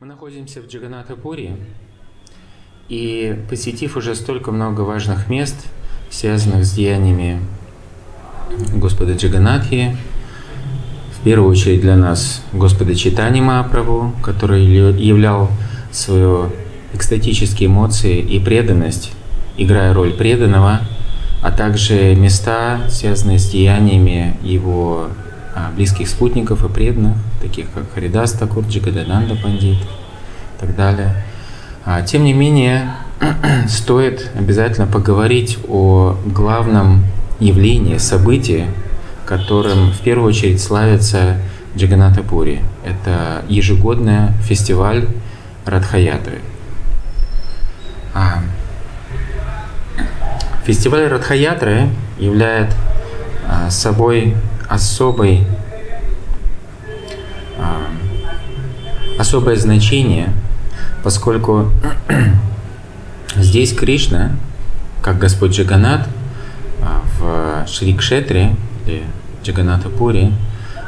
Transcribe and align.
Мы 0.00 0.06
находимся 0.06 0.62
в 0.62 0.66
Джаганатапуре, 0.66 1.58
и 2.88 3.38
посетив 3.50 3.98
уже 3.98 4.14
столько 4.14 4.50
много 4.50 4.80
важных 4.80 5.28
мест, 5.28 5.66
связанных 6.08 6.64
с 6.64 6.72
деяниями 6.72 7.42
Господа 8.72 9.12
Джаганатхи, 9.12 9.94
в 11.18 11.22
первую 11.22 11.50
очередь 11.50 11.82
для 11.82 11.96
нас 11.96 12.42
Господа 12.54 12.94
Читани 12.94 13.42
Махапрабху, 13.42 14.14
который 14.22 14.64
являл 14.64 15.50
свои 15.92 16.48
экстатические 16.94 17.66
эмоции 17.66 18.20
и 18.20 18.40
преданность, 18.40 19.12
играя 19.58 19.92
роль 19.92 20.14
преданного, 20.14 20.80
а 21.42 21.52
также 21.52 22.14
места, 22.14 22.88
связанные 22.88 23.38
с 23.38 23.50
деяниями 23.50 24.38
его 24.42 25.08
а, 25.54 25.70
близких 25.76 26.08
спутников 26.08 26.64
и 26.64 26.72
преданных, 26.72 27.18
таких 27.40 27.70
как 27.72 27.92
Харидас 27.94 28.32
Такур, 28.32 28.64
Джигадананда 28.66 29.36
Пандит 29.36 29.78
и 29.78 30.60
так 30.60 30.76
далее. 30.76 31.14
А, 31.84 32.02
тем 32.02 32.24
не 32.24 32.32
менее, 32.32 32.90
стоит 33.68 34.30
обязательно 34.36 34.86
поговорить 34.86 35.58
о 35.68 36.16
главном 36.26 37.04
явлении, 37.38 37.96
событии, 37.96 38.66
которым 39.24 39.92
в 39.92 40.00
первую 40.00 40.28
очередь 40.28 40.62
славится 40.62 41.38
Джаганатапури. 41.76 42.60
Это 42.84 43.44
ежегодный 43.48 44.32
фестиваль 44.42 45.06
Радхаятры. 45.64 46.40
А, 48.12 48.42
фестиваль 50.64 51.06
Радхаятры 51.06 51.88
является 52.18 52.76
собой 53.70 54.36
особый, 54.68 55.46
особое 59.18 59.56
значение, 59.56 60.32
поскольку 61.02 61.70
здесь 63.36 63.74
Кришна, 63.74 64.32
как 65.02 65.18
Господь 65.18 65.52
Джаганат, 65.52 66.08
а, 66.82 67.02
в 67.18 67.68
Шри 67.68 67.94
Кшетре 67.94 68.56
или 68.86 69.02
Джаганатапуре 69.42 70.32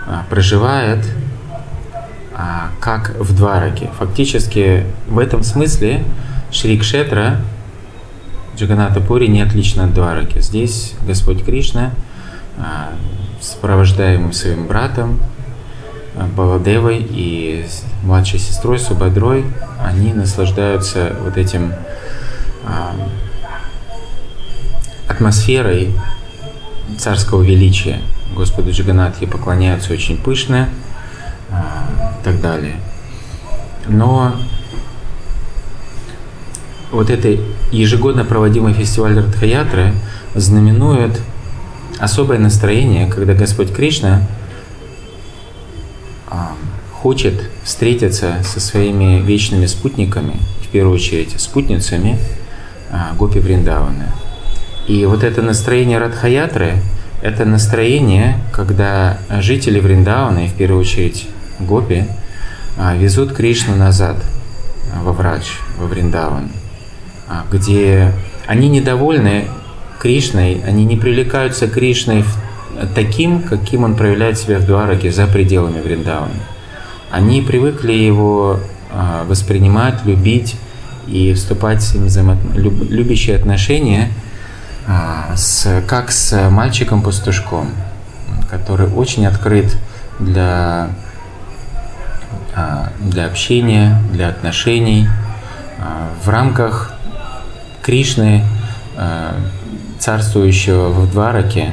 а, 0.06 0.24
проживает 0.28 1.05
как 2.80 3.14
в 3.20 3.36
Двараке. 3.36 3.91
Фактически 3.98 4.86
в 5.06 5.18
этом 5.18 5.42
смысле 5.42 6.02
Шри 6.50 6.78
Кшетра 6.78 7.36
Джаганатапури 8.56 9.27
не 9.28 9.42
отлично 9.42 9.84
от 9.84 9.94
Двараки. 9.94 10.41
Здесь 10.41 10.94
Господь 11.06 11.44
Кришна 11.44 11.91
сопровождаемым 13.41 14.33
своим 14.33 14.66
братом 14.66 15.20
Баладевой 16.14 16.98
и 16.98 17.64
младшей 18.02 18.38
сестрой 18.38 18.78
Субадрой, 18.78 19.44
они 19.82 20.12
наслаждаются 20.12 21.16
вот 21.24 21.38
этим 21.38 21.72
а, 22.64 22.94
атмосферой 25.08 25.94
царского 26.98 27.42
величия. 27.42 28.00
Господу 28.34 28.72
Джаганатхе 28.72 29.27
поклоняются 29.27 29.92
очень 29.92 30.18
пышно 30.18 30.68
а, 31.50 32.14
и 32.20 32.24
так 32.24 32.40
далее. 32.42 32.77
Но 33.86 34.34
вот 36.90 37.08
это 37.08 37.36
ежегодно 37.70 38.27
проводимый 38.27 38.74
фестиваль 38.74 39.18
Радхаятры 39.18 39.94
знаменует 40.34 41.18
особое 41.98 42.38
настроение, 42.38 43.06
когда 43.06 43.33
Господь 43.33 43.72
Кришна 43.72 44.16
а, 44.18 44.41
хочет 47.02 47.50
встретиться 47.64 48.36
со 48.44 48.61
своими 48.61 49.20
вечными 49.20 49.66
спутниками, 49.66 50.36
в 50.62 50.69
первую 50.69 50.94
очередь 50.94 51.41
спутницами 51.41 52.19
а, 52.91 53.12
Гопи 53.19 53.41
Вриндавана. 53.41 54.14
И 54.86 55.05
вот 55.06 55.24
это 55.24 55.42
настроение 55.42 55.98
Радхаятры– 55.98 56.74
это 57.23 57.45
настроение, 57.45 58.39
когда 58.52 59.18
жители 59.40 59.80
Вриндавана, 59.80 60.46
в 60.46 60.55
первую 60.55 60.80
очередь 60.80 61.27
Гопи, 61.58 62.05
а, 62.79 62.95
везут 62.95 63.33
Кришну 63.33 63.74
назад 63.74 64.17
во 65.02 65.12
врач, 65.12 65.58
во 65.79 65.86
Вриндаван, 65.86 66.51
где 67.51 68.12
они 68.46 68.68
недовольны 68.68 69.46
Кришной, 69.98 70.62
они 70.67 70.85
не 70.85 70.96
привлекаются 70.96 71.68
Кришной 71.68 72.24
таким, 72.94 73.42
каким 73.42 73.84
он 73.84 73.94
проявляет 73.94 74.38
себя 74.38 74.58
в 74.58 74.66
Дуараге 74.66 75.10
за 75.12 75.27
пределами 75.27 75.80
Вриндавана. 75.80 76.34
Они 77.10 77.42
привыкли 77.42 77.92
его 77.92 78.60
а, 78.90 79.24
воспринимать, 79.24 80.05
любить 80.05 80.56
и 81.06 81.34
вступать 81.34 81.82
с 81.82 81.94
ним 81.94 82.08
в 82.08 82.90
любящие 82.90 83.36
отношения 83.36 84.11
а, 84.86 85.36
с, 85.36 85.82
как 85.86 86.11
с 86.11 86.50
мальчиком-пастушком, 86.50 87.68
который 88.50 88.86
очень 88.88 89.27
открыт 89.27 89.77
для, 90.18 90.88
а, 92.55 92.90
для 93.00 93.27
общения, 93.27 94.02
для 94.12 94.28
отношений. 94.28 95.08
В 96.24 96.28
рамках 96.28 96.94
Кришны 97.82 98.44
царствующего 99.98 100.90
в 100.90 101.11
Двараке, 101.11 101.72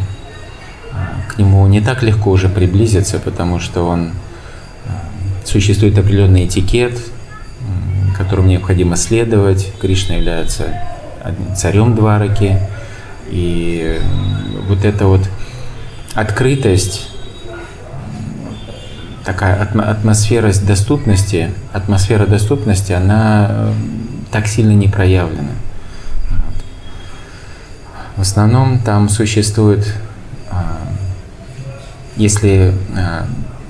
нему 1.39 1.66
не 1.67 1.81
так 1.81 2.03
легко 2.03 2.31
уже 2.31 2.50
приблизиться, 2.50 3.19
потому 3.19 3.59
что 3.59 3.83
он 3.85 4.09
э, 4.85 4.89
существует 5.45 5.97
определенный 5.97 6.45
этикет, 6.45 7.00
которым 8.17 8.47
необходимо 8.47 8.97
следовать. 8.97 9.72
Кришна 9.79 10.16
является 10.16 10.66
царем 11.55 11.95
Двараки. 11.95 12.59
И 13.29 14.00
вот 14.67 14.83
эта 14.83 15.05
вот 15.05 15.22
открытость, 16.13 17.09
такая 19.23 19.61
атмосфера 19.61 20.51
доступности, 20.53 21.51
атмосфера 21.71 22.25
доступности, 22.25 22.91
она 22.91 23.71
так 24.31 24.47
сильно 24.47 24.73
не 24.73 24.88
проявлена. 24.88 25.51
В 28.17 28.21
основном 28.21 28.79
там 28.79 29.07
существует, 29.07 29.95
если 32.19 32.74
а, 32.97 33.25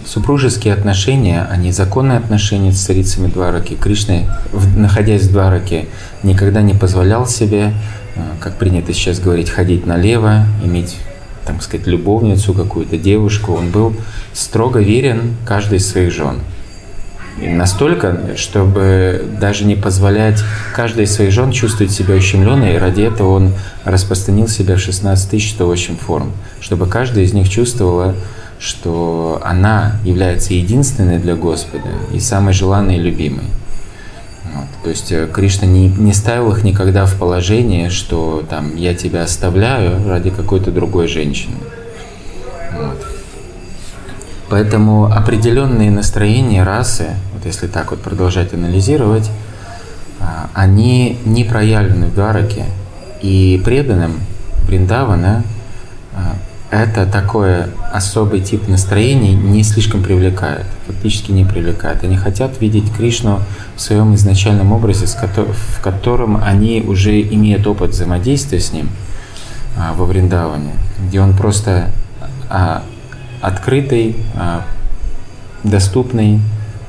супружеские 0.05 0.73
отношения, 0.73 1.47
они 1.51 1.71
законные 1.71 2.17
отношения 2.17 2.73
с 2.73 2.81
царицами 2.81 3.27
Двараки. 3.27 3.75
Кришна, 3.75 4.41
находясь 4.75 5.21
в 5.23 5.31
Двараке, 5.31 5.85
никогда 6.23 6.63
не 6.63 6.73
позволял 6.73 7.27
себе, 7.27 7.73
а, 8.15 8.21
как 8.41 8.55
принято 8.57 8.91
сейчас 8.91 9.19
говорить, 9.19 9.51
ходить 9.51 9.85
налево, 9.85 10.45
иметь, 10.63 10.97
так 11.45 11.61
сказать, 11.61 11.85
любовницу 11.85 12.55
какую-то, 12.55 12.97
девушку. 12.97 13.53
Он 13.53 13.69
был 13.69 13.95
строго 14.33 14.79
верен 14.79 15.37
каждой 15.45 15.77
из 15.77 15.87
своих 15.87 16.11
жен. 16.11 16.39
И 17.39 17.47
настолько, 17.47 18.35
чтобы 18.35 19.25
даже 19.39 19.63
не 19.63 19.75
позволять 19.75 20.43
каждой 20.75 21.03
из 21.03 21.13
своих 21.13 21.31
жен 21.31 21.51
чувствовать 21.51 21.93
себя 21.93 22.15
ущемленной, 22.15 22.73
и 22.73 22.77
ради 22.77 23.03
этого 23.03 23.29
он 23.29 23.53
распространил 23.85 24.47
себя 24.47 24.75
в 24.75 24.79
16 24.79 25.29
тысяч 25.29 25.51
108 25.51 25.97
форм, 25.97 26.31
чтобы 26.59 26.87
каждая 26.87 27.23
из 27.23 27.33
них 27.33 27.47
чувствовала, 27.47 28.15
что 28.59 29.41
она 29.43 29.93
является 30.03 30.53
единственной 30.53 31.17
для 31.17 31.35
Господа 31.35 31.89
и 32.13 32.19
самой 32.19 32.53
желанной 32.53 32.97
и 32.97 33.01
любимой. 33.01 33.45
Вот. 34.53 34.67
То 34.83 34.89
есть 34.89 35.11
э, 35.11 35.27
Кришна 35.31 35.65
не, 35.65 35.87
не 35.87 36.13
ставил 36.13 36.51
их 36.51 36.63
никогда 36.63 37.05
в 37.05 37.15
положение, 37.15 37.89
что 37.89 38.43
там 38.49 38.75
я 38.75 38.93
тебя 38.93 39.23
оставляю 39.23 40.05
ради 40.07 40.29
какой-то 40.29 40.71
другой 40.71 41.07
женщины. 41.07 41.55
Вот. 42.73 43.05
Поэтому 44.49 45.05
определенные 45.05 45.91
настроения 45.91 46.63
расы, 46.63 47.11
вот 47.33 47.45
если 47.45 47.67
так 47.67 47.91
вот 47.91 48.01
продолжать 48.01 48.53
анализировать, 48.53 49.29
а, 50.19 50.49
они 50.53 51.17
не 51.23 51.45
проявлены 51.45 52.07
в 52.07 52.15
Двараке. 52.15 52.65
И 53.21 53.61
преданным 53.63 54.19
Бриндавана 54.67 55.43
это 56.71 57.05
такой 57.05 57.65
особый 57.91 58.41
тип 58.41 58.67
настроений 58.67 59.33
не 59.33 59.63
слишком 59.63 60.03
привлекает, 60.03 60.65
фактически 60.85 61.31
не 61.31 61.43
привлекает. 61.43 62.03
Они 62.03 62.15
хотят 62.15 62.61
видеть 62.61 62.93
Кришну 62.93 63.41
в 63.75 63.81
своем 63.81 64.13
изначальном 64.15 64.71
образе, 64.71 65.07
в 65.07 65.81
котором 65.81 66.43
они 66.43 66.81
уже 66.81 67.21
имеют 67.21 67.65
опыт 67.65 67.91
взаимодействия 67.91 68.59
с 68.59 68.71
ним 68.71 68.89
а, 69.77 69.93
во 69.93 70.05
Вриндаване, 70.05 70.73
где 70.99 71.21
он 71.21 71.35
просто 71.35 71.89
открытый, 73.41 74.15
а, 74.35 74.63
доступный 75.63 76.39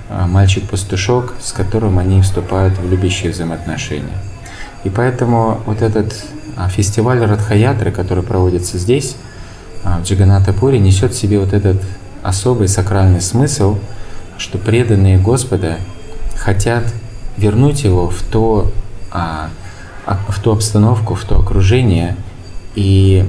а, 0.09 0.27
мальчик-пастушок, 0.27 1.35
с 1.41 1.53
которым 1.53 1.99
они 1.99 2.23
вступают 2.23 2.79
в 2.79 2.91
любящие 2.91 3.33
взаимоотношения. 3.33 4.19
И 4.85 4.91
поэтому 4.91 5.61
вот 5.67 5.83
этот 5.83 6.15
а, 6.57 6.69
фестиваль 6.69 7.21
Радхаятры, 7.21 7.93
который 7.93 8.25
проводится 8.25 8.79
здесь, 8.79 9.17
в 9.85 10.03
Джаганатапуре, 10.05 10.79
несет 10.79 11.13
в 11.13 11.19
себе 11.19 11.39
вот 11.39 11.53
этот 11.53 11.83
особый 12.23 12.69
сакральный 12.69 13.21
смысл, 13.21 13.79
что 14.39 14.59
преданные 14.59 15.19
Господа 15.19 15.77
хотят 16.37 16.85
вернуть 17.37 17.85
его 17.85 18.09
в 18.09 18.23
то, 18.23 18.71
а, 19.11 19.51
в 20.29 20.41
ту 20.41 20.53
обстановку, 20.53 21.15
в 21.15 21.25
то 21.25 21.39
окружение 21.39 22.17
и 22.75 23.27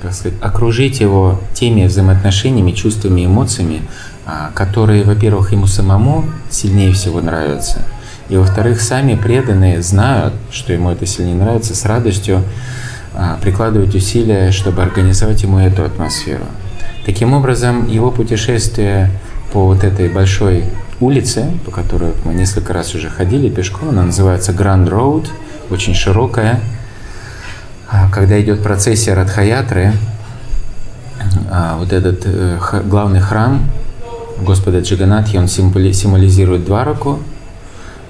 как 0.00 0.12
сказать, 0.14 0.38
окружить 0.40 1.00
его 1.00 1.40
теми 1.54 1.86
взаимоотношениями, 1.86 2.70
чувствами, 2.70 3.26
эмоциями, 3.26 3.82
а, 4.26 4.50
которые, 4.54 5.02
во-первых, 5.04 5.52
ему 5.52 5.66
самому 5.66 6.24
сильнее 6.50 6.92
всего 6.92 7.20
нравятся, 7.20 7.82
и, 8.28 8.36
во-вторых, 8.36 8.80
сами 8.80 9.14
преданные 9.14 9.82
знают, 9.82 10.34
что 10.52 10.72
ему 10.72 10.90
это 10.90 11.06
сильнее 11.06 11.34
нравится, 11.34 11.74
с 11.74 11.84
радостью 11.84 12.44
а, 13.20 13.36
прикладывают 13.42 13.92
усилия, 13.96 14.52
чтобы 14.52 14.80
организовать 14.80 15.42
ему 15.42 15.58
эту 15.58 15.82
атмосферу. 15.82 16.44
Таким 17.04 17.34
образом, 17.34 17.88
его 17.88 18.12
путешествие 18.12 19.10
по 19.52 19.66
вот 19.66 19.82
этой 19.82 20.08
большой 20.08 20.62
улице, 21.00 21.50
по 21.64 21.72
которой 21.72 22.12
мы 22.24 22.32
несколько 22.32 22.72
раз 22.72 22.94
уже 22.94 23.10
ходили 23.10 23.48
пешком, 23.48 23.88
она 23.88 24.04
называется 24.04 24.52
Grand 24.52 24.88
Road, 24.88 25.26
очень 25.68 25.94
широкая. 25.94 26.60
А, 27.90 28.08
когда 28.08 28.40
идет 28.40 28.62
процессия 28.62 29.14
Радхаятры, 29.14 29.94
а, 31.50 31.76
вот 31.76 31.92
этот 31.92 32.22
э, 32.24 32.58
главный 32.84 33.20
храм 33.20 33.68
Господа 34.40 34.78
Джиганатхи, 34.78 35.38
он 35.38 35.48
символизирует 35.48 36.64
Двараку, 36.64 37.18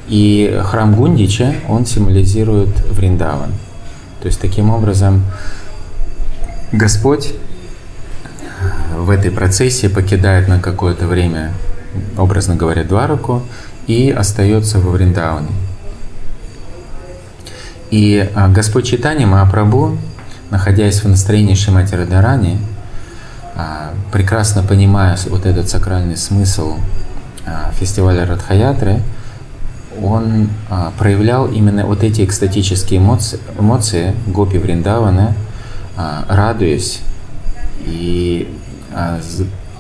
и 0.09 0.61
храм 0.65 0.95
Гундича, 0.95 1.55
он 1.67 1.87
символизирует 1.87 2.69
Вриндаван. 2.91 3.53
То 4.29 4.31
есть 4.31 4.43
таким 4.43 4.69
образом 4.69 5.25
Господь 6.71 7.33
в 8.95 9.09
этой 9.09 9.31
процессии 9.31 9.87
покидает 9.87 10.49
на 10.49 10.61
какое-то 10.61 11.07
время, 11.07 11.55
образно 12.19 12.55
говоря, 12.55 12.85
Двараку 12.85 13.43
и 13.87 14.11
остается 14.11 14.81
во 14.81 14.91
Вриндауне. 14.91 15.49
И 17.91 18.31
а, 18.35 18.49
Господь 18.49 18.87
Читани 18.87 19.25
Махапрабху, 19.25 19.97
находясь 20.51 21.03
в 21.03 21.09
настроении 21.09 21.55
Шимати 21.55 21.95
Радарани, 21.95 22.59
а, 23.55 23.95
прекрасно 24.13 24.63
понимая 24.63 25.17
вот 25.31 25.47
этот 25.47 25.71
сакральный 25.71 26.19
смысл 26.19 26.77
а, 27.47 27.73
фестиваля 27.73 28.27
Радхаятры, 28.27 29.01
он 30.03 30.49
проявлял 30.99 31.47
именно 31.47 31.87
вот 31.87 32.03
эти 32.03 32.25
экстатические 32.25 33.01
эмоции, 33.01 33.39
эмоции 33.59 34.15
Гопи 34.27 34.59
Вриндавана, 34.59 35.35
радуясь 36.29 37.01
и, 37.85 38.49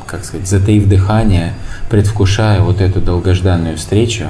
как 0.06 0.25
сказать, 0.25 0.49
затаив 0.49 0.88
дыхание, 0.88 1.53
предвкушая 1.91 2.61
вот 2.61 2.81
эту 2.81 3.00
долгожданную 3.00 3.76
встречу. 3.76 4.25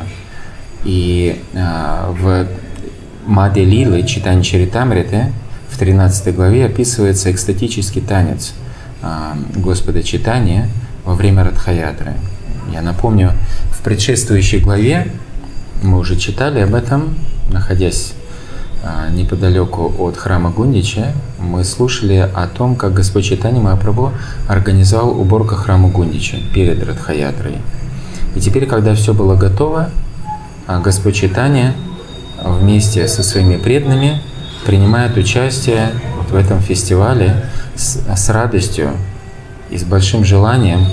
И 0.85 1.43
в 1.53 2.47
Маде 3.29 3.63
Лилы 3.63 4.05
Читань 4.05 4.43
Чаритамриты 4.43 5.33
в 5.69 5.77
13 5.77 6.35
главе 6.35 6.65
описывается 6.65 7.31
экстатический 7.31 8.01
танец 8.01 8.55
а, 9.03 9.37
Господа 9.55 10.03
Читания 10.03 10.67
во 11.05 11.15
время 11.15 11.45
Радхаятры. 11.45 12.15
Я 12.73 12.81
напомню, 12.81 13.33
в 13.71 13.83
предшествующей 13.83 14.61
главе 14.61 15.09
мы 15.83 15.99
уже 15.99 16.17
читали 16.17 16.61
об 16.61 16.75
этом, 16.75 17.15
находясь 17.51 18.15
а, 18.83 19.11
неподалеку 19.11 19.95
от 19.99 20.17
храма 20.17 20.51
Гундича, 20.51 21.13
мы 21.39 21.65
слушали 21.65 22.29
о 22.33 22.47
том, 22.47 22.77
как 22.77 22.95
Господь 22.95 23.25
Читани 23.25 23.61
Махапрабху 23.61 24.13
организовал 24.49 25.21
уборку 25.21 25.55
храма 25.55 25.89
Гундича 25.89 26.39
перед 26.55 26.83
Радхаятрой. 26.87 27.59
И 28.35 28.41
теперь, 28.41 28.67
когда 28.67 28.95
все 28.95 29.15
было 29.15 29.35
готово, 29.35 29.91
а, 30.67 30.81
Господь 30.81 31.17
Читания 31.17 31.75
вместе 32.43 33.09
со 33.09 33.23
своими 33.23 33.57
преданными 33.57 34.21
принимает 34.65 35.17
участие 35.17 35.91
вот 36.17 36.31
в 36.31 36.37
этом 36.37 36.61
фестивале 36.61 37.47
с, 37.75 37.99
с 38.15 38.29
радостью 38.29 38.91
и 39.71 39.79
с 39.79 39.85
большим 39.85 40.25
желанием, 40.25 40.87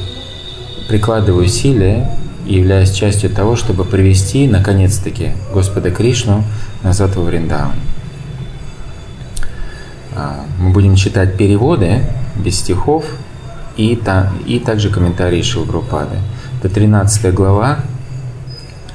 прикладывая 0.87 1.45
усилия 1.45 2.09
являясь 2.45 2.91
частью 2.91 3.29
того, 3.29 3.55
чтобы 3.55 3.83
привести, 3.83 4.47
наконец-таки, 4.47 5.31
Господа 5.53 5.91
Кришну 5.91 6.43
назад 6.83 7.15
во 7.15 7.23
Вриндаван. 7.23 7.73
А, 10.15 10.45
мы 10.59 10.69
будем 10.69 10.95
читать 10.95 11.37
переводы 11.37 12.01
без 12.35 12.59
стихов 12.59 13.05
и, 13.75 13.95
та, 13.95 14.31
и 14.45 14.59
также 14.59 14.89
комментарии 14.89 15.41
Шилгрупады. 15.41 16.17
Это 16.59 16.73
13 16.73 17.33
глава 17.33 17.79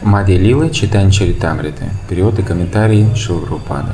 Мади 0.02 0.32
Лилы 0.32 0.70
Читань 0.70 1.10
Чаритамриты. 1.10 1.90
Перевод 2.08 2.38
и 2.38 2.42
комментарий 2.42 3.14
Шилрупады. 3.14 3.92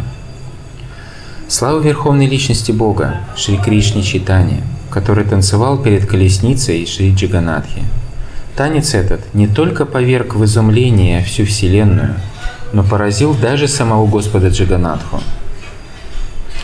Слава 1.49 1.81
Верховной 1.81 2.27
Личности 2.27 2.73
Бога, 2.73 3.21
Шри 3.37 3.57
Кришне 3.57 4.03
Читания, 4.03 4.63
который 4.91 5.25
танцевал 5.25 5.79
перед 5.79 6.07
колесницей 6.07 6.87
Шри 6.87 7.13
Джиганатхи. 7.13 7.83
Танец 8.57 8.95
этот 8.95 9.35
не 9.35 9.47
только 9.47 9.85
поверг 9.85 10.35
в 10.35 10.43
изумление 10.47 11.23
всю 11.23 11.45
Вселенную, 11.45 12.15
но 12.73 12.83
поразил 12.83 13.35
даже 13.35 13.69
самого 13.69 14.07
Господа 14.07 14.49
Джиганатху. 14.49 15.21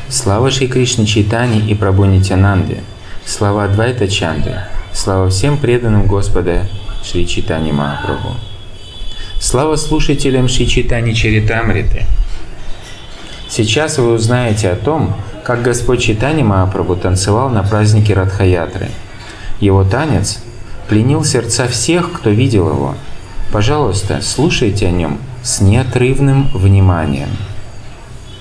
Слава 0.09 0.51
Шри 0.51 0.69
Кришне 0.69 1.05
Чайтани 1.05 1.61
и 1.61 1.75
Прабhu 1.75 2.07
Нитянанде, 2.07 2.83
слава 3.27 3.65
Адвайта 3.65 4.09
Чанды, 4.09 4.63
слава 4.95 5.29
всем 5.29 5.59
преданным 5.59 6.07
Господа 6.07 6.67
Шри 7.05 7.29
Чайтани 7.29 7.73
Махапрабху. 7.73 8.37
Слава 9.39 9.77
слушателям 9.77 10.49
Шичитани 10.49 11.13
Чаритамриты! 11.13 12.07
Сейчас 13.51 13.99
вы 13.99 14.15
узнаете 14.15 14.71
о 14.71 14.77
том, 14.77 15.15
как 15.45 15.61
Господь 15.61 16.01
Читани 16.01 16.43
Махапрабху 16.43 16.97
танцевал 16.97 17.51
на 17.51 17.63
празднике 17.63 18.15
Радхаятры. 18.15 18.89
Его 19.61 19.85
танец 19.85 20.39
пленил 20.93 21.25
сердца 21.25 21.69
всех, 21.69 22.13
кто 22.13 22.29
видел 22.29 22.69
его. 22.69 22.95
Пожалуйста, 23.51 24.21
слушайте 24.21 24.87
о 24.87 24.91
нем 24.91 25.21
с 25.43 25.63
неотрывным 25.63 26.51
вниманием. 26.53 27.31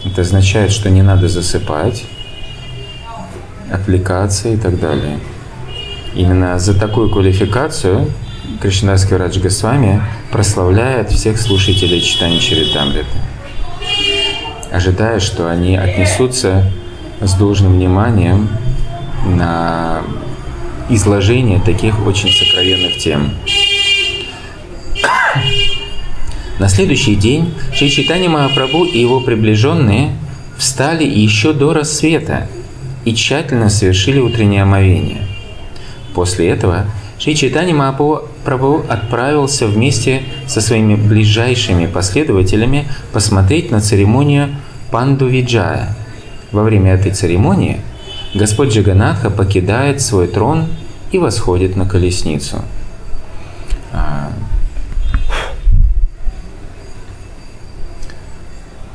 Это 0.03 0.19
означает, 0.19 0.73
что 0.73 0.89
не 0.89 1.01
надо 1.01 1.29
засыпать, 1.29 2.03
отвлекаться 3.71 4.49
и 4.49 4.57
так 4.57 4.81
далее. 4.81 5.21
Именно 6.13 6.59
за 6.59 6.77
такую 6.77 7.09
квалификацию 7.09 8.11
Кришнадаский 8.59 9.15
Радж 9.15 9.39
Госвами 9.39 10.03
прославляет 10.29 11.09
всех 11.09 11.39
слушателей 11.39 12.01
читания 12.01 12.39
Чаритамриты, 12.39 13.07
ожидая, 14.73 15.21
что 15.21 15.49
они 15.49 15.77
отнесутся 15.77 16.69
с 17.21 17.33
должным 17.33 17.75
вниманием 17.75 18.49
на 19.25 20.01
изложение 20.89 21.59
таких 21.59 22.05
очень 22.05 22.31
сокровенных 22.31 22.97
тем. 22.97 23.31
На 26.59 26.69
следующий 26.69 27.15
день 27.15 27.53
Шри 27.73 27.89
Читани 27.89 28.27
Махапрабху 28.27 28.85
и 28.85 28.99
его 28.99 29.19
приближенные 29.19 30.11
встали 30.57 31.03
еще 31.03 31.53
до 31.53 31.73
рассвета 31.73 32.47
и 33.03 33.15
тщательно 33.15 33.69
совершили 33.69 34.19
утреннее 34.19 34.61
омовение. 34.61 35.27
После 36.13 36.49
этого 36.49 36.85
Шри 37.17 37.35
Чайтани 37.35 37.73
Махапрабху 37.73 38.83
отправился 38.87 39.67
вместе 39.67 40.23
со 40.47 40.61
своими 40.61 40.95
ближайшими 40.95 41.85
последователями 41.85 42.87
посмотреть 43.13 43.71
на 43.71 43.81
церемонию 43.81 44.49
Панду 44.91 45.27
Виджая. 45.27 45.95
Во 46.51 46.63
время 46.63 46.93
этой 46.93 47.11
церемонии 47.11 47.79
Господь 48.33 48.69
Джаганатха 48.69 49.29
покидает 49.29 50.01
свой 50.01 50.27
трон 50.27 50.67
и 51.11 51.17
восходит 51.17 51.75
на 51.75 51.85
колесницу. 51.85 52.61
А, 53.91 54.31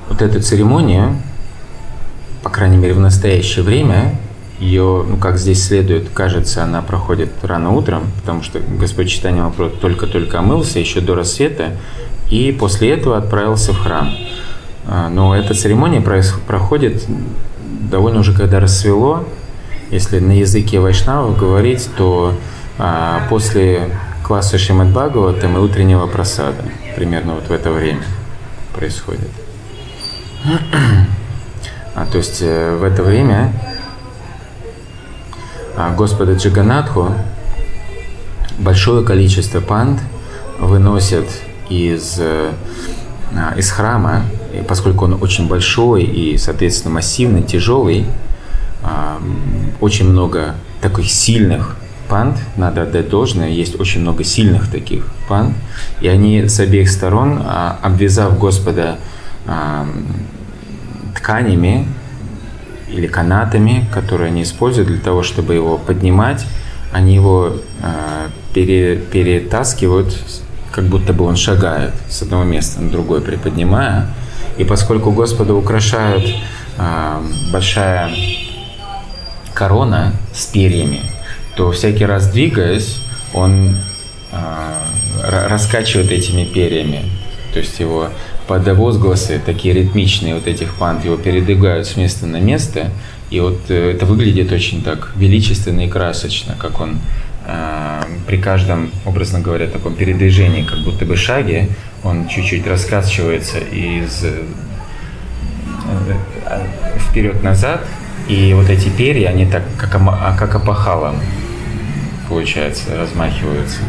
вот 0.08 0.22
эта 0.22 0.40
церемония, 0.40 1.14
по 2.42 2.48
крайней 2.48 2.78
мере 2.78 2.94
в 2.94 3.00
настоящее 3.00 3.62
время, 3.62 4.16
ее, 4.58 5.04
ну 5.06 5.18
как 5.18 5.36
здесь 5.36 5.62
следует, 5.62 6.08
кажется, 6.08 6.64
она 6.64 6.80
проходит 6.80 7.30
рано 7.42 7.72
утром, 7.72 8.04
потому 8.20 8.42
что 8.42 8.60
Господь 8.60 9.10
Читания 9.10 9.42
Махапрабху 9.42 9.76
только-только 9.76 10.38
омылся 10.38 10.78
еще 10.78 11.02
до 11.02 11.14
рассвета, 11.14 11.72
и 12.30 12.56
после 12.58 12.92
этого 12.92 13.18
отправился 13.18 13.74
в 13.74 13.78
храм. 13.78 14.14
А, 14.86 15.10
но 15.10 15.36
эта 15.36 15.52
церемония 15.52 16.00
проходит 16.00 17.04
довольно 17.90 18.20
уже 18.20 18.32
когда 18.32 18.60
рассвело. 18.60 19.24
Если 19.90 20.18
на 20.18 20.32
языке 20.32 20.80
вайшнавов 20.80 21.38
говорить, 21.38 21.88
то 21.96 22.34
а, 22.78 23.22
после 23.28 23.90
класса 24.24 24.58
Шимад 24.58 24.88
Бхагаватам 24.88 25.56
и 25.56 25.60
утреннего 25.60 26.06
просада, 26.06 26.64
примерно 26.96 27.34
вот 27.34 27.48
в 27.48 27.52
это 27.52 27.70
время 27.70 28.02
происходит. 28.74 29.30
А, 31.94 32.04
то 32.04 32.18
есть 32.18 32.42
э, 32.42 32.76
в 32.76 32.84
это 32.84 33.02
время 33.02 33.52
а, 35.76 35.94
Господа 35.94 36.34
Джиганатху 36.34 37.14
большое 38.58 39.04
количество 39.04 39.60
панд 39.60 40.00
выносят 40.58 41.26
из, 41.70 42.16
э, 42.18 42.52
из 43.56 43.70
храма, 43.70 44.24
поскольку 44.68 45.04
он 45.04 45.18
очень 45.20 45.48
большой 45.48 46.04
и, 46.04 46.38
соответственно, 46.38 46.94
массивный, 46.94 47.42
тяжелый, 47.42 48.06
очень 49.80 50.08
много 50.08 50.54
таких 50.80 51.10
сильных 51.10 51.76
панд, 52.08 52.38
надо 52.56 52.82
отдать 52.82 53.08
должное, 53.08 53.48
есть 53.48 53.78
очень 53.80 54.00
много 54.00 54.22
сильных 54.24 54.70
таких 54.70 55.06
панд, 55.28 55.54
и 56.00 56.08
они 56.08 56.48
с 56.48 56.60
обеих 56.60 56.88
сторон, 56.88 57.40
а, 57.44 57.78
обвязав 57.82 58.38
Господа 58.38 58.98
тканями 61.14 61.86
или 62.88 63.06
канатами, 63.06 63.86
которые 63.92 64.28
они 64.28 64.42
используют 64.42 64.88
для 64.88 64.98
того, 64.98 65.22
чтобы 65.22 65.54
его 65.54 65.78
поднимать, 65.78 66.44
они 66.92 67.14
его 67.14 67.52
а, 67.82 68.28
пере, 68.54 68.96
перетаскивают, 68.96 70.16
как 70.72 70.84
будто 70.84 71.12
бы 71.12 71.24
он 71.24 71.36
шагает 71.36 71.94
с 72.08 72.22
одного 72.22 72.44
места 72.44 72.80
на 72.80 72.90
другое, 72.90 73.20
приподнимая. 73.20 74.08
И 74.58 74.64
поскольку 74.64 75.10
Господа 75.10 75.54
украшают 75.54 76.24
э, 76.78 77.20
большая 77.52 78.10
корона 79.54 80.12
с 80.34 80.46
перьями, 80.46 81.00
то 81.56 81.72
всякий 81.72 82.04
раз 82.04 82.28
двигаясь, 82.28 82.98
он 83.34 83.76
э, 84.32 85.46
раскачивает 85.48 86.10
этими 86.10 86.44
перьями. 86.44 87.02
То 87.52 87.60
есть 87.60 87.80
его 87.80 88.10
под 88.46 88.68
возгласы, 88.68 89.40
такие 89.44 89.74
ритмичные 89.74 90.34
вот 90.34 90.46
этих 90.46 90.74
пант, 90.74 91.04
его 91.04 91.16
передвигают 91.16 91.86
с 91.86 91.96
места 91.96 92.26
на 92.26 92.38
место. 92.38 92.90
И 93.30 93.40
вот 93.40 93.58
э, 93.68 93.92
это 93.92 94.06
выглядит 94.06 94.52
очень 94.52 94.82
так 94.82 95.12
величественно 95.16 95.86
и 95.86 95.88
красочно, 95.88 96.54
как 96.58 96.80
он 96.80 96.98
э, 97.46 98.02
при 98.26 98.36
каждом, 98.36 98.90
образно 99.04 99.40
говоря, 99.40 99.66
таком 99.66 99.94
передвижении, 99.94 100.62
как 100.62 100.78
будто 100.80 101.04
бы 101.04 101.16
шаге, 101.16 101.68
он 102.04 102.28
чуть-чуть 102.28 102.66
раскачивается 102.66 103.58
из 103.58 104.24
э, 104.24 104.42
э 106.48 106.66
вперед-назад, 107.10 107.80
и 108.28 108.52
вот 108.54 108.68
эти 108.68 108.88
перья, 108.88 109.28
они 109.28 109.46
так 109.46 109.62
как, 109.78 109.94
а, 109.94 110.36
как 110.38 110.54
опахалом 110.54 111.16
получается, 112.28 112.96
размахиваются. 112.96 113.80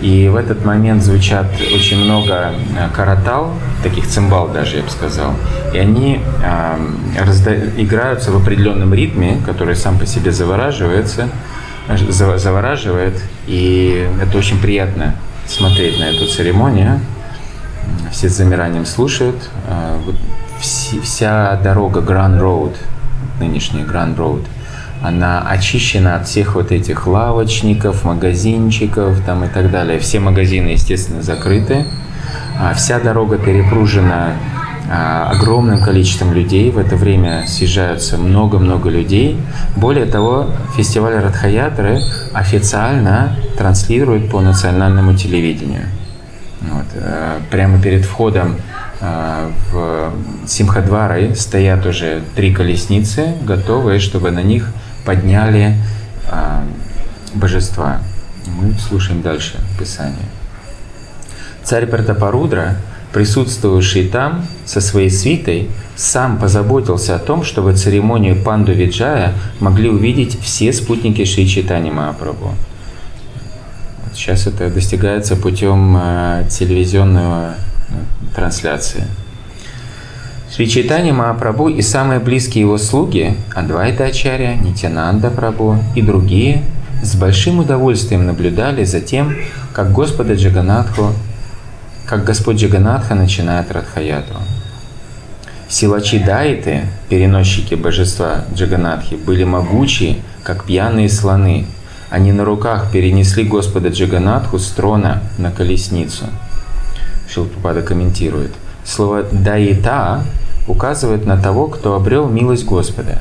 И 0.00 0.28
в 0.28 0.36
этот 0.36 0.64
момент 0.64 1.02
звучат 1.02 1.46
очень 1.74 1.98
много 1.98 2.54
э, 2.76 2.88
каратал, 2.94 3.52
таких 3.82 4.06
цимбал 4.06 4.48
даже, 4.48 4.78
я 4.78 4.82
бы 4.82 4.90
сказал. 4.90 5.34
И 5.74 5.78
они 5.78 6.20
э, 6.42 7.22
разда... 7.22 7.54
играются 7.76 8.30
в 8.30 8.36
определенном 8.36 8.94
ритме, 8.94 9.40
который 9.44 9.76
сам 9.76 9.98
по 9.98 10.06
себе 10.06 10.32
завораживается, 10.32 11.28
завораживает. 11.88 13.20
И 13.46 14.08
это 14.22 14.38
очень 14.38 14.58
приятно 14.60 15.14
смотреть 15.46 15.98
на 15.98 16.04
эту 16.04 16.26
церемонию. 16.26 17.00
Все 18.10 18.28
с 18.28 18.36
замиранием 18.36 18.86
слушают. 18.86 19.50
Э, 19.68 19.98
вся 20.60 21.56
дорога 21.62 22.00
Grand 22.00 22.40
Road, 22.40 22.76
нынешний 23.38 23.82
Grand 23.82 24.16
Road– 24.16 24.44
она 25.02 25.40
очищена 25.40 26.16
от 26.16 26.26
всех 26.28 26.54
вот 26.54 26.72
этих 26.72 27.06
лавочников, 27.06 28.04
магазинчиков 28.04 29.20
там 29.24 29.44
и 29.44 29.48
так 29.48 29.70
далее. 29.70 29.98
Все 29.98 30.20
магазины, 30.20 30.68
естественно, 30.68 31.22
закрыты. 31.22 31.86
А 32.60 32.74
вся 32.74 33.00
дорога 33.00 33.38
перепружена 33.38 34.34
а, 34.90 35.30
огромным 35.30 35.82
количеством 35.82 36.34
людей. 36.34 36.70
В 36.70 36.78
это 36.78 36.96
время 36.96 37.44
съезжаются 37.46 38.18
много-много 38.18 38.90
людей. 38.90 39.40
Более 39.74 40.04
того, 40.04 40.50
фестиваль 40.76 41.14
Радхаятры 41.14 42.00
официально 42.34 43.36
транслирует 43.56 44.30
по 44.30 44.40
национальному 44.40 45.14
телевидению. 45.14 45.86
Вот. 46.70 46.86
Э, 46.94 47.40
прямо 47.50 47.80
перед 47.80 48.04
входом 48.04 48.56
э, 49.00 49.50
в 49.72 50.12
Симхадвары 50.46 51.34
стоят 51.34 51.84
уже 51.86 52.22
три 52.36 52.54
колесницы, 52.54 53.34
готовые, 53.42 53.98
чтобы 53.98 54.30
на 54.30 54.42
них 54.42 54.70
подняли 55.04 55.76
э, 56.30 56.60
божества. 57.34 58.00
Мы 58.46 58.74
слушаем 58.78 59.22
дальше 59.22 59.58
Писание. 59.78 60.28
Царь 61.64 61.86
Пратапарудра, 61.86 62.76
присутствовавший 63.12 64.08
там 64.08 64.46
со 64.64 64.80
своей 64.80 65.10
свитой, 65.10 65.70
сам 65.96 66.38
позаботился 66.38 67.16
о 67.16 67.18
том, 67.18 67.42
чтобы 67.44 67.74
церемонию 67.74 68.36
Панду 68.36 68.72
Виджая 68.72 69.34
могли 69.58 69.88
увидеть 69.90 70.40
все 70.40 70.72
спутники 70.72 71.24
Шри 71.24 71.48
Читани 71.48 71.90
Махапрабху. 71.90 72.54
Сейчас 74.14 74.46
это 74.46 74.68
достигается 74.68 75.36
путем 75.36 75.96
э, 75.96 76.44
телевизионного 76.50 77.54
э, 77.88 77.92
трансляции. 78.34 79.04
Шри 80.52 80.68
Чайтани 80.68 81.12
Махапрабху 81.12 81.68
и 81.68 81.80
самые 81.80 82.18
близкие 82.18 82.62
его 82.62 82.76
слуги, 82.76 83.36
Адвайта 83.54 84.04
Ачарья, 84.06 84.56
Нитянанда 84.56 85.30
Прабху 85.30 85.78
и 85.94 86.02
другие, 86.02 86.64
с 87.02 87.14
большим 87.14 87.60
удовольствием 87.60 88.26
наблюдали 88.26 88.84
за 88.84 89.00
тем, 89.00 89.36
как 89.72 89.92
Господа 89.92 90.34
Джаганатху, 90.34 91.12
как 92.04 92.24
Господь 92.24 92.56
Джаганатха 92.56 93.14
начинает 93.14 93.70
Радхаяту. 93.70 94.34
Силачи 95.68 96.18
Дайты, 96.18 96.82
переносчики 97.08 97.76
божества 97.76 98.44
Джаганатхи, 98.52 99.14
были 99.14 99.44
могучие, 99.44 100.16
как 100.42 100.64
пьяные 100.64 101.08
слоны. 101.08 101.66
Они 102.10 102.32
на 102.32 102.44
руках 102.44 102.90
перенесли 102.92 103.44
Господа 103.44 103.88
Джаганатху 103.88 104.58
с 104.58 104.68
трона 104.72 105.22
на 105.38 105.52
колесницу. 105.52 106.24
Шилпапада 107.28 107.82
комментирует. 107.82 108.50
Слово 108.84 109.22
«дайта» 109.30 110.24
указывает 110.66 111.24
на 111.24 111.40
того, 111.40 111.68
кто 111.68 111.94
обрел 111.94 112.28
милость 112.28 112.64
Господа. 112.64 113.18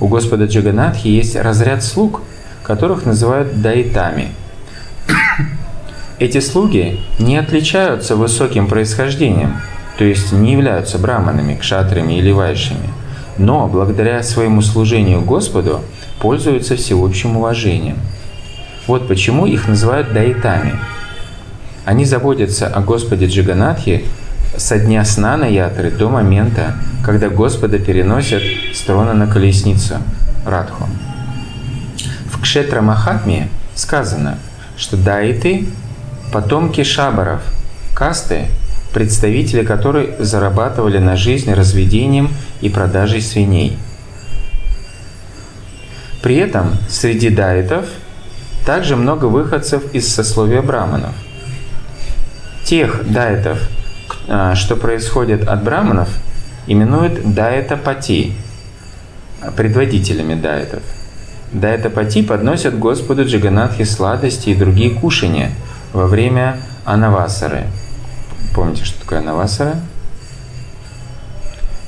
У 0.00 0.08
Господа 0.08 0.46
Джаганатхи 0.46 1.08
есть 1.08 1.36
разряд 1.36 1.84
слуг, 1.84 2.22
которых 2.62 3.04
называют 3.04 3.60
дайтами. 3.60 4.28
Эти 6.18 6.40
слуги 6.40 7.00
не 7.18 7.36
отличаются 7.36 8.16
высоким 8.16 8.68
происхождением, 8.68 9.60
то 9.98 10.04
есть 10.04 10.32
не 10.32 10.52
являются 10.52 10.98
браманами, 10.98 11.56
кшатрами 11.56 12.14
или 12.14 12.30
вайшами, 12.30 12.88
но 13.36 13.66
благодаря 13.66 14.22
своему 14.22 14.62
служению 14.62 15.20
Господу 15.20 15.80
пользуются 16.20 16.76
всеобщим 16.76 17.36
уважением. 17.36 17.98
Вот 18.86 19.08
почему 19.08 19.46
их 19.46 19.68
называют 19.68 20.12
дайтами. 20.12 20.78
Они 21.84 22.04
заботятся 22.04 22.66
о 22.66 22.80
Господе 22.80 23.26
Джиганатхе 23.26 24.04
со 24.56 24.78
дня 24.78 25.04
сна 25.04 25.36
на 25.36 25.46
ятры 25.46 25.90
до 25.90 26.08
момента, 26.08 26.74
когда 27.04 27.28
Господа 27.28 27.78
переносят 27.78 28.42
с 28.74 28.80
трона 28.82 29.14
на 29.14 29.26
колесницу 29.26 29.96
Радху. 30.44 30.88
В 32.32 32.40
Кшетра 32.40 32.80
Махатме 32.80 33.48
сказано, 33.74 34.38
что 34.76 34.96
дайты– 34.96 35.66
потомки 36.32 36.82
шабаров, 36.84 37.40
касты, 37.94 38.46
представители 38.92 39.64
которой 39.64 40.14
зарабатывали 40.18 40.98
на 40.98 41.16
жизнь 41.16 41.52
разведением 41.52 42.30
и 42.60 42.68
продажей 42.68 43.20
свиней. 43.20 43.78
При 46.28 46.36
этом 46.36 46.76
среди 46.90 47.30
дайтов 47.30 47.86
также 48.66 48.96
много 48.96 49.24
выходцев 49.24 49.94
из 49.94 50.12
сословия 50.12 50.60
браманов. 50.60 51.14
Тех 52.66 53.10
дайтов, 53.10 53.58
а, 54.28 54.54
что 54.54 54.76
происходит 54.76 55.48
от 55.48 55.64
браманов, 55.64 56.10
именуют 56.66 57.32
даэтапати, 57.32 58.34
предводителями 59.56 60.38
даэтов. 60.38 60.82
Даэтапати 61.52 62.22
подносят 62.22 62.78
Господу 62.78 63.24
Джаганатхи 63.24 63.84
сладости 63.84 64.50
и 64.50 64.54
другие 64.54 64.90
кушания 64.90 65.52
во 65.94 66.06
время 66.06 66.58
анавасары. 66.84 67.68
Помните, 68.54 68.84
что 68.84 69.00
такое 69.00 69.20
анавасара? 69.20 69.76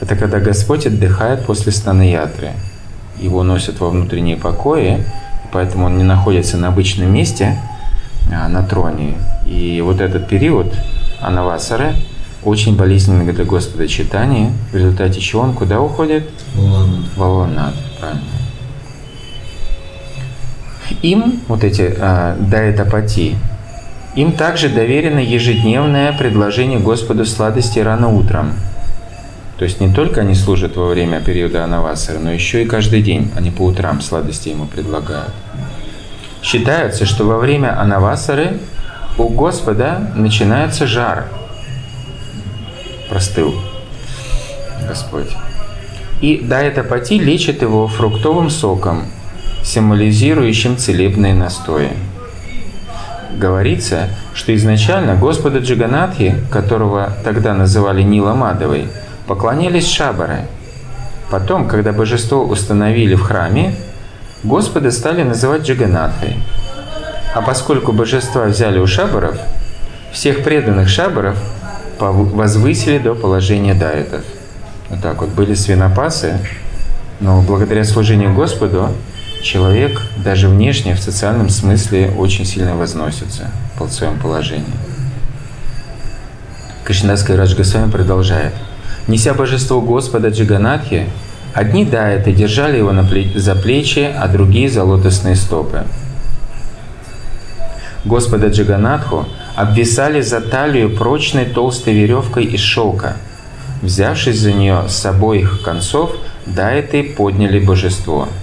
Это 0.01 0.17
когда 0.17 0.41
Господь 0.41 0.87
отдыхает 0.87 1.45
после 1.45 1.73
станаятры. 1.73 2.53
Его 3.21 3.43
носят 3.43 3.81
во 3.81 3.91
внутренние 3.91 4.37
покои, 4.37 5.05
поэтому 5.53 5.87
он 5.87 5.99
не 5.99 6.05
находится 6.05 6.57
на 6.57 6.69
обычном 6.69 7.13
месте, 7.13 7.61
а 8.33 8.49
на 8.49 8.63
троне. 8.63 9.15
И 9.47 9.81
вот 9.85 10.01
этот 10.01 10.29
период 10.29 10.73
анавасары– 11.21 11.95
очень 12.45 12.77
болезненное 12.77 13.33
для 13.33 13.45
Господа 13.45 13.87
читание, 13.87 14.53
в 14.73 14.75
результате 14.75 15.21
чего 15.21 15.43
он 15.43 15.55
куда 15.55 15.81
уходит? 15.81 16.29
Валанат. 17.17 17.75
правильно. 17.99 18.23
Им, 21.03 21.41
вот 21.49 21.65
эти 21.65 21.95
э, 21.97 22.37
даэтапати, 22.41 23.37
им 24.17 24.33
также 24.33 24.69
доверено 24.69 25.19
ежедневное 25.19 26.13
предложение 26.13 26.79
Господу 26.79 27.25
сладости 27.25 27.79
рано 27.79 28.09
утром. 28.09 28.55
То 29.61 29.65
есть 29.65 29.79
не 29.79 29.93
только 29.93 30.23
они 30.23 30.35
служат 30.35 30.75
во 30.77 30.87
время 30.87 31.21
периода 31.21 31.63
Анавасары, 31.65 32.19
но 32.19 32.33
еще 32.33 32.63
и 32.63 32.67
каждый 32.67 33.03
день 33.03 33.31
они 33.37 33.51
по 33.51 33.61
утрам 33.61 34.01
сладости 34.01 34.49
ему 34.49 34.65
предлагают. 34.65 35.35
Считается, 36.43 37.05
что 37.05 37.27
во 37.27 37.37
время 37.37 37.79
Анавасары 37.79 38.59
у 39.19 39.29
Господа 39.29 40.13
начинается 40.15 40.87
жар. 40.87 41.27
Простыл 43.11 43.55
Господь. 44.89 45.29
И 46.23 46.39
дает 46.39 46.79
апати 46.79 47.19
лечит 47.19 47.61
его 47.61 47.87
фруктовым 47.87 48.49
соком, 48.49 49.09
символизирующим 49.63 50.79
целебные 50.79 51.35
настои. 51.35 51.91
Говорится, 53.37 54.09
что 54.33 54.55
изначально 54.57 55.17
Господа 55.17 55.59
Джиганатхи, 55.59 56.35
которого 56.51 57.13
тогда 57.23 57.53
называли 57.53 58.01
Ниламадовой, 58.01 58.89
поклонялись 59.27 59.89
Шабары. 59.89 60.47
Потом, 61.31 61.69
когда 61.69 61.93
божество 61.93 62.45
установили 62.45 63.15
в 63.15 63.23
храме, 63.23 63.75
Господа 64.43 64.91
стали 64.91 65.23
называть 65.23 65.63
Джиганатхой. 65.63 66.37
А 67.35 67.43
поскольку 67.43 67.93
божества 67.93 68.47
взяли 68.47 68.79
у 68.79 68.87
Шабаров, 68.87 69.37
всех 70.13 70.43
преданных 70.43 70.89
Шабаров 70.89 71.37
возвысили 72.01 72.99
до 72.99 73.15
положения 73.15 73.75
дайетов. 73.75 74.23
Вот 74.89 75.01
так 75.01 75.21
вот 75.21 75.31
были 75.31 75.55
свинопасы, 75.55 76.39
но 77.21 77.43
благодаря 77.43 77.85
служению 77.85 78.35
Господу 78.35 78.89
человек 79.43 80.01
даже 80.17 80.49
внешне, 80.49 80.95
в 80.95 81.01
социальном 81.01 81.49
смысле, 81.49 82.11
очень 82.19 82.45
сильно 82.45 82.75
возносится 82.75 83.51
по 83.79 83.87
своему 83.87 84.19
положению. 84.19 84.67
Кришнадская 86.85 87.37
Радж 87.37 87.55
Госвами 87.55 87.91
продолжает. 87.91 88.53
Неся 89.07 89.35
божество 89.35 89.81
Господа 89.81 90.29
Джиганатхи, 90.29 91.07
одни 91.55 91.85
дайты 91.85 92.33
держали 92.33 92.79
его 92.79 92.93
за 93.35 93.55
плечи, 93.55 94.11
а 94.17 94.29
другие 94.29 94.69
за 94.69 94.85
лотосные 94.85 95.37
стопы. 95.37 95.85
Господа 98.05 98.49
Джиганатху 98.49 99.27
обвисали 99.57 100.21
за 100.21 100.41
талию 100.41 100.97
прочной 100.97 101.45
толстой 101.45 101.95
веревкой 101.95 102.45
из 102.45 102.61
шелка. 102.61 103.17
Взявшись 103.83 104.39
за 104.39 104.53
нее 104.53 104.85
с 104.89 105.05
обоих 105.07 105.63
концов, 105.63 106.13
дайты 106.47 107.03
подняли 107.03 107.59
божество– 107.59 108.29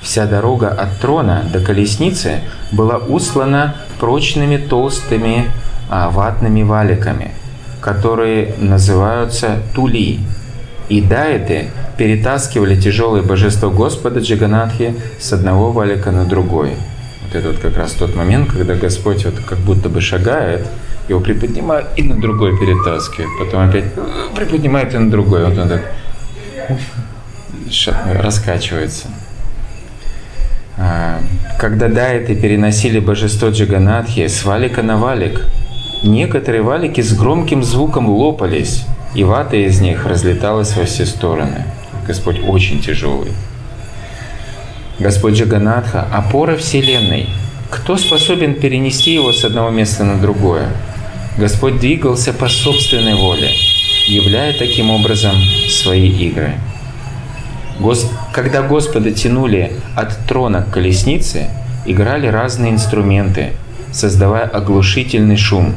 Вся 0.00 0.26
дорога 0.26 0.68
от 0.68 0.98
трона 1.00 1.44
до 1.52 1.60
колесницы 1.60 2.40
была 2.72 2.96
услана 2.96 3.74
прочными 3.98 4.56
толстыми 4.56 5.50
а, 5.90 6.08
ватными 6.10 6.62
валиками, 6.62 7.32
которые 7.88 8.52
называются 8.58 9.62
тули. 9.74 10.20
И 10.90 11.00
дайты 11.00 11.70
перетаскивали 11.96 12.78
тяжелое 12.78 13.22
божество 13.22 13.70
Господа 13.70 14.20
Джиганатхи 14.20 14.94
с 15.18 15.32
одного 15.32 15.72
валика 15.72 16.10
на 16.10 16.26
другой. 16.26 16.72
Вот 17.22 17.34
это 17.34 17.48
вот 17.48 17.58
как 17.58 17.78
раз 17.78 17.92
тот 17.92 18.14
момент, 18.14 18.50
когда 18.52 18.74
Господь 18.74 19.24
вот 19.24 19.40
как 19.40 19.58
будто 19.58 19.88
бы 19.88 20.02
шагает, 20.02 20.66
его 21.08 21.20
приподнимает 21.20 21.86
и 21.96 22.02
на 22.02 22.20
другой 22.20 22.58
перетаскивает, 22.58 23.30
потом 23.38 23.68
опять 23.68 23.86
приподнимает 24.36 24.94
и 24.94 24.98
на 24.98 25.10
другой. 25.10 25.46
Вот 25.46 25.56
он 25.56 25.68
так 25.70 25.82
раскачивается. 28.22 29.08
А, 30.76 31.20
когда 31.58 31.88
дайты 31.88 32.36
переносили 32.36 32.98
божество 33.00 33.48
Джаганатхи 33.48 34.26
с 34.26 34.44
валика 34.44 34.82
на 34.82 34.98
валик, 34.98 35.40
некоторые 36.02 36.62
валики 36.62 37.00
с 37.00 37.12
громким 37.12 37.62
звуком 37.62 38.08
лопались, 38.08 38.84
и 39.14 39.24
вата 39.24 39.56
из 39.56 39.80
них 39.80 40.06
разлеталась 40.06 40.76
во 40.76 40.84
все 40.84 41.06
стороны. 41.06 41.64
Господь 42.06 42.40
очень 42.46 42.80
тяжелый. 42.80 43.32
Господь 44.98 45.34
Джаганатха– 45.34 46.06
опора 46.12 46.56
Вселенной. 46.56 47.28
Кто 47.70 47.96
способен 47.96 48.54
перенести 48.54 49.12
его 49.12 49.32
с 49.32 49.44
одного 49.44 49.70
места 49.70 50.04
на 50.04 50.18
другое? 50.18 50.68
Господь 51.36 51.78
двигался 51.78 52.32
по 52.32 52.48
собственной 52.48 53.14
воле, 53.14 53.50
являя 54.08 54.52
таким 54.58 54.90
образом 54.90 55.36
свои 55.68 56.08
игры. 56.08 56.54
Когда 58.32 58.62
Господа 58.62 59.12
тянули 59.12 59.72
от 59.94 60.16
трона 60.26 60.62
к 60.62 60.72
колеснице, 60.72 61.48
играли 61.86 62.26
разные 62.26 62.72
инструменты, 62.72 63.52
создавая 63.92 64.44
оглушительный 64.44 65.36
шум. 65.36 65.74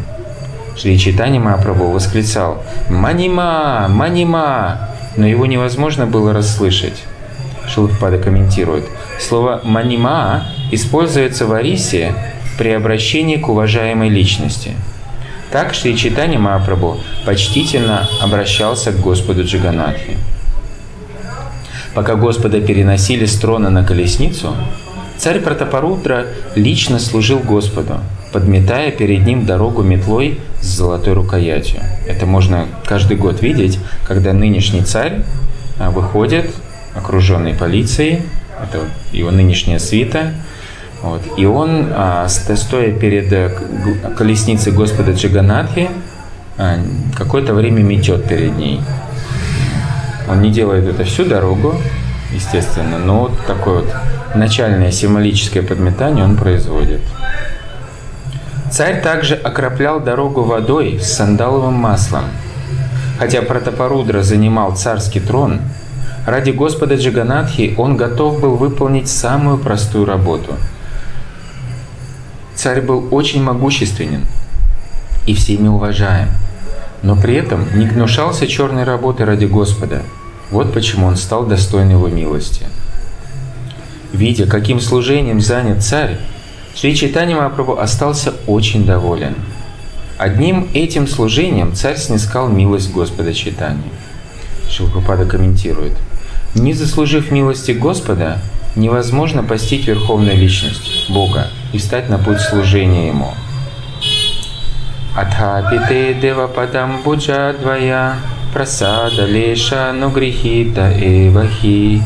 Шри 0.76 0.98
Читани 0.98 1.40
Махапрабху 1.40 1.92
восклицал 1.92 2.64
«Манима! 2.90 3.88
Манима!», 3.90 4.90
но 5.18 5.28
его 5.28 5.46
невозможно 5.46 6.06
было 6.06 6.34
расслышать. 6.34 7.04
Шилпада 7.68 8.18
комментирует. 8.18 8.86
Слово 9.20 9.62
«манима» 9.64 10.46
используется 10.72 11.46
в 11.46 11.54
Арисе 11.54 12.14
при 12.58 12.70
обращении 12.70 13.38
к 13.38 13.50
уважаемой 13.50 14.10
личности. 14.10 14.72
Так 15.52 15.74
Шри 15.74 15.98
Читани 15.98 16.38
Махапрабху 16.38 16.98
почтительно 17.26 18.08
обращался 18.22 18.92
к 18.92 19.00
Господу 19.00 19.44
Джиганатхи. 19.44 20.18
Пока 21.94 22.16
Господа 22.16 22.62
переносили 22.62 23.26
с 23.26 23.38
трона 23.38 23.70
на 23.70 23.84
колесницу, 23.84 24.56
царь 25.18 25.42
Пратапарудра 25.42 26.28
лично 26.56 27.00
служил 27.00 27.40
Господу, 27.40 28.00
подметая 28.32 28.92
перед 28.92 29.26
ним 29.26 29.46
дорогу 29.46 29.84
метлой 29.84 30.40
с 30.62 30.66
золотой 30.66 31.14
рукоятью. 31.14 31.82
Это 32.08 32.26
можно 32.26 32.68
каждый 32.86 33.18
год 33.18 33.42
видеть, 33.42 33.80
когда 34.08 34.34
нынешний 34.34 34.82
царь 34.82 35.24
а, 35.80 35.90
выходит, 35.92 36.50
окруженный 36.96 37.54
полицией, 37.54 38.22
это 38.62 38.80
его 39.12 39.32
нынешняя 39.32 39.80
свита, 39.80 40.34
вот, 41.02 41.22
и 41.38 41.46
он, 41.46 41.88
а, 41.92 42.28
стоя 42.28 42.92
перед 42.92 43.34
э, 43.34 43.50
колесницей 44.16 44.72
Господа 44.72 45.14
Джаганатхи, 45.14 45.90
а, 46.58 46.78
какое-то 47.18 47.56
время 47.56 47.82
метет 47.82 48.28
перед 48.28 48.56
ней. 48.56 48.82
Он 50.30 50.42
не 50.42 50.52
делает 50.52 50.88
это 50.88 51.04
всю 51.04 51.26
дорогу, 51.26 51.76
естественно, 52.32 53.00
но 53.00 53.22
вот 53.22 53.46
такое 53.48 53.80
вот 53.82 53.94
начальное 54.36 54.92
символическое 54.92 55.64
подметание 55.64 56.24
он 56.24 56.38
производит. 56.38 57.02
Царь 58.72 59.02
также 59.02 59.36
окроплял 59.36 60.00
дорогу 60.00 60.44
водой 60.44 61.00
с 61.00 61.14
сандаловым 61.14 61.74
маслом. 61.74 62.24
Хотя 63.20 63.42
Пратапарудра 63.42 64.24
занимал 64.24 64.76
царский 64.76 65.20
трон, 65.20 65.60
ради 66.26 66.52
Господа 66.52 66.96
Джаганатхи 66.96 67.76
он 67.78 67.98
готов 67.98 68.40
был 68.40 68.56
выполнить 68.56 69.10
самую 69.10 69.58
простую 69.58 70.06
работу. 70.06 70.56
Царь 72.56 72.82
был 72.82 73.08
очень 73.12 73.44
могущественен 73.44 74.26
и 75.28 75.36
всеми 75.36 75.68
уважаем, 75.68 76.30
но 77.04 77.16
при 77.16 77.36
этом 77.36 77.66
не 77.78 77.86
гнушался 77.86 78.48
черной 78.48 78.86
работы 78.86 79.26
ради 79.26 79.46
Господа– 79.46 80.02
вот 80.52 80.74
почему 80.74 81.08
он 81.08 81.16
стал 81.16 81.46
достоин 81.46 81.90
его 81.90 82.10
милости. 82.10 82.66
Видя, 84.12 84.46
каким 84.46 84.82
служением 84.82 85.40
занят 85.40 85.82
царь, 85.82 86.18
Шри 86.76 86.96
Читани 86.96 87.34
Мапрабу 87.34 87.78
остался 87.78 88.34
очень 88.48 88.86
доволен. 88.86 89.36
Одним 90.18 90.70
этим 90.74 91.08
служением 91.08 91.74
царь 91.74 91.98
снискал 91.98 92.48
милость 92.48 92.92
Господа 92.92 93.34
Читани. 93.34 93.92
Шилпапада 94.70 95.26
комментирует. 95.26 95.94
«Не 96.56 96.74
заслужив 96.74 97.32
милости 97.32 97.72
Господа, 97.72 98.40
невозможно 98.76 99.44
постичь 99.44 99.88
Верховную 99.88 100.38
Личность, 100.38 101.10
Бога, 101.10 101.48
и 101.74 101.78
встать 101.78 102.10
на 102.10 102.18
путь 102.18 102.40
служения 102.40 103.08
Ему». 103.08 103.34
Атхапите 105.16 106.14
дева 106.14 106.48
падам 106.48 107.02
буджа 107.04 107.54
двая, 107.54 108.16
прасада 108.54 109.26
леша, 109.26 109.92
но 109.92 110.10
грехи 110.10 110.72
та 110.74 110.90
эвахи. 110.92 112.02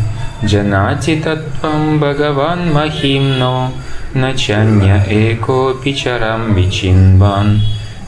Джанати 0.46 1.16
таттвам 1.24 2.00
бхагаван 2.00 2.72
махимно, 2.72 3.72
начанья 4.14 5.04
эко 5.10 5.74
пичарам 5.84 6.54
вичинбан. 6.54 7.62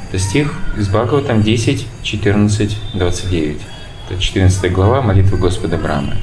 Это 0.07 0.19
стих 0.19 0.53
из 0.77 0.87
Бхагаватам 0.87 1.41
10, 1.41 1.87
14, 2.03 2.77
29. 2.93 3.57
Это 4.09 4.21
14 4.21 4.71
глава 4.71 5.01
молитвы 5.01 5.39
Господа 5.39 5.77
Брамы. 5.77 6.13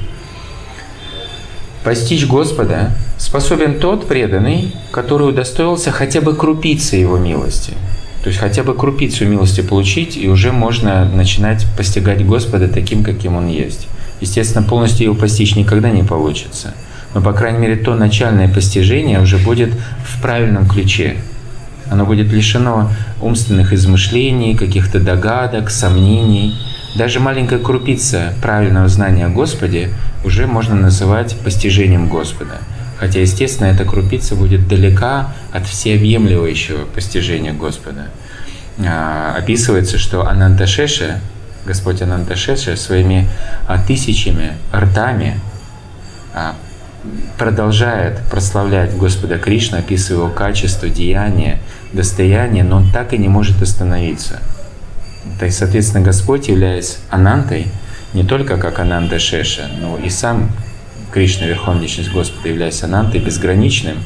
Постичь 1.83 2.25
Господа 2.25 2.91
способен 3.17 3.79
тот 3.79 4.07
преданный, 4.07 4.73
который 4.91 5.27
удостоился 5.27 5.91
хотя 5.91 6.21
бы 6.21 6.33
крупицы 6.33 6.95
его 6.95 7.17
милости. 7.17 7.73
То 8.23 8.29
есть 8.29 8.39
хотя 8.39 8.63
бы 8.63 8.73
крупицу 8.73 9.25
милости 9.25 9.59
получить, 9.59 10.15
и 10.15 10.29
уже 10.29 10.53
можно 10.53 11.03
начинать 11.03 11.65
постигать 11.75 12.25
Господа 12.25 12.69
таким, 12.69 13.03
каким 13.03 13.35
Он 13.35 13.47
есть. 13.49 13.87
Естественно, 14.25 14.67
полностью 14.67 15.05
его 15.05 15.15
постичь 15.15 15.55
никогда 15.55 15.91
не 15.91 16.01
получится. 16.01 16.73
Но, 17.13 17.21
по 17.21 17.31
крайней 17.31 17.59
мере, 17.59 17.75
то 17.75 17.93
начальное 17.93 18.49
постижение 18.49 19.21
уже 19.21 19.37
будет 19.37 19.69
в 20.03 20.19
правильном 20.19 20.67
ключе. 20.67 21.17
Оно 21.91 22.07
будет 22.07 22.33
лишено 22.33 22.89
умственных 23.21 23.71
измышлений, 23.71 24.55
каких-то 24.55 24.99
догадок, 24.99 25.69
сомнений. 25.69 26.55
Даже 26.95 27.19
маленькая 27.19 27.59
крупица 27.59 28.33
правильного 28.41 28.87
знания 28.87 29.27
о 29.27 29.29
Господе 29.29 29.91
уже 30.23 30.47
можно 30.47 30.73
называть 30.73 31.37
постижением 31.43 32.09
Господа. 32.09 32.57
Хотя, 32.97 33.21
естественно, 33.21 33.67
эта 33.67 33.85
крупица 33.85 34.35
будет 34.35 34.67
далека 34.67 35.35
от 35.53 35.67
всеобъемлющего 35.67 36.85
постижения 36.85 37.53
Господа. 37.53 38.07
А, 38.79 39.35
описывается, 39.37 39.99
что 39.99 40.27
Ананташеша, 40.27 41.21
Господь 41.65 42.01
Ананташеша 42.01 42.75
своими 42.75 43.27
а, 43.67 43.81
тысячами 43.81 44.53
ртами 44.73 45.39
а, 46.33 46.55
продолжает 47.37 48.19
прославлять 48.29 48.95
Господа 48.97 49.37
Кришну, 49.37 49.79
описывая 49.79 50.25
его 50.25 50.33
качество, 50.33 50.89
деяние, 50.89 51.59
достояние, 51.93 52.63
но 52.63 52.77
он 52.77 52.91
так 52.91 53.13
и 53.13 53.17
не 53.17 53.27
может 53.27 53.61
остановиться. 53.61 54.39
То 55.39 55.45
есть, 55.45 55.57
соответственно, 55.57 56.03
Господь, 56.03 56.47
являясь 56.47 56.99
Анантой, 57.09 57.67
не 58.13 58.23
только 58.23 58.57
как 58.57 58.79
Ананда 58.79 59.19
Шеша, 59.19 59.67
но 59.79 59.97
и 59.97 60.09
сам 60.09 60.51
Кришна, 61.11 61.47
Верховная 61.47 61.83
Личность 61.83 62.11
Господа, 62.11 62.49
являясь 62.49 62.83
Анантой, 62.83 63.19
безграничным, 63.19 63.97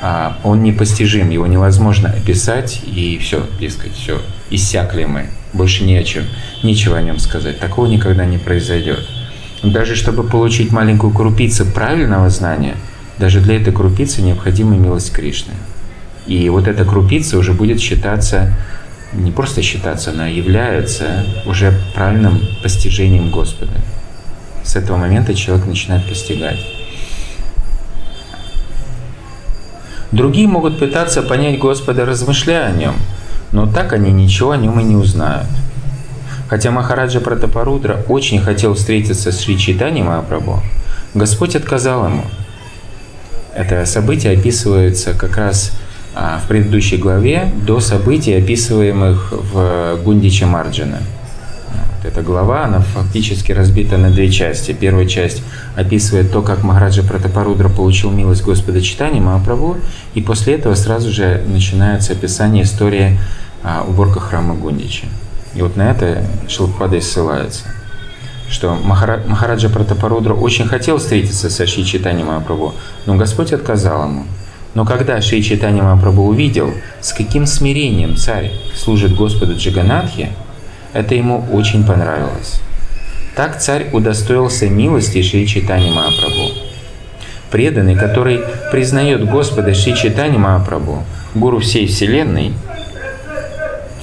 а, 0.00 0.38
он 0.44 0.62
непостижим, 0.62 1.30
его 1.30 1.46
невозможно 1.46 2.10
описать, 2.10 2.82
и 2.84 3.18
все, 3.18 3.46
дескать, 3.58 3.94
все, 3.94 4.20
иссякли 4.50 5.04
мы, 5.04 5.30
больше 5.58 5.84
не 5.84 5.96
о 5.96 6.04
чем, 6.04 6.24
нечего 6.62 6.96
о 6.96 7.02
нем 7.02 7.18
сказать. 7.18 7.58
Такого 7.58 7.86
никогда 7.86 8.24
не 8.24 8.38
произойдет. 8.38 9.06
Даже 9.62 9.96
чтобы 9.96 10.22
получить 10.22 10.72
маленькую 10.72 11.12
крупицу 11.12 11.66
правильного 11.66 12.30
знания, 12.30 12.76
даже 13.18 13.40
для 13.40 13.56
этой 13.60 13.72
крупицы 13.72 14.22
необходима 14.22 14.76
милость 14.76 15.12
Кришны. 15.12 15.52
И 16.26 16.48
вот 16.48 16.68
эта 16.68 16.84
крупица 16.84 17.36
уже 17.36 17.52
будет 17.52 17.80
считаться, 17.80 18.54
не 19.12 19.32
просто 19.32 19.60
считаться, 19.60 20.10
она 20.10 20.28
является 20.28 21.26
уже 21.44 21.72
правильным 21.94 22.40
постижением 22.62 23.30
Господа. 23.30 23.72
С 24.62 24.76
этого 24.76 24.96
момента 24.96 25.34
человек 25.34 25.66
начинает 25.66 26.06
постигать. 26.06 26.60
Другие 30.12 30.46
могут 30.46 30.78
пытаться 30.78 31.22
понять 31.22 31.58
Господа, 31.58 32.06
размышляя 32.06 32.68
о 32.68 32.76
нем, 32.76 32.94
но 33.52 33.66
так 33.66 33.92
они 33.92 34.10
ничего 34.10 34.52
о 34.52 34.56
нем 34.56 34.78
и 34.80 34.84
не 34.84 34.96
узнают. 34.96 35.48
Хотя 36.48 36.70
Махараджа 36.70 37.20
Пратапарудра 37.20 38.04
очень 38.08 38.40
хотел 38.40 38.74
встретиться 38.74 39.32
с 39.32 39.40
Шри 39.40 39.58
Чайтани 39.58 40.02
Махапрабху, 40.02 40.62
Господь 41.14 41.56
отказал 41.56 42.06
ему. 42.06 42.24
Это 43.54 43.84
событие 43.86 44.38
описывается 44.38 45.14
как 45.14 45.36
раз 45.36 45.72
а, 46.14 46.40
в 46.42 46.48
предыдущей 46.48 46.96
главе 46.96 47.50
до 47.66 47.80
событий, 47.80 48.34
описываемых 48.34 49.32
в 49.32 49.98
Гундиче 50.02 50.46
Марджина. 50.46 51.00
Эта 52.08 52.22
глава, 52.22 52.64
она 52.64 52.80
фактически 52.80 53.52
разбита 53.52 53.98
на 53.98 54.10
две 54.10 54.30
части. 54.30 54.72
Первая 54.72 55.04
часть 55.04 55.42
описывает 55.76 56.32
то, 56.32 56.40
как 56.40 56.62
Махараджа 56.62 57.02
Пратапарудра 57.02 57.68
получил 57.68 58.10
милость 58.10 58.42
Господа 58.42 58.80
Читания 58.80 59.20
Махапрабху, 59.20 59.76
и 60.14 60.22
после 60.22 60.54
этого 60.54 60.74
сразу 60.74 61.10
же 61.10 61.42
начинается 61.46 62.14
описание 62.14 62.64
истории 62.64 63.20
а, 63.62 63.84
уборка 63.86 64.20
храма 64.20 64.54
Гундича. 64.54 65.06
И 65.54 65.60
вот 65.60 65.76
на 65.76 65.90
это 65.90 66.24
Шилпада 66.48 66.98
ссылается, 67.02 67.64
что 68.48 68.74
Махараджа 68.74 69.68
Пратапарудра 69.68 70.32
очень 70.32 70.66
хотел 70.66 70.96
встретиться 70.96 71.50
со 71.50 71.66
Шри 71.66 71.84
Читани 71.84 72.22
Махапрабху, 72.22 72.72
но 73.04 73.16
Господь 73.16 73.52
отказал 73.52 74.04
ему. 74.04 74.24
Но 74.72 74.86
когда 74.86 75.20
Шри 75.20 75.42
Читани 75.42 75.82
Махапрабху 75.82 76.22
увидел, 76.22 76.72
с 77.02 77.12
каким 77.12 77.44
смирением 77.44 78.16
царь 78.16 78.50
служит 78.74 79.14
Господу 79.14 79.56
Джаганатхе, 79.56 80.30
это 80.92 81.14
ему 81.14 81.44
очень 81.52 81.84
понравилось. 81.84 82.60
Так 83.36 83.60
царь 83.60 83.88
удостоился 83.92 84.68
милости 84.68 85.22
Шри 85.22 85.46
Читани 85.46 85.90
Махапрабху. 85.90 86.52
Преданный, 87.50 87.96
который 87.96 88.40
признает 88.70 89.24
Господа 89.24 89.74
Шри 89.74 89.94
Читани 89.94 90.36
Махапрабху, 90.36 91.04
гуру 91.34 91.60
всей 91.60 91.86
Вселенной– 91.86 92.52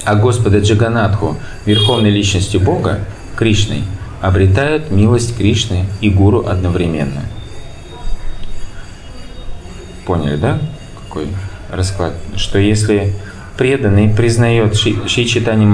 а 0.06 0.14
Господа 0.14 0.60
Джаганатху, 0.60 1.36
верховной 1.66 2.10
личностью 2.10 2.60
Бога, 2.60 3.00
Кришной, 3.36 3.82
обретают 4.22 4.90
милость 4.92 5.36
Кришны 5.36 5.84
и 6.00 6.08
Гуру 6.08 6.46
одновременно. 6.46 7.22
Поняли, 10.06 10.36
да? 10.36 10.60
Какой 11.02 11.26
расклад? 11.72 12.12
Что 12.36 12.58
если 12.60 13.14
преданный 13.58 14.08
признает 14.08 14.76
Ши 14.76 15.24
Читани 15.24 15.66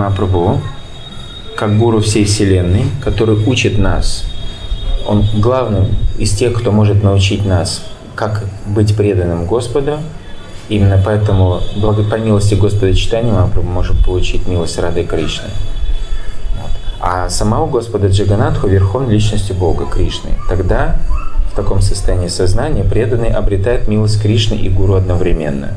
как 1.57 1.79
гуру 1.79 2.01
всей 2.01 2.25
Вселенной, 2.25 2.85
который 3.03 3.37
учит 3.47 3.79
нас, 3.79 4.25
он 5.07 5.25
главным 5.41 5.89
из 6.19 6.31
тех, 6.33 6.53
кто 6.55 6.73
может 6.73 7.03
научить 7.03 7.45
нас, 7.45 7.83
как 8.15 8.45
быть 8.67 8.97
преданным 8.97 9.47
Господу, 9.47 9.99
Именно 10.73 11.01
поэтому, 11.05 11.61
благо, 11.77 12.03
по 12.03 12.15
милости 12.15 12.55
Господа 12.55 12.95
читания, 12.95 13.33
мы 13.33 13.63
можем 13.63 13.97
получить 14.03 14.47
милость 14.47 14.79
Рады 14.79 15.05
Кришны. 15.05 15.49
Вот. 16.57 16.71
А 16.99 17.29
самого 17.29 17.69
Господа 17.69 18.07
Джаганатху 18.07 18.69
верхом 18.69 19.11
личности 19.11 19.53
Бога 19.53 19.85
Кришны. 19.85 20.31
Тогда 20.49 20.97
в 21.53 21.57
таком 21.57 21.83
состоянии 21.83 22.29
сознания 22.29 22.85
преданный 22.85 23.29
обретает 23.29 23.87
милость 23.87 24.23
Кришны 24.23 24.55
и 24.55 24.71
Гуру 24.71 24.95
одновременно. 24.95 25.75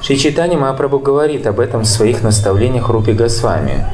Шри 0.00 0.18
Читани 0.18 0.56
Махапрабху 0.56 1.00
говорит 1.00 1.46
об 1.46 1.60
этом 1.60 1.82
в 1.82 1.86
своих 1.86 2.22
наставлениях 2.22 2.88
Рупи 2.88 3.12
Госвами. 3.12 3.84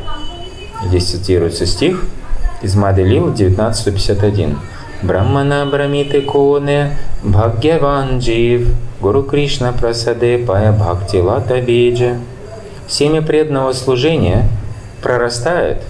Здесь 0.87 1.11
цитируется 1.11 1.67
стих 1.67 2.05
из 2.63 2.75
Мады 2.75 3.03
Лил 3.03 3.29
1951. 3.29 4.59
Брахмана 5.03 5.67
Брамиты 5.71 6.23
Коне 6.23 6.97
Бхагьяван 7.23 8.19
Джив 8.19 8.69
Гуру 9.01 9.23
Кришна 9.23 9.73
Прасаде 9.73 10.39
Пая 10.39 10.73
Бхакти 10.73 11.17
Лата 11.17 11.61
Биджа. 11.61 12.17
Семя 12.89 13.21
преданного 13.21 13.73
служения 13.73 14.49
прорастает 15.03 15.83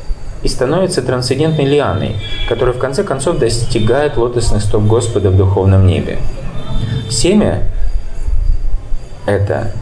и 0.42 0.48
становится 0.48 1.02
трансцендентной 1.02 1.66
лианой, 1.66 2.16
которая 2.48 2.74
в 2.74 2.78
конце 2.78 3.04
концов 3.04 3.38
достигает 3.38 4.16
лотосных 4.16 4.62
стоп 4.62 4.84
Господа 4.84 5.30
в 5.30 5.36
духовном 5.36 5.86
небе. 5.86 6.18
Семя 7.08 7.62
это 9.26 9.72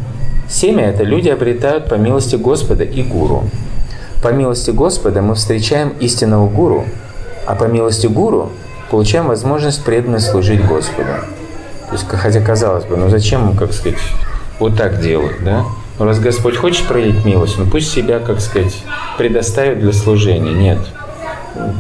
Семя 0.49 0.85
это 0.87 1.03
люди 1.03 1.29
обретают 1.29 1.89
по 1.89 1.95
милости 1.95 2.37
Господа 2.37 2.85
и 2.85 3.03
Гуру. 3.03 3.45
По 4.23 4.33
милости 4.33 4.73
Господа 4.73 5.23
мы 5.23 5.37
встречаем 5.37 5.91
истинного 6.01 6.49
Гуру, 6.49 6.87
а 7.47 7.55
по 7.55 7.65
милости 7.65 8.09
Гуру 8.09 8.51
получаем 8.91 9.29
возможность 9.29 9.85
преданно 9.85 10.19
служить 10.19 10.65
Господу. 10.67 11.11
То 11.89 11.93
есть, 11.93 12.05
хотя 12.09 12.41
казалось 12.41 12.85
бы, 12.85 12.97
ну 12.97 13.09
зачем, 13.09 13.57
как 13.57 13.73
сказать, 13.73 13.99
вот 14.59 14.77
так 14.77 15.01
делать, 15.01 15.37
да? 15.45 15.65
Но 16.01 16.05
раз 16.05 16.19
Господь 16.19 16.57
хочет 16.57 16.87
проявить 16.89 17.25
милость, 17.25 17.59
ну 17.59 17.67
пусть 17.67 17.93
себя, 17.93 18.19
как 18.19 18.41
сказать, 18.41 18.83
предоставит 19.19 19.79
для 19.81 19.93
служения. 19.93 20.53
Нет. 20.53 20.79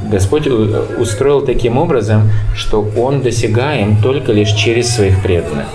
Господь 0.08 0.46
устроил 0.46 1.40
таким 1.40 1.76
образом, 1.76 2.30
что 2.54 2.88
Он 2.96 3.20
досягаем 3.20 4.00
только 4.00 4.32
лишь 4.32 4.52
через 4.52 4.94
своих 4.94 5.20
преданных. 5.22 5.66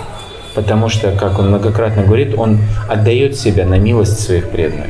Потому 0.54 0.88
что, 0.88 1.12
как 1.12 1.38
Он 1.38 1.48
многократно 1.48 2.04
говорит, 2.04 2.38
Он 2.38 2.58
отдает 2.88 3.36
себя 3.36 3.66
на 3.66 3.78
милость 3.78 4.20
своих 4.20 4.48
преданных. 4.48 4.88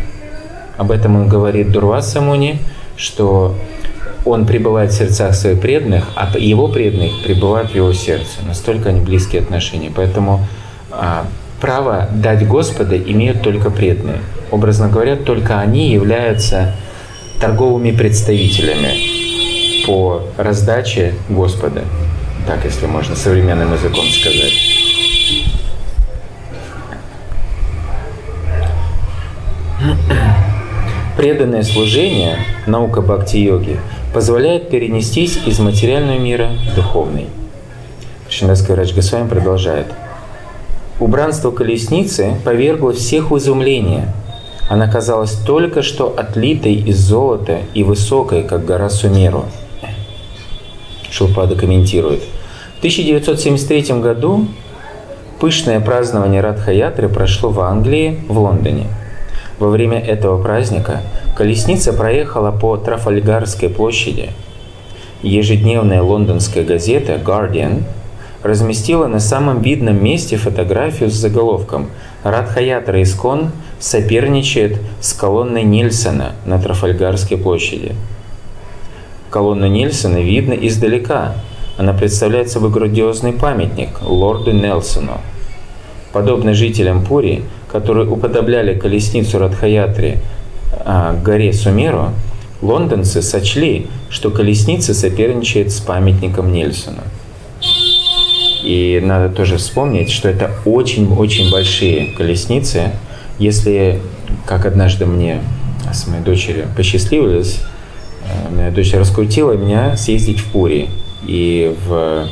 Об 0.76 0.90
этом 0.90 1.16
Он 1.16 1.28
говорит 1.28 1.70
Дурваса 1.70 2.20
Муни, 2.20 2.58
что 2.96 3.56
он 4.24 4.46
пребывает 4.46 4.90
в 4.90 4.96
сердцах 4.96 5.34
своих 5.34 5.60
преданных, 5.60 6.08
а 6.16 6.30
его 6.38 6.68
преданные 6.68 7.12
пребывают 7.24 7.72
в 7.72 7.74
его 7.74 7.92
сердце. 7.92 8.40
Настолько 8.46 8.88
они 8.88 9.00
близкие 9.00 9.42
отношения. 9.42 9.92
Поэтому 9.94 10.46
а, 10.90 11.26
право 11.60 12.08
дать 12.12 12.46
Господа 12.46 12.96
имеют 12.96 13.42
только 13.42 13.70
преданные. 13.70 14.20
Образно 14.50 14.88
говоря, 14.88 15.16
только 15.16 15.60
они 15.60 15.90
являются 15.90 16.74
торговыми 17.40 17.90
представителями 17.90 19.84
по 19.86 20.22
раздаче 20.38 21.14
Господа. 21.28 21.82
Так, 22.46 22.64
если 22.64 22.86
можно 22.86 23.14
современным 23.16 23.74
языком 23.74 24.04
сказать. 24.06 24.52
Преданное 31.24 31.62
служение, 31.62 32.36
наука 32.66 33.00
бхакти-йоги, 33.00 33.80
позволяет 34.12 34.68
перенестись 34.68 35.38
из 35.46 35.58
материального 35.58 36.18
мира 36.18 36.50
в 36.70 36.74
духовный. 36.76 37.28
Кришнадасская 38.28 38.76
Радж 38.76 38.92
Госвами 38.92 39.26
продолжает. 39.26 39.86
Убранство 41.00 41.50
колесницы 41.50 42.34
повергло 42.44 42.92
всех 42.92 43.30
в 43.30 43.38
изумление. 43.38 44.12
Она 44.68 44.86
казалась 44.86 45.32
только 45.32 45.80
что 45.80 46.12
отлитой 46.14 46.74
из 46.74 46.98
золота 46.98 47.60
и 47.72 47.84
высокой, 47.84 48.42
как 48.42 48.66
гора 48.66 48.90
Сумеру. 48.90 49.46
Шилпада 51.10 51.56
комментирует. 51.56 52.22
В 52.74 52.78
1973 52.80 53.98
году 54.02 54.46
пышное 55.40 55.80
празднование 55.80 56.42
Радхаятры 56.42 57.08
прошло 57.08 57.48
в 57.48 57.60
Англии, 57.60 58.22
в 58.28 58.38
Лондоне– 58.38 58.88
во 59.58 59.68
время 59.68 59.98
этого 59.98 60.42
праздника 60.42 61.02
колесница 61.36 61.92
проехала 61.92 62.50
по 62.50 62.76
Трафальгарской 62.76 63.68
площади. 63.68 64.30
Ежедневная 65.22 66.02
лондонская 66.02 66.64
газета 66.64 67.14
«Guardian» 67.14 67.84
разместила 68.42 69.06
на 69.06 69.20
самом 69.20 69.62
видном 69.62 70.02
месте 70.04 70.36
фотографию 70.36 71.10
с 71.10 71.14
заголовком 71.14 71.88
«Радхаятра 72.22 73.02
Искон 73.02 73.52
соперничает 73.80 74.78
с 75.00 75.14
колонной 75.14 75.62
Нильсона 75.62 76.32
на 76.44 76.58
Трафальгарской 76.58 77.38
площади». 77.38 77.94
Колонну 79.30 79.66
Нильсона 79.66 80.18
видно 80.18 80.52
издалека. 80.52 81.34
Она 81.76 81.92
представляет 81.92 82.50
собой 82.50 82.70
грандиозный 82.70 83.32
памятник 83.32 84.00
лорду 84.02 84.52
Нельсону. 84.52 85.20
Подобно 86.12 86.54
жителям 86.54 87.04
Пури, 87.04 87.42
которые 87.74 88.08
уподобляли 88.08 88.78
колесницу 88.78 89.40
Радхаятри 89.40 90.18
а, 90.84 91.12
горе 91.12 91.52
Сумеру, 91.52 92.12
лондонцы 92.62 93.20
сочли, 93.20 93.88
что 94.10 94.30
колесница 94.30 94.94
соперничает 94.94 95.72
с 95.72 95.80
памятником 95.80 96.52
Нельсона. 96.52 97.02
И 98.62 99.02
надо 99.02 99.28
тоже 99.28 99.56
вспомнить, 99.56 100.08
что 100.12 100.28
это 100.28 100.52
очень-очень 100.64 101.50
большие 101.50 102.12
колесницы. 102.16 102.92
Если, 103.40 104.00
как 104.46 104.66
однажды 104.66 105.04
мне 105.04 105.40
с 105.92 106.06
моей 106.06 106.22
дочерью 106.22 106.66
посчастливилось, 106.76 107.60
э, 108.22 108.54
моя 108.54 108.70
дочь 108.70 108.94
раскрутила 108.94 109.54
меня 109.54 109.96
съездить 109.96 110.38
в 110.38 110.44
Пури. 110.52 110.90
И 111.26 111.74
в 111.88 112.28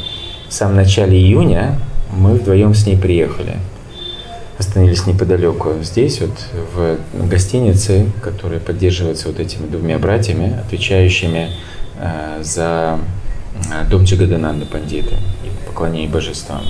самом 0.48 0.76
начале 0.76 1.18
июня 1.18 1.80
мы 2.16 2.34
вдвоем 2.34 2.76
с 2.76 2.86
ней 2.86 2.96
приехали. 2.96 3.56
Остановились 4.62 5.06
неподалеку 5.06 5.70
здесь, 5.82 6.20
вот 6.20 6.30
в 6.74 7.28
гостинице, 7.28 8.06
которая 8.22 8.60
поддерживается 8.60 9.26
вот 9.26 9.40
этими 9.40 9.66
двумя 9.66 9.98
братьями, 9.98 10.56
отвечающими 10.64 11.50
э, 11.98 12.42
за 12.44 13.00
э, 13.72 13.90
дом 13.90 14.04
Джагадананда 14.04 14.66
Пандиты 14.66 15.16
поклонении 15.66 16.06
божествам. 16.06 16.60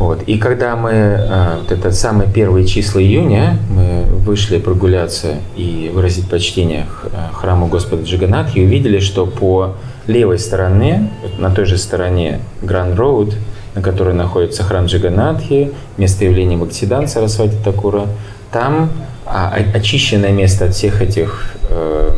Вот. 0.00 0.22
И 0.24 0.38
когда 0.38 0.74
мы, 0.74 0.90
э, 0.90 1.58
вот 1.60 1.70
этот 1.70 1.94
самый 1.94 2.26
первые 2.26 2.66
числа 2.66 3.00
июня, 3.00 3.58
мы 3.70 4.02
вышли 4.02 4.58
прогуляться 4.58 5.36
и 5.56 5.88
выразить 5.94 6.28
почтение 6.28 6.86
э, 7.04 7.08
храму 7.32 7.68
Господа 7.68 8.02
Джиганатхи, 8.02 8.58
увидели, 8.58 8.98
что 8.98 9.24
по 9.24 9.76
левой 10.08 10.40
стороне, 10.40 11.12
на 11.38 11.50
той 11.50 11.64
же 11.64 11.78
стороне 11.78 12.40
Гранд 12.60 12.96
Роуд, 12.96 13.36
на 13.76 13.82
которой 13.82 14.14
находится 14.14 14.64
храм 14.64 14.86
Джиганатхи, 14.86 15.70
место 15.98 16.24
явления 16.24 16.56
Бхактидан 16.56 17.06
Сарасвати 17.06 17.54
Такура, 17.62 18.06
там 18.50 18.90
а, 19.26 19.54
очищенное 19.74 20.32
место 20.32 20.64
от 20.64 20.74
всех 20.74 21.02
этих 21.02 21.52
э, 21.68 22.10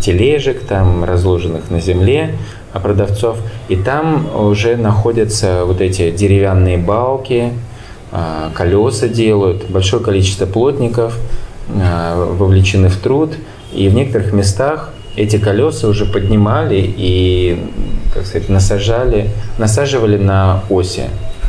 тележек, 0.00 0.62
там 0.62 1.04
разложенных 1.04 1.70
на 1.70 1.80
земле, 1.80 2.36
а 2.72 2.80
продавцов. 2.80 3.38
И 3.68 3.76
там 3.76 4.28
уже 4.34 4.76
находятся 4.76 5.64
вот 5.66 5.80
эти 5.80 6.10
деревянные 6.10 6.78
балки, 6.78 7.52
а, 8.12 8.50
колеса 8.54 9.08
делают, 9.08 9.68
большое 9.68 10.02
количество 10.02 10.46
плотников 10.46 11.18
а, 11.68 12.32
вовлечены 12.34 12.88
в 12.88 12.96
труд. 12.96 13.34
И 13.72 13.88
в 13.88 13.94
некоторых 13.94 14.32
местах 14.32 14.90
эти 15.16 15.38
колеса 15.38 15.88
уже 15.88 16.06
поднимали 16.06 16.82
и, 16.96 17.58
как 18.14 18.26
сказать, 18.26 18.48
насажали, 18.48 19.30
насаживали 19.58 20.16
на 20.16 20.62
оси. 20.70 21.04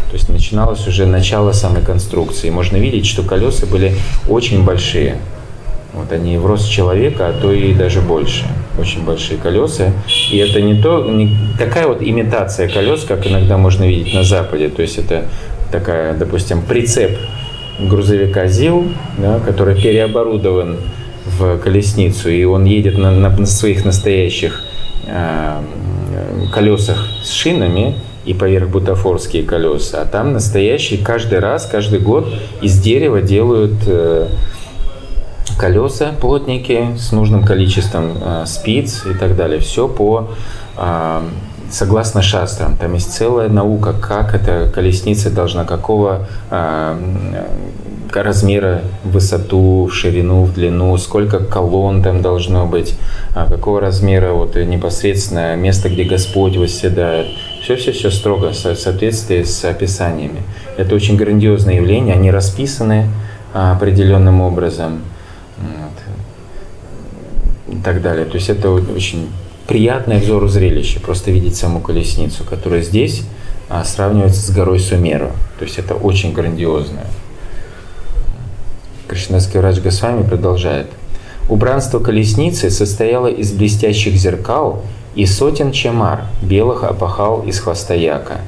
То 0.09 0.17
есть 0.17 0.29
начиналось 0.29 0.85
уже 0.87 1.05
начало 1.05 1.53
самой 1.53 1.81
конструкции. 1.83 2.49
Можно 2.49 2.77
видеть, 2.77 3.05
что 3.05 3.23
колеса 3.23 3.65
были 3.65 3.95
очень 4.27 4.63
большие. 4.63 5.17
Вот 5.93 6.11
они 6.11 6.37
в 6.37 6.45
рост 6.45 6.69
человека, 6.69 7.27
а 7.27 7.33
то 7.33 7.51
и 7.51 7.73
даже 7.73 8.01
больше. 8.01 8.45
Очень 8.79 9.03
большие 9.03 9.37
колеса. 9.37 9.91
И 10.31 10.37
это 10.37 10.61
не, 10.61 10.81
то, 10.81 11.05
не 11.09 11.37
такая 11.57 11.87
вот 11.87 12.01
имитация 12.01 12.67
колес, 12.67 13.03
как 13.03 13.27
иногда 13.27 13.57
можно 13.57 13.85
видеть 13.85 14.13
на 14.13 14.23
Западе. 14.23 14.69
То 14.69 14.81
есть 14.81 14.97
это 14.97 15.25
такая, 15.71 16.13
допустим, 16.13 16.61
прицеп 16.61 17.17
грузовика 17.79 18.47
ЗИЛ, 18.47 18.87
да, 19.17 19.39
который 19.39 19.81
переоборудован 19.81 20.77
в 21.25 21.57
колесницу, 21.57 22.29
и 22.29 22.43
он 22.43 22.65
едет 22.65 22.97
на, 22.97 23.11
на, 23.11 23.29
на 23.29 23.45
своих 23.45 23.85
настоящих 23.85 24.63
э, 25.05 25.61
колесах 26.53 27.07
с 27.23 27.31
шинами, 27.31 27.95
и 28.25 28.33
поверх 28.33 28.69
бутафорские 28.69 29.43
колеса. 29.43 30.01
А 30.01 30.05
там 30.05 30.33
настоящие 30.33 31.03
каждый 31.03 31.39
раз, 31.39 31.65
каждый 31.65 31.99
год 31.99 32.31
из 32.61 32.79
дерева 32.79 33.21
делают 33.21 33.73
э, 33.87 34.27
колеса, 35.57 36.11
плотники 36.19 36.95
с 36.97 37.11
нужным 37.11 37.43
количеством 37.43 38.17
э, 38.21 38.43
спиц 38.45 39.05
и 39.05 39.13
так 39.17 39.35
далее. 39.35 39.59
Все 39.59 39.87
по 39.87 40.29
э, 40.77 41.21
согласно 41.71 42.21
шастрам. 42.21 42.75
Там 42.77 42.93
есть 42.93 43.13
целая 43.13 43.49
наука, 43.49 43.93
как 43.93 44.35
эта 44.35 44.69
колесница 44.73 45.29
должна, 45.29 45.65
какого 45.65 46.27
э, 46.49 47.43
размера 48.13 48.81
высоту, 49.03 49.89
ширину, 49.91 50.43
в 50.43 50.53
длину, 50.53 50.95
сколько 50.97 51.39
колонн 51.39 52.03
там 52.03 52.21
должно 52.21 52.65
быть, 52.65 52.95
а 53.35 53.47
какого 53.47 53.79
размера 53.79 54.33
вот 54.33 54.55
непосредственно 54.55 55.55
место, 55.55 55.89
где 55.89 56.03
Господь 56.03 56.57
восседает. 56.57 57.27
Все-все-все 57.61 58.11
строго 58.11 58.51
в 58.51 58.55
соответствии 58.55 59.43
с 59.43 59.63
описаниями. 59.63 60.41
Это 60.77 60.95
очень 60.95 61.15
грандиозное 61.15 61.75
явление, 61.75 62.15
они 62.15 62.31
расписаны 62.31 63.07
определенным 63.53 64.41
образом 64.41 65.01
и 67.67 67.77
так 67.77 68.01
далее. 68.01 68.25
То 68.25 68.35
есть 68.35 68.49
это 68.49 68.69
очень 68.71 69.29
приятное 69.67 70.19
взору 70.19 70.47
зрелище, 70.47 70.99
просто 70.99 71.31
видеть 71.31 71.55
саму 71.55 71.79
колесницу, 71.79 72.43
которая 72.43 72.81
здесь 72.81 73.23
а, 73.69 73.83
сравнивается 73.83 74.41
с 74.41 74.49
горой 74.51 74.79
Сумеру. 74.79 75.31
То 75.59 75.65
есть 75.65 75.79
это 75.79 75.95
очень 75.95 76.33
грандиозное. 76.33 77.07
Кришнаский 79.07 79.59
врач 79.59 79.79
Госвами 79.79 80.23
продолжает. 80.23 80.87
Убранство 81.49 81.99
колесницы 81.99 82.69
состояло 82.69 83.27
из 83.27 83.51
блестящих 83.51 84.15
зеркал 84.15 84.83
и 85.15 85.25
сотен 85.25 85.71
чамар, 85.71 86.25
белых 86.41 86.83
опахал 86.83 87.41
из 87.43 87.59
хвоста 87.59 87.93
яка. 87.93 88.41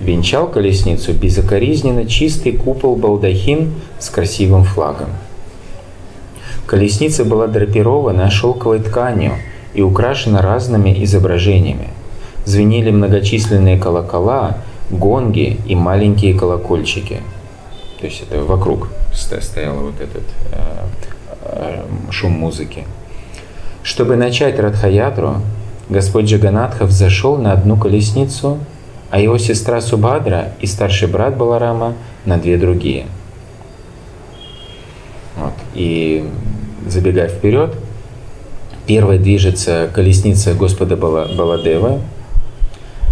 Венчал 0.00 0.46
колесницу 0.48 1.14
безокоризненно 1.14 2.06
чистый 2.06 2.52
купол 2.52 2.96
балдахин 2.96 3.72
с 3.98 4.10
красивым 4.10 4.64
флагом. 4.64 5.08
Колесница 6.66 7.24
была 7.24 7.46
драпирована 7.46 8.30
шелковой 8.30 8.80
тканью 8.80 9.32
и 9.76 9.82
украшена 9.82 10.40
разными 10.40 11.04
изображениями. 11.04 11.88
Звенели 12.46 12.90
многочисленные 12.90 13.78
колокола, 13.78 14.56
гонги 14.90 15.60
и 15.66 15.74
маленькие 15.74 16.32
колокольчики. 16.32 17.20
То 18.00 18.06
есть 18.06 18.22
это 18.22 18.42
вокруг 18.42 18.88
стоял 19.12 19.76
вот 19.76 20.00
этот 20.00 20.24
э, 20.52 20.86
э, 21.42 21.82
шум 22.10 22.32
музыки. 22.32 22.84
Чтобы 23.82 24.16
начать 24.16 24.58
Радхаятру, 24.58 25.42
Господь 25.90 26.24
Джаганатха 26.24 26.86
взошел 26.86 27.36
на 27.36 27.52
одну 27.52 27.76
колесницу, 27.76 28.58
а 29.10 29.20
его 29.20 29.36
сестра 29.36 29.82
Субхадра 29.82 30.52
и 30.60 30.66
старший 30.66 31.08
брат 31.08 31.36
Баларама 31.36 31.92
на 32.24 32.38
две 32.38 32.56
другие. 32.56 33.06
Вот. 35.36 35.52
И 35.74 36.24
забегая 36.86 37.28
вперед, 37.28 37.74
первой 38.86 39.18
движется 39.18 39.90
колесница 39.92 40.54
Господа 40.54 40.96
Баладева, 40.96 42.00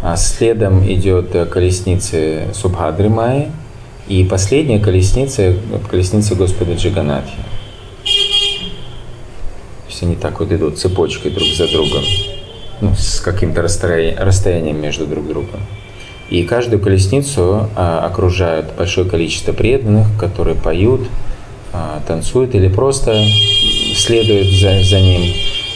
а 0.02 0.16
следом 0.16 0.84
идет 0.90 1.30
колесница 1.50 2.44
Субхадры 2.52 3.08
Майи, 3.08 3.50
и 4.06 4.22
последняя 4.24 4.78
колесница– 4.78 5.56
колесница 5.90 6.34
Господа 6.34 6.74
Джиганатхи. 6.74 7.36
То 8.04 9.88
есть 9.88 10.02
они 10.02 10.16
так 10.16 10.40
вот 10.40 10.52
идут 10.52 10.78
цепочкой 10.78 11.30
друг 11.30 11.48
за 11.56 11.66
другом, 11.68 12.02
ну, 12.82 12.94
с 12.94 13.20
каким-то 13.20 13.62
расстоянием, 13.62 14.80
между 14.80 15.06
друг 15.06 15.26
другом. 15.26 15.60
И 16.28 16.42
каждую 16.44 16.80
колесницу 16.80 17.68
а, 17.76 18.04
окружают 18.04 18.74
большое 18.76 19.08
количество 19.08 19.52
преданных, 19.52 20.06
которые 20.18 20.56
поют, 20.56 21.08
а, 21.72 22.02
танцуют 22.06 22.54
или 22.54 22.68
просто 22.68 23.24
следуют 23.96 24.48
за, 24.48 24.82
за 24.82 25.00
ним. 25.00 25.22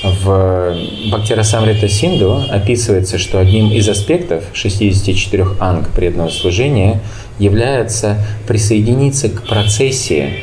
В 0.02 0.76
Бхактирасамрита 1.10 1.88
Синду 1.88 2.42
описывается, 2.50 3.18
что 3.18 3.40
одним 3.40 3.72
из 3.72 3.88
аспектов 3.88 4.44
64 4.52 5.44
анг 5.58 5.88
преданного 5.90 6.28
служения 6.28 7.00
является 7.38 8.16
присоединиться 8.46 9.28
к 9.28 9.42
процессии 9.42 10.34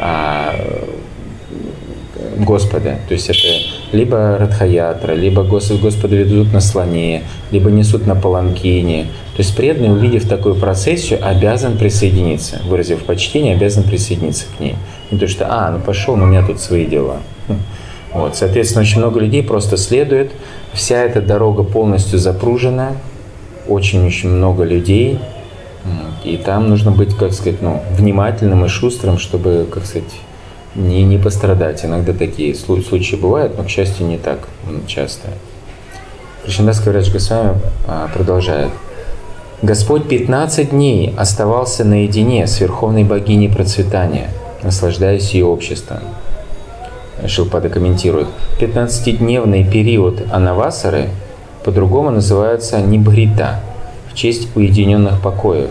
а, 0.00 0.54
Господа. 2.38 2.98
То 3.08 3.14
есть 3.14 3.28
это 3.28 3.38
либо 3.92 4.38
Радхаятра, 4.38 5.12
либо 5.12 5.42
Господа 5.42 6.16
ведут 6.16 6.52
на 6.52 6.60
слоне, 6.60 7.24
либо 7.50 7.70
несут 7.70 8.06
на 8.06 8.14
паланкине. 8.14 9.04
То 9.36 9.42
есть 9.42 9.54
преданный, 9.54 9.92
увидев 9.92 10.26
такую 10.26 10.54
процессию, 10.54 11.18
обязан 11.22 11.76
присоединиться. 11.76 12.60
Выразив 12.66 13.04
почтение, 13.04 13.54
обязан 13.54 13.84
присоединиться 13.84 14.46
к 14.56 14.60
ней. 14.60 14.76
Не 15.10 15.18
то, 15.18 15.28
что, 15.28 15.46
а, 15.48 15.70
ну 15.70 15.80
пошел, 15.80 16.16
но 16.16 16.24
у 16.24 16.28
меня 16.28 16.44
тут 16.44 16.58
свои 16.60 16.86
дела. 16.86 17.20
Вот, 18.16 18.34
соответственно, 18.34 18.82
очень 18.82 18.98
много 18.98 19.20
людей 19.20 19.42
просто 19.42 19.76
следует. 19.76 20.32
Вся 20.72 21.02
эта 21.02 21.20
дорога 21.20 21.62
полностью 21.62 22.18
запружена 22.18 22.92
очень-очень 23.68 24.30
много 24.30 24.64
людей, 24.64 25.18
и 26.24 26.36
там 26.38 26.68
нужно 26.68 26.90
быть, 26.90 27.14
как 27.14 27.32
сказать, 27.32 27.60
ну, 27.60 27.82
внимательным 27.92 28.64
и 28.64 28.68
шустрым, 28.68 29.18
чтобы, 29.18 29.66
как 29.70 29.84
сказать, 29.84 30.10
не, 30.74 31.04
не 31.04 31.18
пострадать. 31.18 31.84
Иногда 31.84 32.12
такие 32.12 32.54
случаи 32.54 33.16
бывают, 33.16 33.56
но, 33.58 33.64
к 33.64 33.68
счастью, 33.68 34.06
не 34.06 34.16
так 34.16 34.38
часто. 34.86 35.28
Кришнадас 36.44 36.80
Каврач 36.80 37.12
Госвами 37.12 37.60
а, 37.86 38.08
продолжает. 38.14 38.70
Господь 39.62 40.08
15 40.08 40.70
дней 40.70 41.14
оставался 41.16 41.84
наедине 41.84 42.46
с 42.46 42.60
Верховной 42.60 43.04
Богиней 43.04 43.48
Процветания, 43.48 44.30
наслаждаясь 44.62 45.30
ее 45.32 45.44
обществом. 45.44 45.98
Шилпада 47.26 47.68
комментирует. 47.68 48.28
15-дневный 48.60 49.64
период 49.64 50.22
Анавасары 50.30 51.08
по-другому 51.64 52.10
называется 52.10 52.80
Нибхрита, 52.80 53.60
в 54.10 54.14
честь 54.14 54.48
уединенных 54.54 55.20
покоев, 55.20 55.70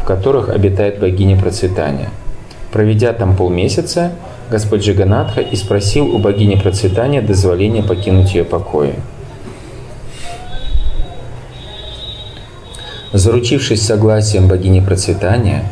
в 0.00 0.04
которых 0.04 0.48
обитает 0.48 0.98
богиня 0.98 1.38
процветания. 1.38 2.10
Проведя 2.72 3.12
там 3.12 3.36
полмесяца, 3.36 4.12
Господь 4.50 4.82
Джаганатха 4.82 5.40
и 5.40 5.56
спросил 5.56 6.14
у 6.14 6.18
богини 6.18 6.54
процветания 6.54 7.20
дозволения 7.20 7.82
покинуть 7.82 8.34
ее 8.34 8.44
покои. 8.44 8.94
Заручившись 13.12 13.84
согласием 13.84 14.46
богини 14.46 14.80
процветания, 14.80 15.64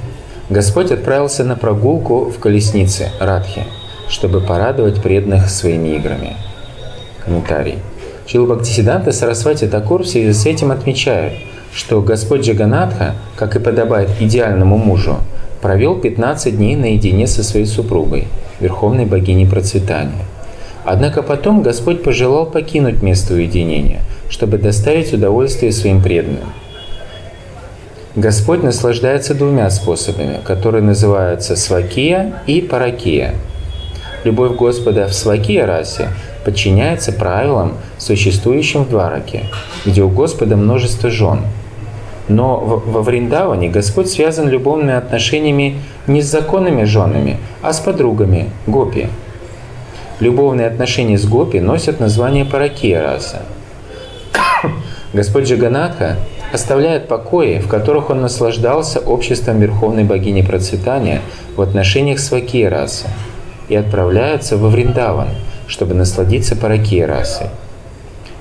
Господь 0.50 0.90
отправился 0.90 1.44
на 1.44 1.56
прогулку 1.56 2.30
в 2.30 2.38
колеснице 2.38 3.10
Радхи, 3.20 3.64
чтобы 4.08 4.40
порадовать 4.40 5.02
преданных 5.02 5.48
своими 5.48 5.96
играми. 5.96 6.36
Комментарий. 7.24 7.78
Чил 8.26 8.46
Бхактисиданта 8.46 9.12
Сарасвати 9.12 9.66
Такур 9.66 10.02
в 10.02 10.06
связи 10.06 10.32
с 10.32 10.46
этим 10.46 10.70
отмечает, 10.70 11.32
что 11.74 12.00
Господь 12.00 12.42
Джаганатха, 12.42 13.14
как 13.36 13.56
и 13.56 13.60
подобает 13.60 14.10
идеальному 14.20 14.78
мужу, 14.78 15.18
провел 15.60 15.98
15 15.98 16.56
дней 16.56 16.76
наедине 16.76 17.26
со 17.26 17.42
своей 17.42 17.66
супругой, 17.66 18.28
верховной 18.60 19.06
богиней 19.06 19.46
процветания. 19.46 20.24
Однако 20.84 21.22
потом 21.22 21.62
Господь 21.62 22.02
пожелал 22.02 22.46
покинуть 22.46 23.02
место 23.02 23.34
уединения, 23.34 24.00
чтобы 24.28 24.58
доставить 24.58 25.12
удовольствие 25.12 25.72
своим 25.72 26.02
преданным. 26.02 26.52
Господь 28.14 28.62
наслаждается 28.62 29.34
двумя 29.34 29.68
способами, 29.70 30.38
которые 30.44 30.82
называются 30.82 31.56
свакия 31.56 32.42
и 32.46 32.60
паракия. 32.60 33.34
Любовь 34.24 34.56
Господа 34.56 35.06
в 35.06 35.12
свакия 35.12 35.66
расе 35.66 36.08
подчиняется 36.44 37.12
правилам, 37.12 37.74
существующим 37.98 38.84
в 38.84 38.88
Двараке, 38.88 39.44
где 39.84 40.02
у 40.02 40.08
Господа 40.08 40.56
множество 40.56 41.10
жен. 41.10 41.40
Но 42.26 42.56
во 42.56 43.02
Вриндаване 43.02 43.68
Господь 43.68 44.08
связан 44.08 44.48
любовными 44.48 44.94
отношениями 44.94 45.78
не 46.06 46.22
с 46.22 46.26
законными 46.26 46.84
женами, 46.84 47.36
а 47.60 47.74
с 47.74 47.80
подругами, 47.80 48.48
гопи. 48.66 49.08
Любовные 50.20 50.68
отношения 50.68 51.18
с 51.18 51.26
гопи 51.26 51.60
носят 51.60 52.00
название 52.00 52.46
паракия 52.46 53.02
раса. 53.02 53.42
Господь 55.12 55.44
Джаганатха 55.44 56.16
оставляет 56.50 57.08
покои, 57.08 57.58
в 57.58 57.68
которых 57.68 58.08
он 58.08 58.22
наслаждался 58.22 59.00
обществом 59.00 59.60
Верховной 59.60 60.04
Богини 60.04 60.40
Процветания 60.40 61.20
в 61.56 61.60
отношениях 61.60 62.20
с 62.20 62.30
Вакия 62.30 62.70
расы, 62.70 63.06
и 63.68 63.74
отправляется 63.74 64.56
во 64.56 64.68
Вриндаван– 64.68 65.28
чтобы 65.66 65.94
насладиться 65.94 66.56
паракия 66.56 67.06
расой. 67.06 67.48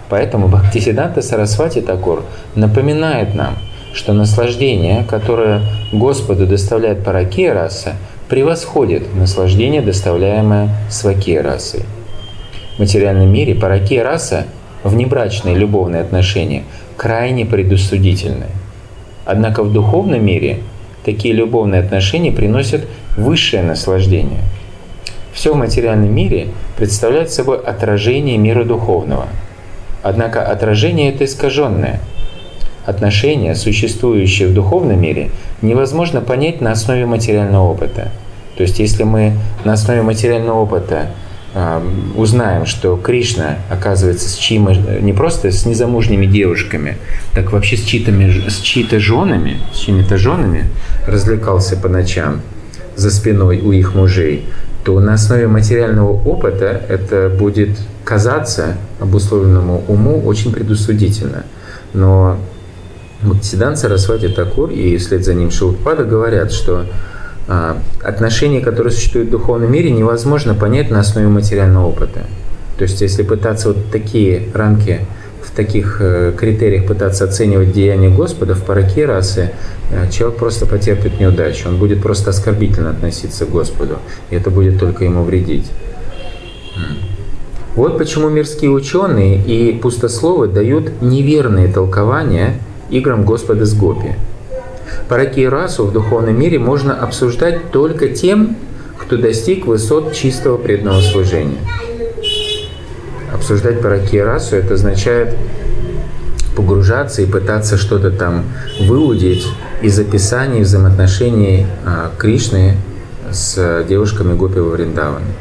Поэтому 0.10 0.48
Бхактисиданта 0.48 1.22
Сарасвати 1.22 1.82
Такур 1.82 2.24
напоминает 2.56 3.34
нам, 3.34 3.58
что 3.94 4.14
наслаждение, 4.14 5.04
которое 5.04 5.62
Господу 5.92 6.46
доставляет 6.46 7.04
паракия 7.04 7.54
раса, 7.54 7.94
превосходит 8.30 9.16
наслаждение, 9.16 9.82
доставляемое 9.82 10.70
свакия 10.90 11.42
расой. 11.42 11.84
В 12.76 12.80
материальном 12.80 13.32
мире 13.32 13.56
паракия 13.56 14.04
раса, 14.04 14.46
внебрачные 14.84 15.56
любовные 15.56 16.02
отношения, 16.02 16.64
крайне 16.98 17.46
предусудительны. 17.46 18.48
Однако 19.26 19.64
в 19.64 19.72
духовном 19.72 20.26
мире 20.26 20.60
такие 21.06 21.34
любовные 21.34 21.82
отношения 21.82 22.32
приносят 22.32 22.82
высшее 23.16 23.64
наслаждение– 23.64 24.42
все 25.34 25.54
в 25.54 25.58
материальном 25.58 26.14
мире 26.14 26.50
представляет 26.78 27.32
собой 27.32 27.58
отражение 27.58 28.38
мира 28.38 28.64
духовного. 28.64 29.28
Однако 30.04 30.44
отражение 30.46 31.12
это 31.12 31.26
искаженное. 31.26 32.00
Отношения, 32.86 33.56
существующие 33.56 34.50
в 34.50 34.54
духовном 34.54 35.02
мире, 35.02 35.32
невозможно 35.62 36.22
понять 36.22 36.60
на 36.60 36.72
основе 36.72 37.06
материального 37.06 37.64
опыта. 37.64 38.12
То 38.58 38.64
есть 38.64 38.80
если 38.80 39.04
мы 39.04 39.34
на 39.64 39.74
основе 39.74 40.02
материального 40.02 40.60
опыта 40.60 41.08
э, 41.56 41.82
узнаем, 42.16 42.66
что 42.66 42.98
Кришна, 42.98 43.58
оказывается, 43.70 44.28
с 44.28 44.36
чьим, 44.36 44.68
не 45.02 45.14
просто 45.14 45.52
с 45.52 45.66
незамужними 45.66 46.26
девушками, 46.26 46.98
так 47.34 47.54
вообще 47.54 47.78
с 47.78 47.84
чьи-то, 47.84 48.12
с 48.12 48.60
чьи-то 48.60 49.00
женами, 49.00 49.58
с 49.74 49.80
чьими-то 49.80 50.18
женами 50.18 50.66
развлекался 51.08 51.78
по 51.78 51.88
ночам 51.88 52.42
за 52.96 53.10
спиной 53.10 53.62
у 53.62 53.72
их 53.72 53.96
мужей, 53.96 54.46
то 54.84 55.00
на 55.00 55.14
основе 55.14 55.48
материального 55.48 56.12
опыта 56.12 56.82
это 56.90 57.30
будет 57.30 57.78
казаться 58.04 58.76
обусловленному 59.00 59.84
уму 59.88 60.22
очень 60.26 60.52
предусудительно. 60.52 61.46
Но 61.94 62.38
Бхактисидан 63.22 63.78
Сарасвати 63.78 64.28
Такур 64.28 64.70
и 64.70 64.98
вслед 64.98 65.24
за 65.24 65.34
ним 65.34 65.52
Шилпада 65.52 66.04
говорят, 66.04 66.52
что 66.52 66.86
а, 67.48 67.78
отношения, 68.04 68.62
которые 68.62 68.92
существуют 68.92 69.30
в 69.30 69.32
духовном 69.32 69.72
мире, 69.72 69.92
невозможно 69.92 70.54
понять 70.54 70.92
на 70.92 71.00
основе 71.00 71.28
материального 71.28 71.88
опыта. 71.88 72.22
То 72.78 72.84
есть, 72.84 73.02
если 73.02 73.24
пытаться 73.24 73.70
вот 73.70 73.92
такие 73.92 74.50
рамки 74.54 75.02
таких 75.56 75.98
э, 76.00 76.34
критериях 76.38 76.86
пытаться 76.86 77.26
оценивать 77.26 77.72
деяния 77.72 78.10
Господа 78.10 78.56
в 78.56 78.64
параке 78.64 79.06
расы, 79.06 79.52
э, 79.92 80.10
человек 80.12 80.38
просто 80.38 80.66
потерпит 80.66 81.20
неудачу. 81.20 81.70
Он 81.70 81.78
будет 81.78 82.02
просто 82.02 82.32
оскорбительно 82.32 82.90
относиться 82.90 83.46
к 83.46 83.50
Господу. 83.50 84.00
И 84.30 84.36
это 84.36 84.50
будет 84.50 84.80
только 84.80 85.04
ему 85.06 85.24
вредить. 85.24 85.70
Вот 87.76 87.98
почему 87.98 88.30
мирские 88.30 88.72
ученые 88.72 89.42
и 89.42 89.74
пустословы 89.74 90.48
дают 90.48 91.02
неверные 91.02 91.68
толкования 91.68 92.60
играм 92.90 93.26
Господа 93.26 93.66
с 93.66 93.74
Гопи. 93.74 94.16
Параки 95.10 95.42
и 95.42 95.48
расу 95.48 95.86
в 95.86 95.92
духовном 95.92 96.40
мире 96.40 96.60
можно 96.60 96.96
обсуждать 96.96 97.72
только 97.72 98.10
тем, 98.10 98.58
кто 98.98 99.18
достиг 99.18 99.66
высот 99.66 100.14
чистого 100.14 100.58
преданного 100.58 101.02
служения 101.02 101.58
обсуждать 103.44 103.82
параки 103.82 104.22
расу, 104.22 104.56
это 104.56 104.76
означает 104.76 105.36
погружаться 106.56 107.22
и 107.22 107.26
пытаться 107.26 107.76
что-то 107.76 108.10
там 108.10 108.46
выудить 108.80 109.46
из 109.82 110.00
описаний 110.00 110.62
взаимоотношений 110.62 111.68
а, 111.86 112.12
Кришны 112.18 112.78
с 113.32 113.84
девушками 113.90 114.34
Гопи 114.34 114.60
во 114.60 114.70
Вриндаване. 114.70 115.34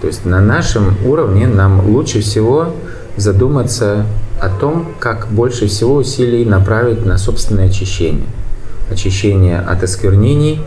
То 0.00 0.06
есть 0.06 0.24
на 0.24 0.40
нашем 0.40 0.96
уровне 1.04 1.46
нам 1.46 1.86
лучше 1.86 2.22
всего 2.22 2.74
задуматься 3.18 4.06
о 4.40 4.48
том, 4.48 4.94
как 4.98 5.26
больше 5.28 5.66
всего 5.66 5.96
усилий 5.96 6.46
направить 6.46 7.04
на 7.04 7.18
собственное 7.18 7.66
очищение. 7.66 8.26
Очищение 8.90 9.58
от 9.58 9.82
осквернений, 9.82 10.62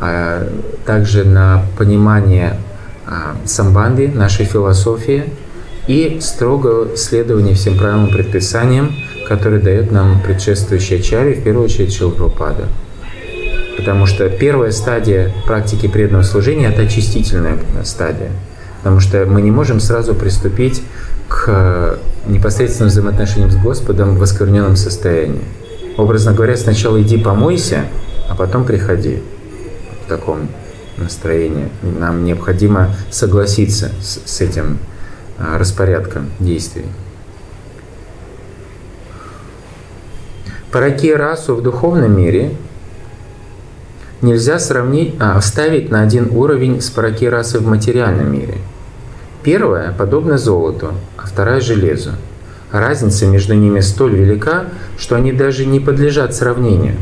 а 0.00 0.48
также 0.84 1.22
на 1.22 1.62
понимание 1.78 2.58
а, 3.06 3.36
самбанды, 3.44 4.08
нашей 4.08 4.44
философии– 4.44 5.32
и 5.86 6.18
строго 6.20 6.96
следование 6.96 7.54
всем 7.54 7.78
правилам 7.78 8.08
предписаниям, 8.08 8.94
которые 9.26 9.62
дает 9.62 9.92
нам 9.92 10.20
предшествующая 10.20 11.00
чари, 11.00 11.34
в 11.34 11.42
первую 11.42 11.64
очередь 11.64 11.94
Шилпрапада. 11.94 12.68
Потому 13.76 14.06
что 14.06 14.28
первая 14.30 14.70
стадия 14.72 15.32
практики 15.46 15.86
преданного 15.86 16.22
служения– 16.22 16.68
это 16.70 16.82
очистительная 16.82 17.58
стадия. 17.84 18.30
Потому 18.78 19.00
что 19.00 19.26
мы 19.26 19.42
не 19.42 19.50
можем 19.50 19.80
сразу 19.80 20.14
приступить 20.14 20.82
к 21.28 21.98
непосредственным 22.26 22.88
взаимоотношениям 22.88 23.50
с 23.50 23.56
Господом 23.56 24.16
в 24.16 24.22
оскверненном 24.22 24.76
состоянии. 24.76 25.42
Образно 25.96 26.32
говоря, 26.32 26.56
сначала 26.56 27.00
иди 27.02 27.18
помойся, 27.18 27.84
а 28.28 28.34
потом 28.34 28.64
приходи 28.64 29.22
в 30.04 30.08
таком 30.08 30.48
настроении. 30.96 31.68
Нам 31.82 32.24
необходимо 32.24 32.94
согласиться 33.10 33.90
с, 34.00 34.20
с 34.24 34.40
этим 34.40 34.78
распорядка 35.38 36.22
действий. 36.40 36.86
Параки 40.72 41.14
расу 41.14 41.54
в 41.54 41.62
духовном 41.62 42.16
мире 42.16 42.52
нельзя 44.20 44.58
сравнить, 44.58 45.14
а, 45.20 45.38
вставить 45.40 45.90
на 45.90 46.02
один 46.02 46.28
уровень 46.30 46.80
с 46.80 46.90
параки 46.90 47.28
расы 47.28 47.60
в 47.60 47.66
материальном 47.66 48.32
мире. 48.32 48.58
Первая 49.42 49.92
подобна 49.92 50.38
золоту, 50.38 50.92
а 51.16 51.26
вторая– 51.26 51.60
железу. 51.62 52.10
разница 52.72 53.26
между 53.26 53.54
ними 53.54 53.80
столь 53.80 54.16
велика, 54.16 54.64
что 54.98 55.14
они 55.14 55.32
даже 55.32 55.64
не 55.64 55.80
подлежат 55.80 56.34
сравнению. 56.34 56.96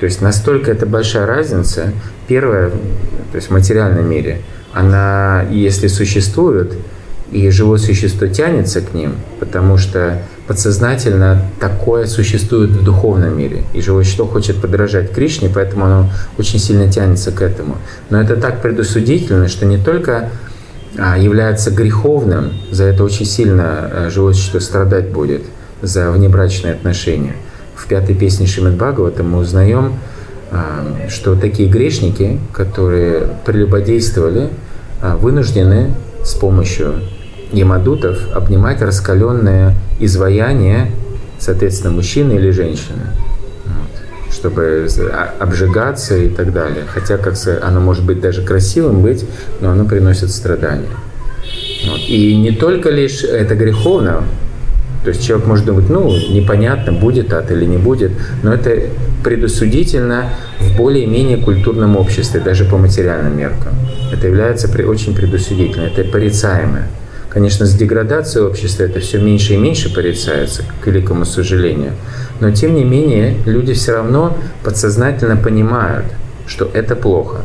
То 0.00 0.06
есть 0.06 0.20
настолько 0.20 0.72
это 0.72 0.86
большая 0.86 1.24
разница. 1.24 1.92
Первая, 2.26 2.70
то 2.70 3.36
есть 3.36 3.48
в 3.48 3.52
материальном 3.52 4.06
мире, 4.10 4.42
она, 4.72 5.44
если 5.50 5.86
существует, 5.86 6.72
и 7.34 7.50
живое 7.50 7.78
существо 7.78 8.28
тянется 8.28 8.80
к 8.80 8.94
ним, 8.94 9.16
потому 9.40 9.76
что 9.76 10.22
подсознательно 10.46 11.42
такое 11.58 12.06
существует 12.06 12.70
в 12.70 12.84
духовном 12.84 13.36
мире. 13.36 13.64
И 13.74 13.80
живое 13.80 14.04
существо 14.04 14.26
хочет 14.26 14.60
подражать 14.60 15.10
Кришне, 15.10 15.50
поэтому 15.52 15.84
оно 15.84 16.10
очень 16.38 16.60
сильно 16.60 16.90
тянется 16.90 17.32
к 17.32 17.42
этому. 17.42 17.76
Но 18.08 18.20
это 18.20 18.36
так 18.36 18.62
предусудительно, 18.62 19.48
что 19.48 19.66
не 19.66 19.78
только 19.78 20.30
а, 20.96 21.18
является 21.18 21.72
греховным, 21.72 22.52
за 22.70 22.84
это 22.84 23.02
очень 23.02 23.26
сильно 23.26 23.64
а, 23.66 24.10
живое 24.10 24.32
существо 24.32 24.60
страдать 24.60 25.08
будет, 25.08 25.42
за 25.82 26.12
внебрачные 26.12 26.72
отношения. 26.72 27.34
В 27.74 27.88
пятой 27.88 28.14
песне 28.14 28.46
Шримад 28.46 28.74
Бхагавата 28.74 29.24
мы 29.24 29.38
узнаем, 29.38 29.94
а, 30.52 31.08
что 31.08 31.34
такие 31.34 31.68
грешники, 31.68 32.38
которые 32.52 33.26
прелюбодействовали, 33.44 34.50
вынуждены 35.02 35.94
с 36.22 36.32
помощью 36.32 36.94
ямадутов 37.54 38.18
обнимать 38.34 38.82
раскаленное 38.82 39.74
изваяние, 40.00 40.90
соответственно, 41.38 41.92
мужчины 41.92 42.34
или 42.34 42.50
женщины, 42.50 43.04
вот, 43.64 44.32
чтобы 44.32 44.86
обжигаться 45.38 46.16
и 46.16 46.28
так 46.28 46.52
далее. 46.52 46.84
Хотя 46.86 47.16
как 47.16 47.34
оно 47.62 47.80
может 47.80 48.04
быть 48.04 48.20
даже 48.20 48.42
красивым 48.42 49.02
быть, 49.02 49.24
но 49.60 49.70
оно 49.70 49.84
приносит 49.84 50.30
страдания. 50.30 50.88
Вот. 51.86 52.00
И 52.08 52.36
не 52.36 52.52
только 52.52 52.90
лишь 52.90 53.24
это 53.24 53.54
греховно, 53.54 54.24
то 55.04 55.10
есть 55.10 55.22
человек 55.22 55.46
может 55.46 55.66
думать, 55.66 55.90
ну, 55.90 56.10
непонятно, 56.30 56.92
будет 56.92 57.32
ад 57.34 57.50
или 57.50 57.66
не 57.66 57.76
будет, 57.76 58.12
но 58.42 58.54
это 58.54 58.88
предусудительно 59.22 60.30
в 60.58 60.76
более-менее 60.76 61.38
культурном 61.38 61.96
обществе, 61.96 62.40
даже 62.40 62.64
по 62.64 62.78
материальным 62.78 63.36
меркам. 63.36 63.74
Это 64.12 64.26
является 64.26 64.66
очень 64.86 65.14
предусудительно, 65.14 65.84
это 65.84 66.04
порицаемое. 66.04 66.88
Конечно, 67.34 67.66
с 67.66 67.74
деградацией 67.74 68.46
общества 68.46 68.84
это 68.84 69.00
все 69.00 69.18
меньше 69.18 69.54
и 69.54 69.56
меньше 69.56 69.92
порицается, 69.92 70.62
к 70.80 70.86
великому 70.86 71.24
сожалению. 71.24 71.94
Но 72.38 72.52
тем 72.52 72.76
не 72.76 72.84
менее, 72.84 73.36
люди 73.44 73.72
все 73.72 73.92
равно 73.92 74.38
подсознательно 74.62 75.36
понимают, 75.36 76.06
что 76.46 76.70
это 76.72 76.94
плохо. 76.94 77.38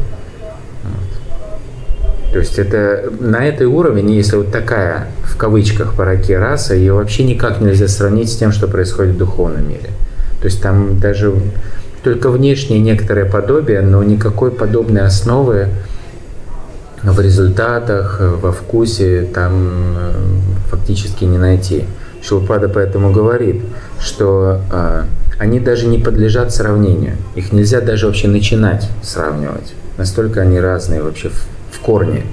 То 2.31 2.37
есть 2.37 2.59
это 2.59 3.11
на 3.19 3.43
этой 3.43 3.65
уровне, 3.65 4.15
если 4.15 4.35
вот 4.35 4.51
такая 4.51 5.07
в 5.23 5.35
кавычках 5.35 5.95
параки 5.95 6.33
раса, 6.33 6.75
ее 6.75 6.93
вообще 6.93 7.23
никак 7.23 7.59
нельзя 7.59 7.87
сравнить 7.87 8.31
с 8.31 8.35
тем, 8.35 8.51
что 8.51 8.67
происходит 8.67 9.15
в 9.15 9.17
духовном 9.17 9.67
мире. 9.67 9.89
То 10.39 10.45
есть 10.45 10.61
там 10.61 10.99
даже 10.99 11.33
только 12.03 12.29
внешнее 12.29 12.79
некоторое 12.79 13.25
подобие, 13.25 13.81
но 13.81 14.03
никакой 14.03 14.51
подобной 14.51 15.01
основы 15.01 15.69
в 17.03 17.19
результатах, 17.19 18.17
во 18.19 18.51
вкусе 18.51 19.27
там 19.33 19.95
э, 19.97 20.11
фактически 20.69 21.23
не 21.23 21.37
найти. 21.37 21.85
Шилпада 22.21 22.67
поэтому 22.67 23.11
говорит, 23.11 23.61
что 23.99 24.61
э, 24.71 25.03
они 25.37 25.59
даже 25.59 25.87
не 25.87 25.97
подлежат 25.97 26.53
сравнению. 26.53 27.15
Их 27.35 27.53
нельзя 27.53 27.79
даже 27.79 28.07
вообще 28.07 28.27
начинать 28.27 28.89
сравнивать. 29.01 29.73
Настолько 29.97 30.41
они 30.41 30.59
разные 30.59 31.01
вообще 31.01 31.29
в, 31.29 31.47
в 31.71 31.79
корне. 31.79 32.23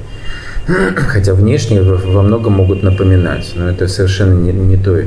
Хотя 0.97 1.35
внешне 1.35 1.83
во 1.83 2.23
многом 2.23 2.55
могут 2.55 2.83
напоминать, 2.83 3.53
но 3.55 3.71
это 3.71 3.87
совершенно 3.87 4.35
не, 4.35 4.53
не 4.53 4.77
то. 4.77 5.03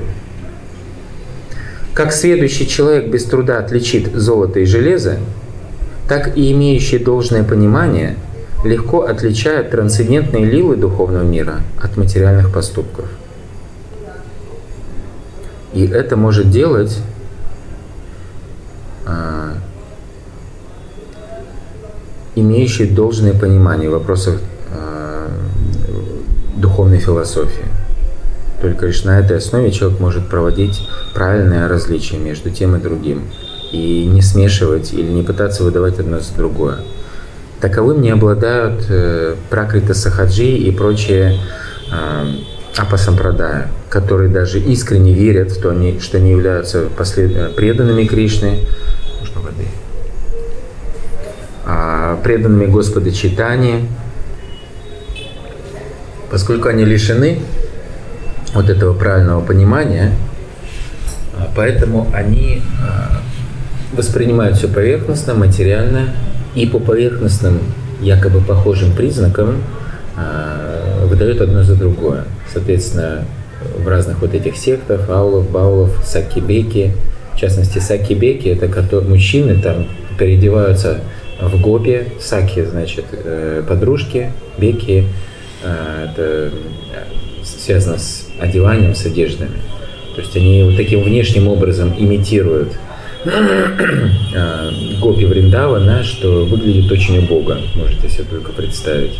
Как 1.94 2.14
следующий 2.14 2.66
человек 2.66 3.12
без 3.12 3.26
труда 3.26 3.60
отличит 3.60 4.16
золото 4.16 4.62
и 4.62 4.66
железо, 4.66 5.18
так 6.08 6.38
и 6.38 6.54
имеющий 6.54 6.98
должное 6.98 7.44
понимание– 7.44 8.16
легко 8.64 9.04
отличают 9.04 9.72
трансцендентные 9.72 10.46
лилы 10.46 10.76
духовного 10.76 11.24
мира 11.24 11.62
от 11.82 11.98
материальных 11.98 12.52
поступков. 12.52 13.06
И 15.74 15.86
это 15.86 16.18
может 16.18 16.50
делать 16.50 16.98
а, 19.06 19.54
имеющий 22.36 22.88
должное 22.88 23.34
понимание 23.34 23.90
вопросов 23.90 24.42
а, 24.74 25.30
духовной 26.58 26.98
философии. 26.98 27.66
Только 28.62 28.88
лишь 28.88 29.04
на 29.06 29.20
этой 29.20 29.38
основе 29.38 29.72
человек 29.72 30.00
может 30.00 30.28
проводить 30.28 30.82
правильное 31.14 31.70
различие 31.70 32.20
между 32.20 32.50
тем 32.50 32.76
и 32.76 32.80
другим 32.80 33.24
и 33.72 34.06
не 34.06 34.22
смешивать 34.22 34.92
или 34.92 35.10
не 35.10 35.24
пытаться 35.24 35.64
выдавать 35.64 36.00
одно 36.00 36.20
за 36.20 36.34
другое. 36.36 36.80
Таковым 37.62 38.02
не 38.02 38.10
обладают 38.10 38.86
э, 38.90 39.36
Пракрита 39.50 39.94
Сахаджи 39.94 40.46
и 40.46 40.72
прочие 40.72 41.38
э, 41.92 42.26
Апасампрадая, 42.78 43.70
которые 43.90 44.30
даже 44.30 44.60
искренне 44.60 45.14
верят 45.14 45.52
в 45.52 45.62
то, 45.62 45.74
что 46.00 46.18
они 46.18 46.32
являются 46.32 46.84
послед... 46.86 47.36
Э, 47.36 47.50
преданными 47.50 48.06
Кришны, 48.06 48.60
можно 49.20 49.42
воды, 49.42 49.66
а, 51.66 52.18
преданными 52.24 52.68
Господа 52.68 53.12
Читания, 53.12 53.82
поскольку 56.32 56.70
они 56.70 56.86
лишены 56.86 57.42
вот 58.54 58.70
этого 58.70 58.94
правильного 58.94 59.42
понимания, 59.42 60.14
а, 61.38 61.50
поэтому 61.54 62.08
они 62.14 62.62
а, 62.82 63.20
воспринимают 63.92 64.58
все 64.58 64.70
поверхностно, 64.70 65.34
материально, 65.34 66.14
и 66.56 66.66
по 66.66 66.80
поверхностным, 66.80 67.60
якобы 68.02 68.42
похожим 68.42 68.94
признакам 68.94 69.58
а, 70.16 71.06
выдают 71.06 71.42
одно 71.42 71.64
за 71.64 71.76
другое. 71.76 72.26
Соответственно, 72.52 73.26
в 73.78 73.88
разных 73.88 74.22
вот 74.22 74.34
этих 74.34 74.56
сектах, 74.56 75.10
аулов, 75.10 75.50
баулов, 75.50 76.02
сакибеки, 76.04 76.94
в 77.36 77.40
частности, 77.40 77.80
сакибеки, 77.80 78.48
это 78.50 78.68
которые 78.68 79.10
мужчины 79.10 79.56
там 79.62 79.88
переодеваются 80.18 81.00
в 81.42 81.60
гопе, 81.62 82.08
саки, 82.20 82.64
значит, 82.66 83.06
э, 83.12 83.64
подружки, 83.68 84.32
беки, 84.58 85.06
а, 85.64 86.06
это 86.06 86.52
связано 87.44 87.98
с 87.98 88.28
одеванием, 88.40 88.96
с 88.96 89.06
одеждами. 89.06 89.58
То 90.16 90.22
есть 90.22 90.36
они 90.36 90.64
вот 90.64 90.76
таким 90.76 91.04
внешним 91.04 91.48
образом 91.48 91.94
имитируют 91.98 92.74
гопи 95.02 95.26
Вриндавана, 95.26 96.04
что 96.04 96.46
выглядит 96.46 96.90
очень 96.90 97.18
убого, 97.18 97.58
можете 97.76 98.10
себе 98.10 98.24
только 98.30 98.54
представить. 98.54 99.20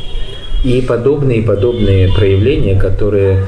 И 0.64 0.82
подобные 0.82 1.42
подобные 1.44 2.08
проявления, 2.14 2.80
которые 2.80 3.44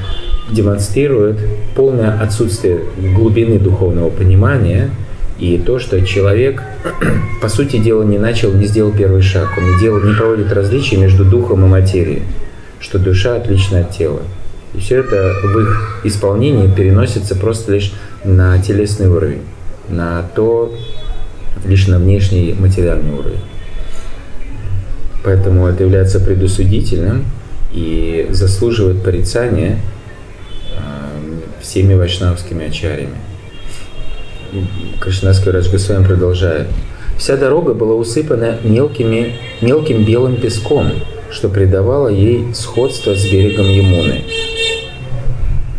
демонстрируют 0.49 1.37
полное 1.73 2.19
отсутствие 2.19 2.81
глубины 3.15 3.59
духовного 3.59 4.09
понимания 4.09 4.89
и 5.39 5.57
то, 5.57 5.79
что 5.79 6.05
человек, 6.05 6.61
по 7.41 7.47
сути 7.47 7.77
дела, 7.77 8.03
не 8.03 8.17
начал, 8.17 8.51
не 8.51 8.65
сделал 8.65 8.91
первый 8.91 9.21
шаг, 9.21 9.47
он 9.57 9.71
не, 9.71 9.79
делал, 9.79 10.01
не 10.01 10.13
проводит 10.13 10.51
различия 10.51 10.97
между 10.97 11.23
духом 11.23 11.63
и 11.63 11.69
материей, 11.69 12.23
что 12.81 12.99
душа 12.99 13.37
отлична 13.37 13.79
от 13.79 13.91
тела. 13.91 14.19
И 14.73 14.79
все 14.79 14.97
это 14.97 15.33
в 15.43 15.59
их 15.59 16.01
исполнении 16.03 16.67
переносится 16.67 17.35
просто 17.35 17.71
лишь 17.73 17.93
на 18.25 18.61
телесный 18.61 19.07
уровень 19.07 19.43
то, 20.35 20.73
лишь 21.65 21.87
на 21.87 21.99
внешний 21.99 22.53
материальный 22.57 23.13
уровень. 23.13 23.39
Поэтому 25.23 25.67
это 25.67 25.83
является 25.83 26.19
предусудительным 26.19 27.25
и 27.73 28.27
заслуживает 28.31 29.03
порицания 29.03 29.79
всеми 31.61 31.93
вайшнавскими 31.93 32.67
ачарями. 32.67 33.15
Кришнаский 34.99 35.51
Радж 35.51 35.69
Госвами 35.69 36.05
продолжает. 36.05 36.67
Вся 37.17 37.37
дорога 37.37 37.73
была 37.73 37.93
усыпана 37.93 38.57
мелкими, 38.63 39.35
мелким 39.61 40.03
белым 40.03 40.37
песком, 40.37 40.91
что 41.29 41.49
придавало 41.49 42.07
ей 42.09 42.53
сходство 42.53 43.13
с 43.13 43.23
берегом 43.31 43.69
Ямуны. 43.69 44.23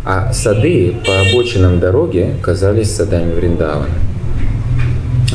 А 0.05 0.33
сады 0.33 0.97
по 1.07 1.21
обочинам 1.21 1.79
дороги 1.79 2.35
казались 2.43 2.91
садами 2.91 3.33
Вриндавана. 3.35 3.95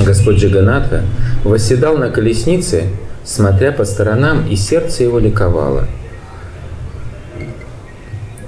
Господь 0.05 0.37
Джаганатха 0.37 1.03
восседал 1.45 1.97
на 1.97 2.09
колеснице, 2.09 2.83
смотря 3.23 3.71
по 3.71 3.85
сторонам, 3.85 4.45
и 4.49 4.57
сердце 4.57 5.03
его 5.03 5.19
ликовало. 5.19 5.85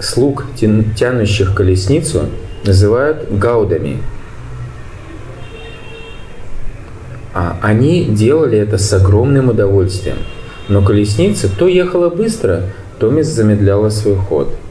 Слуг, 0.01 0.45
тянущих 0.57 1.55
колесницу, 1.55 2.25
называют 2.65 3.31
гаудами. 3.31 3.99
А 7.33 7.57
они 7.61 8.05
делали 8.05 8.57
это 8.57 8.77
с 8.77 8.91
огромным 8.91 9.49
удовольствием. 9.49 10.17
Но 10.67 10.81
колесница 10.81 11.47
то 11.47 11.67
ехала 11.69 12.09
быстро, 12.09 12.63
то 12.99 13.09
замедляла 13.23 13.89
свой 13.89 14.17
ход– 14.17 14.53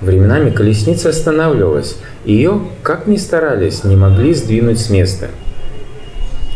Временами 0.00 0.50
колесница 0.50 1.10
останавливалась, 1.10 1.96
и 2.24 2.32
ее, 2.32 2.62
как 2.82 3.06
ни 3.06 3.16
старались, 3.16 3.84
не 3.84 3.96
могли 3.96 4.32
сдвинуть 4.32 4.80
с 4.80 4.88
места. 4.88 5.28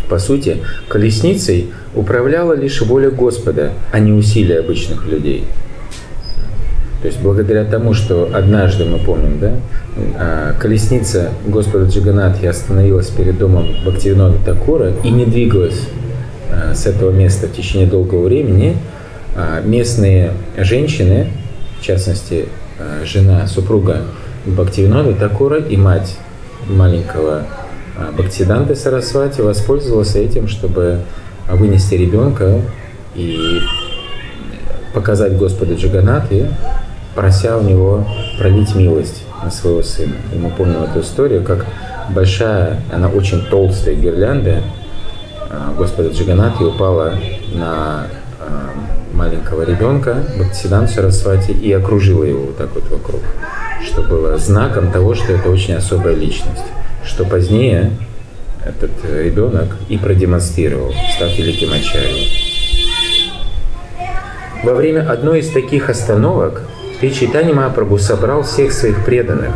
По 0.09 0.19
сути, 0.19 0.59
колесницей 0.89 1.73
управляла 1.95 2.55
лишь 2.55 2.81
воля 2.83 3.11
Господа, 3.11 3.73
а 3.93 3.99
не 3.99 4.13
усилия 4.13 4.61
обычных 4.61 5.07
людей. 5.07 5.45
То 7.03 7.09
есть 7.09 7.21
благодаря 7.21 7.65
тому, 7.65 7.93
что 7.93 8.31
однажды, 8.33 8.87
мы 8.87 8.99
помним, 8.99 9.39
да, 9.39 9.53
а, 10.17 10.55
колесница 10.59 11.33
Господа 11.47 11.85
Джиганатхи 11.85 12.47
остановилась 12.47 13.09
перед 13.09 13.37
домом 13.37 13.67
Бхактивинода 13.85 14.39
Такура 14.43 14.91
и 15.05 15.11
не 15.11 15.27
двигалась 15.27 15.83
а, 16.51 16.75
с 16.75 16.87
этого 16.87 17.11
места 17.11 17.47
в 17.47 17.53
течение 17.53 17.87
долгого 17.87 18.25
времени, 18.25 18.79
а, 19.37 19.61
местные 19.63 20.33
женщины, 20.57 21.27
в 21.79 21.85
частности, 21.85 22.47
жена, 23.05 23.47
супруга 23.47 24.03
Бхактивинода 24.47 25.15
Такура 25.15 25.59
и 25.59 25.77
мать 25.77 26.19
маленького 26.69 27.45
Бхактиданта 28.17 28.75
Сарасвати 28.75 29.41
воспользовалась 29.41 30.17
этим, 30.17 30.49
чтобы 30.49 31.01
вынести 31.49 31.95
ребенка 31.95 32.61
и 33.15 33.61
показать 34.93 35.37
Господу 35.37 35.77
Джаганатхи, 35.77 36.49
прося 37.15 37.57
у 37.59 37.63
него 37.63 38.07
пролить 38.39 38.75
милость 38.75 39.25
на 39.43 39.51
своего 39.51 39.83
сына. 39.83 40.15
И 40.33 40.39
мы 40.39 40.51
помним 40.51 40.83
эту 40.83 41.01
историю, 41.01 41.43
как 41.43 41.67
большая, 42.11 42.81
она 42.93 43.09
очень 43.09 43.43
толстая 43.47 43.95
гирлянда 43.95 44.63
а, 45.51 45.75
Господа 45.77 46.11
Джиганатхи 46.11 46.63
упала 46.63 47.15
на 47.55 48.07
а, 48.41 48.71
маленького 49.15 49.63
ребенка 49.63 50.17
Бхактисидан 50.37 50.89
Сарасвати 50.89 51.53
и 51.53 51.73
окружила 51.73 52.25
его 52.25 52.47
вот 52.47 52.57
так 52.59 52.75
вот 52.75 52.91
вокруг, 52.91 53.23
что 53.85 54.03
было 54.03 54.37
знаком 54.37 54.91
того, 54.91 55.15
что 55.15 55.33
это 55.33 55.49
очень 55.49 55.75
особая 55.75 56.15
личность, 56.15 56.65
что 57.05 57.25
позднее 57.25 57.93
этот 58.65 58.91
ребенок 59.05 59.77
и 59.89 59.99
продемонстрировал, 59.99 60.93
став 61.17 61.37
великим 61.39 61.73
ачарьей. 61.73 62.31
Во 64.63 64.75
время 64.75 65.11
одной 65.11 65.41
из 65.41 65.51
таких 65.51 65.91
остановок 65.91 66.63
Шри 67.05 67.13
Чайтани 67.13 67.53
Махапрабху 67.53 67.99
собрал 67.99 68.45
всех 68.45 68.73
своих 68.73 69.05
преданных, 69.05 69.51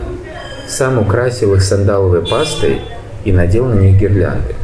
сам 0.68 0.98
украсил 0.98 1.54
их 1.54 1.62
сандаловой 1.62 2.26
пастой 2.26 2.82
и 3.24 3.32
надел 3.32 3.64
на 3.64 3.80
них 3.80 3.98
гирлянды. 3.98 4.54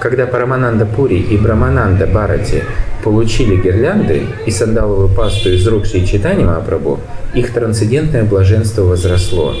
Когда 0.00 0.26
Парамананда 0.26 0.86
Пури 0.86 1.18
и 1.18 1.36
Брамананда 1.36 2.06
Барати 2.06 2.62
получили 3.02 3.56
гирлянды 3.56 4.26
и 4.46 4.50
сандаловую 4.50 5.08
пасту 5.08 5.50
из 5.50 5.66
рук 5.66 5.86
Шри 5.86 6.06
Чайтани 6.06 6.44
Махапрабху, 6.44 7.00
их 7.34 7.52
трансцендентное 7.52 8.24
блаженство 8.24 8.82
возросло. 8.82 9.54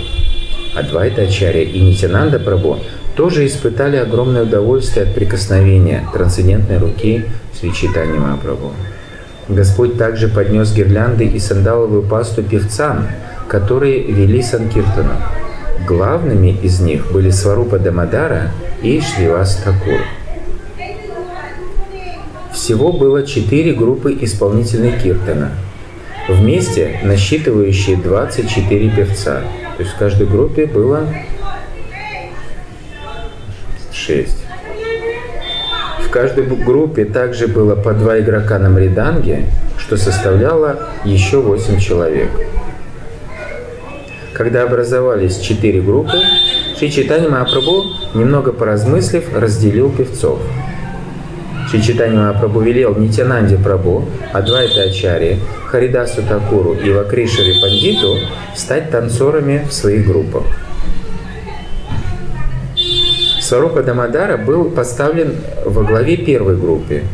Адвайта 0.74 1.22
Ачарья 1.22 1.62
и 1.62 1.80
Нитянанда 1.80 2.38
Прабhu 2.38 2.78
тоже 3.14 3.46
испытали 3.46 3.96
огромное 3.96 4.44
удовольствие 4.44 5.04
от 5.04 5.14
прикосновения 5.14 6.02
трансцендентной 6.12 6.78
руки 6.78 7.24
Шри 7.58 7.72
Чайтани 7.74 8.18
Махапрабху. 8.18 8.72
Господь 9.48 9.98
также 9.98 10.28
поднес 10.28 10.72
гирлянды 10.72 11.26
и 11.26 11.38
сандаловую 11.38 12.02
пасту 12.02 12.42
певцам, 12.42 13.08
которые 13.48 14.02
вели 14.02 14.42
Санкиртану. 14.42 15.14
Главными 15.86 16.56
из 16.62 16.80
них 16.80 17.10
были 17.12 17.30
Сварупа 17.30 17.78
Дамадара 17.78 18.50
и 18.82 19.00
Шривас 19.00 19.56
Такур. 19.56 20.00
Всего 22.52 22.92
было 22.92 23.26
четыре 23.26 23.72
группы 23.72 24.16
исполнительной 24.20 24.98
киртана, 24.98 25.52
вместе 26.28 27.00
насчитывающие 27.02 27.96
24 27.96 28.90
певца. 28.90 29.42
То 29.76 29.82
есть 29.82 29.94
в 29.94 29.98
каждой 29.98 30.26
группе 30.26 30.66
было 30.66 31.08
6 33.92 34.42
каждой 36.12 36.44
группе 36.44 37.06
также 37.06 37.48
было 37.48 37.74
по 37.74 37.92
два 37.94 38.20
игрока 38.20 38.58
на 38.58 38.68
мриданге, 38.68 39.46
что 39.78 39.96
составляло 39.96 40.90
еще 41.04 41.40
8 41.40 41.80
человек. 41.80 42.28
Когда 44.34 44.62
образовались 44.62 45.38
четыре 45.38 45.80
группы, 45.80 46.18
Шри 46.78 46.92
Читани 46.92 47.28
Махапрабху, 47.28 47.84
немного 48.14 48.52
поразмыслив, 48.52 49.24
разделил 49.34 49.90
певцов. 49.90 50.38
Шри 51.72 51.80
Читани 51.80 52.14
Махапрабху 52.14 52.60
велел 52.60 52.94
Нитянанде 52.96 53.56
Прабху, 53.56 54.04
Адвайта 54.34 54.82
Ачари, 54.82 55.38
Харидасу 55.68 56.20
Такуру 56.22 56.74
и 56.74 56.90
Вакришари 56.90 57.58
Пандиту 57.62 58.18
стать 58.54 58.90
танцорами 58.90 59.64
в 59.66 59.72
своих 59.72 60.06
группах. 60.06 60.42
Сварупа 63.40 63.82
Дамадара 63.82 64.36
был 64.36 64.66
поставлен 64.66 65.36
во 65.64 65.82
главе 65.82 66.18
первой 66.18 66.58
группы. 66.58 67.04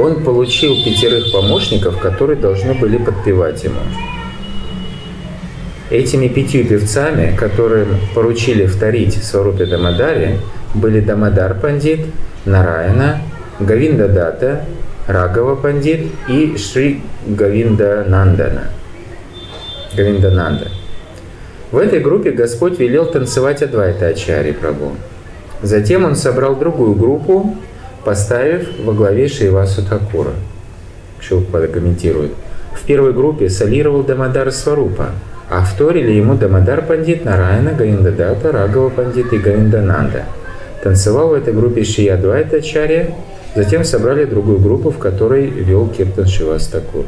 Он 0.00 0.24
получил 0.24 0.74
пятерых 0.84 1.30
помощников, 1.30 2.00
которые 2.00 2.40
должны 2.40 2.74
были 2.74 2.96
подпевать 2.96 3.62
ему. 3.62 3.78
Этими 5.90 6.26
пятью 6.26 6.66
певцами, 6.66 7.36
которым 7.36 8.00
поручили 8.16 8.66
вторить 8.66 9.14
Сварупе 9.22 9.64
Дамадаре, 9.64 10.40
были 10.74 10.98
Дамадар 10.98 11.54
Пандит, 11.54 12.00
Нараяна, 12.44 13.20
Гавинда 13.60 14.08
Дата, 14.08 14.64
Рагава 15.06 15.56
Пандит 15.56 16.08
и 16.28 16.56
Шри 16.58 17.02
Гавинда 17.26 18.04
Нандана. 18.06 18.64
Гавинда 19.96 20.30
Нанда. 20.30 20.68
В 21.72 21.78
этой 21.78 22.00
группе 22.00 22.32
Господь 22.32 22.78
велел 22.78 23.06
танцевать 23.06 23.62
Адвайта 23.62 24.08
Ачари 24.08 24.52
Прабhu. 24.52 24.96
Затем 25.62 26.04
он 26.04 26.16
собрал 26.16 26.54
другую 26.56 26.94
группу, 26.94 27.56
поставив 28.04 28.68
во 28.84 28.92
главе 28.92 29.26
Шейвасу 29.26 29.82
Такура. 29.82 30.32
Шилпада 31.20 31.68
комментирует. 31.68 32.32
В 32.74 32.84
первой 32.84 33.14
группе 33.14 33.48
солировал 33.48 34.02
Дамадар 34.02 34.52
Сварупа, 34.52 35.06
а 35.48 35.64
вторили 35.64 36.12
ему 36.12 36.34
Дамадар 36.34 36.82
Пандит 36.82 37.24
Нарайна, 37.24 37.72
Гаиндадата, 37.72 38.52
Рагава 38.52 38.90
Пандит 38.90 39.32
и 39.32 39.38
Гаиндананда. 39.38 40.24
Танцевал 40.82 41.30
в 41.30 41.34
этой 41.34 41.54
группе 41.54 41.84
Шия 41.84 42.16
Двайта 42.16 42.60
Чарья, 42.60 43.08
затем 43.56 43.84
собрали 43.84 44.26
другую 44.26 44.58
группу, 44.58 44.90
в 44.90 44.98
которой 44.98 45.46
вел 45.46 45.88
Киртан 45.88 46.26
Шивас 46.26 46.66
Такур. 46.68 47.06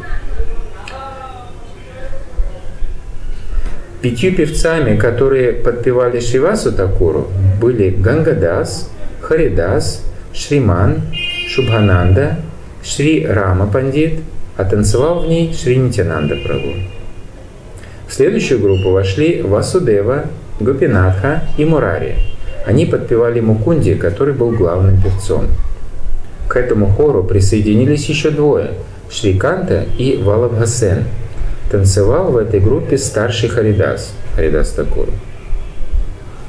Пятью 4.01 4.35
певцами, 4.35 4.97
которые 4.97 5.53
подпевали 5.53 6.21
Шивасу 6.21 6.73
Такуру, 6.73 7.29
были 7.61 7.91
Гангадас, 7.91 8.91
Харидас, 9.21 10.05
Шриман, 10.33 11.03
Шубхананда, 11.49 12.39
Шри 12.83 13.27
Рама 13.27 13.67
Пандит, 13.67 14.21
а 14.57 14.65
танцевал 14.65 15.21
в 15.21 15.29
ней 15.29 15.53
Шри 15.53 15.77
Нитянанда 15.77 16.37
Прабhu. 16.37 16.89
В 18.07 18.15
следующую 18.15 18.61
группу 18.61 18.91
вошли 18.91 19.43
Васудева, 19.43 20.27
Гопинатха 20.61 21.43
и 21.59 21.65
Мурари. 21.65 22.17
Они 22.65 22.87
подпевали 22.87 23.41
Мукунди, 23.41 23.95
который 23.95 24.33
был 24.33 24.53
главным 24.53 25.01
певцом. 25.03 25.49
К 26.49 26.57
этому 26.57 26.89
хору 26.89 27.23
присоединились 27.23 28.09
еще 28.09 28.31
двое– 28.31 28.73
Шриканта 29.11 29.85
и 29.99 30.17
Валабхасен– 30.17 31.05
Танцевал 31.71 32.33
в 32.33 32.39
этой 32.39 32.61
группе 32.61 32.97
старший 32.97 33.51
Харидас, 33.51 34.15
Харидас 34.35 34.71
Такур. 34.71 35.09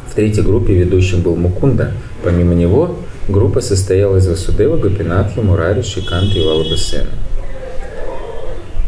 В 0.09 0.15
третьей 0.15 0.43
группе 0.43 0.73
ведущим 0.73 1.21
был 1.21 1.35
Мукунда. 1.35 1.91
Помимо 2.23 2.53
него, 2.53 2.95
группа 3.27 3.59
состояла 3.59 4.17
из 4.17 4.27
Васудева, 4.29 4.77
Гопинатхи, 4.77 5.39
Мурари, 5.39 5.81
Шиканта 5.81 6.37
и 6.37 6.41
Валабасена. 6.41 7.09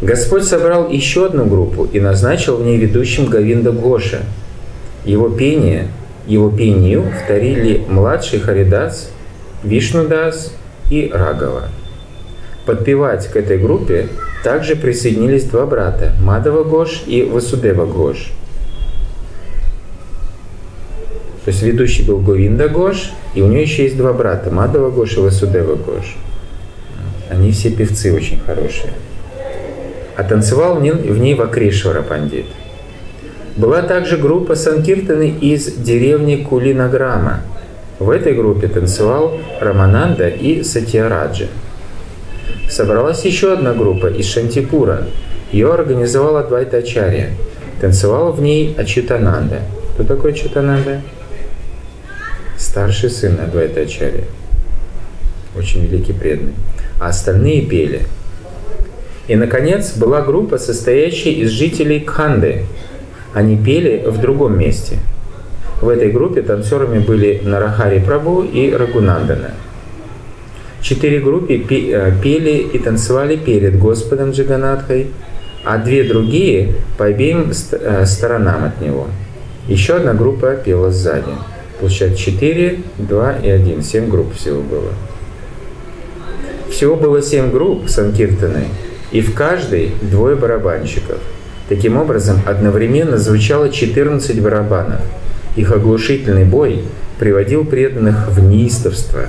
Господь 0.00 0.44
собрал 0.44 0.88
еще 0.88 1.26
одну 1.26 1.44
группу 1.44 1.84
и 1.84 2.00
назначил 2.00 2.56
в 2.56 2.64
ней 2.64 2.78
ведущим 2.78 3.26
Гавинда 3.26 3.70
Гоша. 3.72 4.20
Его 5.04 5.28
пение, 5.28 5.88
его 6.26 6.50
пению 6.50 7.04
вторили 7.24 7.84
младший 7.88 8.40
Харидас, 8.40 9.10
Вишнудас 9.62 10.54
и 10.92 11.10
Рагава. 11.10 11.64
Подпевать 12.66 13.26
к 13.28 13.36
этой 13.36 13.56
группе 13.56 14.08
также 14.44 14.76
присоединились 14.76 15.44
два 15.44 15.64
брата– 15.64 16.12
Мадава 16.22 16.64
Гош 16.64 17.04
и 17.06 17.22
Васудева 17.22 17.86
Гош. 17.86 18.30
То 21.44 21.50
есть 21.50 21.62
ведущий 21.62 22.02
был 22.02 22.18
Говинда 22.18 22.68
Гош, 22.68 23.10
и 23.34 23.40
у 23.40 23.48
нее 23.48 23.62
еще 23.62 23.84
есть 23.84 23.96
два 23.96 24.12
брата– 24.12 24.50
Мадава 24.52 24.90
Гош 24.90 25.16
и 25.16 25.20
Васудева 25.20 25.76
Гош. 25.76 26.16
Они 27.30 27.52
все 27.52 27.70
певцы 27.70 28.12
очень 28.12 28.38
хорошие. 28.40 28.92
А 30.16 30.24
танцевал 30.24 30.76
в 30.76 30.82
ней 30.82 31.34
Вакрешвара 31.34 32.02
Пандит. 32.02 32.44
Была 33.56 33.80
также 33.80 34.18
группа 34.18 34.54
Санкиртаны 34.54 35.30
из 35.40 35.72
деревни 35.74 36.36
Кулинаграма. 36.36 37.40
В 38.02 38.10
этой 38.10 38.34
группе 38.34 38.66
танцевал 38.66 39.38
Рамананда 39.60 40.26
и 40.28 40.64
Сатьяраджа 40.64 41.46
собралась 42.68 43.24
еще 43.24 43.52
одна 43.52 43.74
группа 43.74 44.08
из 44.08 44.26
Шантипура. 44.26 45.06
Ее 45.52 45.72
организовала 45.72 46.40
Адвайта 46.40 46.78
Ачарья. 46.78 47.30
Танцевал 47.80 48.32
в 48.32 48.42
ней 48.42 48.74
Ачитананда. 48.76 49.60
Кто 49.94 50.02
такой 50.02 50.32
Ачитананда? 50.32 51.02
Старший 52.58 53.08
сын 53.08 53.38
Адвайтачарья. 53.38 54.24
Очень 55.56 55.86
великий 55.86 56.12
преданный. 56.12 56.54
А 57.00 57.06
остальные 57.06 57.66
пели. 57.66 58.02
И, 59.28 59.36
наконец, 59.36 59.92
была 59.92 60.22
группа, 60.22 60.58
состоящая 60.58 61.34
из 61.34 61.50
жителей 61.50 62.00
Кханды. 62.00 62.64
Они 63.32 63.56
пели 63.56 64.02
в 64.04 64.18
другом 64.18 64.58
месте. 64.58 64.98
В 65.82 65.88
этой 65.88 66.12
группе 66.12 66.42
танцорами 66.42 67.00
были 67.00 67.40
Нарахари 67.42 67.98
Прабу 67.98 68.44
и 68.44 68.70
Рагунандана. 68.70 69.50
Четыре 70.80 71.18
группы 71.18 71.54
э, 71.54 72.12
пели 72.22 72.58
и 72.72 72.78
танцевали 72.78 73.34
перед 73.34 73.80
Господом 73.80 74.30
Джаганатхой, 74.30 75.08
а 75.64 75.78
две 75.78 76.04
другие 76.04 76.74
по 76.96 77.06
обеим 77.06 77.50
э, 77.50 78.06
сторонам 78.06 78.62
от 78.62 78.80
него. 78.80 79.08
Еще 79.66 79.96
одна 79.96 80.14
группа 80.14 80.54
пела 80.54 80.92
сзади. 80.92 81.32
Получается 81.80 82.16
4, 82.16 82.78
2 82.98 83.32
и 83.42 83.50
1. 83.50 83.82
7 83.82 84.08
групп 84.08 84.36
всего 84.36 84.62
было. 84.62 84.92
Всего 86.70 86.94
было 86.94 87.20
7 87.20 87.50
групп 87.50 87.88
Санкиртаны, 87.88 88.68
и 89.10 89.20
в 89.20 89.34
каждой 89.34 89.90
двое 90.00 90.36
барабанщиков. 90.36 91.18
Таким 91.68 91.96
образом, 91.96 92.40
одновременно 92.46 93.18
звучало 93.18 93.68
14 93.68 94.40
барабанов. 94.40 95.00
Их 95.56 95.70
оглушительный 95.72 96.44
бой 96.44 96.82
приводил 97.18 97.64
преданных 97.64 98.28
в 98.28 98.42
неистовство. 98.42 99.26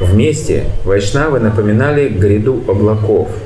Вместе 0.00 0.64
вайшнавы 0.84 1.40
напоминали 1.40 2.08
гряду 2.08 2.62
облаков– 2.66 3.28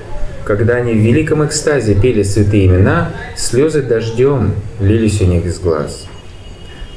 когда 0.45 0.75
они 0.75 0.93
в 0.93 0.99
великом 0.99 1.45
экстазе 1.45 1.95
пели 1.95 2.23
святые 2.23 2.67
имена, 2.67 3.13
слезы 3.35 3.83
дождем 3.83 4.53
лились 4.79 5.21
у 5.23 5.25
них 5.25 5.47
из 5.47 5.59
глаз. 5.59 6.07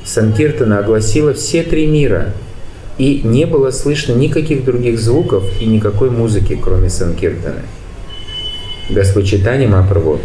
Санкиртана 0.03 0.79
огласила 0.79 1.33
все 1.33 1.63
три 1.63 1.87
мира, 1.87 2.33
и 2.97 3.21
не 3.23 3.45
было 3.45 3.71
слышно 3.71 4.13
никаких 4.13 4.65
других 4.65 4.99
звуков 4.99 5.45
и 5.61 5.65
никакой 5.65 6.09
музыки, 6.09 6.59
кроме 6.61 6.89
Санкиртаны. 6.89 7.61
Господь 8.89 9.27
Читани 9.27 9.65
Мапрабху 9.65 10.19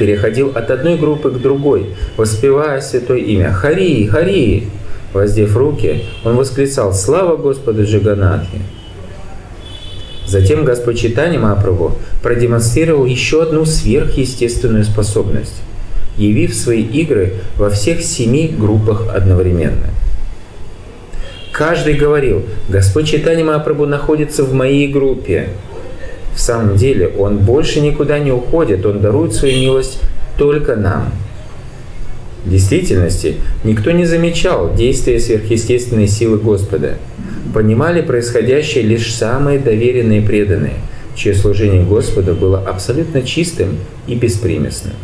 переходил 0.00 0.52
от 0.54 0.70
одной 0.70 0.96
группы 0.96 1.30
к 1.30 1.34
другой, 1.34 1.90
воспевая 2.16 2.80
святое 2.80 3.18
имя 3.18 3.52
«Хари! 3.52 4.06
Хари!». 4.06 4.64
Воздев 5.12 5.54
руки, 5.54 6.04
он 6.24 6.36
восклицал 6.36 6.94
«Слава 6.94 7.36
Господу 7.36 7.84
Джаганатхи!» 7.84 8.62
Затем 10.26 10.64
Господь 10.64 10.98
Читани 10.98 11.36
Мапрабху 11.36 11.98
продемонстрировал 12.22 13.04
еще 13.04 13.42
одну 13.42 13.66
сверхъестественную 13.66 14.84
способность, 14.84 15.60
явив 16.16 16.54
свои 16.54 16.82
игры 16.82 17.34
во 17.58 17.68
всех 17.68 18.00
семи 18.00 18.48
группах 18.48 19.14
одновременно. 19.14 19.88
Каждый 21.52 21.94
говорил, 21.94 22.44
Господь 22.70 23.06
Читани 23.06 23.42
Мапрабху 23.42 23.84
находится 23.84 24.44
в 24.44 24.54
моей 24.54 24.88
группе. 24.88 25.50
В 26.34 26.40
самом 26.40 26.76
деле 26.76 27.08
Он 27.08 27.38
больше 27.38 27.80
никуда 27.80 28.18
не 28.18 28.32
уходит, 28.32 28.86
Он 28.86 29.00
дарует 29.00 29.34
свою 29.34 29.58
милость 29.58 30.00
только 30.38 30.76
нам. 30.76 31.12
В 32.44 32.50
действительности 32.50 33.36
никто 33.64 33.90
не 33.90 34.06
замечал 34.06 34.74
действия 34.74 35.20
сверхъестественной 35.20 36.08
силы 36.08 36.38
Господа– 36.38 36.94
понимали 37.52 38.00
происходящее 38.00 38.84
лишь 38.84 39.12
самые 39.12 39.58
доверенные 39.58 40.22
преданные, 40.22 40.76
чье 41.14 41.34
служение 41.34 41.82
Господу 41.82 42.34
было 42.34 42.58
абсолютно 42.58 43.22
чистым 43.22 43.78
и 44.06 44.14
беспримесным. 44.14 44.94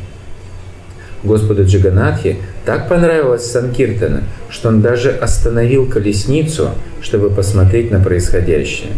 Господу 1.24 1.64
Джиганатхе 1.64 2.36
так 2.64 2.88
понравилось 2.88 3.50
Санкиртана, 3.50 4.22
что 4.48 4.68
он 4.68 4.80
даже 4.80 5.10
остановил 5.10 5.86
колесницу, 5.86 6.70
чтобы 7.00 7.30
посмотреть 7.30 7.90
на 7.90 8.00
происходящее. 8.00 8.90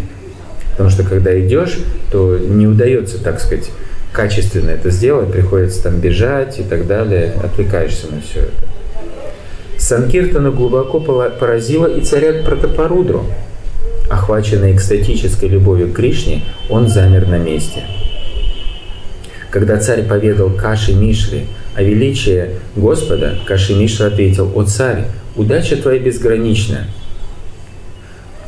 Потому 0.78 0.90
что 0.90 1.02
когда 1.02 1.36
идешь, 1.40 1.76
то 2.12 2.38
не 2.38 2.68
удается, 2.68 3.20
так 3.20 3.40
сказать, 3.40 3.68
качественно 4.12 4.70
это 4.70 4.90
сделать, 4.90 5.32
приходится 5.32 5.82
там 5.82 5.96
бежать 5.98 6.60
и 6.60 6.62
так 6.62 6.86
далее, 6.86 7.32
отвлекаешься 7.42 8.06
на 8.06 8.20
все 8.20 8.42
это. 8.42 8.52
Санкиртана 9.76 10.52
глубоко 10.52 11.00
поразила 11.00 11.86
и 11.86 12.00
царя 12.00 12.44
Пратапарудру. 12.44 13.26
Охваченный 14.08 14.72
экстатической 14.72 15.48
любовью 15.48 15.88
к 15.88 15.96
Кришне, 15.96 16.44
он 16.70 16.86
замер 16.86 17.26
на 17.26 17.38
месте. 17.38 17.82
Когда 19.50 19.78
царь 19.78 20.04
поведал 20.04 20.50
Каши 20.50 20.94
Мишре 20.94 21.46
о 21.74 21.82
величии 21.82 22.50
Господа, 22.76 23.36
Каши 23.48 23.74
Мишра 23.74 24.06
ответил, 24.06 24.52
«О 24.54 24.62
царь, 24.62 25.06
удача 25.34 25.76
твоя 25.76 25.98
безгранична». 25.98 26.86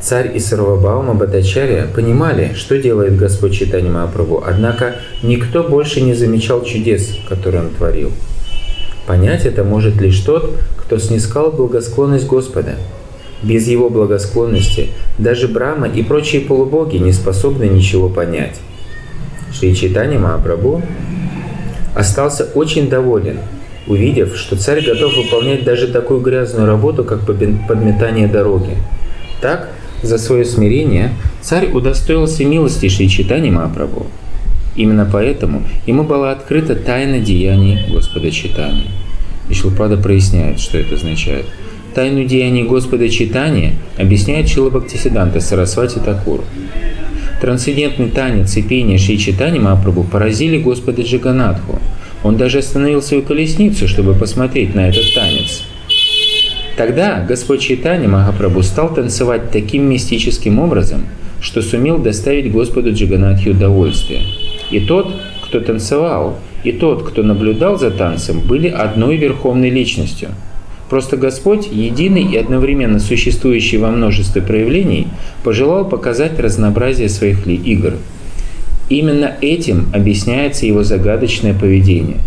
Царь 0.01 0.35
и 0.35 0.39
Сарвабаума 0.39 1.13
Бхаттачарья 1.13 1.85
понимали, 1.85 2.53
что 2.55 2.79
делает 2.79 3.17
Господь 3.17 3.53
Читани 3.53 3.87
Махапрабху, 3.87 4.43
однако 4.45 4.95
никто 5.21 5.63
больше 5.63 6.01
не 6.01 6.15
замечал 6.15 6.63
чудес, 6.63 7.19
которые 7.29 7.63
он 7.63 7.69
творил. 7.69 8.11
Понять 9.05 9.45
это 9.45 9.63
может 9.63 10.01
лишь 10.01 10.19
тот, 10.21 10.55
кто 10.77 10.97
снискал 10.97 11.51
благосклонность 11.51 12.25
Господа. 12.25 12.77
Без 13.43 13.67
его 13.67 13.89
благосклонности 13.89 14.89
даже 15.19 15.47
Брама 15.47 15.87
и 15.87 16.01
прочие 16.01 16.41
полубоги 16.41 16.97
не 16.97 17.11
способны 17.11 17.65
ничего 17.65 18.09
понять. 18.09 18.59
Шри 19.53 19.75
Читани 19.75 20.17
Махапрабху 20.17 20.81
остался 21.93 22.45
очень 22.55 22.89
доволен, 22.89 23.37
увидев, 23.85 24.35
что 24.35 24.55
царь 24.55 24.83
готов 24.83 25.15
выполнять 25.15 25.63
даже 25.63 25.87
такую 25.87 26.21
грязную 26.21 26.65
работу, 26.65 27.03
как 27.03 27.25
подметание 27.25 28.27
дороги. 28.27 28.77
Так, 29.41 29.69
за 30.03 30.17
свое 30.17 30.45
смирение, 30.45 31.11
царь 31.41 31.69
удостоился 31.71 32.43
милости 32.45 32.89
Шри 32.89 33.09
Читани 33.09 33.49
Махапрабху. 33.49 34.07
Именно 34.75 35.07
поэтому 35.11 35.63
ему 35.85 36.03
была 36.03 36.31
открыта 36.31 36.75
тайна 36.75 37.19
деяний 37.19 37.79
Господа 37.91 38.31
Читания. 38.31 38.87
И 39.49 39.53
проясняет, 39.97 40.59
что 40.59 40.77
это 40.77 40.95
означает. 40.95 41.45
Тайну 41.93 42.23
деяний 42.23 42.63
Господа 42.63 43.09
читания 43.09 43.73
объясняет 43.97 44.47
Шилабхактисиданта 44.47 45.41
Сарасвати 45.41 45.99
Такур. 45.99 46.41
Трансцендентный 47.41 48.09
танец 48.09 48.55
и 48.55 48.61
пение 48.61 48.97
Шри 48.97 49.19
Читани 49.19 49.59
Мапрабху 49.59 50.03
поразили 50.03 50.57
Господа 50.57 51.01
Джаганатху. 51.01 51.79
Он 52.23 52.37
даже 52.37 52.59
остановил 52.59 53.01
свою 53.01 53.23
колесницу, 53.23 53.89
чтобы 53.89 54.13
посмотреть 54.13 54.73
на 54.73 54.87
этот 54.87 55.13
танец. 55.13 55.63
Тогда 56.81 57.23
Господь 57.23 57.59
Читани 57.59 58.07
Махапрабху 58.07 58.63
стал 58.63 58.91
танцевать 58.91 59.51
таким 59.51 59.87
мистическим 59.87 60.57
образом, 60.57 61.05
что 61.39 61.61
сумел 61.61 61.99
доставить 61.99 62.51
Господу 62.51 62.91
Джаганатхи 62.91 63.49
удовольствие. 63.49 64.23
И 64.71 64.79
тот, 64.79 65.13
кто 65.43 65.59
танцевал, 65.59 66.39
и 66.63 66.71
тот, 66.71 67.07
кто 67.07 67.21
наблюдал 67.21 67.77
за 67.77 67.91
танцем, 67.91 68.39
были 68.39 68.67
одной 68.67 69.17
верховной 69.17 69.69
личностью. 69.69 70.29
Просто 70.89 71.17
Господь, 71.17 71.67
единый 71.71 72.23
и 72.23 72.35
одновременно 72.35 72.97
существующий 72.99 73.77
во 73.77 73.91
множестве 73.91 74.41
проявлений, 74.41 75.07
пожелал 75.43 75.87
показать 75.87 76.39
разнообразие 76.39 77.09
своих 77.09 77.45
игр. 77.45 77.93
Именно 78.89 79.35
этим 79.39 79.87
объясняется 79.93 80.65
его 80.65 80.83
загадочное 80.83 81.53
поведение. 81.53 82.17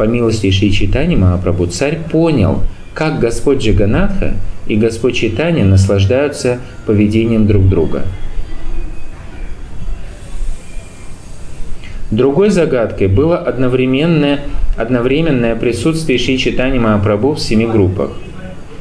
По 0.00 0.04
милости 0.04 0.50
Шри 0.50 0.72
Читани 0.72 1.14
Махапрабху 1.14 1.66
царь 1.66 1.98
понял, 2.10 2.62
как 2.94 3.20
Господь 3.20 3.58
Джаганатха 3.58 4.32
и 4.66 4.74
Господь 4.74 5.14
Читания 5.14 5.62
наслаждаются 5.62 6.58
поведением 6.86 7.46
друг 7.46 7.68
друга– 7.68 8.04
Другой 12.10 12.48
загадкой 12.48 13.08
было 13.08 13.36
одновременное, 13.36 14.40
одновременное 14.78 15.54
присутствие 15.54 16.18
Шри 16.18 16.38
Читани 16.38 16.78
Махапрабху 16.78 17.34
в 17.34 17.40
семи 17.40 17.66
группах. 17.66 18.12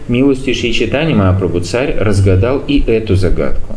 Милостью 0.08 0.56
Шри 0.56 0.74
Читани 0.74 1.14
Махапрабху 1.14 1.60
царь 1.60 1.98
разгадал 2.00 2.64
и 2.66 2.80
эту 2.80 3.18
загадку. 3.18 3.76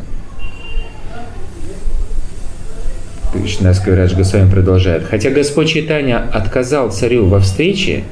Кришнаскавирадж 3.33 4.15
Госвами 4.15 4.51
продолжает. 4.51 5.05
Хотя 5.05 5.31
Господь 5.31 5.69
Читания 5.69 6.19
отказал 6.19 6.91
царю 6.91 7.27
во 7.27 7.41
встрече, 7.41 8.05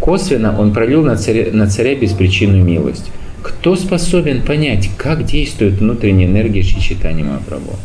косвенно 0.00 0.58
он 0.58 0.72
пролил 0.72 1.02
на 1.04 1.16
царя, 1.16 1.46
на 1.52 1.66
царя 1.68 1.94
беспричинную 1.94 2.64
милость. 2.64 3.10
Кто 3.42 3.76
способен 3.76 4.42
понять, 4.42 4.90
как 4.96 5.24
действует 5.24 5.74
внутренняя 5.74 6.28
энергия 6.28 6.62
Шри 6.62 6.80
Читани 6.80 7.22
Махапрабху? 7.22 7.76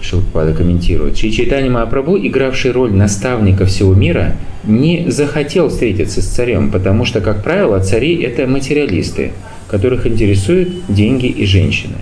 Шилпада 0.00 0.52
комментирует, 0.52 1.16
Шри 1.16 1.32
Чайтани 1.32 1.68
Махапрабху, 1.68 2.18
игравший 2.18 2.72
роль 2.72 2.92
наставника 2.92 3.64
всего 3.66 3.94
мира, 3.94 4.34
не 4.64 5.10
захотел 5.10 5.68
встретиться 5.70 6.20
с 6.20 6.26
царем, 6.26 6.70
потому 6.70 7.04
что, 7.04 7.20
как 7.20 7.42
правило, 7.42 7.80
цари– 7.80 8.22
это 8.22 8.46
материалисты, 8.46 9.32
которых 9.68 10.06
интересуют 10.06 10.68
деньги 10.88 11.26
и 11.26 11.46
женщины. 11.46 11.94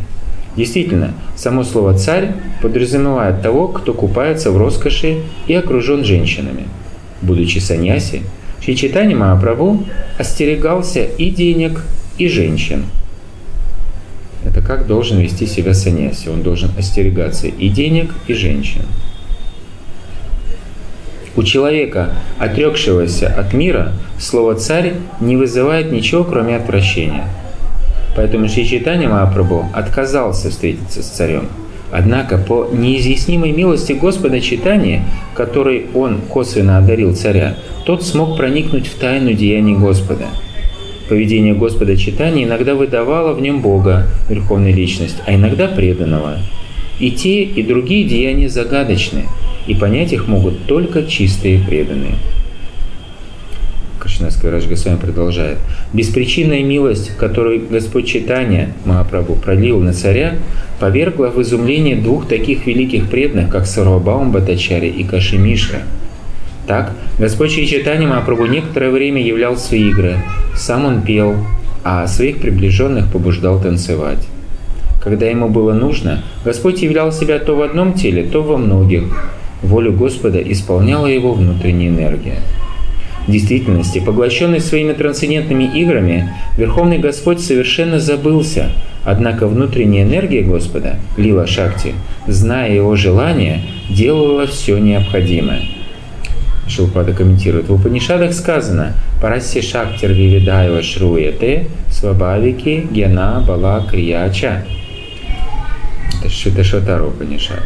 Действительно, 0.57 1.15
само 1.37 1.63
слово 1.65 1.97
«царь» 1.97 2.35
подразумевает 2.61 3.43
того, 3.43 3.69
кто 3.69 3.95
купается 3.95 4.51
в 4.51 4.57
роскоши 4.57 5.23
и 5.47 5.55
окружен 5.55 6.05
женщинами. 6.05 6.65
Будучи 7.23 7.59
саньяси, 7.59 8.23
Шичитани 8.61 9.15
Махапрабху 9.15 9.85
остерегался 10.19 11.05
и 11.05 11.31
денег, 11.31 11.83
и 12.19 12.29
женщин. 12.29 12.85
Это 14.45 14.61
как 14.61 14.87
должен 14.87 15.19
вести 15.19 15.47
себя 15.47 15.73
саньяси. 15.75 16.29
Он 16.29 16.43
должен 16.43 16.71
остерегаться 16.79 17.47
и 17.47 17.69
денег, 17.69 18.11
и 18.27 18.35
женщин. 18.35 18.83
У 21.37 21.43
человека, 21.43 22.15
отрекшегося 22.39 23.29
от 23.29 23.55
мира, 23.55 23.93
слово 24.19 24.57
«царь» 24.57 24.95
не 25.21 25.37
вызывает 25.37 25.93
ничего, 25.93 26.25
кроме 26.25 26.57
отвращения. 26.57 27.25
Поэтому 28.21 28.51
Шри 28.51 28.67
Чайтанья 28.67 29.09
Махапрабху 29.09 29.71
отказался 29.73 30.51
встретиться 30.51 31.03
с 31.03 31.07
царем. 31.07 31.49
Однако 31.91 32.37
по 32.37 32.69
неизъяснимой 32.71 33.51
милости 33.51 33.93
Господа 33.95 34.43
Читания, 34.43 35.07
которой 35.35 35.87
он 35.95 36.21
косвенно 36.29 36.77
одарил 36.77 37.17
царя, 37.17 37.57
тот 37.87 38.03
смог 38.03 38.37
проникнуть 38.37 38.89
в 38.89 38.99
тайну 38.99 39.33
деяний 39.33 39.75
Господа. 39.75 40.27
Поведение 41.09 41.55
Господа 41.55 41.97
Читания 41.97 42.45
иногда 42.45 42.75
выдавало 42.75 43.33
в 43.33 43.41
нем 43.41 43.63
Бога, 43.63 44.07
Верховной 44.29 44.73
Личность, 44.73 45.17
а 45.27 45.35
иногда 45.35 45.67
преданного. 45.67 46.41
И 46.99 47.13
те, 47.13 47.45
и 47.45 47.63
другие 47.63 48.07
деяния 48.07 48.51
загадочны, 48.51 49.25
и 49.67 49.75
понять 49.75 50.13
их 50.13 50.29
могут 50.29 50.67
только 50.67 51.05
чистые 51.05 51.59
преданные. 51.59 52.17
Кришнадская 54.11 54.51
Раджгасвами 54.51 54.97
продолжает. 54.97 55.59
Беспричинная 55.93 56.65
милость, 56.65 57.17
которую 57.17 57.69
Господь 57.69 58.07
Читания 58.07 58.71
Махапрабху 58.85 59.37
пролил 59.37 59.79
на 59.81 59.93
царя, 59.93 60.35
повергла 60.81 61.29
в 61.29 61.41
изумление 61.41 61.95
двух 61.95 62.27
таких 62.27 62.67
великих 62.67 63.09
преданных, 63.09 63.51
как 63.51 63.67
Сарвабаум 63.67 64.33
Батачари 64.33 64.89
и 64.89 65.05
Кашимишра. 65.05 65.83
Так, 66.67 66.93
Господь 67.21 67.53
Читания 67.53 68.09
Махапрабху 68.09 68.47
некоторое 68.47 68.91
время 68.91 69.23
являл 69.23 69.57
свои 69.57 69.89
игры. 69.91 70.17
Сам 70.57 70.87
он 70.87 71.03
пел, 71.03 71.37
а 71.85 72.07
своих 72.09 72.39
приближенных 72.39 73.13
побуждал 73.13 73.61
танцевать. 73.61 74.27
Когда 75.03 75.27
ему 75.27 75.49
было 75.49 75.73
нужно, 75.73 76.25
Господь 76.45 76.83
являл 76.83 77.13
себя 77.13 77.39
то 77.39 77.55
в 77.55 77.63
одном 77.63 77.95
теле, 77.95 78.25
то 78.25 78.43
во 78.43 78.57
многих. 78.57 79.05
Волю 79.63 79.93
Господа 79.93 80.41
исполняла 80.41 81.07
его 81.07 81.33
внутренняя 81.33 81.91
энергия. 81.91 82.41
В 83.31 83.33
действительности, 83.33 84.01
поглощенный 84.01 84.59
своими 84.59 84.93
трансцендентными 84.93 85.63
играми, 85.63 86.35
Верховный 86.59 86.99
Господь 86.99 87.39
совершенно 87.39 88.01
забылся, 88.01 88.73
однако 89.05 89.47
внутренняя 89.47 90.03
энергия 90.03 90.43
Господа, 90.43 90.97
Лила 91.17 91.47
Шакти, 91.47 91.95
зная 92.27 92.75
его 92.75 92.97
желание, 92.97 93.61
делала 93.89 94.49
все 94.49 94.79
необходимое. 94.79 95.63
Шилпада 96.67 97.13
комментирует, 97.13 97.69
в 97.69 97.75
Упанишадах 97.75 98.33
сказано 98.33 98.95
«Параси 99.23 99.63
шактир 99.63 100.11
вивидайва 100.11 100.83
шруяте 100.83 101.69
свабавики 101.89 102.89
гена 102.91 103.45
бала 103.47 103.87
крияча». 103.89 104.67
Это 106.19 106.29
Шиташатара 106.29 107.05
Упанишад. 107.07 107.63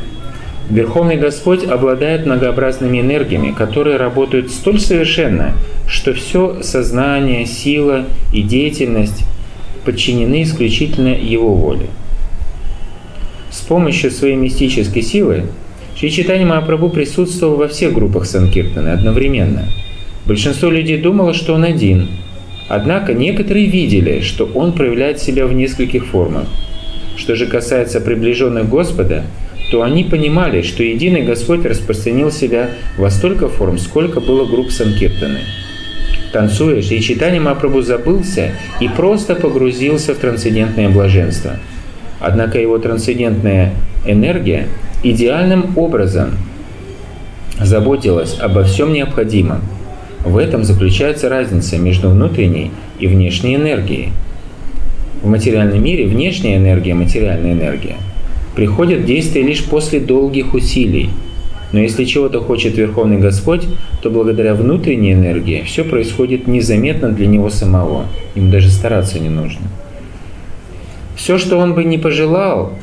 Верховный 0.71 1.17
Господь 1.17 1.65
обладает 1.65 2.25
многообразными 2.25 3.01
энергиями, 3.01 3.53
которые 3.53 3.99
работают 3.99 4.51
столь 4.51 4.81
совершенно, 4.81 5.53
что 5.87 6.15
все 6.15 6.63
сознание, 6.63 7.45
сила 7.45 8.07
и 8.33 8.43
деятельность 8.43 9.25
подчинены 9.85 10.43
исключительно 10.43 11.09
Его 11.09 11.55
воле. 11.55 11.87
С 13.51 13.61
помощью 13.61 14.11
своей 14.11 14.37
мистической 14.37 15.03
силы 15.03 15.45
Шри 15.97 16.11
Читани 16.11 16.45
Махапрабху 16.45 16.89
присутствовал 16.89 17.57
во 17.57 17.69
всех 17.69 17.93
группах 17.93 18.25
Санкиртаны 18.25 18.89
одновременно. 18.89 19.69
Большинство 20.27 20.71
людей 20.71 20.99
думало, 20.99 21.35
что 21.35 21.55
он 21.55 21.65
один. 21.65 22.09
Однако 22.69 23.13
некоторые 23.13 23.67
видели, 23.67 24.21
что 24.21 24.47
он 24.47 24.73
проявляет 24.73 25.21
себя 25.21 25.47
в 25.47 25.53
нескольких 25.53 26.07
формах. 26.07 26.47
Что 27.17 27.37
же 27.37 27.47
касается 27.47 28.01
приближенных 28.01 28.69
Господа, 28.69 29.25
то 29.75 29.83
они 29.83 30.05
понимали, 30.05 30.63
что 30.63 30.85
единый 30.85 31.23
Господь 31.23 31.65
распространил 31.65 32.31
себя 32.31 32.71
во 32.97 33.11
столько 33.11 33.49
форм, 33.49 33.77
сколько 33.77 34.21
было 34.21 34.47
групп 34.47 34.71
Санкиртаны. 34.71 35.41
Танцуя, 36.33 36.81
Шри 36.81 37.01
Читани 37.01 37.41
Мапрабху 37.41 37.83
забылся 37.83 38.53
и 38.79 38.87
просто 38.87 39.35
погрузился 39.35 40.15
в 40.15 40.19
трансцендентное 40.19 40.91
блаженство. 40.91 41.57
Однако 42.21 42.61
его 42.61 42.79
трансцендентная 42.79 43.73
энергия 44.07 44.69
идеальным 45.03 45.77
образом 45.77 46.37
заботилась 47.61 48.39
обо 48.39 48.63
всем 48.63 48.93
необходимом. 48.93 49.61
В 50.25 50.39
этом 50.39 50.63
заключается 50.63 51.29
разница 51.29 51.79
между 51.79 52.11
внутренней 52.11 52.71
и 53.01 53.09
внешней 53.09 53.57
энергией. 53.57 54.11
В 55.21 55.27
материальном 55.27 55.83
мире 55.83 56.07
внешняя 56.07 56.59
энергия– 56.59 56.95
материальная 56.95 57.55
энергия– 57.55 57.97
приходит 58.55 59.01
в 59.01 59.07
действие 59.07 59.45
лишь 59.45 59.65
после 59.65 60.01
долгих 60.01 60.55
усилий. 60.55 61.11
Но 61.73 61.81
если 61.81 62.05
чего-то 62.05 62.41
хочет 62.41 62.77
Верховный 62.77 63.19
Господь, 63.19 63.65
то 64.01 64.11
благодаря 64.11 64.55
внутренней 64.55 65.13
энергии 65.13 65.63
все 65.67 65.83
происходит 65.83 66.47
незаметно 66.47 67.09
для 67.09 67.27
Него 67.27 67.51
самого. 67.51 68.07
Ему 68.35 68.51
даже 68.51 68.71
стараться 68.71 69.19
не 69.19 69.29
нужно. 69.29 69.67
Все, 71.17 71.39
что 71.39 71.59
Он 71.59 71.75
бы 71.75 71.85
не 71.85 71.99
пожелал, 71.99 72.75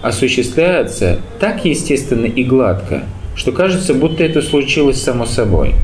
осуществляется 0.00 1.20
так 1.38 1.64
естественно 1.64 2.26
и 2.26 2.42
гладко, 2.42 3.04
что 3.36 3.52
кажется, 3.52 3.94
будто 3.94 4.24
это 4.24 4.42
случилось 4.42 5.00
само 5.00 5.24
собой. 5.24 5.74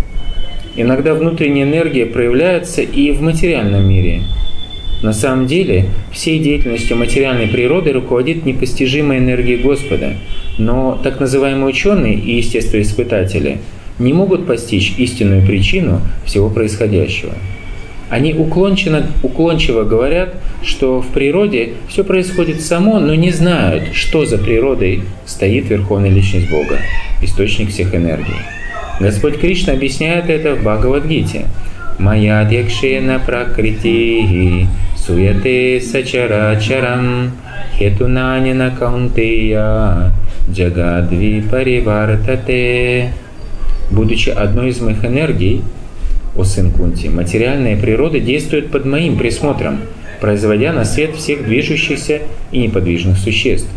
Иногда 0.74 1.14
внутренняя 1.14 1.64
энергия 1.64 2.06
проявляется 2.06 2.82
и 2.82 3.12
в 3.12 3.22
материальном 3.22 3.88
мире– 3.88 4.22
на 5.02 5.12
самом 5.12 5.46
деле, 5.46 5.86
всей 6.12 6.40
деятельностью 6.40 6.96
материальной 6.96 7.46
природы 7.46 7.92
руководит 7.92 8.44
непостижимая 8.44 9.18
энергия 9.18 9.56
Господа, 9.56 10.14
но 10.58 10.98
так 11.02 11.20
называемые 11.20 11.66
ученые 11.66 12.14
и 12.14 12.36
естествоиспытатели 12.36 13.58
не 13.98 14.12
могут 14.12 14.46
постичь 14.46 14.94
истинную 14.98 15.46
причину 15.46 16.00
всего 16.24 16.50
происходящего. 16.50 17.32
Они 18.10 18.32
уклончиво, 18.32 19.04
уклончиво 19.22 19.84
говорят, 19.84 20.34
что 20.64 21.00
в 21.00 21.08
природе 21.08 21.74
все 21.88 22.04
происходит 22.04 22.62
само, 22.62 22.98
но 22.98 23.14
не 23.14 23.30
знают, 23.30 23.94
что 23.94 24.24
за 24.24 24.38
природой 24.38 25.02
стоит 25.26 25.68
Верховная 25.68 26.10
Личность 26.10 26.50
Бога, 26.50 26.78
источник 27.22 27.68
всех 27.68 27.94
энергий. 27.94 28.34
Господь 28.98 29.38
Кришна 29.38 29.74
объясняет 29.74 30.28
это 30.30 30.54
в 30.54 30.62
Бхагавадгите. 30.62 31.46
«Моя 31.98 32.44
декшена 32.44 33.18
пракрити 33.18 34.66
Суяте 35.08 35.80
сачарачарам 35.80 37.32
хетунанина 37.78 38.76
каунтея 38.78 40.12
джагадви 40.52 41.44
паривартате. 41.50 43.14
Будучи 43.90 44.28
одной 44.28 44.68
из 44.68 44.82
моих 44.82 45.02
энергий, 45.06 45.62
о 46.36 46.44
сын 46.44 46.70
Кунти, 46.70 47.08
материальная 47.08 47.80
природа 47.80 48.20
действует 48.20 48.70
под 48.70 48.84
моим 48.84 49.16
присмотром, 49.16 49.80
производя 50.20 50.74
на 50.74 50.84
свет 50.84 51.16
всех 51.16 51.42
движущихся 51.42 52.20
и 52.52 52.58
неподвижных 52.58 53.16
существ. 53.16 53.70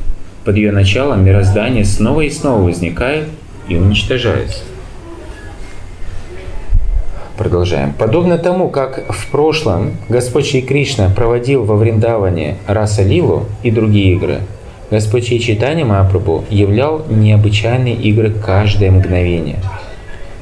Под 0.44 0.58
ее 0.58 0.74
началом 0.74 1.24
мироздание 1.24 1.86
снова 1.86 2.22
и 2.22 2.30
снова 2.30 2.62
возникает 2.64 3.24
и 3.70 3.78
уничтожается. 3.78 4.64
Продолжаем. 7.42 7.94
Подобно 7.98 8.38
тому, 8.38 8.70
как 8.70 9.04
в 9.12 9.32
прошлом 9.32 9.94
Господь 10.10 10.46
Шри 10.46 10.62
Кришна 10.62 11.10
проводил 11.10 11.64
во 11.64 11.76
Вриндаване 11.76 12.58
Раса 12.68 13.02
Лилу 13.02 13.46
и 13.64 13.72
другие 13.72 14.14
игры, 14.14 14.42
Господь 14.92 15.26
Шри 15.26 15.40
Читани 15.40 15.82
Махапрабху 15.82 16.44
являл 16.52 17.04
необычайные 17.10 17.96
игры 17.96 18.30
каждое 18.30 18.92
мгновение. 18.92 19.56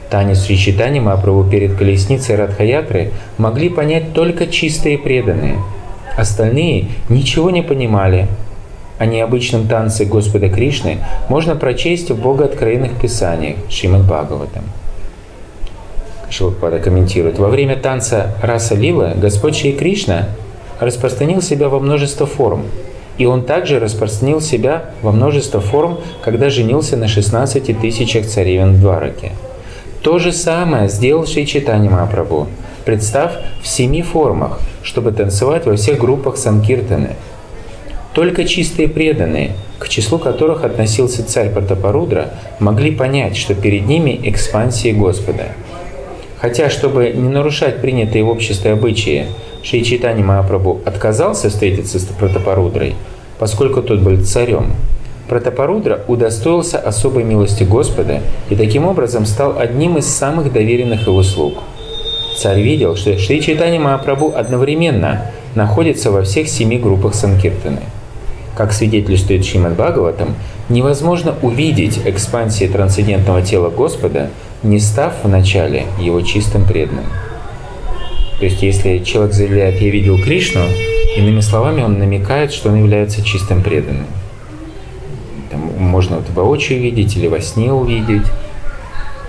Танец 0.09 0.43
Шри 0.43 0.57
Читани 0.57 0.99
Махапрабху 0.99 1.49
перед 1.49 1.77
колесницей 1.77 2.35
Радхаятры 2.35 3.11
могли 3.37 3.69
понять 3.69 4.11
только 4.11 4.45
чистые 4.47 4.97
преданные. 4.97 5.55
Остальные 6.17 6.89
ничего 7.07 7.49
не 7.49 7.61
понимали. 7.61 8.27
О 8.97 9.05
необычном 9.05 9.69
танце 9.69 10.03
Господа 10.03 10.49
Кришны 10.49 10.97
можно 11.29 11.55
прочесть 11.55 12.11
в 12.11 12.21
богооткровенных 12.21 12.99
писаниях 12.99 13.55
Шримад 13.69 14.01
Бхагаватам. 14.01 14.65
Шилпада 16.29 16.79
комментирует, 16.79 17.39
во 17.39 17.49
время 17.49 17.75
танца 17.75 18.35
Раса 18.41 18.75
Лила 18.75 19.13
Господь 19.15 19.55
Шри 19.55 19.73
Кришна 19.73 20.29
распространил 20.79 21.41
себя 21.41 21.69
во 21.69 21.79
множество 21.79 22.25
форм. 22.25 22.65
И 23.17 23.25
он 23.25 23.43
также 23.43 23.79
распространил 23.79 24.39
себя 24.39 24.91
во 25.01 25.11
множество 25.11 25.59
форм, 25.59 25.99
когда 26.21 26.49
женился 26.49 26.95
на 26.95 27.07
16 27.07 27.79
тысячах 27.79 28.25
царевен 28.25 28.75
в 28.75 28.79
Двараке. 28.79 29.33
То 30.01 30.17
же 30.19 30.31
самое 30.31 30.87
сделал 30.87 31.25
Шри 31.25 31.45
Читани 31.45 31.89
Махапрабху, 31.89 32.47
представ 32.85 33.33
в 33.61 33.67
семи 33.67 34.01
формах, 34.01 34.61
чтобы 34.83 35.11
танцевать 35.11 35.65
во 35.65 35.75
всех 35.75 35.99
группах 35.99 36.37
Санкиртаны. 36.37 37.15
Только 38.13 38.45
чистые 38.45 38.87
преданные, 38.87 39.51
к 39.77 39.89
числу 39.89 40.17
которых 40.17 40.63
относился 40.63 41.25
царь 41.25 41.51
Пратапарудра, 41.51 42.29
могли 42.59 42.91
понять, 42.91 43.35
что 43.35 43.53
перед 43.53 43.85
ними 43.85 44.19
экспансия 44.23 44.93
Господа. 44.93 45.49
Хотя, 46.41 46.69
чтобы 46.69 47.11
не 47.13 47.27
нарушать 47.27 47.81
принятые 47.81 48.23
в 48.23 48.29
обществе 48.29 48.71
обычаи, 48.71 49.27
Шри 49.61 49.83
Чайтани 49.83 50.23
Махапрабху 50.23 50.79
отказался 50.85 51.49
встретиться 51.49 51.99
с 51.99 52.05
Пратапарудрой, 52.05 52.95
поскольку 53.39 53.81
тот 53.81 53.99
был 53.99 54.23
царем. 54.23 54.71
Пратапарудра 55.27 56.01
удостоился 56.07 56.79
особой 56.79 57.23
милости 57.23 57.63
Господа 57.63 58.21
и 58.49 58.55
таким 58.55 58.85
образом 58.85 59.25
стал 59.25 59.59
одним 59.59 59.97
из 59.97 60.07
самых 60.07 60.53
доверенных 60.53 61.07
его 61.07 61.21
слуг. 61.23 61.55
Царь 62.37 62.61
видел, 62.61 62.95
что 62.95 63.17
Шри 63.17 63.41
Чайтани 63.41 63.77
Махапрабху 63.77 64.33
одновременно 64.33 65.25
находится 65.55 66.09
во 66.09 66.23
всех 66.23 66.47
семи 66.47 66.77
группах 66.77 67.15
Санкиртаны– 67.15 67.81
как 68.59 68.73
свидетельствует 68.73 69.45
Шримад 69.45 69.75
Бхагаватам, 69.75 70.35
невозможно 70.67 71.33
увидеть 71.41 71.97
экспансии 72.03 72.65
трансцендентного 72.65 73.41
тела 73.41 73.69
Господа, 73.69 74.31
не 74.63 74.79
став 74.79 75.13
вначале 75.23 75.85
его 75.99 76.21
чистым 76.21 76.65
преданным. 76.65 77.05
То 78.39 78.45
есть, 78.45 78.61
если 78.61 78.99
человек 78.99 79.33
заявляет 79.33 79.81
«я 79.81 79.89
видел 79.89 80.17
Кришну», 80.21 80.61
иными 81.17 81.41
словами, 81.41 81.81
он 81.81 81.99
намекает, 81.99 82.53
что 82.53 82.69
он 82.69 82.77
является 82.77 83.21
чистым 83.21 83.61
преданным. 83.61 84.07
Там 85.51 85.61
можно 85.77 86.17
вот 86.17 86.29
воочию 86.29 86.81
видеть 86.81 87.17
или 87.17 87.27
во 87.27 87.41
сне 87.41 87.73
увидеть. 87.73 88.25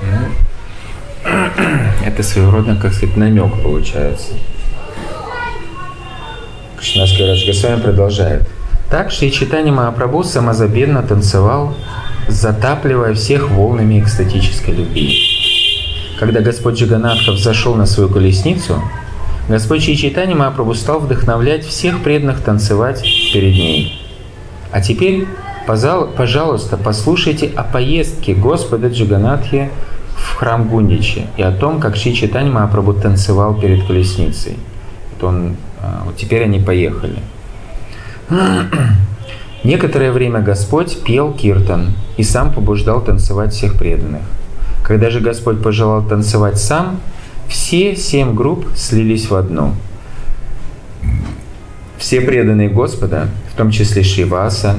Ну, 0.02 1.30
это 2.06 2.22
своего 2.22 2.50
рода, 2.52 2.76
как 2.76 2.92
сказать, 2.92 3.16
намек 3.16 3.62
получается. 3.62 4.34
Кришнаский 6.78 7.26
Радж 7.26 7.46
Госвами 7.46 7.80
продолжает. 7.80 8.48
Так 8.90 9.10
Шри 9.10 9.30
Читани 9.30 9.70
Махапрабху 9.70 10.24
самозабвенно 10.24 11.02
танцевал, 11.02 11.74
затапливая 12.30 13.14
всех 13.14 13.50
волнами 13.50 14.00
экстатической 14.00 14.74
любви. 14.74 15.16
Когда 16.18 16.40
Господь 16.40 16.78
Джаганатха 16.78 17.32
взошел 17.32 17.74
на 17.74 17.86
свою 17.86 18.08
колесницу, 18.08 18.82
Господь 19.48 19.82
Шри 19.82 19.96
Чайтани 19.96 20.34
Махапрабху 20.34 20.74
стал 20.74 21.00
вдохновлять 21.00 21.64
всех 21.64 22.02
преданных 22.02 22.40
танцевать 22.40 23.02
перед 23.32 23.54
ней. 23.54 24.00
А 24.70 24.80
теперь, 24.80 25.26
пожалуйста, 25.66 26.76
послушайте 26.76 27.50
о 27.56 27.64
поездке 27.64 28.34
Господа 28.34 28.88
Джаганатхи 28.88 29.70
в 30.14 30.36
храм 30.36 30.68
Гундичи 30.68 31.26
и 31.36 31.42
о 31.42 31.50
том, 31.50 31.80
как 31.80 31.96
Шри 31.96 32.14
Чайтани 32.14 32.50
Махапрабху 32.50 32.94
танцевал 32.94 33.54
перед 33.58 33.86
колесницей. 33.86 34.56
Вот, 35.12 35.28
он, 35.28 35.56
а, 35.82 36.02
вот 36.04 36.16
теперь 36.16 36.44
они 36.44 36.60
поехали. 36.60 37.18
Некоторое 39.62 40.10
время 40.10 40.40
Господь 40.40 41.02
пел 41.04 41.32
киртан 41.32 41.92
и 42.16 42.22
сам 42.22 42.52
побуждал 42.52 43.02
танцевать 43.02 43.52
всех 43.52 43.74
преданных. 43.74 44.22
Когда 44.82 45.10
же 45.10 45.20
Господь 45.20 45.62
пожелал 45.62 46.02
танцевать 46.02 46.58
сам, 46.58 47.00
все 47.48 47.94
семь 47.94 48.34
групп 48.34 48.66
слились 48.74 49.28
в 49.28 49.34
одну. 49.34 49.74
Все 51.98 52.22
преданные 52.22 52.70
Господа, 52.70 53.28
в 53.52 53.56
том 53.56 53.70
числе 53.70 54.02
Шиваса, 54.02 54.76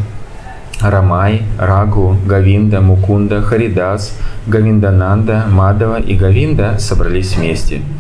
Рамай, 0.80 1.44
Рагу, 1.60 2.18
Гавинда, 2.26 2.82
Мукунда, 2.82 3.44
Харидас, 3.44 4.18
Гавиндананда, 4.48 5.46
Мадава 5.48 6.00
и 6.00 6.16
Гавинда 6.16 6.80
собрались 6.80 7.36
вместе– 7.36 7.82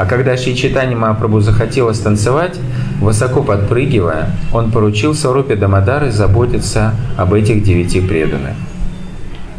а 0.00 0.06
когда 0.06 0.34
Шри 0.34 0.56
Читани 0.56 0.94
Махапрабху 0.94 1.40
захотелось 1.40 1.98
танцевать, 1.98 2.58
высоко 3.00 3.42
подпрыгивая, 3.42 4.30
он 4.52 4.70
поручил 4.70 5.14
Сарупе 5.14 5.56
Дамадары 5.56 6.10
заботиться 6.10 6.94
об 7.16 7.34
этих 7.34 7.62
девяти 7.62 8.00
преданных. 8.00 8.54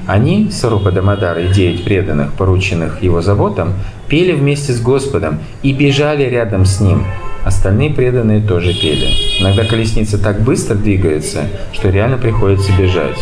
Они, 0.07 0.49
Сарупа 0.51 0.91
Дамадара 0.91 1.41
и 1.41 1.53
девять 1.53 1.83
преданных, 1.83 2.33
порученных 2.33 3.01
его 3.03 3.21
заботам, 3.21 3.73
пели 4.07 4.33
вместе 4.33 4.73
с 4.73 4.81
Господом 4.81 5.39
и 5.63 5.73
бежали 5.73 6.23
рядом 6.23 6.65
с 6.65 6.79
ним. 6.79 7.05
Остальные 7.45 7.91
преданные 7.91 8.41
тоже 8.41 8.73
пели. 8.73 9.07
Иногда 9.39 9.65
колесница 9.65 10.17
так 10.17 10.41
быстро 10.41 10.75
двигается, 10.75 11.43
что 11.71 11.89
реально 11.89 12.17
приходится 12.17 12.71
бежать. 12.77 13.17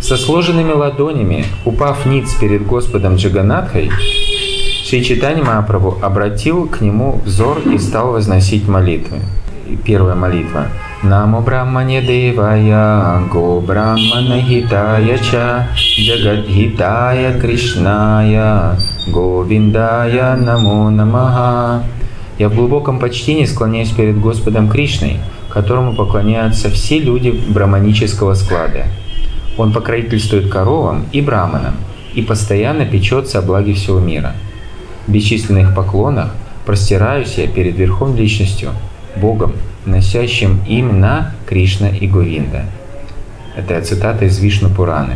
Со 0.00 0.16
сложенными 0.16 0.72
ладонями, 0.72 1.44
упав 1.64 2.06
ниц 2.06 2.32
перед 2.34 2.66
Господом 2.66 3.16
Джаганатхой, 3.16 3.90
Шри 4.88 5.04
Читани 5.04 5.42
Махапрабху 5.42 5.98
обратил 6.00 6.66
к 6.66 6.80
нему 6.80 7.20
взор 7.22 7.58
и 7.58 7.76
стал 7.76 8.12
возносить 8.12 8.66
молитвы. 8.66 9.18
Первая 9.84 10.14
молитва. 10.14 10.68
Намо 11.02 11.42
Брахмане 11.42 12.00
Девая, 12.00 13.20
Го 13.30 13.60
Брахмана 13.60 14.40
Хитая 14.40 15.18
Ча, 15.18 15.68
Джагадхитая 15.76 17.38
Кришная, 17.38 18.78
Говиндая 19.08 20.36
Намо 20.36 20.88
Намаха. 20.88 21.82
Я 22.38 22.48
в 22.48 22.54
глубоком 22.54 22.98
почтении 22.98 23.44
склоняюсь 23.44 23.90
перед 23.90 24.18
Господом 24.18 24.70
Кришной, 24.70 25.18
которому 25.50 25.94
поклоняются 25.94 26.70
все 26.70 26.98
люди 26.98 27.38
браманического 27.48 28.32
склада. 28.32 28.86
Он 29.58 29.70
покровительствует 29.70 30.48
коровам 30.48 31.04
и 31.12 31.20
браманам 31.20 31.74
и 32.14 32.22
постоянно 32.22 32.86
печется 32.86 33.40
о 33.40 33.42
благе 33.42 33.74
всего 33.74 34.00
мира– 34.00 34.32
бесчисленных 35.08 35.74
поклонах 35.74 36.34
простираюсь 36.64 37.34
я 37.38 37.46
перед 37.46 37.76
Верхом 37.76 38.14
Личностью, 38.14 38.70
Богом, 39.16 39.52
носящим 39.86 40.60
имена 40.66 41.34
Кришна 41.46 41.88
и 41.88 42.06
Говинда. 42.06 42.64
Это 43.56 43.80
цитата 43.82 44.26
из 44.26 44.38
Вишну 44.38 44.68
Пураны. 44.68 45.14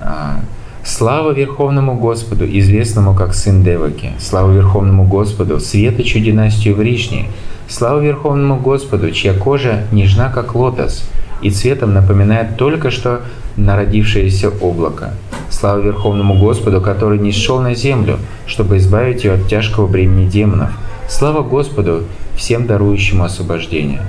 А, 0.00 0.40
Слава 0.84 1.32
Верховному 1.32 1.94
Господу, 1.94 2.44
известному 2.44 3.14
как 3.14 3.34
Сын 3.34 3.62
Деваки. 3.62 4.12
Слава 4.18 4.52
Верховному 4.52 5.04
Господу, 5.04 5.60
светочу 5.60 6.18
династию 6.18 6.74
Вришни. 6.74 7.28
Слава 7.68 8.00
Верховному 8.00 8.56
Господу, 8.56 9.12
чья 9.12 9.32
кожа 9.32 9.84
нежна, 9.92 10.30
как 10.34 10.54
лотос, 10.56 11.04
и 11.42 11.50
цветом 11.50 11.92
напоминает 11.92 12.56
только 12.56 12.90
что 12.90 13.22
народившееся 13.56 14.50
облако. 14.50 15.12
Слава 15.50 15.80
Верховному 15.80 16.38
Господу, 16.38 16.80
который 16.80 17.18
не 17.18 17.32
шел 17.32 17.60
на 17.60 17.74
землю, 17.74 18.18
чтобы 18.46 18.78
избавить 18.78 19.24
ее 19.24 19.34
от 19.34 19.48
тяжкого 19.48 19.86
бремени 19.86 20.28
демонов. 20.28 20.70
Слава 21.08 21.42
Господу, 21.42 22.04
всем 22.36 22.66
дарующему 22.66 23.24
освобождение. 23.24 24.02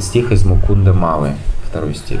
Стих 0.00 0.32
из 0.32 0.46
Мукунда 0.46 0.94
Малы, 0.94 1.32
второй 1.68 1.94
стих. 1.94 2.20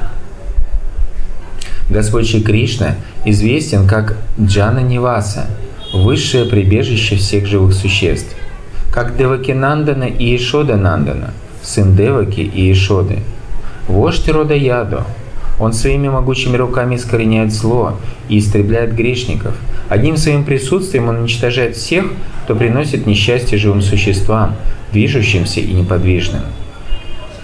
Господь 1.88 2.28
Шри 2.28 2.42
Кришна 2.42 2.96
известен 3.24 3.86
как 3.86 4.16
Джана 4.40 4.80
Ниваса, 4.80 5.46
высшее 5.92 6.44
прибежище 6.44 7.16
всех 7.16 7.46
живых 7.46 7.74
существ, 7.74 8.34
как 8.90 9.16
Девакинандана 9.16 10.04
и 10.04 10.36
Ишода 10.36 10.76
Нандана, 10.76 11.30
сын 11.62 11.96
Деваки 11.96 12.40
и 12.40 12.72
Ишоды, 12.72 13.20
вождь 13.88 14.28
рода 14.28 14.54
Яду, 14.54 15.02
он 15.58 15.72
своими 15.72 16.08
могучими 16.08 16.56
руками 16.56 16.96
искореняет 16.96 17.52
зло 17.52 17.96
и 18.28 18.38
истребляет 18.38 18.94
грешников. 18.94 19.54
Одним 19.88 20.16
своим 20.16 20.44
присутствием 20.44 21.08
он 21.08 21.18
уничтожает 21.18 21.76
всех, 21.76 22.06
кто 22.44 22.56
приносит 22.56 23.06
несчастье 23.06 23.56
живым 23.58 23.82
существам, 23.82 24.56
движущимся 24.92 25.60
и 25.60 25.72
неподвижным. 25.72 26.42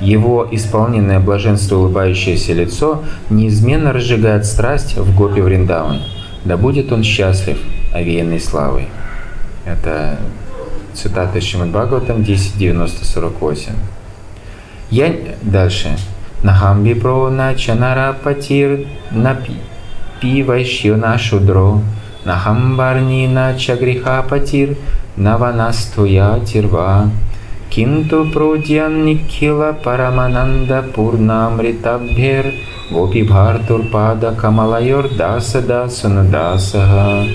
Его 0.01 0.49
исполненное 0.51 1.21
блаженство 1.21 1.77
улыбающееся 1.77 2.55
лицо 2.55 3.05
неизменно 3.29 3.93
разжигает 3.93 4.47
страсть 4.47 4.97
в 4.97 5.15
гопе 5.15 5.43
Вриндаван. 5.43 6.01
Да 6.45 6.57
будет 6.57 6.91
он 6.91 7.05
счастлив, 7.05 7.59
овеянный 7.93 8.41
славой. 8.41 8.89
Это 9.67 10.19
цитата 10.95 11.39
из 11.39 11.45
Шримад 11.45 11.69
Бхагаватам 11.69 12.23
10.90.48. 12.23 13.73
Я... 14.91 15.15
Дальше. 15.43 15.97
Нахам 16.43 16.85
випро 16.85 17.29
на 17.31 17.55
чанара 17.55 18.15
патир 18.25 18.87
на 19.11 19.37
пи 20.21 20.43
вайшьона 20.43 21.19
шудро. 21.19 21.81
Нахам 22.25 22.77
барни 22.77 23.27
на 23.27 23.57
чагриха 23.59 24.25
патир 24.29 24.77
наванастуя 25.17 26.41
тирва. 26.45 27.11
Кинту 27.71 28.27
прудьян 28.33 29.05
никхила 29.05 29.73
парамананда 29.73 30.85
пурнамритабхер 30.95 32.47
гопи 32.91 33.23
бхартурпада 33.23 34.35
камалайор 34.35 35.09
даса 35.17 35.61
дасана 35.61 36.25
дасаха. 36.25 37.27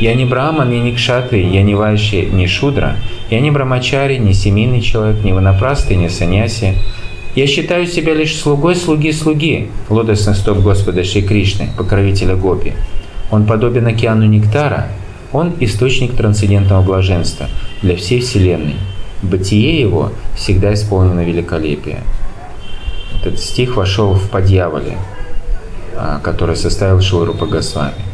Я 0.00 0.14
не 0.14 0.24
браман, 0.24 0.70
я 0.70 0.80
не 0.80 0.94
кшатри, 0.94 1.46
я 1.46 1.62
не 1.62 1.74
вайши, 1.74 2.26
не 2.26 2.46
шудра, 2.46 2.96
я 3.30 3.40
не 3.40 3.50
брамачари, 3.50 4.16
не 4.16 4.32
семейный 4.32 4.80
человек, 4.80 5.22
не 5.24 5.32
ванапрасты, 5.32 5.94
не 5.96 6.08
саньяси, 6.08 6.74
я 7.34 7.46
считаю 7.46 7.86
себя 7.86 8.14
лишь 8.14 8.36
слугой 8.36 8.74
слуги 8.74 9.12
слуги, 9.12 9.70
лотосный 9.88 10.34
стоп 10.34 10.58
Господа 10.58 11.04
Шри 11.04 11.22
Кришны, 11.22 11.68
покровителя 11.76 12.34
Гопи. 12.34 12.72
Он 13.30 13.46
подобен 13.46 13.86
океану 13.86 14.24
нектара, 14.24 14.88
Он 15.32 15.54
источник 15.60 16.16
трансцендентного 16.16 16.82
блаженства 16.82 17.46
для 17.82 17.96
всей 17.96 18.20
Вселенной. 18.20 18.74
Бытие 19.22 19.80
его 19.80 20.10
всегда 20.34 20.74
исполнено 20.74 21.20
великолепия. 21.20 22.00
Этот 23.20 23.38
стих 23.38 23.76
вошел 23.76 24.14
в 24.14 24.28
подьяволе, 24.28 24.96
а, 25.94 26.18
который 26.18 26.56
составил 26.56 27.00
Шиларупа 27.00 27.46
Госвами. 27.46 28.09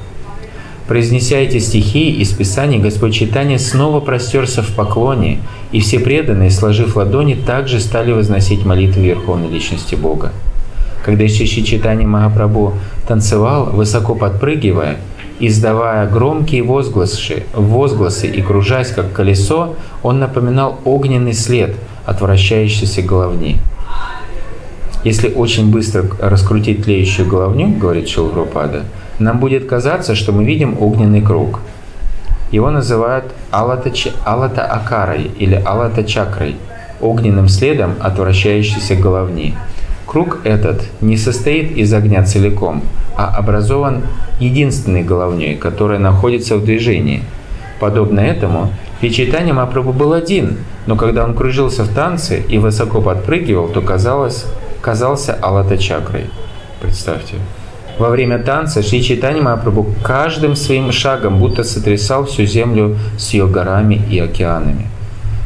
Произнеся 0.88 1.36
эти 1.38 1.58
стихи 1.58 2.10
из 2.10 2.30
Писаний, 2.32 2.78
Господь 2.78 3.12
Читания 3.12 3.58
снова 3.58 4.00
простерся 4.00 4.62
в 4.62 4.74
поклоне, 4.74 5.40
и 5.72 5.80
все 5.80 5.98
преданные, 5.98 6.50
сложив 6.50 6.96
ладони, 6.96 7.34
также 7.34 7.80
стали 7.80 8.12
возносить 8.12 8.64
молитвы 8.64 9.02
Верховной 9.02 9.48
Личности 9.48 9.96
Бога. 9.96 10.32
Когда 11.04 11.26
Шиши 11.28 11.62
Читания 11.62 12.06
Махапрабху 12.06 12.74
танцевал, 13.06 13.66
высоко 13.66 14.14
подпрыгивая, 14.14 14.98
Издавая 15.38 16.08
громкие 16.08 16.62
возгласы, 16.62 17.42
возгласы 17.52 18.26
и 18.26 18.40
кружась 18.40 18.90
как 18.90 19.12
колесо, 19.12 19.74
он 20.02 20.18
напоминал 20.18 20.80
огненный 20.86 21.34
след 21.34 21.76
от 22.06 22.22
вращающейся 22.22 23.02
головни. 23.02 23.58
Если 25.04 25.28
очень 25.28 25.70
быстро 25.70 26.06
раскрутить 26.20 26.84
тлеющую 26.84 27.28
головню, 27.28 27.68
говорит 27.68 28.08
Шилпрапада, 28.08 28.84
нам 29.18 29.38
будет 29.40 29.66
казаться, 29.66 30.14
что 30.14 30.32
мы 30.32 30.44
видим 30.44 30.76
огненный 30.80 31.22
круг. 31.22 31.60
Его 32.52 32.70
называют 32.70 33.24
алата, 33.50 33.90
алата 34.24 34.64
акарой 34.64 35.30
или 35.38 35.54
алата 35.54 36.04
чакрой, 36.04 36.56
огненным 37.00 37.48
следом 37.48 37.94
от 38.00 38.18
вращающейся 38.18 38.94
головни. 38.94 39.54
Круг 40.06 40.38
этот 40.44 40.84
не 41.00 41.16
состоит 41.16 41.76
из 41.76 41.92
огня 41.92 42.24
целиком, 42.24 42.82
а 43.16 43.34
образован 43.36 44.02
единственной 44.38 45.02
головней, 45.02 45.56
которая 45.56 45.98
находится 45.98 46.56
в 46.56 46.64
движении. 46.64 47.22
Подобно 47.80 48.20
этому, 48.20 48.70
Вичитани 49.02 49.52
Мапрабху 49.52 49.92
был 49.92 50.12
один, 50.12 50.58
но 50.86 50.96
когда 50.96 51.24
он 51.24 51.34
кружился 51.34 51.84
в 51.84 51.92
танце 51.92 52.42
и 52.48 52.58
высоко 52.58 53.02
подпрыгивал, 53.02 53.68
то 53.68 53.82
казалось, 53.82 54.46
казался 54.80 55.36
Алата 55.42 55.76
Чакрой. 55.76 56.26
Представьте. 56.80 57.34
Во 57.98 58.10
время 58.10 58.38
танца 58.38 58.82
Шри 58.82 59.02
Чайтани 59.02 59.40
Махапрабху 59.40 59.86
каждым 60.02 60.54
своим 60.54 60.92
шагом 60.92 61.38
будто 61.38 61.64
сотрясал 61.64 62.26
всю 62.26 62.44
землю 62.44 62.98
с 63.18 63.32
ее 63.32 63.46
горами 63.46 64.02
и 64.10 64.18
океанами. 64.18 64.88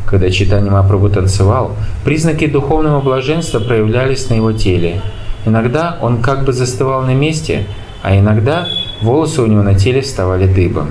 Когда 0.04 0.28
Читани 0.30 0.68
Махапрабху 0.68 1.10
танцевал, 1.10 1.76
признаки 2.04 2.48
духовного 2.48 3.00
блаженства 3.00 3.60
проявлялись 3.60 4.28
на 4.30 4.34
его 4.34 4.52
теле. 4.52 5.00
Иногда 5.46 5.96
он 6.02 6.20
как 6.22 6.44
бы 6.44 6.52
застывал 6.52 7.02
на 7.02 7.14
месте, 7.14 7.66
а 8.02 8.18
иногда 8.18 8.66
волосы 9.00 9.42
у 9.42 9.46
него 9.46 9.62
на 9.62 9.76
теле 9.76 10.00
вставали 10.00 10.52
дыбом. 10.52 10.88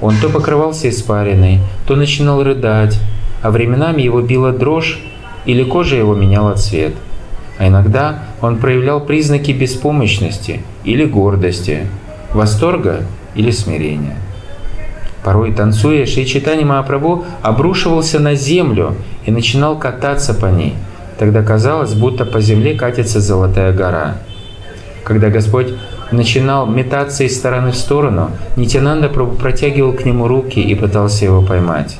Он 0.00 0.14
то 0.16 0.30
покрывался 0.30 0.88
испариной, 0.88 1.60
то 1.86 1.96
начинал 1.96 2.42
рыдать, 2.42 2.98
а 3.42 3.50
временами 3.50 4.00
его 4.00 4.22
била 4.22 4.52
дрожь 4.52 5.00
или 5.44 5.64
кожа 5.64 5.96
его 5.96 6.14
меняла 6.14 6.54
цвет. 6.54 6.94
А 7.58 7.68
иногда 7.68 8.20
он 8.40 8.58
проявлял 8.58 9.00
признаки 9.00 9.52
беспомощности 9.52 10.60
или 10.84 11.04
гордости, 11.04 11.86
восторга 12.32 13.02
или 13.34 13.50
смирения. 13.50 14.16
Порой, 15.22 15.52
танцуя, 15.52 16.04
Шри 16.04 16.26
Читани 16.26 16.64
Махапрабху 16.64 17.24
обрушивался 17.42 18.20
на 18.20 18.34
землю 18.34 18.94
и 19.24 19.30
начинал 19.30 19.78
кататься 19.78 20.34
по 20.34 20.46
ней. 20.46 20.74
Тогда 21.18 21.42
казалось, 21.42 21.94
будто 21.94 22.26
по 22.26 22.40
земле 22.40 22.74
катится 22.74 23.20
золотая 23.20 23.72
гора. 23.72 24.16
Когда 25.04 25.30
Господь 25.30 25.68
начинал 26.12 26.66
метаться 26.66 27.24
из 27.24 27.36
стороны 27.36 27.70
в 27.70 27.76
сторону, 27.76 28.30
Нитянанда 28.56 29.08
протягивал 29.08 29.92
к 29.92 30.04
нему 30.04 30.28
руки 30.28 30.60
и 30.60 30.74
пытался 30.74 31.24
его 31.24 31.40
поймать. 31.40 31.98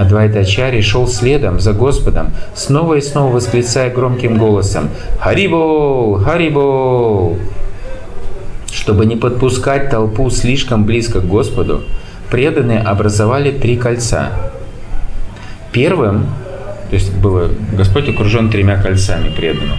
Адвайта 0.00 0.40
Ачари 0.40 0.80
шел 0.80 1.06
следом 1.06 1.60
за 1.60 1.74
Господом, 1.74 2.32
снова 2.54 2.94
и 2.94 3.02
снова 3.02 3.34
восклицая 3.34 3.92
громким 3.92 4.38
голосом 4.38 4.88
«Харибол! 5.18 6.14
Харибол!». 6.14 7.36
Чтобы 8.72 9.04
не 9.04 9.16
подпускать 9.16 9.90
толпу 9.90 10.30
слишком 10.30 10.84
близко 10.84 11.20
к 11.20 11.26
Господу, 11.26 11.82
преданные 12.30 12.80
образовали 12.80 13.50
три 13.50 13.76
кольца. 13.76 14.30
Первым, 15.70 16.28
то 16.88 16.94
есть 16.94 17.14
было, 17.16 17.50
Господь 17.72 18.08
окружен 18.08 18.48
тремя 18.48 18.80
кольцами 18.80 19.28
преданных. 19.28 19.76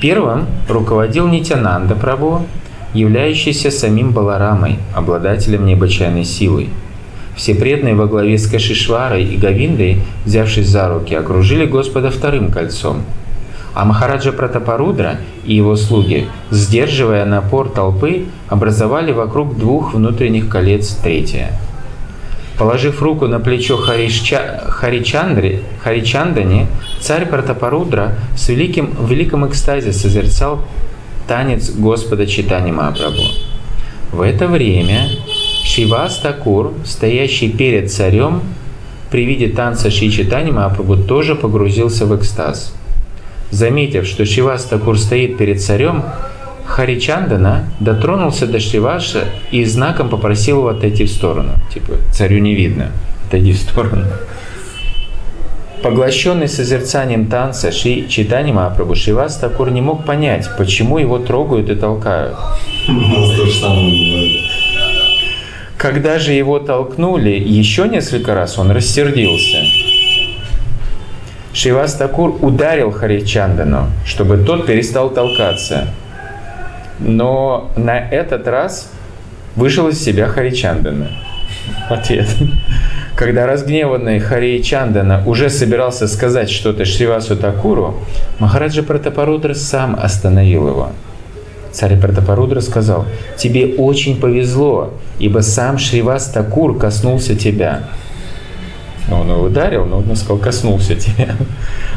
Первым 0.00 0.46
руководил 0.70 1.28
Нитянанда 1.28 1.96
Прабhu, 1.96 2.46
являющийся 2.94 3.70
самим 3.70 4.12
Баларамой, 4.12 4.78
обладателем 4.94 5.66
необычайной 5.66 6.24
силой. 6.24 6.70
Все 7.40 7.54
преданные 7.54 7.94
во 7.94 8.06
главе 8.06 8.36
с 8.36 8.46
Кашишварой 8.46 9.24
и 9.24 9.38
Гавиндой, 9.38 10.02
взявшись 10.26 10.68
за 10.68 10.90
руки, 10.90 11.14
окружили 11.14 11.64
Господа 11.64 12.10
вторым 12.10 12.52
кольцом. 12.52 13.02
А 13.72 13.86
Махараджа 13.86 14.32
Пратапарудра 14.32 15.20
и 15.46 15.54
его 15.54 15.74
слуги, 15.74 16.28
сдерживая 16.50 17.24
напор 17.24 17.70
толпы, 17.70 18.26
образовали 18.50 19.12
вокруг 19.12 19.56
двух 19.56 19.94
внутренних 19.94 20.50
колец 20.50 20.90
третье– 21.02 21.52
Положив 22.58 23.00
руку 23.00 23.26
на 23.26 23.40
плечо 23.40 23.78
Харича... 23.78 24.64
Харичандри, 24.68 25.62
Харичандани, 25.82 26.66
царь 27.00 27.24
Пратапарудра 27.24 28.16
с 28.36 28.50
великим, 28.50 28.90
в 28.98 29.10
великом 29.10 29.48
экстазе 29.48 29.94
созерцал 29.94 30.60
танец 31.26 31.70
Господа 31.70 32.26
Читани 32.26 32.70
Махапрабху. 32.70 33.32
В 34.12 34.20
это 34.20 34.46
время 34.46 35.08
Шивас 35.62 36.18
Такур, 36.18 36.72
стоящий 36.84 37.50
перед 37.50 37.92
царем, 37.92 38.42
при 39.10 39.24
виде 39.24 39.48
танца 39.48 39.90
Шри 39.90 40.10
Читани 40.10 40.50
Махапрабху 40.50 40.96
тоже 40.96 41.34
погрузился 41.34 42.06
в 42.06 42.16
экстаз. 42.16 42.74
Заметив, 43.50 44.06
что 44.06 44.24
Шивас 44.24 44.64
Такур 44.64 44.98
стоит 44.98 45.36
перед 45.36 45.60
царем, 45.60 46.04
Харичандана 46.64 47.64
дотронулся 47.80 48.46
до 48.46 48.60
Шриваша 48.60 49.24
и 49.50 49.64
знаком 49.64 50.08
попросил 50.08 50.58
его 50.58 50.68
отойти 50.68 51.04
в 51.04 51.10
сторону. 51.10 51.54
Типа, 51.74 51.94
царю 52.12 52.38
не 52.38 52.54
видно, 52.54 52.92
отойди 53.26 53.52
в 53.52 53.58
сторону. 53.58 54.04
Поглощенный 55.82 56.46
созерцанием 56.46 57.26
танца 57.26 57.72
Ши 57.72 58.06
Читани 58.06 58.52
Махапрабху, 58.52 58.94
Шивас 58.94 59.36
Такур 59.36 59.70
не 59.70 59.80
мог 59.80 60.04
понять, 60.04 60.48
почему 60.56 60.98
его 60.98 61.18
трогают 61.18 61.70
и 61.70 61.74
толкают. 61.74 62.36
Когда 65.80 66.18
же 66.18 66.32
его 66.34 66.58
толкнули 66.58 67.30
еще 67.30 67.88
несколько 67.88 68.34
раз, 68.34 68.58
он 68.58 68.70
рассердился. 68.70 69.64
Шивас 71.54 71.94
Такур 71.94 72.36
ударил 72.42 72.90
Харичандану, 72.90 73.86
чтобы 74.04 74.36
тот 74.36 74.66
перестал 74.66 75.08
толкаться. 75.08 75.88
Но 76.98 77.70
на 77.76 77.98
этот 77.98 78.46
раз 78.46 78.92
вышел 79.56 79.88
из 79.88 80.04
себя 80.04 80.26
Харичандана. 80.26 81.12
Ответ. 81.88 82.28
Когда 83.16 83.46
разгневанный 83.46 84.18
Хари 84.18 84.60
Чандана 84.60 85.22
уже 85.26 85.48
собирался 85.48 86.08
сказать 86.08 86.50
что-то 86.50 86.84
Шривасу 86.84 87.36
Такуру, 87.36 88.00
Махараджа 88.38 88.82
Пратапарудра 88.82 89.54
сам 89.54 89.98
остановил 89.98 90.68
его. 90.68 90.92
Царь 91.72 91.98
Пратапарудра 91.98 92.60
сказал, 92.60 93.06
«Тебе 93.36 93.74
очень 93.76 94.20
повезло, 94.20 94.94
ибо 95.18 95.40
сам 95.40 95.78
Шривас 95.78 96.30
Такур 96.30 96.78
коснулся 96.78 97.34
тебя». 97.34 97.84
Но 99.08 99.20
он 99.22 99.30
его 99.30 99.42
ударил, 99.42 99.86
но 99.86 99.98
он 99.98 100.16
сказал, 100.16 100.38
коснулся 100.38 100.94
тебя. 100.94 101.34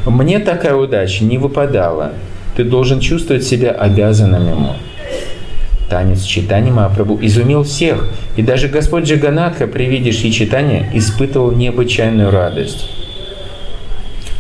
Мне 0.06 0.40
такая 0.40 0.76
удача 0.76 1.24
не 1.24 1.38
выпадала. 1.38 2.14
Ты 2.56 2.64
должен 2.64 3.00
чувствовать 3.00 3.44
себя 3.44 3.72
обязанным 3.72 4.48
ему. 4.48 4.74
Танец 5.90 6.24
Читани 6.24 6.72
Махапрабху 6.72 7.20
изумил 7.22 7.64
всех, 7.64 8.08
и 8.36 8.42
даже 8.42 8.68
Господь 8.68 9.04
Джаганатха 9.04 9.68
при 9.68 9.86
виде 9.86 10.12
Шри 10.12 10.32
Читания 10.32 10.90
испытывал 10.94 11.52
необычайную 11.52 12.32
радость. 12.32 12.90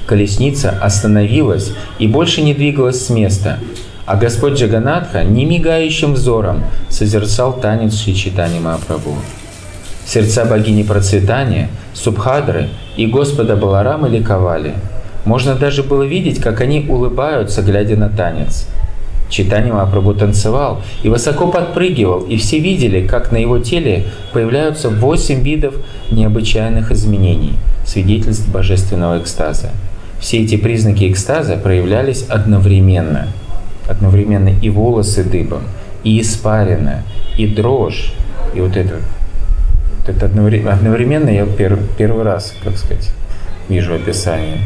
Колесница 0.07 0.71
остановилась 0.71 1.73
и 1.99 2.07
больше 2.07 2.41
не 2.41 2.53
двигалась 2.53 3.05
с 3.05 3.09
места, 3.09 3.59
а 4.05 4.15
Господь 4.15 4.53
Джаганатха 4.53 5.23
немигающим 5.23 6.13
взором 6.13 6.63
созерцал 6.89 7.53
танец 7.53 7.97
Шри 7.97 8.15
Читани 8.15 8.59
Махапрабху. 8.59 9.15
Сердца 10.05 10.45
богини 10.45 10.83
процветания, 10.83 11.69
Субхадры 11.93 12.69
и 12.97 13.05
Господа 13.07 13.55
Баларамы 13.55 14.09
ликовали. 14.09 14.73
Можно 15.25 15.55
даже 15.55 15.83
было 15.83 16.03
видеть, 16.03 16.41
как 16.41 16.59
они 16.61 16.85
улыбаются, 16.89 17.61
глядя 17.61 17.95
на 17.95 18.09
танец– 18.09 18.67
Читани 19.33 19.71
Махапрабху 19.71 20.13
танцевал 20.13 20.83
и 21.01 21.09
высоко 21.09 21.47
подпрыгивал, 21.47 22.19
и 22.21 22.37
все 22.37 22.59
видели, 22.59 23.07
как 23.07 23.31
на 23.31 23.37
его 23.37 23.57
теле 23.57 24.05
появляются 24.31 24.89
восемь 24.89 25.41
видов 25.41 25.73
необычайных 26.11 26.91
изменений, 26.91 27.53
свидетельств 27.83 28.47
божественного 28.49 29.19
экстаза. 29.19 29.71
Все 30.19 30.43
эти 30.43 30.55
признаки 30.55 31.11
экстаза 31.11 31.57
проявлялись 31.57 32.25
одновременно. 32.29 33.27
Одновременно 33.87 34.49
и 34.49 34.69
волосы 34.69 35.23
дыбом, 35.23 35.63
и 36.03 36.21
испарина, 36.21 37.03
и 37.37 37.47
дрожь, 37.47 38.13
и 38.53 38.61
вот 38.61 38.77
это 38.77 38.99
Это 40.07 40.25
одновременно 40.25 41.29
я 41.29 41.45
первый 41.45 42.23
раз, 42.23 42.53
как 42.63 42.77
сказать, 42.77 43.11
вижу 43.69 43.95
описание. 43.95 44.59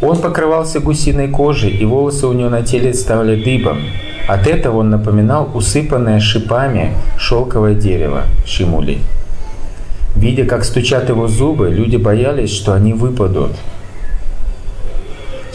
Он 0.00 0.18
покрывался 0.18 0.80
гусиной 0.80 1.28
кожей, 1.28 1.70
и 1.70 1.84
волосы 1.84 2.26
у 2.26 2.32
него 2.32 2.50
на 2.50 2.62
теле 2.62 2.92
стали 2.92 3.42
дыбом. 3.42 3.78
От 4.28 4.46
этого 4.46 4.78
он 4.78 4.90
напоминал 4.90 5.50
усыпанное 5.54 6.20
шипами 6.20 6.94
шелковое 7.18 7.74
дерево 7.74 8.24
шимули. 8.44 8.98
Видя, 10.16 10.44
как 10.44 10.64
стучат 10.64 11.08
его 11.08 11.26
зубы, 11.26 11.70
люди 11.70 11.96
боялись, 11.96 12.50
что 12.50 12.74
они 12.74 12.92
выпадут. 12.92 13.52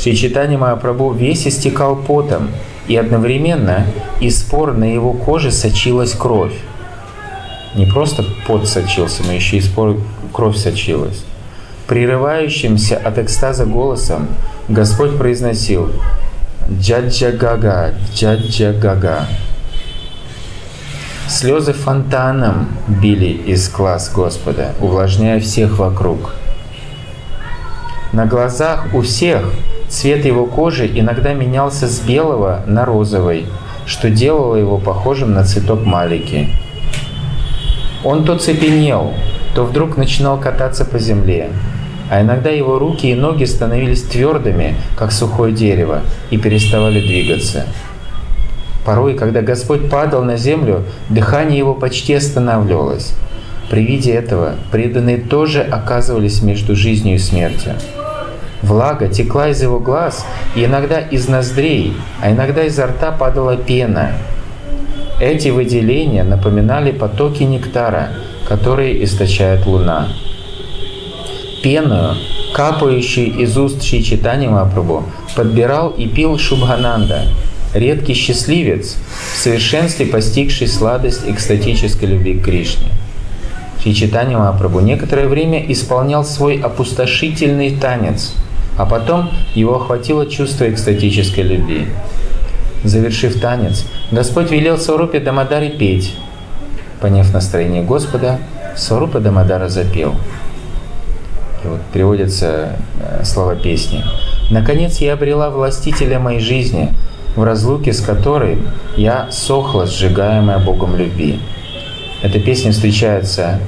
Шри 0.02 0.16
Читани 0.16 0.56
Махапрабху 0.56 1.12
весь 1.12 1.46
истекал 1.46 1.98
потом, 1.98 2.52
и 2.88 2.96
одновременно 2.96 3.86
из 4.22 4.40
спор 4.40 4.74
на 4.74 4.86
его 4.86 5.12
коже 5.12 5.52
сочилась 5.52 6.14
кровь. 6.14 6.54
Не 7.76 7.86
просто 7.86 8.24
пот 8.48 8.68
сочился, 8.68 9.24
но 9.26 9.34
еще 9.34 9.58
и 9.58 9.62
спор 9.62 9.98
кровь 10.32 10.56
сочилась. 10.56 11.24
Прерывающимся 11.86 12.98
от 12.98 13.18
экстаза 13.18 13.66
голосом 13.66 14.28
Господь 14.70 15.18
произносил 15.18 15.92
«Джаджа 16.72 17.32
Гага, 17.32 17.94
Джаджа 18.14 18.72
Гага». 18.72 19.28
Слезы 21.28 21.74
фонтаном 21.74 22.70
били 22.88 23.28
из 23.46 23.70
глаз 23.70 24.12
Господа, 24.14 24.74
увлажняя 24.80 25.40
всех 25.42 25.78
вокруг. 25.78 26.34
На 28.14 28.26
глазах 28.26 28.88
у 28.94 29.02
всех 29.02 29.44
цвет 29.90 30.26
его 30.26 30.46
кожи 30.46 30.90
иногда 30.94 31.34
менялся 31.34 31.88
с 31.88 32.00
белого 32.00 32.64
на 32.68 32.86
розовый, 32.86 33.48
что 33.86 34.10
делало 34.10 34.56
его 34.56 34.78
похожим 34.78 35.34
на 35.34 35.44
цветок 35.44 35.86
малики. 35.86 36.50
Он 38.04 38.24
то 38.24 38.38
цепенел, 38.38 39.14
то 39.56 39.66
вдруг 39.66 39.98
начинал 39.98 40.40
кататься 40.40 40.86
по 40.86 41.00
земле, 41.00 41.50
а 42.10 42.22
иногда 42.22 42.50
его 42.50 42.80
руки 42.80 43.12
и 43.12 43.16
ноги 43.16 43.44
становились 43.44 44.04
твердыми, 44.04 44.76
как 44.98 45.12
сухое 45.12 45.54
дерево, 45.54 46.02
и 46.30 46.38
переставали 46.38 47.02
двигаться. 47.02 47.66
Порой, 48.86 49.16
когда 49.16 49.42
Господь 49.42 49.90
падал 49.90 50.24
на 50.24 50.38
землю, 50.38 50.84
дыхание 51.10 51.58
его 51.58 51.74
почти 51.74 52.14
останавливалось. 52.14 53.14
При 53.70 53.86
виде 53.86 54.14
этого 54.14 54.56
преданные 54.72 55.18
тоже 55.18 55.62
оказывались 55.62 56.42
между 56.42 56.76
жизнью 56.76 57.16
и 57.16 57.20
смертью. 57.20 57.74
Влага 58.62 59.08
текла 59.08 59.50
из 59.50 59.62
его 59.62 59.80
глаз 59.80 60.26
и 60.56 60.66
иногда 60.66 61.00
из 61.00 61.28
ноздрей, 61.28 61.94
а 62.22 62.32
иногда 62.32 62.64
изо 62.64 62.88
рта 62.88 63.12
падала 63.12 63.56
пена. 63.56 64.14
Эти 65.20 65.50
выделения 65.50 66.24
напоминали 66.24 66.92
потоки 66.92 67.44
нектара, 67.44 68.10
которые 68.48 69.04
источает 69.04 69.66
луна. 69.66 70.10
Пеную, 71.62 72.16
капающую 72.54 73.38
из 73.38 73.58
уст 73.58 73.84
Шри 73.84 74.04
Читани 74.04 74.48
Мапрабху, 74.48 75.04
подбирал 75.36 75.90
и 75.90 76.08
пил 76.08 76.38
Шубхананда– 76.38 77.24
редкий 77.74 78.14
счастливец, 78.14 78.98
в 79.34 79.38
совершенстве 79.38 80.06
постигший 80.06 80.68
сладость 80.68 81.22
экстатической 81.28 82.06
любви 82.06 82.40
к 82.40 82.46
Кришне. 82.46 82.88
Шри 83.82 84.10
Махапрабху 84.12 84.80
некоторое 84.82 85.28
время 85.28 85.64
исполнял 85.72 86.26
свой 86.26 86.60
опустошительный 86.60 87.72
танец, 87.78 88.34
а 88.80 88.86
потом 88.86 89.30
его 89.56 89.76
охватило 89.76 90.26
чувство 90.26 90.70
экстатической 90.70 91.42
любви. 91.42 91.88
Завершив 92.86 93.38
танец, 93.42 93.86
Господь 94.10 94.52
велел 94.52 94.78
Сарупе 94.78 95.20
Дамадаре 95.20 95.72
петь. 95.72 96.16
Поняв 97.02 97.34
настроение 97.34 97.84
Господа, 97.84 98.40
Сарупа 98.78 99.20
Дамадара 99.20 99.68
запел. 99.68 100.16
И 101.66 101.68
вот 101.68 101.82
приводятся 101.92 102.78
э, 103.02 103.26
слова 103.26 103.58
песни. 103.58 104.02
«Наконец 104.50 105.00
я 105.00 105.16
обрела 105.16 105.50
властителя 105.50 106.18
моей 106.18 106.40
жизни, 106.40 106.94
в 107.36 107.44
разлуке 107.44 107.92
с 107.92 108.00
которой 108.00 108.60
я 108.96 109.28
сохла, 109.30 109.88
сжигаемая 109.88 110.60
Богом 110.60 110.96
любви. 110.96 111.42
Эта 112.24 112.40
песня 112.40 112.72
встречается 112.72 113.60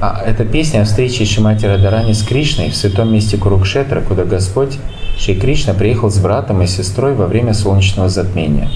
а 0.00 0.22
эта 0.24 0.44
песня 0.44 0.82
о 0.82 0.84
встрече 0.84 1.24
Шимати 1.24 1.66
Радарани 1.66 2.12
с 2.12 2.22
Кришной 2.22 2.70
в 2.70 2.76
святом 2.76 3.12
месте 3.12 3.36
Курукшетра, 3.36 4.00
куда 4.00 4.24
Господь 4.24 4.78
Шри 5.18 5.34
Кришна 5.34 5.74
приехал 5.74 6.10
с 6.10 6.18
братом 6.18 6.62
и 6.62 6.66
сестрой 6.66 7.14
во 7.14 7.26
время 7.26 7.54
солнечного 7.54 8.08
затмения. 8.08 8.68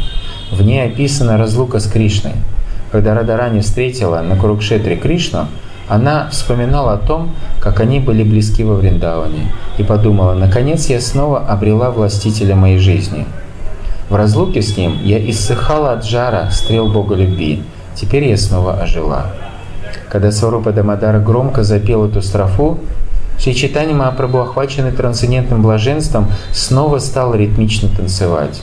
В 0.50 0.62
ней 0.62 0.84
описана 0.84 1.36
разлука 1.36 1.80
с 1.80 1.86
Кришной. 1.86 2.32
Когда 2.90 3.14
Радарани 3.14 3.60
встретила 3.60 4.20
на 4.20 4.36
Курукшетре 4.36 4.96
Кришну, 4.96 5.46
она 5.88 6.28
вспоминала 6.30 6.94
о 6.94 6.98
том, 6.98 7.34
как 7.60 7.80
они 7.80 8.00
были 8.00 8.22
близки 8.22 8.64
во 8.64 8.74
Вриндаване, 8.74 9.52
и 9.78 9.82
подумала, 9.82 10.34
наконец 10.34 10.88
я 10.88 11.00
снова 11.00 11.40
обрела 11.40 11.90
властителя 11.90 12.54
моей 12.54 12.78
жизни– 12.78 13.26
в 14.10 14.16
разлуке 14.16 14.60
с 14.60 14.76
ним 14.76 14.98
я 15.04 15.18
иссыхала 15.30 15.92
от 15.92 16.04
жара 16.04 16.50
стрел 16.50 16.88
Бога 16.88 17.14
любви. 17.14 17.62
Теперь 17.94 18.24
я 18.24 18.36
снова 18.36 18.74
ожила. 18.74 19.26
Когда 20.10 20.32
Сварупа 20.32 20.72
Дамадара 20.72 21.20
громко 21.20 21.62
запел 21.62 22.04
эту 22.04 22.20
строфу, 22.20 22.80
Шри 23.38 23.54
Читани 23.54 23.92
Махапрабху, 23.92 24.38
охваченный 24.38 24.90
трансцендентным 24.90 25.62
блаженством, 25.62 26.26
снова 26.52 26.98
стал 26.98 27.34
ритмично 27.34 27.88
танцевать. 27.88 28.60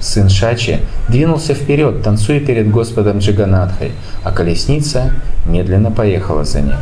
Сын 0.00 0.28
Шачи 0.28 0.80
двинулся 1.08 1.54
вперед, 1.54 2.02
танцуя 2.02 2.40
перед 2.40 2.70
Господом 2.70 3.18
Джиганатхой, 3.18 3.92
а 4.24 4.32
колесница 4.32 5.12
медленно 5.46 5.92
поехала 5.92 6.44
за 6.44 6.62
ним. 6.62 6.76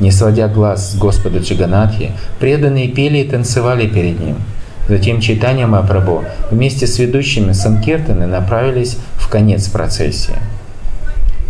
Не 0.00 0.10
сводя 0.10 0.48
глаз 0.48 0.92
с 0.92 0.98
Господа 0.98 1.38
Джиганатхи, 1.38 2.12
преданные 2.40 2.88
пели 2.88 3.18
и 3.18 3.28
танцевали 3.28 3.86
перед 3.86 4.20
ним– 4.20 4.36
Затем 4.88 5.20
читание 5.20 5.66
Мапрабху 5.66 6.24
вместе 6.50 6.86
с 6.86 6.98
ведущими 6.98 7.52
Санкиртаны 7.52 8.26
направились 8.26 8.96
в 9.16 9.28
конец 9.28 9.68
процессии. 9.68 10.36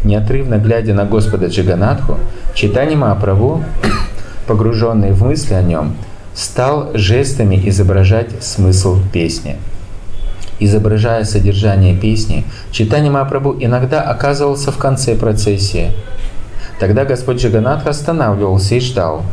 Неотрывно 0.05 0.59
глядя 0.59 0.95
на 0.95 1.05
Господа 1.05 1.47
Джиганатху, 1.47 2.17
читание 2.55 2.97
Мапрабху, 2.97 3.65
погруженный 4.47 5.13
в 5.13 5.25
мысли 5.25 5.55
о 5.55 5.63
нем, 5.63 5.97
стал 6.35 6.91
жестами 6.95 7.61
изображать 7.69 8.43
смысл 8.43 8.99
песни. 9.13 9.57
Изображая 10.61 11.25
содержание 11.25 11.97
песни, 11.97 12.45
читание 12.71 13.11
Мапрабху 13.11 13.57
иногда 13.61 14.03
оказывался 14.03 14.73
в 14.73 14.79
конце 14.79 15.15
процессии. 15.15 15.91
Тогда 16.81 17.05
Господь 17.05 17.43
Джиганатха 17.43 17.91
останавливался 17.91 18.77
и 18.77 18.81
ждал– 18.81 19.23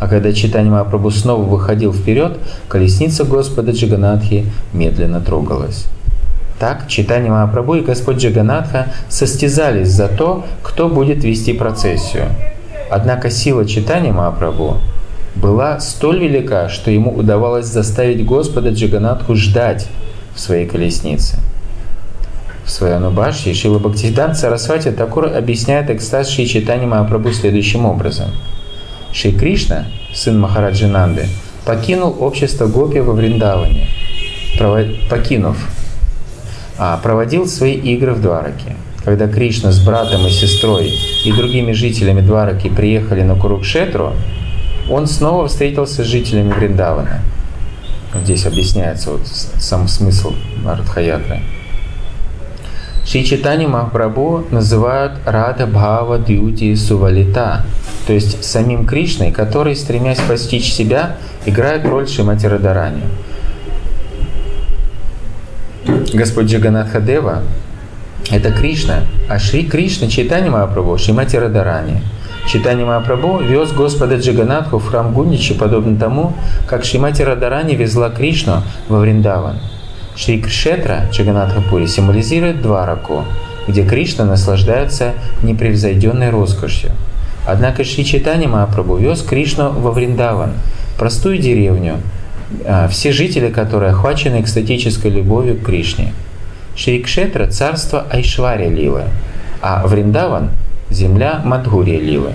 а 0.00 0.06
когда 0.06 0.32
читание 0.32 0.70
Махапрабху 0.70 1.10
снова 1.10 1.42
выходил 1.42 1.92
вперед, 1.92 2.38
колесница 2.68 3.24
Господа 3.24 3.72
Джаганатхи 3.72 4.46
медленно 4.72 5.20
трогалась. 5.20 5.86
Так 6.58 6.88
читание 6.88 7.30
Махапрабху 7.30 7.74
и 7.76 7.80
Господь 7.80 8.16
Джаганатха 8.16 8.92
состязались 9.08 9.88
за 9.88 10.08
то, 10.08 10.44
кто 10.62 10.88
будет 10.88 11.22
вести 11.24 11.52
процессию. 11.52 12.26
Однако 12.90 13.30
сила 13.30 13.66
читания 13.66 14.12
Махапрабху 14.12 14.78
была 15.34 15.78
столь 15.78 16.20
велика, 16.20 16.68
что 16.68 16.90
ему 16.90 17.14
удавалось 17.14 17.66
заставить 17.66 18.24
Господа 18.24 18.70
Джаганатху 18.70 19.36
ждать 19.36 19.86
в 20.34 20.40
своей 20.40 20.66
колеснице. 20.66 21.36
В 22.64 22.70
своей 22.70 22.94
Анубашье 22.94 23.54
Шила 23.54 23.78
Бхактидан 23.78 24.34
Сарасвати 24.34 24.90
Такур 24.90 25.26
объясняет 25.26 25.90
экстаз 25.90 26.28
Шри 26.28 26.46
Читани 26.46 26.86
Махапрабху 26.86 27.32
следующим 27.32 27.86
образом– 27.86 28.30
Шри 29.12 29.32
Кришна, 29.32 29.86
сын 30.12 30.38
Махараджи 30.38 30.86
Нанды, 30.86 31.28
покинул 31.64 32.16
общество 32.20 32.66
Гопи 32.66 33.00
во 33.00 33.14
Вриндаване, 33.14 33.88
покинув, 35.08 35.56
проводил 37.02 37.46
свои 37.46 37.74
игры 37.74 38.12
в 38.12 38.22
Двараке. 38.22 38.76
Когда 39.04 39.26
Кришна 39.26 39.72
с 39.72 39.80
братом 39.80 40.26
и 40.26 40.30
сестрой 40.30 40.92
и 41.24 41.32
другими 41.32 41.72
жителями 41.72 42.20
Двараки 42.20 42.68
приехали 42.68 43.22
на 43.22 43.34
Курукшетру, 43.34 44.12
он 44.90 45.06
снова 45.06 45.48
встретился 45.48 46.04
с 46.04 46.06
жителями 46.06 46.52
Вриндавана. 46.52 47.20
Здесь 48.22 48.46
объясняется 48.46 49.12
вот 49.12 49.26
сам 49.26 49.88
смысл 49.88 50.34
Радхаятры. 50.64 51.40
Шри 53.06 53.24
Читани 53.24 53.66
Махапрабху 53.66 54.44
называют 54.50 55.12
Рада 55.24 55.66
Бхава 55.66 56.18
Дьюти 56.18 56.74
Сувалита, 56.76 57.64
то 58.06 58.12
есть 58.12 58.44
самим 58.44 58.84
Кришной, 58.86 59.32
который, 59.32 59.76
стремясь 59.76 60.20
постичь 60.20 60.72
себя, 60.72 61.16
играет 61.46 61.86
роль 61.86 62.06
Шимати 62.06 62.46
Радарани. 62.46 63.02
Господь 66.12 66.46
Джаганатха 66.46 67.00
Дева– 67.00 67.42
это 68.30 68.50
Кришна, 68.52 69.04
а 69.28 69.38
Шри 69.38 69.64
Кришна 69.64 70.08
Читани 70.08 70.48
Махапрабху– 70.48 70.98
Шимати 70.98 71.36
Радарани. 71.36 72.02
Читани 72.46 72.84
Махапрабху 72.84 73.38
вез 73.38 73.72
Господа 73.72 74.16
Джаганатху 74.16 74.78
в 74.78 74.86
храм 74.86 75.12
Гундичи, 75.12 75.54
подобно 75.54 75.98
тому, 75.98 76.34
как 76.66 76.84
Шимати 76.84 77.22
Радарани 77.22 77.74
везла 77.74 78.10
Кришну 78.10 78.62
во 78.88 78.98
Вриндаван– 78.98 79.60
Шри 80.18 80.40
Кшетра 80.40 81.04
Джаганатхапури 81.12 81.86
символизирует 81.86 82.60
Двараку, 82.60 83.24
где 83.68 83.84
Кришна 83.84 84.24
наслаждается 84.24 85.12
непревзойденной 85.44 86.30
роскошью. 86.30 86.90
Однако 87.46 87.84
Шри 87.84 88.04
Чайтанья 88.04 88.48
Махапрабху 88.48 88.96
вез 88.96 89.22
Кришну 89.22 89.70
во 89.70 89.92
Вриндаван, 89.92 90.54
простую 90.98 91.38
деревню, 91.38 91.98
все 92.90 93.12
жители 93.12 93.50
которой 93.50 93.90
охвачены 93.90 94.40
экстатической 94.40 95.10
любовью 95.10 95.56
к 95.56 95.64
Кришне. 95.64 96.12
Шри 96.76 97.02
Кшетра– 97.02 97.46
царство 97.50 98.06
Айшваря 98.10 98.68
Лилы, 98.68 99.04
а 99.60 99.86
Вриндаван– 99.86 100.50
земля 100.90 101.40
Мадхурия 101.44 102.00
Лилы. 102.00 102.32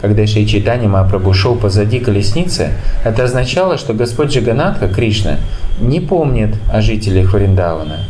Когда 0.00 0.26
Шри 0.26 0.46
Чайтанья 0.46 0.88
Махапрабху 0.88 1.32
шел 1.32 1.56
позади 1.56 1.98
колесницы, 1.98 2.72
это 3.04 3.24
означало, 3.24 3.78
что 3.78 3.94
Господь 3.94 4.30
Джаганатха, 4.30 4.88
Кришна, 4.88 5.38
не 5.80 6.00
помнит 6.00 6.54
о 6.72 6.82
жителях 6.82 7.32
Вриндавана. 7.32 8.00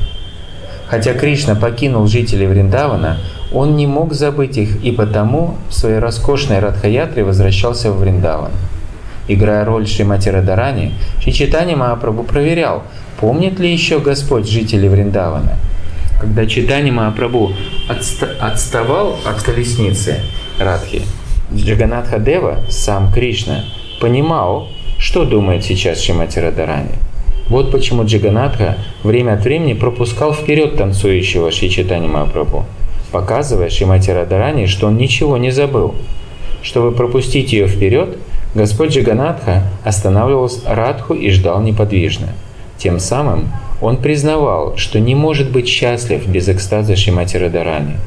Хотя 0.86 1.14
Кришна 1.14 1.54
покинул 1.54 2.06
жителей 2.06 2.46
Вриндавана, 2.46 3.18
он 3.52 3.76
не 3.76 3.86
мог 3.86 4.12
забыть 4.12 4.58
их 4.58 4.84
и 4.84 4.90
потому 4.92 5.56
в 5.70 5.74
своей 5.74 5.98
роскошной 5.98 6.58
Радхаятре 6.58 7.24
возвращался 7.24 7.90
в 7.90 8.00
Вриндаван. 8.00 8.50
Играя 9.26 9.64
роль 9.64 9.86
Шримати 9.86 10.28
Радарани, 10.28 10.92
Шри 11.20 11.74
Махапрабху 11.74 12.24
проверял, 12.24 12.82
помнит 13.20 13.58
ли 13.58 13.72
еще 13.72 13.98
Господь 13.98 14.48
жителей 14.48 14.88
Вриндавана. 14.88 15.56
Когда 16.20 16.46
Читани 16.46 16.90
Махапрабху 16.90 17.52
отста- 17.88 18.36
отставал 18.38 19.16
от 19.24 19.42
колесницы 19.42 20.20
Радхи, 20.58 21.02
Джаганатха 21.52 22.18
Дева, 22.18 22.60
сам 22.68 23.12
Кришна, 23.12 23.64
понимал, 24.00 24.68
что 24.98 25.24
думает 25.24 25.64
сейчас 25.64 26.00
Шримати 26.00 26.38
Радарани. 26.38 26.92
Вот 27.48 27.70
почему 27.70 28.04
Джаганатха 28.04 28.76
время 29.02 29.34
от 29.34 29.44
времени 29.44 29.74
пропускал 29.74 30.32
вперед 30.34 30.76
танцующего 30.76 31.50
Шри 31.50 31.70
Читани 31.70 32.08
Махапрабху, 32.08 32.64
показывая 33.12 33.70
Шримати 33.70 34.10
Радарани, 34.10 34.66
что 34.66 34.86
он 34.86 34.96
ничего 34.96 35.36
не 35.36 35.50
забыл. 35.50 35.94
Чтобы 36.62 36.92
пропустить 36.92 37.52
ее 37.52 37.66
вперед, 37.68 38.16
Господь 38.54 38.90
Джаганатха 38.90 39.62
останавливал 39.84 40.50
Радху 40.66 41.14
и 41.14 41.30
ждал 41.30 41.60
неподвижно. 41.60 42.28
Тем 42.78 42.98
самым 42.98 43.52
он 43.80 43.96
признавал, 43.96 44.76
что 44.76 45.00
не 45.00 45.14
может 45.14 45.50
быть 45.50 45.68
счастлив 45.68 46.26
без 46.26 46.48
экстаза 46.48 46.96
Шримати 46.96 47.36
Радарани– 47.36 47.96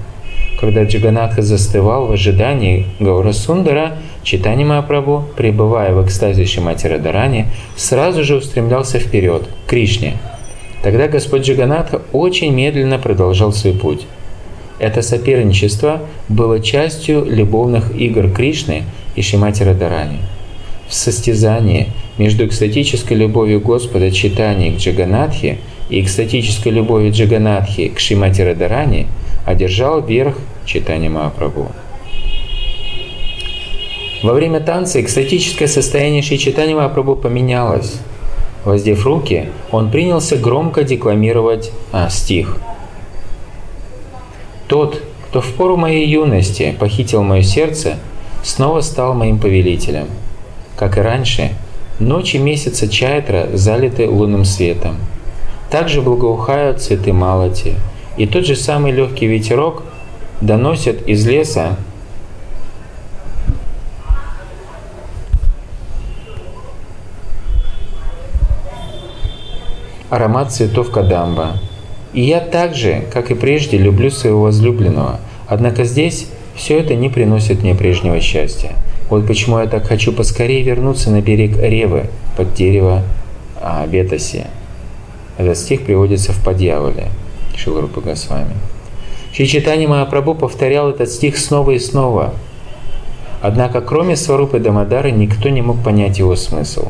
когда 0.59 0.83
Джаганатха 0.83 1.41
застывал 1.43 2.07
в 2.07 2.11
ожидании 2.11 2.87
Гаура 2.99 3.31
Сундара, 3.31 3.97
Читани 4.23 4.63
Махапрабху, 4.63 5.25
пребывая 5.35 5.93
в 5.93 6.03
экстазе 6.03 6.45
Шимати 6.45 6.87
Радарани, 6.87 7.45
сразу 7.75 8.23
же 8.23 8.35
устремлялся 8.35 8.99
вперед, 8.99 9.43
к 9.43 9.69
Кришне. 9.69 10.17
Тогда 10.81 11.07
Господь 11.07 11.43
Джаганатха 11.43 12.01
очень 12.11 12.53
медленно 12.53 12.97
продолжал 12.97 13.53
свой 13.53 13.73
путь. 13.73 14.05
Это 14.79 15.01
соперничество 15.01 16.01
было 16.27 16.59
частью 16.59 17.23
любовных 17.25 17.95
игр 17.95 18.29
Кришны 18.29 18.83
и 19.15 19.21
Шимати 19.21 19.63
Радарани. 19.63 20.19
В 20.87 20.93
состязании 20.93 21.87
между 22.17 22.45
экстатической 22.45 23.13
любовью 23.13 23.59
Господа 23.59 24.11
Читани 24.11 24.71
к 24.71 24.77
Джаганатхе 24.77 25.57
и 25.89 26.01
экстатической 26.01 26.69
любовью 26.69 27.11
Джаганатхи 27.11 27.89
к 27.89 27.99
Шимати 27.99 28.41
Радарани– 28.41 29.07
одержал 29.47 30.01
верх 30.01 30.35
читания 30.65 31.09
Махапрабху. 31.09 31.71
Во 34.21 34.33
время 34.33 34.59
танца 34.59 34.99
экстатическое 34.99 35.69
состояние 35.69 36.21
Шри 36.21 36.37
Читани 36.37 36.73
Махапрабху 36.73 37.15
поменялось. 37.15 37.95
Воздев 38.65 39.05
руки, 39.05 39.45
он 39.71 39.89
принялся 39.89 40.35
громко 40.35 40.83
декламировать 40.83 41.71
а, 41.93 42.09
стих. 42.09 42.57
«Тот, 44.67 45.01
кто 45.29 45.39
в 45.39 45.53
пору 45.53 45.77
моей 45.77 46.05
юности 46.05 46.75
похитил 46.77 47.23
мое 47.23 47.41
сердце, 47.41 47.95
снова 48.43 48.81
стал 48.81 49.13
моим 49.13 49.39
повелителем. 49.39 50.07
Как 50.77 50.97
и 50.97 51.01
раньше, 51.01 51.51
ночи 51.99 52.37
месяца 52.37 52.87
Чайтра 52.87 53.49
залиты 53.53 54.07
лунным 54.07 54.45
светом. 54.45 54.95
Также 55.69 56.01
благоухают 56.01 56.81
цветы 56.81 57.11
Малати– 57.11 57.73
и 58.17 58.25
тот 58.25 58.45
же 58.45 58.55
самый 58.55 58.91
легкий 58.91 59.27
ветерок 59.27 59.83
доносит 60.41 61.07
из 61.07 61.25
леса 61.25 61.77
аромат 70.09 70.51
цветов 70.51 70.91
кадамба. 70.91 71.59
И 72.13 72.21
я 72.21 72.39
также, 72.39 73.05
как 73.13 73.29
и 73.29 73.35
прежде, 73.35 73.77
люблю 73.77 74.09
своего 74.09 74.41
возлюбленного. 74.41 75.19
Однако 75.47 75.83
здесь 75.83 76.27
все 76.55 76.79
это 76.79 76.95
не 76.95 77.09
приносит 77.09 77.61
мне 77.61 77.75
прежнего 77.75 78.19
счастья. 78.19 78.71
Вот 79.09 79.25
почему 79.25 79.59
я 79.59 79.67
так 79.67 79.87
хочу 79.87 80.11
поскорее 80.11 80.63
вернуться 80.63 81.09
на 81.09 81.21
берег 81.21 81.57
Ревы 81.57 82.07
под 82.35 82.53
дерево 82.53 83.03
а. 83.61 83.87
Этот 85.37 85.57
стих 85.57 85.83
приводится 85.83 86.33
в 86.33 86.43
Подьяволе. 86.43 87.09
Шиларупа 87.55 88.01
Госвами. 88.01 88.55
Шри 89.33 89.47
Читани 89.47 89.85
Махапрабху 89.85 90.35
повторял 90.35 90.89
этот 90.89 91.09
стих 91.09 91.37
снова 91.37 91.71
и 91.71 91.79
снова. 91.79 92.33
Однако 93.41 93.81
кроме 93.81 94.15
Сварупы 94.15 94.59
Дамадары 94.59 95.11
никто 95.11 95.49
не 95.49 95.61
мог 95.61 95.83
понять 95.83 96.17
его 96.17 96.35
смысл. 96.35 96.87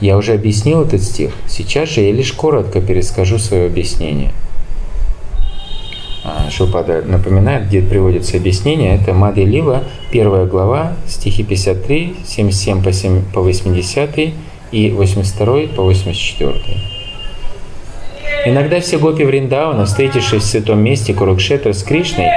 Я 0.00 0.16
уже 0.16 0.34
объяснил 0.34 0.82
этот 0.82 1.02
стих, 1.02 1.32
сейчас 1.48 1.88
же 1.88 2.02
я 2.02 2.12
лишь 2.12 2.32
коротко 2.32 2.80
перескажу 2.80 3.38
свое 3.38 3.66
объяснение. 3.66 4.32
А, 6.24 6.48
Шилпада 6.50 7.02
напоминает, 7.02 7.66
где 7.68 7.82
приводится 7.82 8.38
объяснение, 8.38 8.96
это 8.96 9.12
Мади 9.12 9.40
Лила, 9.40 9.84
первая 10.10 10.46
глава, 10.46 10.94
стихи 11.06 11.42
53, 11.42 12.16
77 12.24 13.22
по 13.32 13.42
80 13.42 14.18
и 14.72 14.90
82 14.90 15.68
по 15.76 15.82
84. 15.82 16.54
Иногда 18.46 18.80
все 18.80 18.98
гопи 18.98 19.22
Вриндавана, 19.24 19.84
встретившись 19.84 20.42
в 20.42 20.46
святом 20.46 20.78
месте 20.78 21.12
Курукшетра 21.12 21.74
с 21.74 21.82
Кришной, 21.82 22.28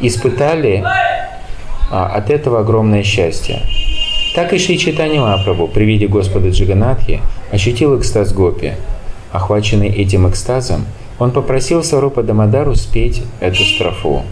испытали 0.00 0.84
а, 1.90 2.06
от 2.06 2.28
этого 2.28 2.60
огромное 2.60 3.02
счастье. 3.02 3.62
Так 4.34 4.52
и 4.52 4.58
Шри 4.58 4.78
Читани 4.78 5.18
Махапрабху 5.18 5.66
при 5.66 5.84
виде 5.84 6.06
Господа 6.06 6.50
Джиганатхи 6.50 7.20
ощутил 7.50 7.98
экстаз 7.98 8.34
гопи. 8.34 8.74
Охваченный 9.32 9.88
этим 9.88 10.28
экстазом, 10.28 10.86
он 11.20 11.30
попросил 11.30 11.84
Сарупа 11.84 12.24
Дамадару 12.24 12.74
спеть 12.74 13.22
эту 13.38 13.62
строфу. 13.62 14.22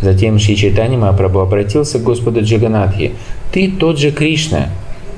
Затем 0.00 0.38
Шри 0.38 0.54
Чайтани 0.56 0.96
Махапрабху 0.96 1.40
обратился 1.40 1.98
к 1.98 2.04
Господу 2.04 2.42
Джиганатхи. 2.42 3.14
«Ты 3.50 3.72
тот 3.72 3.98
же 3.98 4.12
Кришна, 4.12 4.68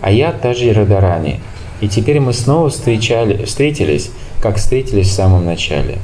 а 0.01 0.11
я 0.11 0.33
та 0.33 0.55
же 0.55 0.73
Радарани. 0.73 1.41
И 1.81 1.89
теперь 1.89 2.21
мы 2.21 2.33
снова 2.33 2.71
встречали, 2.71 3.45
встретились 3.45 4.11
как 4.41 4.57
встретились 4.57 5.09
в 5.09 5.13
самом 5.13 5.45
начале. 5.45 5.99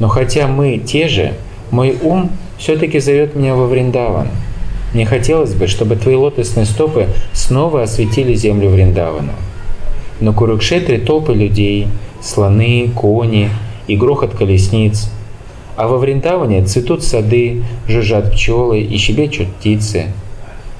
Но 0.00 0.08
хотя 0.08 0.48
мы 0.48 0.78
те 0.78 1.08
же, 1.08 1.34
мой 1.70 1.96
ум 2.02 2.30
все-таки 2.58 2.98
зовет 2.98 3.36
меня 3.36 3.54
во 3.54 3.66
Вриндаван. 3.66 4.28
Мне 4.92 5.06
хотелось 5.06 5.54
бы, 5.54 5.68
чтобы 5.68 5.96
твои 5.96 6.16
лотосные 6.16 6.66
стопы 6.66 7.06
снова 7.32 7.82
осветили 7.82 8.34
землю 8.34 8.70
Вриндавана. 8.70 9.34
Но 10.20 10.32
Курукшетре 10.32 10.98
толпы 10.98 11.34
людей, 11.34 11.86
слоны, 12.22 12.90
кони 12.94 13.50
и 13.86 13.96
грохот 13.96 14.34
колесниц. 14.34 15.10
А 15.76 15.88
во 15.88 15.98
Вриндаване 15.98 16.64
цветут 16.64 17.02
сады, 17.04 17.64
жужжат 17.86 18.32
пчелы 18.32 18.80
и 18.80 18.96
щебечут 18.96 19.48
птицы. 19.48 20.06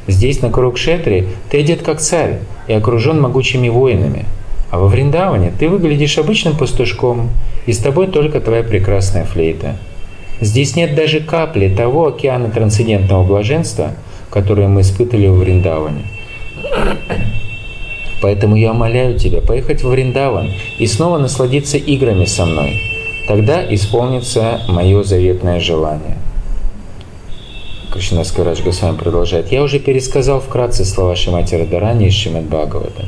Здесь, 0.06 0.40
на 0.40 0.50
Курукшетре, 0.50 1.26
ты 1.50 1.60
одет 1.60 1.82
как 1.82 2.00
царь 2.00 2.40
и 2.68 2.72
окружен 2.72 3.20
могучими 3.20 3.68
воинами– 3.68 4.24
а 4.70 4.78
во 4.78 4.88
Вриндаване 4.88 5.52
ты 5.56 5.68
выглядишь 5.68 6.18
обычным 6.18 6.56
пастушком, 6.56 7.30
и 7.66 7.72
с 7.72 7.78
тобой 7.78 8.08
только 8.08 8.40
твоя 8.40 8.62
прекрасная 8.62 9.24
флейта. 9.24 9.76
Здесь 10.40 10.76
нет 10.76 10.94
даже 10.94 11.20
капли 11.20 11.74
того 11.74 12.08
океана 12.08 12.50
трансцендентного 12.50 13.24
блаженства, 13.24 13.92
которое 14.30 14.68
мы 14.68 14.82
испытали 14.82 15.28
в 15.28 15.38
Вриндаване. 15.38 16.02
Поэтому 18.20 18.56
я 18.56 18.72
умоляю 18.72 19.18
тебя 19.18 19.40
поехать 19.40 19.82
в 19.82 19.88
Вриндаван 19.88 20.50
и 20.78 20.86
снова 20.86 21.18
насладиться 21.18 21.78
играми 21.78 22.24
со 22.24 22.44
мной. 22.44 22.80
Тогда 23.26 23.62
исполнится 23.74 24.60
мое 24.68 25.02
заветное 25.02 25.58
желание. 25.58 26.16
Кришна 27.92 28.24
Скарадж 28.24 28.62
Госвами 28.62 28.96
продолжает. 28.96 29.50
Я 29.50 29.62
уже 29.62 29.80
пересказал 29.80 30.40
вкратце 30.40 30.84
слова 30.84 31.16
Шимати 31.16 31.54
Радарани 31.54 32.06
из 32.06 32.14
Шимат 32.14 32.44
Бхагавата. 32.44 33.04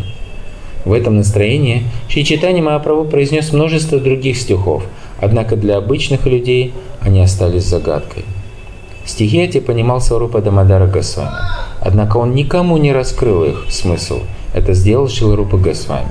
В 0.84 0.92
этом 0.92 1.16
настроении 1.16 1.84
Шри 2.08 2.24
Читани 2.24 2.60
Махапрабху 2.60 3.04
произнес 3.04 3.52
множество 3.52 4.00
других 4.00 4.38
стихов, 4.38 4.84
однако 5.20 5.54
для 5.54 5.76
обычных 5.76 6.26
людей 6.26 6.72
они 7.00 7.20
остались 7.20 7.64
загадкой. 7.64 8.24
Стихи 9.04 9.38
эти 9.38 9.60
понимал 9.60 10.00
Сварупа 10.00 10.40
Дамадара 10.40 10.86
Госвами, 10.86 11.30
однако 11.80 12.16
он 12.16 12.34
никому 12.34 12.76
не 12.76 12.92
раскрыл 12.92 13.44
их 13.44 13.66
смысл. 13.68 14.20
Это 14.54 14.72
сделал 14.72 15.08
Шиларупа 15.08 15.58
Госвами. 15.58 16.08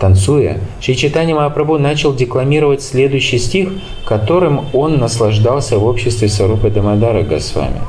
Танцуя, 0.00 0.60
Шри 0.80 0.96
Читани 0.96 1.32
Махапрабху 1.32 1.76
начал 1.76 2.14
декламировать 2.14 2.82
следующий 2.82 3.38
стих, 3.38 3.70
которым 4.06 4.66
он 4.72 4.98
наслаждался 4.98 5.78
в 5.78 5.84
обществе 5.84 6.28
Сарупы 6.28 6.70
Дамадара 6.70 7.22
Госвами. 7.22 7.80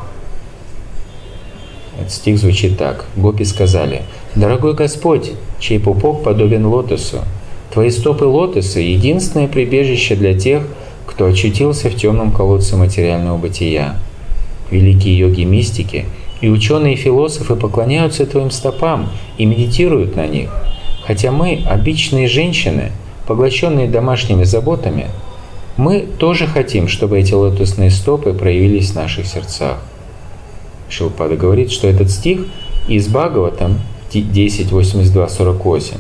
Этот 1.99 2.11
стих 2.11 2.40
звучит 2.40 2.77
так. 2.80 3.06
Гопи 3.15 3.44
сказали, 3.44 4.02
«Дорогой 4.34 4.73
Господь, 4.73 5.34
чей 5.60 5.80
пупок 5.80 6.23
подобен 6.23 6.65
лотосу, 6.65 7.19
Твои 7.72 7.91
стопы 7.91 8.26
лотоса– 8.26 8.80
единственное 8.80 9.48
прибежище 9.48 10.15
для 10.15 10.34
тех, 10.34 10.64
кто 11.06 11.26
очутился 11.26 11.91
в 11.91 11.95
темном 11.95 12.31
колодце 12.31 12.76
материального 12.76 13.38
бытия. 13.38 13.95
Великие 14.72 15.19
йоги-мистики 15.19 16.06
и 16.41 16.49
ученые-философы 16.49 17.56
поклоняются 17.56 18.26
Твоим 18.26 18.49
стопам 18.49 19.10
и 19.38 19.45
медитируют 19.45 20.15
на 20.15 20.26
них– 20.26 20.49
Хотя 21.10 21.31
мы, 21.31 21.65
обычные 21.68 22.27
женщины, 22.27 22.91
поглощенные 23.26 23.88
домашними 23.88 24.44
заботами, 24.44 25.07
мы 25.76 26.02
тоже 26.02 26.45
хотим, 26.45 26.88
чтобы 26.88 27.18
эти 27.18 27.34
лотосные 27.34 27.90
стопы 27.90 28.31
проявились 28.31 28.91
в 28.91 28.95
наших 28.95 29.26
сердцах. 29.26 29.80
Шилпада 30.88 31.36
говорит, 31.36 31.72
что 31.72 31.88
этот 31.88 32.11
стих 32.11 32.41
из 32.88 33.07
Бхагаватам 33.07 33.80
10.82.48. 34.14 35.98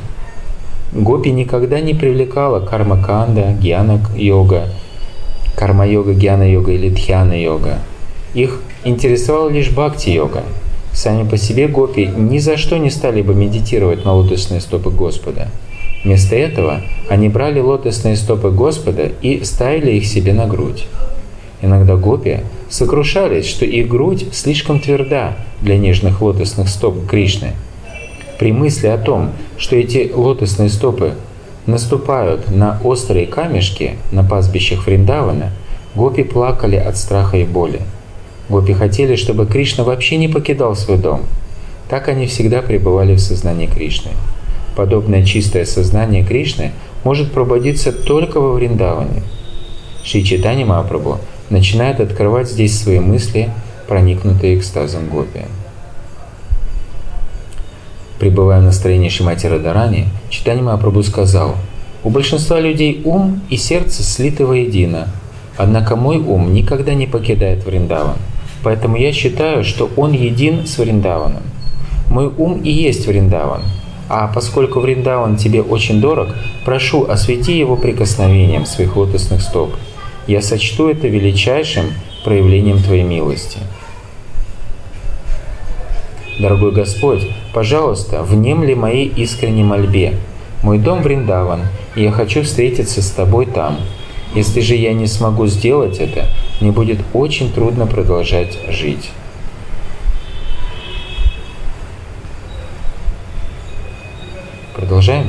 Гопи 0.93 1.31
никогда 1.31 1.79
не 1.79 1.95
привлекала 1.95 2.59
карма-канда, 2.59 3.57
гьяна-йога, 3.59 4.69
карма-йога, 5.55 6.13
гьяна-йога 6.13 6.71
или 6.71 6.89
дхьяна-йога. 6.89 7.79
Их 8.35 8.61
интересовала 8.83 9.49
лишь 9.49 9.71
бхакти-йога– 9.71 10.43
Сами 10.93 11.27
по 11.27 11.37
себе 11.37 11.67
гопи 11.67 12.05
ни 12.05 12.39
за 12.39 12.57
что 12.57 12.77
не 12.77 12.89
стали 12.89 13.21
бы 13.21 13.33
медитировать 13.33 14.05
на 14.05 14.13
лотосные 14.13 14.61
стопы 14.61 14.89
Господа. 14.89 15.47
Вместо 16.03 16.35
этого 16.35 16.81
они 17.09 17.29
брали 17.29 17.59
лотосные 17.59 18.15
стопы 18.15 18.51
Господа 18.51 19.11
и 19.21 19.43
ставили 19.43 19.91
их 19.91 20.05
себе 20.05 20.33
на 20.33 20.47
грудь. 20.47 20.85
Иногда 21.61 21.95
гопи 21.95 22.39
сокрушались, 22.69 23.47
что 23.47 23.65
их 23.65 23.87
грудь 23.87 24.27
слишком 24.31 24.79
тверда 24.79 25.35
для 25.61 25.77
нежных 25.77 26.21
лотосных 26.21 26.69
стоп 26.69 27.05
Кришны. 27.05 27.53
При 28.39 28.53
мысли 28.53 28.87
о 28.87 28.97
том, 28.97 29.31
что 29.57 29.75
эти 29.75 30.11
лотосные 30.13 30.69
стопы 30.69 31.15
наступают 31.65 32.49
на 32.49 32.79
острые 32.83 33.27
камешки 33.27 33.97
на 34.11 34.23
пастбищах 34.23 34.87
Вриндавана, 34.87 35.51
гопи 35.95 36.23
плакали 36.23 36.77
от 36.77 36.97
страха 36.97 37.37
и 37.37 37.43
боли. 37.43 37.81
Гопи 38.49 38.73
хотели, 38.73 39.15
чтобы 39.15 39.45
Кришна 39.45 39.83
вообще 39.83 40.17
не 40.17 40.27
покидал 40.27 40.75
свой 40.75 40.97
дом. 40.97 41.21
Так 41.87 42.07
они 42.07 42.25
всегда 42.25 42.61
пребывали 42.61 43.15
в 43.15 43.19
сознании 43.19 43.67
Кришны. 43.67 44.11
Подобное 44.75 45.23
чистое 45.23 45.65
сознание 45.65 46.23
Кришны 46.25 46.71
может 47.03 47.31
пробудиться 47.31 47.91
только 47.91 48.39
во 48.39 48.53
Вриндаване. 48.53 49.21
Шри 50.03 50.23
Читани 50.23 50.63
Махапрабху 50.63 51.19
начинает 51.49 51.99
открывать 51.99 52.49
здесь 52.49 52.79
свои 52.79 52.99
мысли, 52.99 53.51
проникнутые 53.87 54.57
экстазом 54.57 55.09
Гопи. 55.09 55.41
Пребывая 58.19 58.61
в 58.61 58.63
настроении 58.63 59.09
Шимати 59.09 59.47
Радарани, 59.47 60.07
Читани 60.29 60.61
Махапрабху 60.61 61.03
сказал, 61.03 61.55
«У 62.03 62.09
большинства 62.09 62.59
людей 62.59 63.01
ум 63.05 63.41
и 63.49 63.57
сердце 63.57 64.03
слиты 64.03 64.45
воедино, 64.45 65.09
однако 65.57 65.95
мой 65.95 66.17
ум 66.17 66.53
никогда 66.53 66.93
не 66.93 67.05
покидает 67.05 67.65
Вриндаван. 67.65 68.17
Поэтому 68.63 68.97
я 68.97 69.13
считаю, 69.13 69.63
что 69.63 69.89
он 69.95 70.11
един 70.11 70.67
с 70.67 70.77
Вриндаваном. 70.77 71.43
Мой 72.09 72.27
ум 72.27 72.61
и 72.61 72.71
есть 72.71 73.07
Вриндаван. 73.07 73.61
А 74.09 74.27
поскольку 74.27 74.79
Вриндаван 74.79 75.37
тебе 75.37 75.61
очень 75.61 76.01
дорог, 76.01 76.29
прошу, 76.65 77.05
освети 77.07 77.57
его 77.57 77.75
прикосновением 77.75 78.65
своих 78.65 78.95
лотосных 78.95 79.41
стоп. 79.41 79.75
Я 80.27 80.41
сочту 80.41 80.89
это 80.89 81.07
величайшим 81.07 81.85
проявлением 82.23 82.81
Твоей 82.81 83.03
милости. 83.03 83.59
Дорогой 86.39 86.71
Господь, 86.71 87.27
пожалуйста, 87.53 88.23
внемли 88.23 88.73
моей 88.73 89.07
искренней 89.07 89.63
мольбе. 89.63 90.15
Мой 90.63 90.79
дом 90.79 91.01
Вриндаван, 91.01 91.61
и 91.95 92.03
я 92.03 92.11
хочу 92.11 92.43
встретиться 92.43 93.01
с 93.01 93.11
Тобой 93.11 93.45
там. 93.45 93.77
Если 94.35 94.61
же 94.61 94.75
я 94.75 94.93
не 94.93 95.07
смогу 95.07 95.47
сделать 95.47 95.97
это, 95.97 96.27
мне 96.61 96.71
будет 96.71 96.99
очень 97.13 97.51
трудно 97.51 97.87
продолжать 97.87 98.59
жить. 98.69 99.09
Продолжаем. 104.75 105.27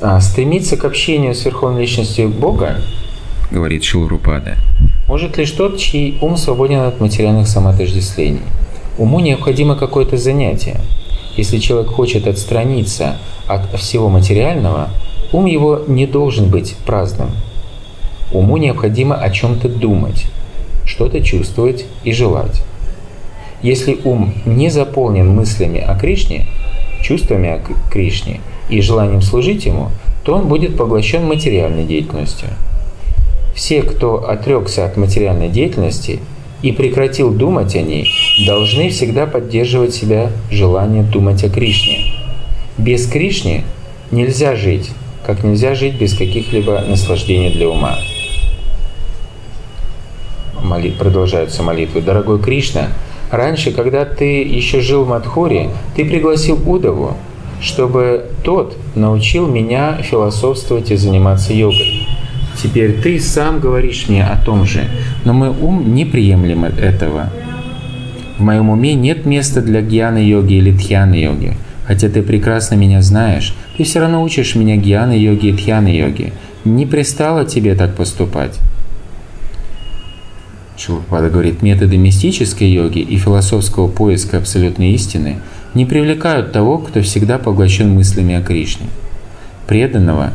А, 0.00 0.20
стремиться 0.20 0.76
к 0.76 0.84
общению 0.84 1.34
с 1.34 1.44
Верховной 1.44 1.82
Личностью 1.82 2.28
Бога, 2.28 2.80
говорит 3.50 3.84
Шилрупада, 3.84 4.56
может 5.08 5.38
лишь 5.38 5.50
тот, 5.52 5.78
чей 5.78 6.18
ум 6.20 6.36
свободен 6.36 6.80
от 6.80 7.00
материальных 7.00 7.48
самоотождествлений. 7.48 8.42
Уму 8.98 9.20
необходимо 9.20 9.76
какое-то 9.76 10.16
занятие– 10.16 10.80
если 11.36 11.58
человек 11.58 11.90
хочет 11.90 12.26
отстраниться 12.26 13.16
от 13.46 13.74
всего 13.78 14.08
материального, 14.08 14.90
ум 15.32 15.46
его 15.46 15.82
не 15.86 16.06
должен 16.06 16.48
быть 16.48 16.76
праздным. 16.86 17.30
Уму 18.32 18.56
необходимо 18.56 19.16
о 19.16 19.30
чем-то 19.30 19.68
думать, 19.68 20.26
что-то 20.86 21.20
чувствовать 21.22 21.86
и 22.04 22.12
желать. 22.12 22.62
Если 23.62 23.98
ум 24.04 24.34
не 24.44 24.70
заполнен 24.70 25.28
мыслями 25.34 25.80
о 25.80 25.98
Кришне, 25.98 26.46
чувствами 27.02 27.48
о 27.48 27.60
Кришне 27.90 28.40
и 28.68 28.80
желанием 28.80 29.22
служить 29.22 29.66
ему, 29.66 29.90
то 30.24 30.34
он 30.34 30.48
будет 30.48 30.76
поглощен 30.76 31.24
материальной 31.26 31.84
деятельностью. 31.84 32.48
Все, 33.54 33.82
кто 33.82 34.28
отрекся 34.28 34.84
от 34.84 34.96
материальной 34.96 35.48
деятельности– 35.48 36.20
и 36.64 36.72
прекратил 36.72 37.30
думать 37.30 37.76
о 37.76 37.82
ней, 37.82 38.10
должны 38.46 38.88
всегда 38.88 39.26
поддерживать 39.26 39.94
себя 39.94 40.30
желание 40.50 41.02
думать 41.02 41.44
о 41.44 41.50
Кришне. 41.50 42.06
Без 42.78 43.06
Кришны 43.06 43.64
нельзя 44.10 44.56
жить, 44.56 44.90
как 45.26 45.44
нельзя 45.44 45.74
жить 45.74 45.96
без 45.96 46.16
каких-либо 46.16 46.82
наслаждений 46.88 47.52
для 47.52 47.68
ума. 47.68 47.98
Моли... 50.62 50.88
Продолжаются 50.88 51.62
молитвы. 51.62 52.00
Дорогой 52.00 52.40
Кришна, 52.40 52.88
раньше, 53.30 53.70
когда 53.70 54.06
ты 54.06 54.42
еще 54.42 54.80
жил 54.80 55.04
в 55.04 55.08
Мадхуре, 55.08 55.68
ты 55.94 56.06
пригласил 56.06 56.58
Удову, 56.66 57.14
чтобы 57.60 58.30
тот 58.42 58.74
научил 58.94 59.46
меня 59.46 59.98
философствовать 60.02 60.90
и 60.90 60.96
заниматься 60.96 61.52
йогой. 61.52 62.08
Теперь 62.62 63.00
ты 63.00 63.20
сам 63.20 63.60
говоришь 63.60 64.06
мне 64.08 64.24
о 64.24 64.36
том 64.36 64.64
же, 64.64 64.84
но 65.24 65.32
мой 65.32 65.48
ум 65.48 65.94
не 65.94 66.04
приемлем 66.04 66.64
этого. 66.64 67.30
В 68.38 68.42
моем 68.42 68.70
уме 68.70 68.94
нет 68.94 69.26
места 69.26 69.60
для 69.60 69.80
гьяны-йоги 69.80 70.54
или 70.54 70.72
тхьяны-йоги. 70.72 71.56
Хотя 71.86 72.08
ты 72.08 72.22
прекрасно 72.22 72.76
меня 72.76 73.02
знаешь, 73.02 73.54
ты 73.76 73.84
все 73.84 74.00
равно 74.00 74.22
учишь 74.22 74.54
меня 74.54 74.76
гьяны-йоги 74.76 75.48
и 75.48 75.52
тхьяны-йоги. 75.52 76.32
Не 76.64 76.86
пристало 76.86 77.44
тебе 77.44 77.74
так 77.74 77.94
поступать. 77.94 78.58
Шилпада 80.76 81.30
говорит, 81.30 81.62
методы 81.62 81.96
мистической 81.96 82.68
йоги 82.68 82.98
и 82.98 83.16
философского 83.16 83.86
поиска 83.86 84.38
абсолютной 84.38 84.90
истины 84.92 85.36
не 85.74 85.86
привлекают 85.86 86.52
того, 86.52 86.78
кто 86.78 87.00
всегда 87.02 87.38
поглощен 87.38 87.90
мыслями 87.90 88.34
о 88.34 88.42
Кришне. 88.42 88.86
Преданного 89.66 90.32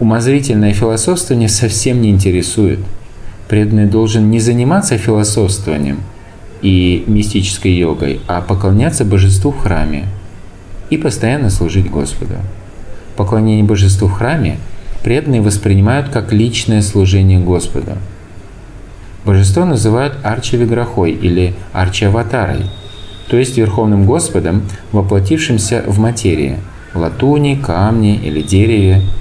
умозрительное 0.00 0.72
философствование 0.72 1.48
совсем 1.48 2.00
не 2.00 2.10
интересует. 2.10 2.80
Преданный 3.48 3.86
должен 3.86 4.30
не 4.30 4.40
заниматься 4.40 4.96
философствованием 4.96 6.00
и 6.62 7.04
мистической 7.06 7.72
йогой, 7.72 8.20
а 8.26 8.40
поклоняться 8.40 9.04
божеству 9.04 9.52
в 9.52 9.58
храме 9.58 10.06
и 10.88 10.96
постоянно 10.96 11.50
служить 11.50 11.90
Господу. 11.90 12.34
Поклонение 13.16 13.64
божеству 13.64 14.08
в 14.08 14.12
храме 14.12 14.58
преданные 15.04 15.42
воспринимают 15.42 16.08
как 16.08 16.32
личное 16.32 16.80
служение 16.82 17.38
Господу. 17.38 17.92
Божество 19.24 19.66
называют 19.66 20.14
арчи-виграхой 20.22 21.12
или 21.12 21.54
арчи-аватарой, 21.74 22.64
то 23.28 23.36
есть 23.36 23.58
Верховным 23.58 24.06
Господом, 24.06 24.62
воплотившимся 24.92 25.84
в 25.86 25.98
материи– 25.98 26.56
латуни, 26.94 27.54
камне 27.54 28.16
или 28.16 28.40
дереве– 28.40 29.02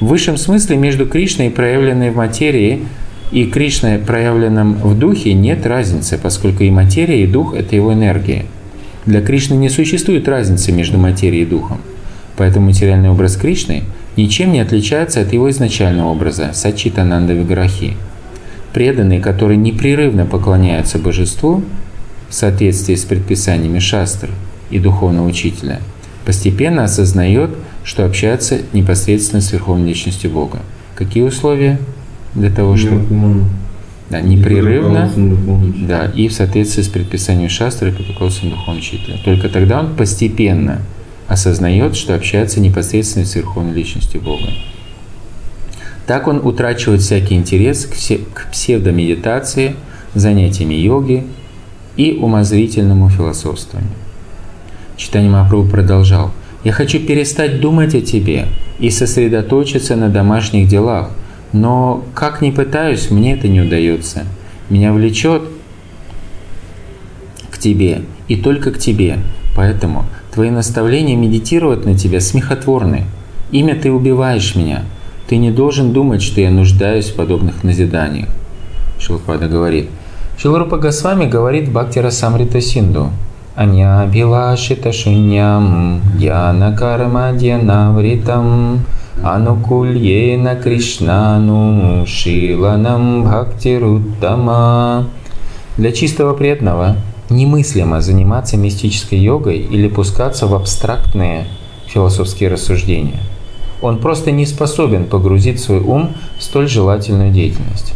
в 0.00 0.06
высшем 0.06 0.36
смысле 0.36 0.76
между 0.76 1.06
Кришной, 1.06 1.50
проявленной 1.50 2.10
в 2.10 2.16
материи, 2.16 2.86
и 3.30 3.44
Кришной, 3.44 3.98
проявленным 3.98 4.74
в 4.74 4.98
духе, 4.98 5.34
нет 5.34 5.64
разницы, 5.66 6.18
поскольку 6.20 6.64
и 6.64 6.70
материя, 6.70 7.22
и 7.22 7.26
дух– 7.26 7.54
это 7.56 7.76
его 7.76 7.92
энергия. 7.92 8.46
Для 9.06 9.20
Кришны 9.20 9.54
не 9.54 9.68
существует 9.68 10.26
разницы 10.26 10.72
между 10.72 10.98
материей 10.98 11.42
и 11.42 11.46
духом. 11.46 11.78
Поэтому 12.36 12.66
материальный 12.66 13.10
образ 13.10 13.36
Кришны 13.36 13.84
ничем 14.16 14.52
не 14.52 14.60
отличается 14.60 15.20
от 15.20 15.32
его 15.32 15.48
изначального 15.50 16.08
образа– 16.08 16.50
Сачитананда 16.54 17.34
Виграхи. 17.34 17.96
Преданные, 18.72 19.20
которые 19.20 19.58
непрерывно 19.58 20.26
поклоняются 20.26 20.98
божеству, 20.98 21.62
в 22.28 22.34
соответствии 22.34 22.94
с 22.94 23.04
предписаниями 23.04 23.80
шастр 23.80 24.30
и 24.70 24.78
духовного 24.78 25.26
учителя, 25.26 25.80
постепенно 26.24 26.84
осознает, 26.84 27.50
что 27.84 28.04
общается 28.04 28.58
непосредственно 28.72 29.40
с 29.40 29.52
Верховной 29.52 29.88
Личностью 29.88 30.30
Бога. 30.30 30.60
Какие 30.94 31.22
условия 31.22 31.78
для 32.34 32.50
того, 32.50 32.76
чтобы... 32.76 33.44
Да, 34.10 34.20
непрерывно, 34.20 35.08
да, 35.86 36.06
и 36.06 36.26
в 36.26 36.32
соответствии 36.32 36.82
с 36.82 36.88
предписанием 36.88 37.48
шастры 37.48 37.90
и 37.90 37.92
протоколом 37.92 38.32
духовного 38.42 38.78
учителя. 38.78 39.18
Только 39.24 39.48
тогда 39.48 39.78
он 39.78 39.94
постепенно 39.94 40.82
осознает, 41.28 41.94
что 41.94 42.16
общается 42.16 42.58
непосредственно 42.58 43.24
с 43.24 43.36
Верховной 43.36 43.72
Личностью 43.72 44.20
Бога. 44.20 44.48
Так 46.08 46.26
он 46.26 46.44
утрачивает 46.44 47.02
всякий 47.02 47.36
интерес 47.36 47.86
к 47.86 48.50
псевдомедитации, 48.50 49.76
занятиями 50.14 50.74
йоги 50.74 51.24
и 51.96 52.18
умозрительному 52.20 53.08
философствованию. 53.10 53.92
Читание 54.96 55.30
Махапрабху 55.30 55.70
продолжал. 55.70 56.32
«Я 56.64 56.72
хочу 56.72 57.00
перестать 57.00 57.60
думать 57.60 57.94
о 57.94 58.00
тебе 58.00 58.46
и 58.78 58.90
сосредоточиться 58.90 59.96
на 59.96 60.08
домашних 60.08 60.68
делах, 60.68 61.10
но 61.52 62.04
как 62.14 62.42
ни 62.42 62.50
пытаюсь, 62.50 63.10
мне 63.10 63.34
это 63.34 63.48
не 63.48 63.60
удается. 63.60 64.24
Меня 64.68 64.92
влечет 64.92 65.42
к 67.50 67.58
тебе 67.58 68.02
и 68.28 68.36
только 68.36 68.70
к 68.70 68.78
тебе. 68.78 69.18
Поэтому 69.56 70.04
твои 70.32 70.50
наставления 70.50 71.16
медитировать 71.16 71.84
на 71.84 71.98
тебя 71.98 72.20
смехотворны. 72.20 73.04
Имя 73.50 73.74
ты 73.74 73.90
убиваешь 73.90 74.54
меня. 74.54 74.84
Ты 75.28 75.36
не 75.36 75.50
должен 75.50 75.92
думать, 75.92 76.22
что 76.22 76.40
я 76.40 76.50
нуждаюсь 76.50 77.08
в 77.08 77.14
подобных 77.14 77.64
назиданиях. 77.64 78.28
Шилпада 78.98 79.48
говорит. 79.48 79.88
Шилрупа 80.38 80.78
Госвами 80.78 81.26
говорит 81.26 81.70
Бхактира 81.70 82.10
Самрита 82.10 82.60
Синду. 82.60 83.10
Дьянавритам 87.34 88.86
Анукульена 89.22 90.56
Кришнану 90.56 92.06
Шиланам 92.06 93.24
Бхактируттама. 93.24 95.10
Для 95.76 95.92
чистого 95.92 96.32
преданного 96.32 96.96
немыслимо 97.28 98.00
заниматься 98.00 98.56
мистической 98.56 99.18
йогой 99.18 99.58
или 99.58 99.88
пускаться 99.88 100.46
в 100.46 100.54
абстрактные 100.54 101.44
философские 101.86 102.48
рассуждения. 102.48 103.20
Он 103.82 103.98
просто 103.98 104.30
не 104.30 104.46
способен 104.46 105.04
погрузить 105.04 105.60
свой 105.60 105.80
ум 105.80 106.14
в 106.38 106.42
столь 106.42 106.66
желательную 106.66 107.30
деятельность. 107.30 107.92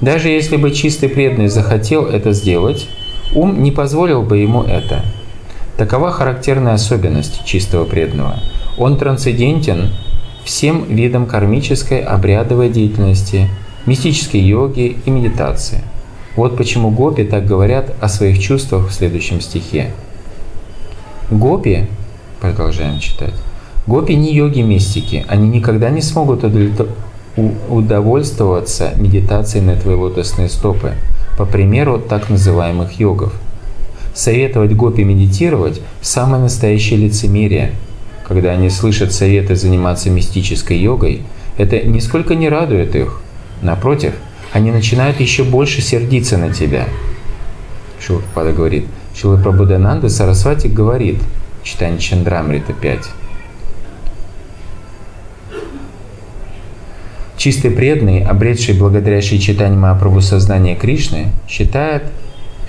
Даже 0.00 0.30
если 0.30 0.56
бы 0.56 0.72
чистый 0.72 1.08
преданный 1.08 1.46
захотел 1.46 2.06
это 2.06 2.32
сделать, 2.32 2.88
ум 3.34 3.62
не 3.62 3.70
позволил 3.70 4.22
бы 4.22 4.38
ему 4.38 4.62
это. 4.62 5.04
Такова 5.76 6.10
характерная 6.10 6.74
особенность 6.74 7.44
чистого 7.44 7.84
преданного. 7.84 8.38
Он 8.78 8.96
трансцендентен 8.96 9.90
всем 10.44 10.84
видам 10.84 11.26
кармической 11.26 12.00
обрядовой 12.00 12.70
деятельности, 12.70 13.48
мистической 13.84 14.40
йоги 14.40 14.96
и 15.04 15.10
медитации. 15.10 15.82
Вот 16.36 16.56
почему 16.56 16.90
гопи 16.90 17.24
так 17.24 17.46
говорят 17.46 17.94
о 18.00 18.08
своих 18.08 18.38
чувствах 18.38 18.88
в 18.88 18.92
следующем 18.92 19.40
стихе. 19.40 19.92
Гопи, 21.30 21.86
продолжаем 22.40 23.00
читать, 23.00 23.34
гопи 23.86 24.14
не 24.14 24.34
йоги-мистики, 24.34 25.24
они 25.28 25.48
никогда 25.48 25.90
не 25.90 26.02
смогут 26.02 26.44
удовольствоваться 27.68 28.92
медитацией 28.96 29.64
на 29.64 29.76
твои 29.76 29.96
лотосные 29.96 30.48
стопы, 30.48 30.92
по 31.36 31.44
примеру 31.44 31.98
так 31.98 32.30
называемых 32.30 32.98
йогов. 32.98 33.32
Советовать 34.14 34.74
гопи 34.74 35.04
медитировать– 35.04 35.80
самое 36.00 36.42
настоящее 36.42 36.98
лицемерие– 36.98 37.72
когда 38.26 38.50
они 38.50 38.70
слышат 38.70 39.12
советы 39.12 39.54
заниматься 39.54 40.10
мистической 40.10 40.76
йогой, 40.76 41.22
это 41.58 41.78
нисколько 41.86 42.34
не 42.34 42.48
радует 42.48 42.96
их. 42.96 43.20
Напротив, 43.62 44.14
они 44.52 44.72
начинают 44.72 45.20
еще 45.20 45.44
больше 45.44 45.80
сердиться 45.80 46.36
на 46.36 46.52
тебя. 46.52 46.88
Шилпада 48.00 48.52
говорит. 48.52 48.86
Шила 49.14 49.40
Прабhuдананда 49.40 50.08
Сарасвати 50.08 50.66
говорит, 50.66 51.20
читание 51.62 52.00
Чандрамрита 52.00 52.72
5. 52.72 52.98
Чистый 57.36 57.70
преданный, 57.70 58.22
обретший 58.22 58.74
благодаря 58.74 59.20
читанию 59.20 59.78
Махапрабху 59.78 60.20
сознание 60.20 60.74
Кришны, 60.74 61.26
считает 61.48 62.04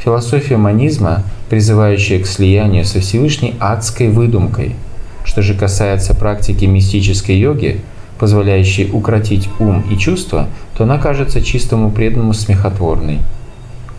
философию 0.04 0.60
манизма, 0.60 1.24
призывающую 1.50 2.22
к 2.22 2.28
слиянию 2.28 2.86
со 2.86 3.00
Всевышней 3.00 3.56
адской 3.60 4.10
выдумкой– 4.10 4.76
что 5.28 5.42
же 5.42 5.54
касается 5.54 6.16
практики 6.16 6.66
мистической 6.66 7.38
йоги, 7.38 7.82
позволяющей 8.18 8.90
укротить 8.92 9.50
ум 9.60 9.84
и 9.92 9.98
чувства, 9.98 10.48
то 10.76 10.86
она 10.86 10.98
кажется 10.98 11.42
чистому 11.42 11.92
преданному 11.92 12.34
смехотворной. 12.34 13.20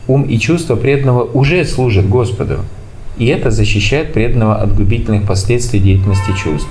Ум 0.08 0.22
и 0.22 0.38
чувства 0.38 0.74
преданного 0.74 1.22
уже 1.22 1.64
служат 1.66 2.08
Господу, 2.08 2.60
и 3.18 3.26
это 3.26 3.50
защищает 3.50 4.14
преданного 4.14 4.56
от 4.56 4.74
губительных 4.74 5.26
последствий 5.26 5.80
деятельности 5.80 6.32
чувств. 6.42 6.70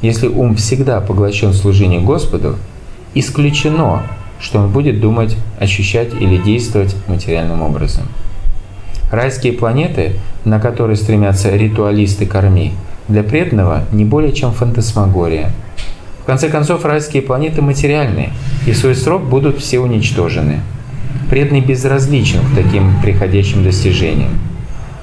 Если 0.00 0.28
ум 0.28 0.56
всегда 0.56 1.00
поглощен 1.00 1.50
в 1.50 1.56
служении 1.56 1.98
Господу, 1.98 2.56
исключено, 3.18 4.02
что 4.40 4.60
он 4.60 4.70
будет 4.70 5.00
думать, 5.00 5.36
ощущать 5.58 6.14
или 6.14 6.36
действовать 6.36 6.94
материальным 7.08 7.62
образом. 7.62 8.04
Райские 9.10 9.54
планеты, 9.54 10.12
на 10.44 10.60
которые 10.60 10.96
стремятся 10.96 11.54
ритуалисты 11.54 12.26
корми, 12.26 12.72
для 13.08 13.22
преданного 13.22 13.84
не 13.90 14.04
более 14.04 14.32
чем 14.32 14.52
фантасмагория. 14.52 15.50
В 16.20 16.24
конце 16.24 16.50
концов, 16.50 16.84
райские 16.84 17.22
планеты 17.22 17.62
материальные, 17.62 18.30
и 18.66 18.72
в 18.72 18.76
свой 18.76 18.94
срок 18.94 19.22
будут 19.22 19.58
все 19.58 19.80
уничтожены. 19.80 20.60
Преданный 21.30 21.62
безразличен 21.62 22.40
к 22.40 22.54
таким 22.54 23.00
приходящим 23.00 23.64
достижениям. 23.64 24.38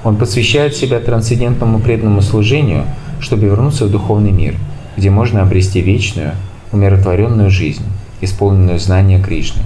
Он 0.04 0.16
посвящает 0.16 0.76
себя 0.76 1.00
трансцендентному 1.00 1.80
преданному 1.80 2.22
служению, 2.22 2.84
чтобы 3.18 3.46
вернуться 3.46 3.86
в 3.86 3.90
духовный 3.90 4.30
мир, 4.30 4.54
где 4.96 5.10
можно 5.10 5.42
обрести 5.42 5.80
вечную, 5.80 6.32
умиротворенную 6.70 7.50
жизнь, 7.50 7.82
исполненную 8.20 8.78
знания 8.78 9.20
Кришны. 9.20 9.62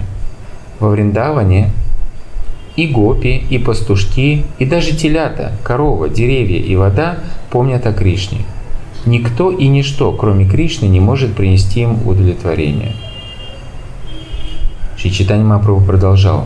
Во 0.79 0.89
Вриндаване 0.89 1.71
и 2.75 2.87
гопи, 2.87 3.43
и 3.49 3.57
пастушки, 3.57 4.45
и 4.59 4.65
даже 4.65 4.95
телята, 4.95 5.51
корова, 5.63 6.09
деревья 6.09 6.59
и 6.59 6.75
вода 6.75 7.19
помнят 7.49 7.85
о 7.85 7.93
Кришне. 7.93 8.39
Никто 9.05 9.51
и 9.51 9.67
ничто, 9.67 10.11
кроме 10.13 10.45
Кришны, 10.45 10.85
не 10.85 10.99
может 10.99 11.35
принести 11.35 11.81
им 11.81 12.07
удовлетворение. 12.07 12.93
Шичитани 14.97 15.43
Мапрабху 15.43 15.83
продолжал. 15.83 16.45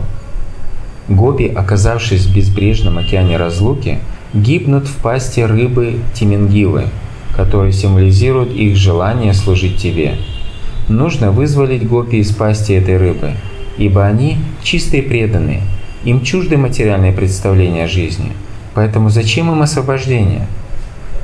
Гопи, 1.08 1.46
оказавшись 1.46 2.26
в 2.26 2.34
безбрежном 2.34 2.98
океане 2.98 3.36
разлуки, 3.36 3.98
гибнут 4.32 4.88
в 4.88 4.96
пасти 4.96 5.40
рыбы 5.40 6.00
Тимингилы, 6.14 6.84
которые 7.36 7.72
символизируют 7.72 8.50
их 8.52 8.76
желание 8.76 9.34
служить 9.34 9.76
тебе. 9.76 10.14
Нужно 10.88 11.32
вызволить 11.32 11.86
гопи 11.86 12.16
из 12.16 12.32
пасти 12.32 12.72
этой 12.72 12.96
рыбы, 12.96 13.32
ибо 13.78 14.04
они 14.04 14.38
чистые 14.62 15.02
преданные– 15.02 15.62
им 16.06 16.20
чужды 16.22 16.56
материальные 16.56 17.12
представления 17.12 17.84
о 17.84 17.88
жизни. 17.88 18.30
Поэтому 18.74 19.10
зачем 19.10 19.50
им 19.50 19.60
освобождение? 19.60 20.46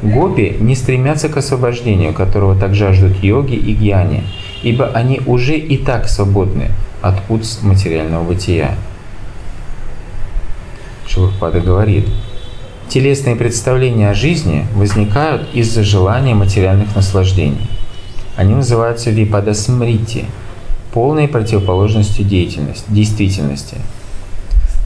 Гопи 0.02 0.56
не 0.58 0.74
стремятся 0.74 1.28
к 1.28 1.36
освобождению, 1.36 2.12
которого 2.12 2.58
так 2.58 2.74
жаждут 2.74 3.22
йоги 3.22 3.54
и 3.54 3.74
гьяни, 3.74 4.24
ибо 4.64 4.88
они 4.88 5.20
уже 5.24 5.56
и 5.56 5.78
так 5.78 6.08
свободны 6.08 6.70
от 7.00 7.14
уц 7.28 7.62
материального 7.62 8.24
бытия. 8.24 8.74
Шилухпада 11.06 11.60
говорит, 11.60 12.08
телесные 12.88 13.36
представления 13.36 14.10
о 14.10 14.14
жизни 14.14 14.66
возникают 14.74 15.46
из-за 15.54 15.84
желания 15.84 16.34
материальных 16.34 16.96
наслаждений. 16.96 17.68
Они 18.36 18.54
называются 18.54 19.10
випадасмрити, 19.10 20.26
полной 20.92 21.28
противоположностью 21.28 22.24
деятельности, 22.24 22.84
действительности– 22.88 23.76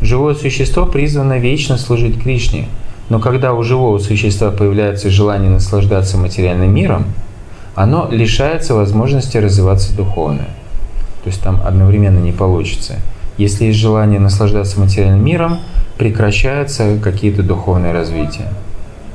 Живое 0.03 0.35
существо 0.35 0.85
призвано 0.85 1.39
вечно 1.39 1.79
служить 1.79 2.23
Кришне, 2.23 2.69
но 3.09 3.19
когда 3.19 3.55
у 3.55 3.63
живого 3.63 3.99
существа 3.99 4.51
появляется 4.51 5.09
желание 5.09 5.51
наслаждаться 5.51 6.19
материальным 6.19 6.75
миром, 6.75 7.07
оно 7.75 8.07
лишается 8.11 8.75
возможности 8.75 9.39
развиваться 9.39 9.97
духовно. 9.97 10.45
То 11.25 11.31
есть 11.31 11.41
там 11.41 11.63
одновременно 11.65 12.19
не 12.19 12.33
получится. 12.33 12.97
Если 13.39 13.67
есть 13.67 13.79
желание 13.79 14.21
наслаждаться 14.21 14.79
материальным 14.79 15.25
миром, 15.25 15.59
прекращаются 15.97 16.99
какие-то 17.03 17.43
духовные 17.43 17.93
развития. 17.93 18.53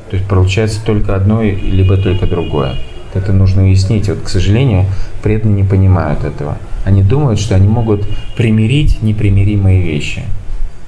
То 0.09 0.17
есть 0.17 0.27
получается 0.27 0.79
только 0.83 1.15
одно, 1.15 1.43
либо 1.43 1.95
только 1.95 2.25
другое. 2.25 2.75
Это 3.13 3.33
нужно 3.33 3.63
уяснить. 3.63 4.09
Вот, 4.09 4.21
к 4.21 4.29
сожалению, 4.29 4.85
преданные 5.21 5.63
не 5.63 5.69
понимают 5.69 6.23
этого. 6.23 6.57
Они 6.85 7.03
думают, 7.03 7.39
что 7.39 7.55
они 7.55 7.67
могут 7.67 8.05
примирить 8.35 9.01
непримиримые 9.01 9.81
вещи– 9.81 10.23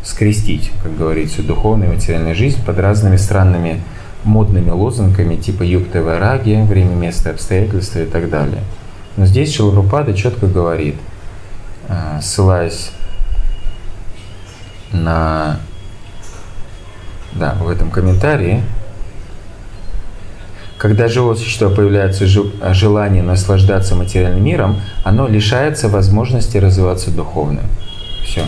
скрестить, 0.03 0.71
как 0.83 0.97
говорится, 0.97 1.41
духовную 1.41 1.91
и 1.91 1.95
материальную 1.95 2.35
жизнь 2.35 2.63
под 2.63 2.77
разными 2.79 3.15
странными 3.15 3.81
модными 4.23 4.69
лозунгами 4.69 5.35
типа 5.35 5.63
«Юкта 5.63 6.01
Вараги», 6.01 6.61
«Время, 6.67 6.95
место, 6.95 7.31
обстоятельства» 7.31 7.99
и 7.99 8.05
так 8.05 8.29
далее. 8.29 8.63
Но 9.17 9.25
здесь 9.25 9.53
Шилрупада 9.53 10.13
четко 10.13 10.47
говорит, 10.47 10.95
э, 11.87 12.19
ссылаясь 12.21 12.91
на 14.91 15.59
да, 17.33 17.55
в 17.55 17.69
этом 17.69 17.89
комментарии, 17.89 18.63
когда 20.83 21.07
живое 21.07 21.35
существо 21.35 21.69
появляется 21.69 22.27
желание 22.27 23.23
наслаждаться 23.23 23.95
материальным 23.95 24.43
миром, 24.43 24.81
оно 25.05 25.29
лишается 25.29 25.87
возможности 25.87 26.57
развиваться 26.57 27.09
духовно. 27.09 27.61
Все. 28.25 28.43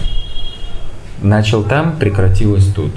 Начал 1.21 1.63
там, 1.63 1.95
прекратилось 1.95 2.65
тут. 2.75 2.91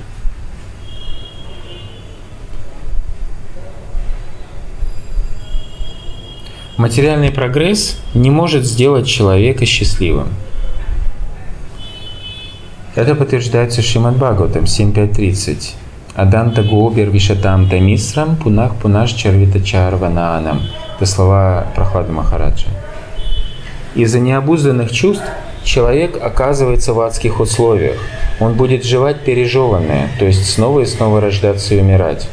Материальный 6.76 7.30
прогресс 7.30 7.96
не 8.14 8.32
может 8.32 8.64
сделать 8.64 9.06
человека 9.06 9.64
счастливым. 9.66 10.30
Это 12.96 13.14
подтверждается 13.14 13.82
Шримад 13.82 14.16
Бхагаватам 14.16 14.64
7.5.30. 14.64 15.74
Аданта 16.18 16.64
Гобер 16.64 17.10
Вишатам 17.10 17.68
Тамисрам 17.68 18.34
Пунах 18.34 18.74
Пунаш 18.74 19.12
Чарвита 19.12 19.60
Чарванаанам. 19.60 20.62
Это 20.96 21.06
слова 21.06 21.68
Прохлада 21.76 22.10
Махараджа. 22.10 22.66
Из-за 23.94 24.18
необузданных 24.18 24.90
чувств 24.90 25.22
человек 25.62 26.18
оказывается 26.20 26.92
в 26.92 27.00
адских 27.02 27.38
условиях. 27.38 27.98
Он 28.40 28.54
будет 28.54 28.84
жевать 28.84 29.20
пережеванное, 29.20 30.08
то 30.18 30.24
есть 30.24 30.50
снова 30.50 30.80
и 30.80 30.86
снова 30.86 31.20
рождаться 31.20 31.76
и 31.76 31.80
умирать. 31.80 32.28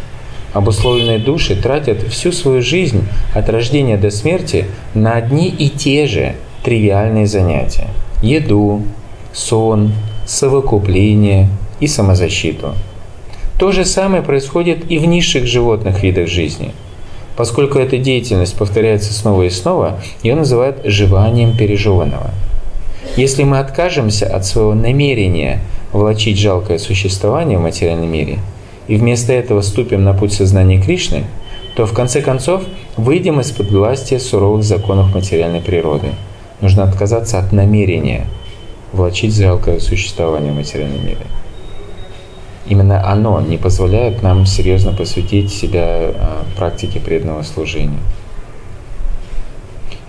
Обусловленные 0.53 1.20
души 1.20 1.56
тратят 1.56 2.02
всю 2.07 2.32
свою 2.32 2.64
жизнь 2.64 3.07
от 3.36 3.48
рождения 3.49 3.98
до 3.98 4.10
смерти 4.10 4.66
на 4.95 5.14
одни 5.14 5.48
и 5.48 5.70
те 5.70 6.07
же 6.07 6.34
тривиальные 6.64 7.28
занятия. 7.28 7.90
Еду, 8.24 8.82
сон, 9.32 9.94
совокупление 10.26 11.49
и 11.80 11.86
самозащиту. 11.86 12.74
То 13.57 13.72
же 13.72 13.86
самое 13.86 14.22
происходит 14.22 14.91
и 14.91 14.98
в 14.98 15.06
низших 15.06 15.45
животных 15.45 16.03
видах 16.03 16.27
жизни. 16.27 16.73
Поскольку 17.38 17.80
эта 17.80 17.98
деятельность 17.98 18.56
повторяется 18.56 19.14
снова 19.14 19.44
и 19.44 19.49
снова, 19.49 19.99
ее 20.23 20.36
называют 20.36 20.82
жеванием 20.84 21.56
пережеванного. 21.56 22.32
Если 23.15 23.44
мы 23.44 23.60
откажемся 23.60 24.27
от 24.27 24.45
своего 24.45 24.73
намерения 24.73 25.61
влачить 25.94 26.38
жалкое 26.38 26.80
существование 26.80 27.57
в 27.57 27.61
материальном 27.61 28.11
мире 28.11 28.40
и 28.88 28.98
вместо 28.98 29.32
этого 29.32 29.61
ступим 29.61 30.03
на 30.03 30.14
путь 30.14 30.34
сознания 30.34 30.82
Кришны, 30.82 31.23
то 31.77 31.86
в 31.86 31.94
конце 31.94 32.22
концов 32.22 32.64
выйдем 32.98 33.40
из-под 33.40 33.72
власти 33.72 34.18
суровых 34.18 34.64
законов 34.64 35.14
материальной 35.14 35.61
природы. 35.61 36.07
Нужно 36.61 36.84
отказаться 36.84 37.40
от 37.40 37.53
намерения– 37.53 38.27
влачить 38.94 39.36
жалкое 39.36 39.80
существование 39.80 40.52
в 40.52 40.56
материальном 40.56 41.06
мире. 41.06 41.26
Именно 42.68 43.08
оно 43.08 43.42
не 43.42 43.58
позволяет 43.58 44.24
нам 44.24 44.46
серьезно 44.46 44.92
посвятить 44.92 45.54
себя 45.54 45.84
а, 45.86 46.46
практике 46.58 47.00
преданного 47.00 47.44
служения. 47.44 48.00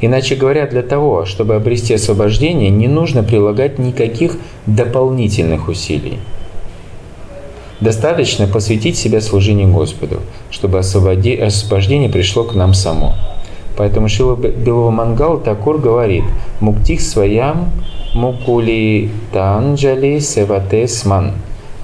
Иначе 0.01 0.35
говоря, 0.35 0.66
для 0.66 0.83
того, 0.83 1.24
чтобы 1.24 1.55
обрести 1.55 1.95
освобождение, 1.95 2.70
не 2.70 2.87
нужно 2.87 3.23
прилагать 3.23 3.78
никаких 3.78 4.37
дополнительных 4.66 5.69
усилий. 5.69 6.19
Достаточно 7.81 8.47
посвятить 8.47 8.97
себя 8.97 9.20
служению 9.20 9.70
Господу, 9.70 10.20
чтобы 10.51 10.78
освобождение 10.78 12.09
пришло 12.09 12.45
к 12.45 12.55
нам 12.55 12.73
само. 12.73 13.15
Поэтому 13.77 14.09
Шила 14.09 14.35
Белого 14.37 14.91
Мангал 14.91 15.39
Такур 15.39 15.78
говорит 15.78 16.24
«Муктих 16.61 17.03
своям 17.03 17.70
Мукули 18.15 19.11
Танджали 19.33 20.19
Севатесман. 20.20 21.33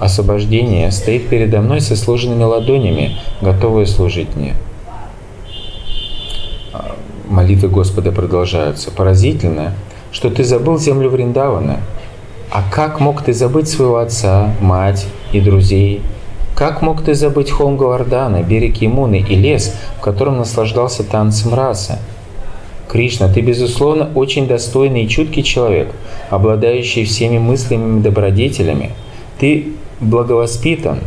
Освобождение 0.03 0.91
стоит 0.91 1.29
передо 1.29 1.61
мной 1.61 1.81
со 1.81 1.95
сложенными 1.95 2.43
ладонями, 2.43 3.19
готовые 3.41 3.87
служить 3.87 4.35
мне. 4.35 4.57
А, 6.73 6.97
молитвы 7.29 7.69
Господа 7.69 8.11
продолжаются. 8.11 8.91
Поразительно, 8.91 9.75
что 10.11 10.29
ты 10.29 10.43
забыл 10.43 10.77
землю 10.77 11.09
Вриндавана. 11.09 11.79
А 12.51 12.65
как 12.69 12.99
мог 12.99 13.23
ты 13.23 13.33
забыть 13.33 13.69
своего 13.69 13.99
отца, 13.99 14.53
мать 14.61 15.07
и 15.31 15.41
друзей? 15.41 16.03
Как 16.57 16.83
мог 16.83 17.03
ты 17.03 17.15
забыть 17.15 17.53
холм 17.53 17.77
Гавардана, 17.77 18.43
берег 18.43 18.79
Ямуны 18.79 19.21
и 19.21 19.37
лес, 19.37 19.73
в 19.99 20.01
котором 20.01 20.37
наслаждался 20.37 21.05
танцем 21.05 21.55
раса? 21.55 22.01
Кришна, 22.91 23.29
ты, 23.29 23.41
безусловно, 23.41 24.11
очень 24.17 24.49
достойный 24.49 25.05
и 25.05 25.09
чуткий 25.09 25.45
человек, 25.45 25.93
обладающий 26.29 27.05
всеми 27.05 27.39
мыслями 27.39 28.03
добродетелями. 28.03 28.91
Ты 29.39 29.75
благовоспитан, 30.03 30.99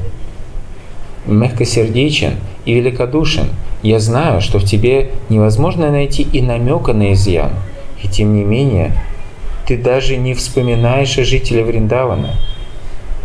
мягкосердечен 1.25 2.35
и 2.65 2.73
великодушен. 2.73 3.47
Я 3.83 3.99
знаю, 3.99 4.41
что 4.41 4.57
в 4.57 4.63
тебе 4.63 5.11
невозможно 5.29 5.91
найти 5.91 6.23
и 6.23 6.41
намека 6.41 6.93
на 6.93 7.13
изъян. 7.13 7.51
И 8.01 8.07
тем 8.07 8.33
не 8.33 8.43
менее, 8.43 8.93
ты 9.67 9.77
даже 9.77 10.17
не 10.17 10.33
вспоминаешь 10.33 11.17
о 11.17 11.23
жителе 11.23 11.63
Вриндавана. 11.63 12.31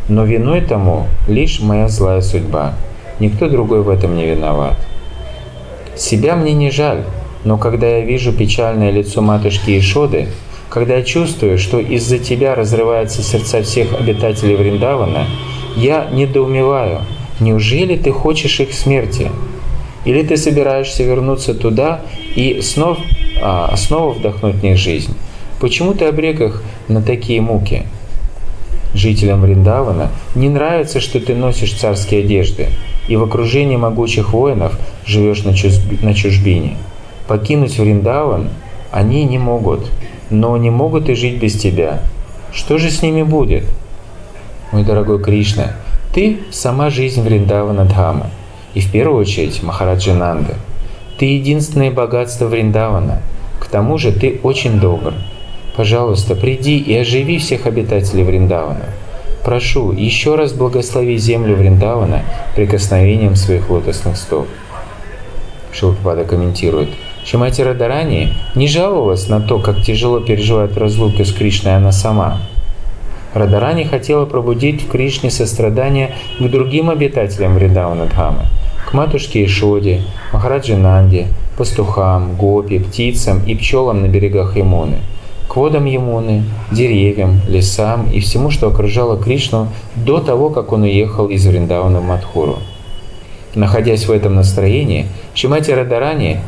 Но 0.09 0.25
виной 0.25 0.61
тому 0.61 1.07
лишь 1.29 1.61
моя 1.61 1.89
злая 1.89 2.21
судьба. 2.21 2.75
Никто 3.21 3.49
другой 3.49 3.83
в 3.83 3.89
этом 3.89 4.17
не 4.17 4.27
виноват. 4.27 4.77
Себя 5.97 6.35
мне 6.37 6.53
не 6.53 6.71
жаль, 6.71 7.05
но 7.45 7.59
когда 7.59 7.87
я 7.87 8.01
вижу 8.01 8.33
печальное 8.33 8.91
лицо 8.91 9.23
матушки 9.23 9.79
Ишоды, 9.79 10.29
когда 10.69 10.97
я 10.97 11.03
чувствую, 11.03 11.59
что 11.59 11.79
из-за 11.79 12.19
тебя 12.19 12.55
разрываются 12.55 13.23
сердца 13.23 13.63
всех 13.63 13.93
обитателей 13.99 14.57
Вриндавана, 14.57 15.27
я 15.77 16.09
недоумеваю, 16.11 17.03
неужели 17.41 17.97
ты 17.97 18.13
хочешь 18.13 18.61
их 18.61 18.73
смерти? 18.73 19.31
Или 20.05 20.23
ты 20.23 20.37
собираешься 20.37 21.03
вернуться 21.03 21.55
туда 21.55 22.01
и 22.35 22.61
снова, 22.63 22.99
а, 23.43 23.75
снова 23.77 24.13
вдохнуть 24.13 24.57
в 24.57 24.63
них 24.63 24.79
жизнь? 24.79 25.15
Почему 25.61 25.95
ты 25.95 26.07
обрек 26.07 26.41
их 26.41 26.63
на 26.89 27.03
такие 27.03 27.41
муки? 27.41 27.85
Жителям 28.95 29.43
Вриндавана 29.43 30.11
не 30.35 30.49
нравится, 30.49 31.01
что 31.01 31.21
ты 31.21 31.35
носишь 31.35 31.75
царские 31.75 32.25
одежды 32.25 32.69
и 33.09 33.17
в 33.17 33.23
окружении 33.23 33.77
могучих 33.77 34.33
воинов 34.33 34.79
живешь 35.05 35.43
на 35.43 36.15
чужбине. 36.15 36.77
Покинуть 37.29 37.79
Вриндаван 37.79 38.49
они 38.91 39.25
не 39.25 39.39
могут, 39.39 39.91
но 40.31 40.57
не 40.57 40.71
могут 40.71 41.09
и 41.09 41.15
жить 41.15 41.39
без 41.39 41.57
тебя. 41.57 42.03
Что 42.53 42.79
же 42.79 42.91
с 42.91 43.03
ними 43.03 43.23
будет? 43.23 43.65
Мой 44.73 44.85
дорогой 44.85 45.23
Кришна, 45.23 45.73
ты– 46.15 46.39
сама 46.51 46.91
жизнь 46.91 47.23
Вриндавана 47.23 47.85
Дхама, 47.85 48.31
и 48.75 48.81
в 48.81 48.91
первую 48.91 49.21
очередь 49.21 49.63
Махараджа 49.63 50.15
Нанда. 50.15 50.55
Ты 51.19 51.27
единственное 51.27 51.91
богатство 51.91 52.47
Вриндавана, 52.47 53.21
к 53.59 53.67
тому 53.67 53.99
же 53.99 54.13
ты 54.13 54.41
очень 54.43 54.81
добр. 54.81 55.15
Пожалуйста, 55.77 56.35
приди 56.35 56.79
и 56.79 56.97
оживи 56.97 57.39
всех 57.39 57.67
обитателей 57.67 58.25
Вриндавана. 58.25 58.87
Прошу, 59.45 59.93
еще 59.93 60.35
раз 60.35 60.53
благослови 60.53 61.17
землю 61.19 61.57
Вриндавана 61.57 62.23
прикосновением 62.55 63.37
своих 63.37 63.71
лотосных 63.71 64.17
стоп. 64.17 64.47
Шилпада 65.73 66.25
комментирует– 66.25 66.91
Шимати 67.25 67.63
Радарани 67.63 68.33
не 68.55 68.67
жаловалась 68.67 69.29
на 69.29 69.41
то, 69.41 69.59
как 69.59 69.83
тяжело 69.83 70.21
переживает 70.21 70.77
разлуку 70.79 71.25
с 71.25 71.33
Кришной 71.33 71.77
она 71.77 71.93
сама. 71.93 72.39
Радарани 73.33 73.85
хотела 73.85 74.27
пробудить 74.27 74.83
в 74.83 74.89
Кришне 74.89 75.31
сострадание 75.31 76.15
к 76.39 76.43
другим 76.43 76.91
обитателям 76.91 77.55
Вриндавана 77.55 78.07
Дхамы, 78.07 78.43
к 78.89 78.93
матушке 78.93 79.45
Ишоде, 79.45 80.03
Махараджи 80.33 80.77
Нанде, 80.77 81.29
пастухам, 81.57 82.35
гопи, 82.37 82.79
птицам 82.81 83.43
и 83.47 83.55
пчелам 83.55 84.03
на 84.03 84.09
берегах 84.09 84.57
Ямуны, 84.57 84.97
к 85.47 85.55
водам 85.55 85.85
Ямуны, 85.85 86.43
деревьям, 86.73 87.41
лесам 87.49 88.09
и 88.11 88.19
всему, 88.19 88.51
что 88.51 88.67
окружало 88.67 89.17
Кришну 89.17 89.69
до 89.95 90.19
того, 90.19 90.51
как 90.51 90.73
он 90.73 90.83
уехал 90.83 91.29
из 91.29 91.47
Вриндавана 91.47 92.01
в 92.01 92.05
Мадхуру. 92.05 92.59
Находясь 93.55 94.07
в 94.07 94.13
этом 94.13 94.35
настроении, 94.35 95.07
Шимати 95.35 95.71
Радарани 95.71 96.39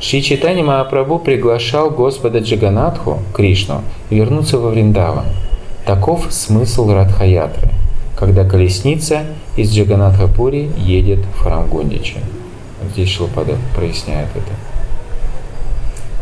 Шри 0.00 0.22
Читани 0.22 0.62
Махапрабху 0.62 1.18
приглашал 1.18 1.90
Господа 1.90 2.40
Джаганатху, 2.40 3.18
Кришну, 3.34 3.82
вернуться 4.10 4.58
во 4.58 4.70
Вриндаван. 4.70 5.24
Таков 5.86 6.32
смысл 6.32 6.90
Радхаятры, 6.90 7.68
когда 8.18 8.44
колесница 8.44 9.20
из 9.54 9.72
Джаганатхапури 9.72 10.68
едет 10.76 11.20
в 11.20 11.38
храм 11.38 11.68
Гундича. 11.68 12.18
Здесь 12.90 13.08
Шлапада 13.08 13.54
проясняет 13.76 14.26
это. 14.34 14.52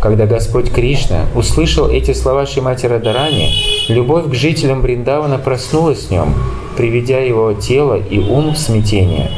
Когда 0.02 0.26
Господь 0.26 0.70
Кришна 0.70 1.24
услышал 1.34 1.88
эти 1.88 2.12
слова 2.12 2.44
Шимати 2.44 2.84
Радарани, 2.84 3.54
любовь 3.88 4.28
к 4.30 4.34
жителям 4.34 4.82
Бриндавана 4.82 5.38
проснулась 5.38 6.08
в 6.08 6.10
нем, 6.10 6.34
приведя 6.76 7.20
его 7.20 7.54
тело 7.54 7.94
и 7.94 8.18
ум 8.18 8.52
в 8.52 8.58
смятение. 8.58 9.30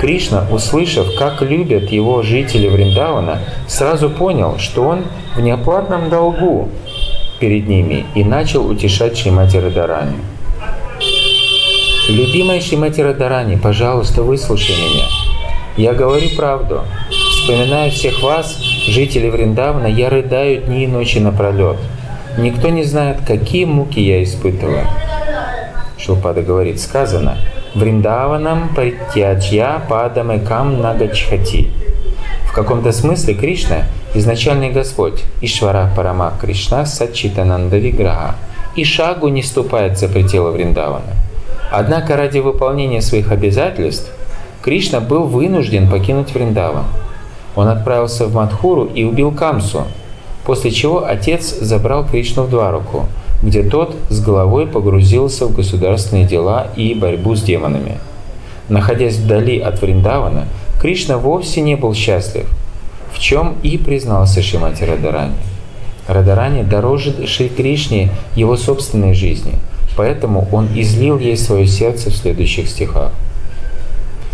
Кришна, 0.00 0.46
услышав, 0.52 1.16
как 1.18 1.42
любят 1.42 1.90
его 1.90 2.22
жители 2.22 2.68
Вриндавана, 2.68 3.40
сразу 3.66 4.08
понял, 4.08 4.56
что 4.58 4.84
он 4.84 5.06
в 5.34 5.40
неоплатном 5.40 6.10
долгу 6.10 6.68
перед 7.38 7.68
ними 7.68 8.04
и 8.14 8.24
начал 8.24 8.66
утешать 8.66 9.16
Шримати 9.16 9.56
Радарани. 9.56 10.16
Любимая 12.08 12.60
Шримати 12.60 13.00
Радарани, 13.00 13.56
пожалуйста, 13.56 14.22
выслушай 14.22 14.74
меня. 14.76 15.04
Я 15.76 15.92
говорю 15.92 16.28
правду. 16.36 16.82
Вспоминая 17.10 17.90
всех 17.90 18.22
вас, 18.22 18.58
жителей 18.86 19.30
Вриндавана, 19.30 19.86
я 19.86 20.10
рыдаю 20.10 20.62
дни 20.62 20.84
и 20.84 20.86
ночи 20.86 21.18
напролет. 21.18 21.76
Никто 22.36 22.68
не 22.68 22.84
знает, 22.84 23.18
какие 23.26 23.64
муки 23.64 24.00
я 24.00 24.22
испытываю. 24.22 24.86
Шилпада 25.98 26.42
говорит, 26.42 26.80
сказано, 26.80 27.38
Вриндаванам 27.74 28.74
паритяджья 28.74 29.82
падамекам 29.88 30.80
нагачхати. 30.80 31.68
В 32.46 32.52
каком-то 32.52 32.92
смысле 32.92 33.34
Кришна– 33.34 33.84
изначальный 34.14 34.70
Господь, 34.70 35.24
Ишвара 35.40 35.90
Парама 35.96 36.32
Кришна 36.40 36.86
Сачитананда 36.86 37.78
Виграха, 37.78 38.34
и 38.76 38.84
шагу 38.84 39.28
не 39.28 39.42
ступает 39.42 39.98
за 39.98 40.08
пределы 40.08 40.52
Вриндавана. 40.52 41.14
Однако 41.70 42.16
ради 42.16 42.38
выполнения 42.38 43.02
своих 43.02 43.30
обязательств 43.30 44.10
Кришна 44.62 45.00
был 45.00 45.24
вынужден 45.24 45.88
покинуть 45.88 46.34
Вриндаван. 46.34 46.84
Он 47.56 47.68
отправился 47.68 48.26
в 48.26 48.34
Мадхуру 48.34 48.84
и 48.84 49.04
убил 49.04 49.32
Камсу, 49.32 49.84
после 50.44 50.70
чего 50.70 51.04
отец 51.04 51.58
забрал 51.60 52.06
Кришну 52.06 52.44
в 52.44 52.50
Дваруку, 52.50 53.06
где 53.42 53.62
тот 53.62 53.94
с 54.08 54.20
головой 54.20 54.66
погрузился 54.66 55.46
в 55.46 55.54
государственные 55.54 56.26
дела 56.26 56.68
и 56.76 56.94
борьбу 56.94 57.34
с 57.34 57.42
демонами. 57.42 57.98
Находясь 58.68 59.16
вдали 59.16 59.58
от 59.58 59.80
Вриндавана, 59.80 60.46
Кришна 60.80 61.18
вовсе 61.18 61.60
не 61.60 61.76
был 61.76 61.94
счастлив, 61.94 62.46
в 63.12 63.18
чем 63.18 63.56
и 63.62 63.78
признался 63.78 64.42
Шимати 64.42 64.84
Радарани. 64.84 65.34
Радарани 66.06 66.62
дороже 66.62 67.26
Шри 67.26 67.48
Кришне 67.48 68.10
его 68.34 68.56
собственной 68.56 69.14
жизни, 69.14 69.54
поэтому 69.96 70.48
он 70.52 70.68
излил 70.74 71.18
ей 71.18 71.36
свое 71.36 71.66
сердце 71.66 72.10
в 72.10 72.16
следующих 72.16 72.68
стихах. 72.68 73.12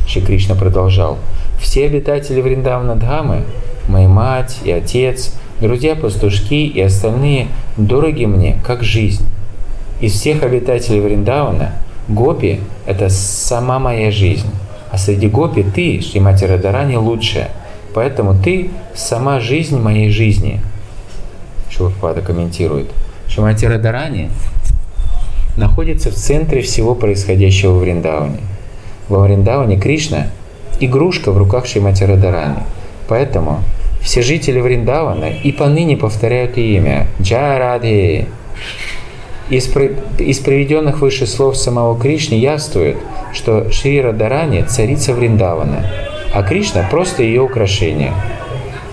Шри 0.07 0.23
Кришна 0.23 0.55
продолжал. 0.55 1.19
«Все 1.61 1.87
обитатели 1.87 2.41
Вриндавана 2.41 2.95
Дхамы, 2.95 3.43
моя 3.89 4.09
мать 4.09 4.59
и 4.65 4.71
отец, 4.71 5.33
друзья-пастушки 5.61 6.67
и 6.67 6.81
остальные 6.81 7.49
дороги 7.77 8.25
мне, 8.25 8.59
как 8.65 8.83
жизнь. 8.83 9.27
Из 10.01 10.13
всех 10.13 10.43
обитателей 10.43 11.01
Вриндавана 11.01 11.73
Гопи– 12.09 12.61
это 12.87 13.09
сама 13.09 13.79
моя 13.79 14.11
жизнь. 14.11 14.51
А 14.91 14.99
среди 14.99 15.29
Гопи 15.29 15.63
ты, 15.63 16.01
Шримати 16.01 16.45
Радарани, 16.45 16.97
лучшая. 16.97 17.49
Поэтому 17.95 18.35
ты– 18.35 18.71
сама 18.95 19.39
жизнь 19.39 19.81
моей 19.81 20.11
жизни. 20.11 20.61
Шилапада 21.71 22.21
комментирует. 22.23 22.91
Шримати 23.29 23.67
Радарани 23.67 24.31
находится 25.57 26.11
в 26.11 26.15
центре 26.15 26.61
всего 26.61 26.97
происходящего 26.97 27.73
в 27.73 27.79
Вриндаване. 27.79 28.41
Во 29.09 29.21
Вриндаване 29.21 29.79
Кришна– 29.79 30.27
игрушка 30.81 31.31
в 31.31 31.39
руках 31.39 31.67
Шримати 31.67 32.03
Радарани. 32.03 32.65
Поэтому 33.07 33.61
все 34.03 34.23
жители 34.23 34.61
Вриндавана 34.61 35.31
и 35.31 35.53
поныне 35.53 35.97
повторяют 35.97 36.59
имя 36.59 37.07
Джарадхи. 37.23 38.27
Из, 39.51 39.69
из 40.19 40.39
приведенных 40.41 41.01
выше 41.01 41.27
слов 41.27 41.57
самого 41.57 41.99
Кришны 42.01 42.35
явствует, 42.35 42.97
что 43.33 43.71
Шри 43.71 44.01
Радарани– 44.01 44.63
царица 44.69 45.13
Вриндавана, 45.13 45.87
а 46.35 46.43
Кришна– 46.43 46.87
просто 46.91 47.23
ее 47.23 47.43
украшение. 47.43 48.13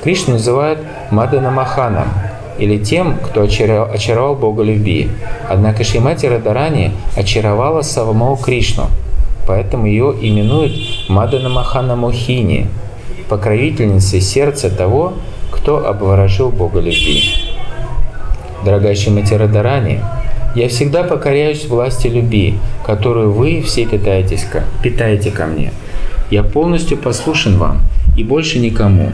Кришну 0.03 0.33
называют 0.33 0.79
Мадана 1.09 1.51
Маханом, 1.51 2.07
или 2.57 2.77
тем, 2.77 3.17
кто 3.17 3.41
очаровал, 3.41 4.35
Бога 4.35 4.63
любви. 4.63 5.09
Однако 5.49 5.83
Шримати 5.83 6.27
Радарани 6.27 6.91
очаровала 7.15 7.81
самого 7.81 8.37
Кришну, 8.37 8.85
поэтому 9.47 9.87
ее 9.87 10.15
именуют 10.21 10.73
Мадана 11.09 11.49
Мохини– 11.95 12.67
покровительницей 13.31 14.19
сердца 14.19 14.69
того, 14.69 15.13
кто 15.51 15.87
обворожил 15.87 16.49
Бога 16.49 16.81
любви. 16.81 17.23
Дорогая 18.65 18.93
Шимати 18.93 19.35
Радарани, 19.35 20.01
я 20.53 20.67
всегда 20.67 21.03
покоряюсь 21.03 21.65
власти 21.65 22.07
любви, 22.07 22.59
которую 22.85 23.31
вы 23.31 23.61
все 23.61 23.85
питаетесь, 23.85 24.45
питаете 24.83 25.31
ко 25.31 25.45
мне. 25.45 25.71
Я 26.31 26.43
полностью 26.43 26.97
послушен 26.97 27.57
вам 27.57 27.81
и 28.17 28.23
больше 28.23 28.59
никому. 28.59 29.11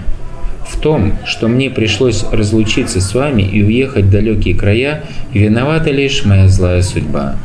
В 0.68 0.80
том, 0.80 1.14
что 1.26 1.48
мне 1.48 1.72
пришлось 1.72 2.24
разлучиться 2.32 3.02
с 3.02 3.16
вами 3.16 3.42
и 3.42 3.64
уехать 3.64 4.06
в 4.06 4.12
далекие 4.12 4.54
края, 4.54 5.04
виновата 5.34 5.90
лишь 5.90 6.26
моя 6.26 6.48
злая 6.48 6.84
судьба. 6.84 7.36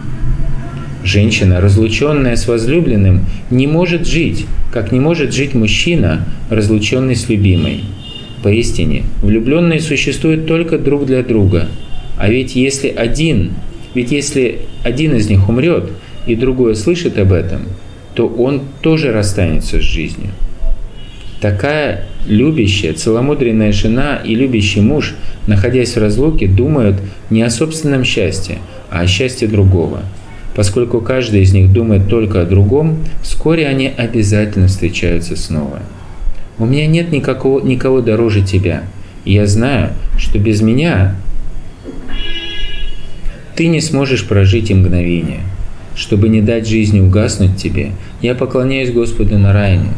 Женщина, 1.05 1.61
разлученная 1.61 2.36
с 2.36 2.47
возлюбленным, 2.47 3.24
не 3.51 3.66
может 3.66 4.07
жить, 4.07 4.47
как 4.73 4.93
не 4.93 5.01
может 5.01 5.32
жить 5.32 5.55
мужчина, 5.55 6.27
разлученный 6.51 7.16
с 7.16 7.28
любимой. 7.31 7.85
Поистине, 8.43 9.05
влюбленные 9.23 9.81
существуют 9.81 10.47
только 10.47 10.78
друг 10.78 11.07
для 11.07 11.23
друга. 11.23 11.69
А 12.19 12.28
ведь 12.28 12.55
если 12.55 12.89
один, 12.89 13.53
ведь 13.94 14.12
если 14.12 14.61
один 14.85 15.15
из 15.15 15.31
них 15.31 15.49
умрет, 15.49 15.90
и 16.27 16.36
другой 16.36 16.77
слышит 16.77 17.19
об 17.19 17.32
этом, 17.32 17.62
то 18.14 18.26
он 18.26 18.62
тоже 18.80 19.12
расстанется 19.12 19.78
с 19.78 19.82
жизнью. 19.82 20.30
Такая 21.40 22.05
любящая, 22.26 22.93
целомудренная 22.93 23.72
жена 23.72 24.20
и 24.24 24.34
любящий 24.34 24.80
муж, 24.80 25.14
находясь 25.47 25.97
в 25.97 26.01
разлуке, 26.01 26.47
думают 26.47 26.97
не 27.30 27.43
о 27.43 27.51
собственном 27.51 28.05
счастье, 28.05 28.59
а 28.90 29.01
о 29.01 29.06
счастье 29.06 29.48
другого– 29.48 30.02
Поскольку 30.55 31.01
каждый 31.01 31.43
из 31.43 31.52
них 31.52 31.72
думает 31.72 32.09
только 32.09 32.43
о 32.43 32.47
другом, 32.47 32.98
вскоре 33.22 33.66
они 33.66 33.89
обязательно 33.89 34.68
встречаются 34.68 35.34
снова. 35.34 35.80
У 36.59 36.66
меня 36.66 36.86
нет 36.86 37.10
никакого, 37.10 37.64
никого 37.64 38.02
дороже 38.02 38.43
тебя. 38.43 38.82
И 39.24 39.32
я 39.32 39.47
знаю, 39.47 39.93
что 40.18 40.39
без 40.39 40.60
меня 40.60 41.16
ты 43.56 43.68
не 43.68 43.80
сможешь 43.80 44.26
прожить 44.26 44.70
и 44.70 44.74
мгновение. 44.74 45.40
Чтобы 45.94 46.28
не 46.28 46.40
дать 46.40 46.66
жизни 46.66 47.01
угаснуть 47.01 47.56
тебе, 47.56 47.93
я 48.23 48.35
поклоняюсь 48.35 48.90
Господу 48.90 49.39
Нарайне. 49.39 49.90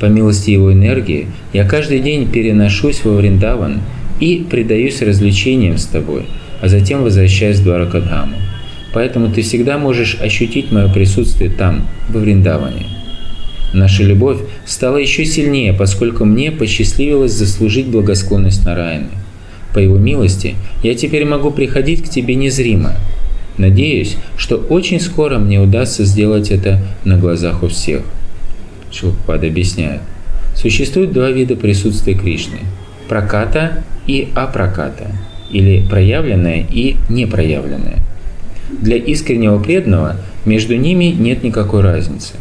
По 0.00 0.06
милости 0.06 0.50
Его 0.50 0.72
энергии 0.72 1.28
я 1.52 1.64
каждый 1.64 2.00
день 2.00 2.28
переношусь 2.28 3.04
во 3.04 3.12
Вриндаван 3.12 3.80
и 4.18 4.44
предаюсь 4.48 5.02
развлечениям 5.02 5.78
с 5.78 5.86
тобой, 5.86 6.24
а 6.60 6.68
затем 6.68 7.02
возвращаюсь 7.02 7.58
в 7.58 7.64
Дваракадхаму. 7.64 8.36
Поэтому 8.94 9.30
ты 9.30 9.42
всегда 9.42 9.78
можешь 9.78 10.18
ощутить 10.20 10.72
мое 10.72 10.92
присутствие 10.92 11.50
там, 11.50 11.86
во 12.08 12.20
Вриндаване. 12.20 12.86
Наша 13.72 14.02
любовь 14.02 14.38
стала 14.66 14.98
еще 14.98 15.24
сильнее, 15.24 15.72
поскольку 15.72 16.24
мне 16.24 16.50
посчастливилось 16.50 17.32
заслужить 17.32 17.86
благосклонность 17.86 18.64
Нараяны. 18.66 19.08
По 19.72 19.78
его 19.78 19.96
милости 19.96 20.54
я 20.82 20.94
теперь 20.94 21.24
могу 21.24 21.50
приходить 21.50 22.04
к 22.04 22.08
тебе 22.08 22.34
незримо. 22.34 22.94
Надеюсь, 23.58 24.16
что 24.36 24.56
очень 24.56 25.00
скоро 25.00 25.38
мне 25.38 25.60
удастся 25.60 26.04
сделать 26.04 26.50
это 26.50 26.80
на 27.04 27.18
глазах 27.18 27.62
у 27.62 27.68
всех. 27.68 28.02
Шилпад 28.90 29.44
объясняет. 29.44 30.00
Существует 30.54 31.12
два 31.12 31.30
вида 31.30 31.56
присутствия 31.56 32.14
Кришны– 32.14 32.60
праката 33.08 33.84
и 34.06 34.28
апраката, 34.34 35.12
или 35.50 35.86
проявленное 35.88 36.66
и 36.70 36.96
непроявленное– 37.08 37.98
для 38.80 38.96
искреннего 38.96 39.58
преданного 39.58 40.16
между 40.44 40.76
ними 40.76 41.04
нет 41.04 41.42
никакой 41.42 41.82
разницы. 41.82 42.34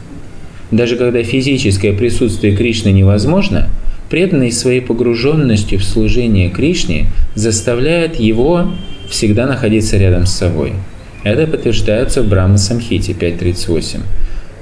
Даже 0.71 0.95
когда 0.95 1.23
физическое 1.23 1.93
присутствие 1.93 2.55
Кришны 2.55 2.89
невозможно, 2.89 3.69
преданный 4.09 4.51
своей 4.51 4.81
погруженностью 4.81 5.79
в 5.79 5.83
служение 5.83 6.49
Кришне 6.49 7.07
заставляет 7.35 8.19
его 8.19 8.71
всегда 9.09 9.45
находиться 9.45 9.97
рядом 9.97 10.25
с 10.25 10.33
собой. 10.33 10.73
Это 11.23 11.45
подтверждается 11.45 12.23
в 12.23 12.27
Брахма 12.27 12.57
Самхите 12.57 13.11
5.38. 13.13 13.99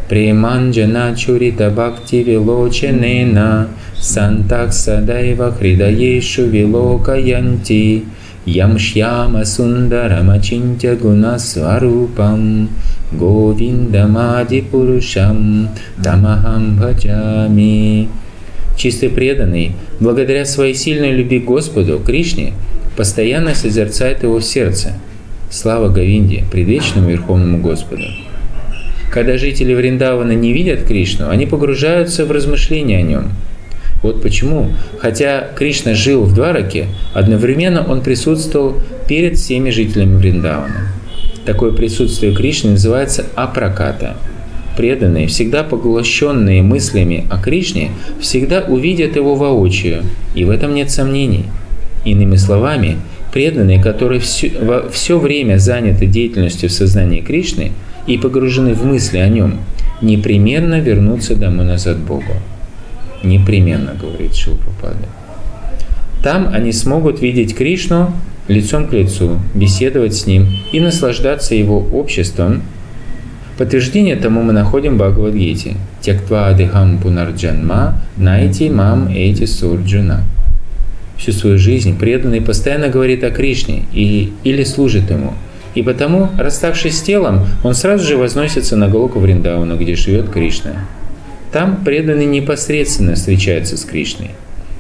Приманджана 0.10 1.16
чурита 1.16 1.70
бхакти 1.70 2.18
вилоченена 2.18 3.70
сантак 3.96 4.74
садайва 4.74 5.52
хридаешу 5.52 6.48
вилока 6.48 7.16
янти 7.16 8.04
ямшьяма 8.46 9.46
сундарамачинтя 9.46 10.96
гунасварупам 10.96 12.70
говиндамади 13.14 14.62
пурушам 14.62 15.70
тамахам 16.04 16.76
бхаджами. 16.76 18.10
Чистый 18.76 19.10
преданный, 19.10 19.74
благодаря 20.02 20.44
своей 20.44 20.74
сильной 20.74 21.12
любви 21.12 21.40
к 21.40 21.46
Господу, 21.46 22.02
Кришне, 22.06 22.54
постоянно 22.98 23.56
созерцает 23.56 24.24
его 24.24 24.40
в 24.40 24.44
сердце– 24.44 24.94
Слава 25.50 25.90
Говинде, 25.90 26.44
предвечному 26.52 27.10
Верховному 27.10 27.60
Господу. 27.60 28.04
Когда 29.12 29.38
жители 29.38 29.74
Вриндавана 29.74 30.34
не 30.34 30.54
видят 30.54 30.84
Кришну, 30.84 31.30
они 31.30 31.46
погружаются 31.46 32.26
в 32.26 32.32
размышления 32.32 33.00
о 33.00 33.02
нем. 33.02 33.32
Вот 34.04 34.22
почему, 34.22 34.72
хотя 35.00 35.48
Кришна 35.56 35.96
жил 35.96 36.24
в 36.24 36.34
Двараке, 36.34 36.88
одновременно 37.14 37.84
он 37.86 38.02
присутствовал 38.02 38.76
перед 39.08 39.38
всеми 39.38 39.72
жителями 39.72 40.18
Вриндавана. 40.18 40.88
Такое 41.46 41.72
присутствие 41.72 42.34
Кришны 42.34 42.72
называется 42.72 43.26
апраката– 43.36 44.16
преданные, 44.80 45.28
всегда 45.28 45.66
поглощенные 45.66 46.62
мыслями 46.62 47.26
о 47.30 47.38
Кришне, 47.38 47.92
всегда 48.22 48.62
увидят 48.62 49.18
его 49.18 49.36
воочию, 49.36 50.04
и 50.36 50.46
в 50.46 50.50
этом 50.50 50.74
нет 50.74 50.90
сомнений. 50.90 51.44
Иными 52.06 52.38
словами, 52.38 52.96
преданные, 53.32 53.82
которые 53.82 54.20
все, 54.20 54.52
во, 54.62 54.90
все 54.90 55.20
время 55.20 55.58
заняты 55.58 56.06
деятельностью 56.06 56.70
в 56.70 56.74
сознании 56.74 57.22
Кришны 57.22 57.72
и 58.08 58.18
погружены 58.18 58.74
в 58.74 58.86
мысли 58.86 59.18
о 59.18 59.30
нем, 59.30 59.60
непременно 60.02 60.80
вернутся 60.80 61.36
домой 61.36 61.66
назад 61.66 61.98
Богу. 61.98 62.34
Непременно, 63.24 63.96
говорит 64.00 64.36
Шилпрапада. 64.36 65.08
Там 66.24 66.50
они 66.54 66.72
смогут 66.72 67.22
видеть 67.22 67.56
Кришну 67.56 68.14
лицом 68.48 68.88
к 68.88 68.94
лицу, 68.94 69.40
беседовать 69.54 70.16
с 70.16 70.26
ним 70.26 70.48
и 70.72 70.80
наслаждаться 70.80 71.56
его 71.56 71.80
обществом 71.80 72.64
Подтверждение 73.60 74.16
тому 74.16 74.42
мы 74.42 74.54
находим 74.54 74.94
в 74.94 75.00
Бхагавадгите. 75.00 75.76
Тяктва 76.00 76.48
адыхам 76.48 76.98
пунарджанма 76.98 78.00
найти 78.16 78.70
мам 78.70 79.10
эти 79.10 79.44
сурджуна. 79.44 80.24
Всю 81.20 81.34
свою 81.34 81.58
жизнь 81.58 82.00
преданный 82.00 82.42
постоянно 82.42 82.88
говорит 82.88 83.26
о 83.26 83.30
Кришне 83.30 83.84
и, 83.92 84.32
или 84.46 84.64
служит 84.64 85.12
ему. 85.12 85.34
И 85.76 85.84
потому, 85.84 86.30
расставшись 86.38 86.98
с 86.98 87.02
телом, 87.02 87.46
он 87.62 87.74
сразу 87.76 88.08
же 88.08 88.18
возносится 88.18 88.78
на 88.78 88.88
Галоку 88.88 89.20
Вриндауна, 89.20 89.74
где 89.74 89.96
живет 89.96 90.30
Кришна. 90.30 90.88
Там 91.52 91.84
преданный 91.84 92.26
непосредственно 92.26 93.16
встречается 93.16 93.76
с 93.76 93.84
Кришной. 93.84 94.32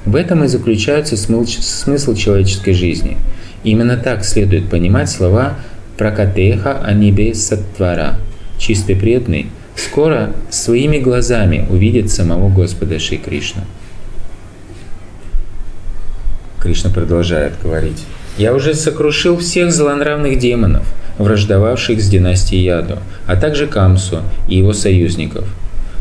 В 0.05 0.15
этом 0.15 0.45
и 0.45 0.47
заключается 0.47 1.17
смысл 1.17 2.15
человеческой 2.15 2.73
жизни. 2.73 3.17
Именно 3.65 3.97
так 3.97 4.23
следует 4.23 4.69
понимать 4.69 5.09
слова 5.09 5.55
«пракатеха 5.97 6.79
анибе 6.81 7.35
саттвара» 7.35 8.17
чистый 8.57 8.95
преданный, 8.95 9.47
скоро 9.75 10.31
своими 10.49 10.99
глазами 10.99 11.67
увидит 11.69 12.09
самого 12.09 12.49
Господа 12.49 12.97
Шри 12.97 13.17
Кришну. 13.17 13.63
Кришна 16.61 16.89
продолжает 16.89 17.53
говорить. 17.63 18.05
«Я 18.37 18.53
уже 18.53 18.73
сокрушил 18.73 19.37
всех 19.37 19.71
злонравных 19.71 20.39
демонов, 20.39 20.85
враждовавших 21.17 22.01
с 22.01 22.09
династией 22.09 22.63
Яду, 22.63 22.99
а 23.27 23.35
также 23.35 23.67
Камсу 23.67 24.21
и 24.47 24.57
его 24.57 24.73
союзников. 24.73 25.45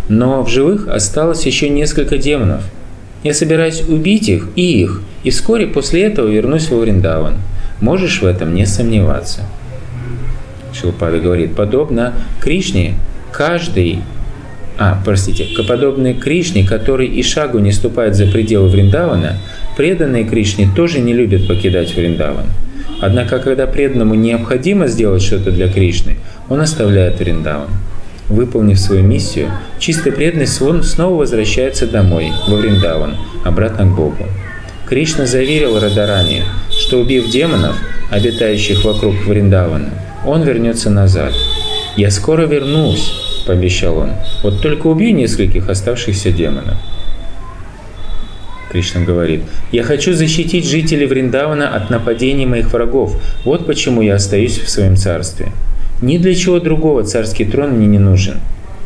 Но 0.08 0.42
в 0.42 0.48
живых 0.48 0.88
осталось 0.88 1.46
еще 1.46 1.68
несколько 1.68 2.18
демонов. 2.18 2.62
Я 3.22 3.34
собираюсь 3.34 3.82
убить 3.82 4.28
их 4.28 4.48
и 4.56 4.80
их, 4.82 5.02
и 5.24 5.30
вскоре 5.30 5.66
после 5.66 6.04
этого 6.04 6.28
вернусь 6.28 6.70
во 6.70 6.78
Вриндаван. 6.78 7.34
Можешь 7.80 8.22
в 8.22 8.26
этом 8.26 8.54
не 8.54 8.66
сомневаться». 8.66 9.42
Шилпада 10.72 11.18
говорит, 11.18 11.54
подобно 11.54 12.14
Кришне, 12.40 12.94
каждый, 13.32 14.00
а, 14.78 14.96
простите, 15.04 15.46
подобный 15.64 16.14
Кришне, 16.14 16.64
который 16.64 17.08
и 17.08 17.22
шагу 17.22 17.58
не 17.58 17.72
ступает 17.72 18.14
за 18.14 18.26
пределы 18.26 18.68
Вриндавана, 18.68 19.36
преданные 19.76 20.24
Кришне 20.24 20.68
тоже 20.74 21.00
не 21.00 21.12
любят 21.12 21.48
покидать 21.48 21.94
Вриндаван. 21.96 22.46
Однако, 23.00 23.40
когда 23.40 23.66
преданному 23.66 24.14
необходимо 24.14 24.86
сделать 24.86 25.22
что-то 25.22 25.50
для 25.50 25.68
Кришны, 25.68 26.16
он 26.48 26.60
оставляет 26.60 27.18
Вриндаван. 27.18 27.68
Выполнив 28.28 28.78
свою 28.78 29.02
миссию, 29.02 29.50
чистый 29.78 30.12
преданный 30.12 30.46
снова 30.46 31.18
возвращается 31.18 31.86
домой, 31.86 32.30
во 32.46 32.56
Вриндаван, 32.56 33.16
обратно 33.44 33.84
к 33.84 33.96
Богу. 33.96 34.26
Кришна 34.86 35.26
заверил 35.26 35.78
Радарани, 35.80 36.42
что 36.70 37.00
убив 37.00 37.28
демонов, 37.30 37.76
обитающих 38.10 38.84
вокруг 38.84 39.14
Вриндавана, 39.26 39.90
он 40.24 40.42
вернется 40.42 40.88
назад. 40.88 41.32
«Я 41.98 42.12
скоро 42.12 42.46
вернусь»,– 42.46 43.12
пообещал 43.46 43.98
он. 43.98 44.10
«Вот 44.44 44.62
только 44.62 44.86
убей 44.86 45.10
нескольких 45.10 45.68
оставшихся 45.68 46.30
демонов». 46.30 46.76
Кришна 48.70 49.00
говорит, 49.00 49.40
«Я 49.72 49.82
хочу 49.82 50.12
защитить 50.12 50.64
жителей 50.64 51.06
Вриндавана 51.06 51.74
от 51.74 51.90
нападений 51.90 52.46
моих 52.46 52.72
врагов. 52.72 53.20
Вот 53.44 53.66
почему 53.66 54.00
я 54.00 54.14
остаюсь 54.14 54.58
в 54.58 54.70
своем 54.70 54.94
царстве. 54.94 55.48
Ни 56.00 56.18
для 56.18 56.36
чего 56.36 56.60
другого 56.60 57.02
царский 57.02 57.44
трон 57.44 57.70
мне 57.70 57.88
не 57.88 57.98
нужен. 57.98 58.36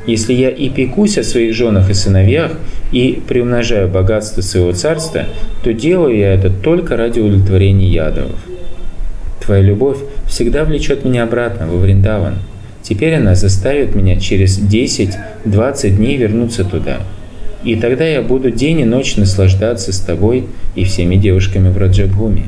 Если 0.07 0.33
я 0.33 0.49
и 0.49 0.71
пекусь 0.71 1.19
о 1.19 1.23
своих 1.23 1.55
женах 1.55 1.91
и 1.91 1.95
сыновьях, 1.95 2.53
и 2.93 3.23
приумножаю 3.29 3.89
богатство 3.89 4.41
своего 4.41 4.73
царства, 4.73 5.27
то 5.63 5.75
делаю 5.75 6.17
я 6.17 6.33
это 6.33 6.49
только 6.49 6.97
ради 6.97 7.21
удовлетворения 7.21 7.89
ядовов. 7.89 8.41
Твоя 9.45 9.61
любовь 9.61 9.99
всегда 10.27 10.65
влечет 10.65 11.05
меня 11.05 11.25
обратно, 11.25 11.67
во 11.67 11.77
Вриндаван. 11.77 12.37
Теперь 12.83 13.15
она 13.15 13.35
заставит 13.35 13.95
меня 13.95 14.19
через 14.19 14.59
10-20 14.59 15.91
дней 15.91 16.17
вернуться 16.17 16.65
туда. 16.65 17.01
И 17.65 17.77
тогда 17.77 18.05
я 18.05 18.23
буду 18.23 18.51
день 18.51 18.81
и 18.81 18.85
ночь 18.85 19.17
наслаждаться 19.17 19.93
с 19.93 20.01
тобой 20.01 20.47
и 20.75 20.85
всеми 20.85 21.15
девушками 21.15 21.69
в 21.69 21.79
Раджабхуме. 21.79 22.45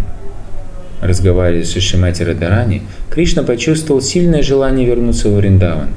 Разговаривая 1.00 1.64
с 1.64 1.72
Шишимати 1.72 2.22
Радарани, 2.22 2.82
Кришна 3.10 3.42
почувствовал 3.42 4.00
сильное 4.00 4.42
желание 4.42 4.86
вернуться 4.86 5.28
в 5.28 5.36
Вриндаван. 5.36 5.90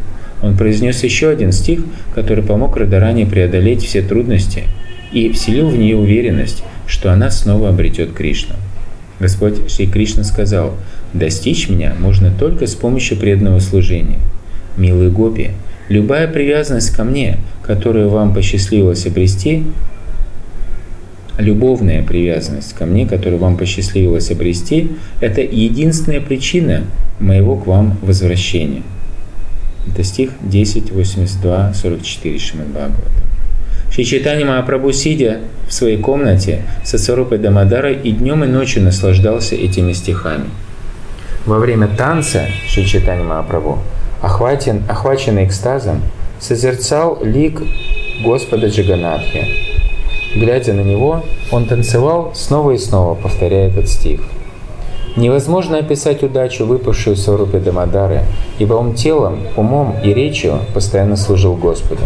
Он 0.44 0.56
произнес 0.56 1.04
еще 1.04 1.30
один 1.30 1.52
стих, 1.52 1.80
который 2.14 2.44
помог 2.44 2.78
Радарани 2.78 3.26
преодолеть 3.26 3.84
все 3.84 4.04
трудности 4.04 4.66
и 5.12 5.32
вселил 5.32 5.70
в 5.70 5.78
нее 5.78 5.96
уверенность, 5.96 6.64
что 6.86 7.12
она 7.12 7.32
снова 7.32 7.70
обретет 7.70 8.14
Кришну. 8.14 8.56
Господь 9.20 9.72
Шри 9.72 9.88
Кришна 9.88 10.24
сказал, 10.24 10.76
«Достичь 11.14 11.70
меня 11.70 11.94
можно 12.00 12.32
только 12.32 12.68
с 12.68 12.76
помощью 12.76 13.18
преданного 13.18 13.60
служения. 13.60 14.20
Милые 14.78 15.10
гопи, 15.10 15.52
любая 15.90 16.28
привязанность 16.28 16.92
ко 16.92 17.04
мне, 17.04 17.40
которую 17.64 18.10
вам 18.10 18.34
посчастливилось 18.34 19.06
обрести, 19.06 19.64
любовная 21.38 22.04
привязанность 22.04 22.74
ко 22.74 22.86
мне, 22.86 23.06
которую 23.06 23.40
вам 23.40 23.58
посчастливилось 23.58 24.32
обрести, 24.32 24.92
это 25.22 25.42
единственная 25.42 26.22
причина 26.22 26.84
моего 27.20 27.56
к 27.56 27.68
вам 27.68 27.98
возвращения». 28.02 28.84
Это 29.92 30.04
стих 30.04 30.32
10, 30.42 30.92
82, 30.92 31.74
44 31.74 32.40
Шримад 32.40 32.68
Бхагавата. 32.68 33.28
Шри 33.92 34.06
Чайтани 34.06 34.44
Махапрабху, 34.44 34.92
сидя 34.92 35.40
в 35.68 35.74
своей 35.74 35.98
комнате 35.98 36.62
со 36.84 36.98
Сарупой 36.98 37.38
Дамадарой 37.38 37.96
и 37.96 38.12
днем 38.12 38.44
и 38.44 38.48
ночью 38.48 38.84
наслаждался 38.84 39.56
этими 39.56 39.94
стихами. 39.94 40.46
Во 41.48 41.60
время 41.60 41.88
танца 41.88 42.48
Шри 42.68 42.86
Чайтани 42.86 43.24
Махапрабху, 43.24 43.78
охвачен, 44.22 44.84
охваченный 44.90 45.46
экстазом, 45.46 46.02
созерцал 46.42 47.20
лик 47.22 47.62
Господа 48.22 48.68
Джаганатхи. 48.68 49.46
Глядя 50.36 50.74
на 50.74 50.82
него, 50.82 51.24
он 51.50 51.66
танцевал 51.66 52.34
снова 52.36 52.72
и 52.72 52.78
снова, 52.78 53.16
повторяя 53.16 53.70
этот 53.70 53.88
стих. 53.88 54.20
Невозможно 55.16 55.78
описать 55.78 56.22
удачу, 56.22 56.66
выпавшую 56.66 57.16
в 57.16 57.20
Сварупе 57.20 57.60
Дамадары, 57.60 58.24
ибо 58.60 58.74
он 58.74 58.94
телом, 58.94 59.40
умом 59.56 59.96
и 60.04 60.14
речью 60.14 60.60
постоянно 60.74 61.16
служил 61.16 61.56
Господу. 61.56 62.04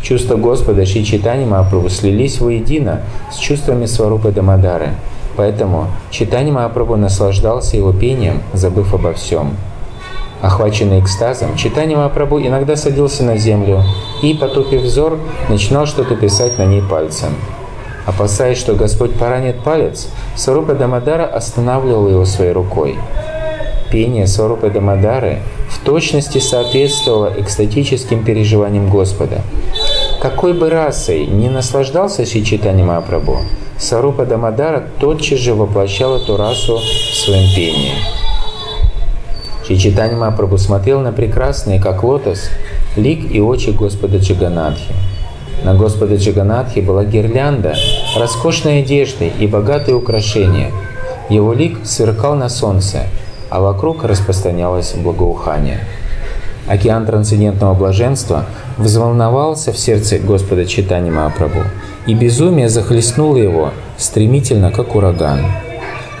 Чувства 0.00 0.36
Господа 0.36 0.86
Шри 0.86 1.04
Читани 1.04 1.44
Махапрабху 1.44 1.90
слились 1.90 2.40
воедино 2.40 3.02
с 3.30 3.36
чувствами 3.36 3.84
Сварупы 3.84 4.30
Дамадары. 4.30 4.94
Поэтому 5.36 5.86
Читани 6.10 6.50
Махапрабху 6.50 6.96
наслаждался 6.96 7.76
его 7.76 7.92
пением, 7.92 8.42
забыв 8.52 8.94
обо 8.94 9.12
всем. 9.12 9.56
Охваченный 10.42 11.00
экстазом, 11.00 11.56
Читани 11.56 11.94
Махапрабху 11.94 12.40
иногда 12.40 12.76
садился 12.76 13.22
на 13.22 13.36
землю 13.36 13.82
и, 14.22 14.34
потупив 14.34 14.82
взор, 14.82 15.18
начинал 15.48 15.86
что-то 15.86 16.16
писать 16.16 16.58
на 16.58 16.64
ней 16.64 16.82
пальцем. 16.82 17.34
Опасаясь, 18.04 18.58
что 18.58 18.74
Господь 18.74 19.14
поранит 19.14 19.60
палец, 19.60 20.08
Сварупа 20.34 20.74
Дамадара 20.74 21.24
останавливал 21.24 22.08
его 22.08 22.24
своей 22.24 22.52
рукой. 22.52 22.98
Пение 23.92 24.26
Сварупы 24.26 24.70
Дамадары 24.70 25.38
в 25.68 25.84
точности 25.84 26.38
соответствовало 26.38 27.32
экстатическим 27.38 28.24
переживаниям 28.24 28.90
Господа. 28.90 29.42
Какой 30.20 30.52
бы 30.52 30.70
расой 30.70 31.26
не 31.26 31.48
наслаждался 31.48 32.26
Шичитани 32.26 32.82
Махапрабху, 32.82 33.38
Сарупа 33.78 34.24
Дамадара 34.24 34.84
тотчас 35.00 35.38
же 35.38 35.54
воплощал 35.54 36.16
эту 36.16 36.36
расу 36.36 36.78
в 36.78 37.16
своем 37.16 37.54
пении. 37.54 37.94
Шичитани 39.66 40.14
Махапрабху 40.14 40.58
смотрел 40.58 41.00
на 41.00 41.12
прекрасные, 41.12 41.80
как 41.80 42.02
лотос, 42.02 42.50
лик 42.96 43.30
и 43.30 43.40
очи 43.40 43.70
Господа 43.70 44.18
Джаганатхи. 44.18 44.92
На 45.64 45.74
Господа 45.74 46.16
Джаганатхе 46.16 46.82
была 46.82 47.04
гирлянда, 47.04 47.74
роскошные 48.16 48.82
одежды 48.82 49.30
и 49.38 49.46
богатые 49.46 49.94
украшения. 49.94 50.72
Его 51.28 51.52
лик 51.52 51.78
сверкал 51.84 52.34
на 52.34 52.48
солнце, 52.48 53.06
а 53.48 53.60
вокруг 53.60 54.02
распространялось 54.04 54.94
благоухание. 54.94 55.80
Океан 56.68 57.06
трансцендентного 57.06 57.74
блаженства 57.74 58.46
взволновался 58.76 59.72
в 59.72 59.78
сердце 59.78 60.18
Господа 60.18 60.66
Читани 60.66 61.10
Махапрабху, 61.10 61.62
и 62.06 62.14
безумие 62.14 62.68
захлестнуло 62.68 63.36
его 63.36 63.70
стремительно, 63.96 64.70
как 64.70 64.94
ураган. 64.94 65.40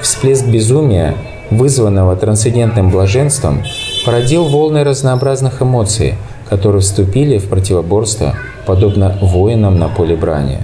Всплеск 0.00 0.46
безумия, 0.46 1.14
вызванного 1.50 2.16
трансцендентным 2.16 2.90
блаженством, 2.90 3.62
породил 4.04 4.44
волны 4.44 4.84
разнообразных 4.84 5.62
эмоций, 5.62 6.14
которые 6.48 6.82
вступили 6.82 7.38
в 7.38 7.48
противоборство, 7.48 8.34
подобно 8.66 9.18
воинам 9.20 9.78
на 9.78 9.88
поле 9.88 10.16
брани. 10.16 10.58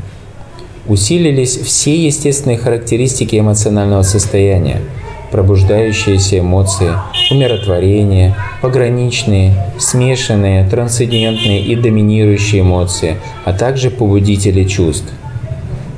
Усилились 0.86 1.56
все 1.58 1.94
естественные 2.06 2.58
характеристики 2.58 3.38
эмоционального 3.38 4.02
состояния– 4.02 4.80
пробуждающиеся 5.30 6.40
эмоции, 6.40 6.92
умиротворение, 7.30 8.34
пограничные, 8.62 9.54
смешанные, 9.78 10.68
трансцендентные 10.68 11.62
и 11.62 11.76
доминирующие 11.76 12.62
эмоции, 12.62 13.16
а 13.44 13.52
также 13.52 13.90
побудители 13.90 14.64
чувств. 14.64 15.12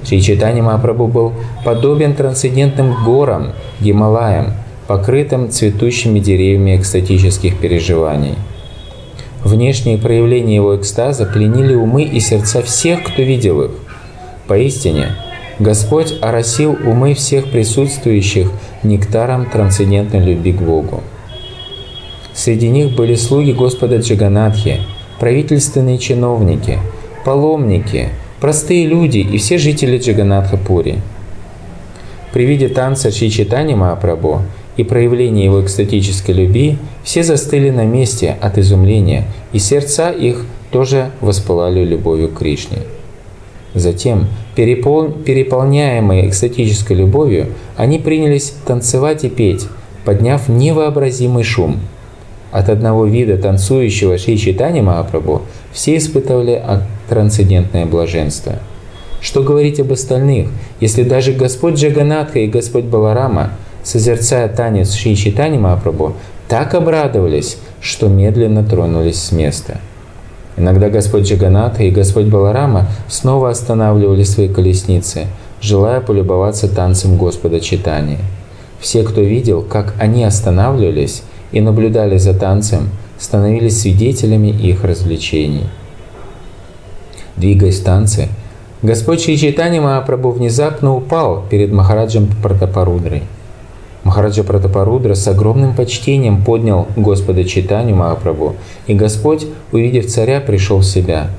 Шри 0.05 0.23
Чайтанья 0.23 0.63
Махапрабху 0.63 1.07
был 1.07 1.33
подобен 1.65 2.15
трансцендентным 2.15 3.05
горам, 3.05 3.53
Гималаям, 3.81 4.55
покрытым 4.87 5.51
цветущими 5.51 6.19
деревьями 6.19 6.77
экстатических 6.77 7.59
переживаний. 7.59 8.35
Внешние 9.45 9.99
проявления 9.99 10.57
его 10.57 10.77
экстаза 10.77 11.27
пленили 11.27 11.75
умы 11.75 12.03
и 12.03 12.21
сердца 12.21 12.61
всех, 12.63 13.05
кто 13.05 13.23
видел 13.23 13.63
их. 13.63 13.71
Поистине, 14.47 15.17
Господь 15.61 16.15
оросил 16.23 16.73
умы 16.87 17.13
всех 17.13 17.51
присутствующих 17.51 18.51
нектаром 18.83 19.45
трансцендентной 19.45 20.21
любви 20.21 20.55
к 20.55 20.63
Богу. 20.63 21.03
Среди 22.33 22.71
них 22.71 22.97
были 22.97 23.15
слуги 23.15 23.53
Господа 23.53 23.99
Джаганатхи, 23.99 24.81
правительственные 25.19 25.99
чиновники, 25.99 26.79
паломники, 27.27 28.09
простые 28.41 28.87
люди 28.87 29.19
и 29.19 29.37
все 29.37 29.59
жители 29.59 29.99
Джаганатха-Пури. 29.99 31.01
При 32.33 32.47
виде 32.47 32.69
танца 32.69 33.11
Шри 33.11 33.31
Читани 33.31 33.75
Махапрабху 33.75 34.41
и 34.79 34.85
проявления 34.85 35.45
его 35.45 35.63
экстатической 35.63 36.31
любви 36.31 36.79
все 37.05 37.23
застыли 37.23 37.69
на 37.69 37.85
месте 37.85 38.35
от 38.41 38.57
изумления, 38.57 39.25
и 39.53 39.59
сердца 39.59 40.11
их 40.11 40.47
тоже 40.71 41.11
воспылали 41.21 41.85
любовью 41.85 42.31
к 42.31 42.39
Кришне. 42.39 42.79
Затем, 43.75 44.27
перепол... 44.61 45.11
переполняемые 45.11 46.29
экстатической 46.29 46.93
любовью, 46.93 47.47
они 47.79 47.99
принялись 47.99 48.53
танцевать 48.67 49.25
и 49.25 49.31
петь, 49.31 49.67
подняв 50.05 50.51
невообразимый 50.51 51.45
шум. 51.45 51.81
От 52.53 52.69
одного 52.69 53.07
вида 53.07 53.39
танцующего 53.39 54.19
Шри 54.19 54.37
Читани 54.37 54.83
Махапрабху 54.83 55.43
все 55.73 55.97
испытывали 55.97 56.63
трансцендентное 57.09 57.87
блаженство. 57.87 58.57
Что 59.23 59.43
говорить 59.43 59.81
об 59.81 59.93
остальных, 59.93 60.49
если 60.79 61.05
даже 61.05 61.33
Господь 61.33 61.77
Джаганатха 61.77 62.41
и 62.41 62.47
Господь 62.47 62.85
Баларама, 62.85 63.53
созерцая 63.83 64.47
танец 64.49 64.93
Шри 64.93 65.17
Читани 65.17 65.57
Махапрабху, 65.57 66.17
так 66.49 66.75
обрадовались, 66.75 67.57
что 67.81 68.09
медленно 68.09 68.63
тронулись 68.63 69.23
с 69.23 69.33
места– 69.33 69.81
Иногда 70.57 70.91
Господь 70.91 71.25
Джаганата 71.25 71.83
и 71.83 71.91
Господь 71.91 72.27
Баларама 72.27 72.87
снова 73.09 73.51
останавливали 73.51 74.25
свои 74.25 74.49
колесницы, 74.49 75.27
желая 75.61 76.01
полюбоваться 76.01 76.69
танцем 76.69 77.17
Господа 77.17 77.61
Читания. 77.61 78.19
Все, 78.81 79.03
кто 79.03 79.21
видел, 79.21 79.63
как 79.63 79.95
они 79.99 80.25
останавливались 80.25 81.23
и 81.53 81.61
наблюдали 81.61 82.19
за 82.19 82.35
танцем, 82.35 82.91
становились 83.19 83.81
свидетелями 83.81 84.49
их 84.49 84.85
развлечений. 84.85 85.67
Двигаясь 87.37 87.81
в 87.81 87.85
танце, 87.85 88.29
Господь 88.83 89.21
Шри 89.21 89.39
Чайтани 89.39 89.79
внезапно 89.79 90.95
упал 90.95 91.45
перед 91.49 91.73
Махараджем 91.73 92.29
Пратапарудрой– 92.43 93.23
Махараджа 94.11 94.43
Пратапарудра 94.43 95.15
с 95.15 95.29
огромным 95.29 95.73
почтением 95.73 96.43
поднял 96.43 96.89
Господа 96.97 97.45
Читанию 97.45 97.95
Махапрабху, 97.95 98.57
и 98.89 98.95
Господь, 98.95 99.47
увидев 99.71 100.09
царя, 100.09 100.41
пришел 100.41 100.79
в 100.79 100.85
себя. 100.85 101.31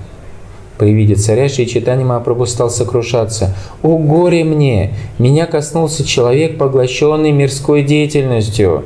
При 0.78 0.94
виде 0.94 1.16
царя 1.16 1.50
Шри 1.50 1.68
Читани 1.68 2.06
Махапрабху 2.06 2.46
стал 2.46 2.70
сокрушаться. 2.70 3.54
«О 3.84 3.98
горе 3.98 4.46
мне! 4.46 4.94
Меня 5.20 5.48
коснулся 5.48 6.06
человек, 6.06 6.58
поглощенный 6.58 7.34
мирской 7.34 7.84
деятельностью!» 7.84 8.86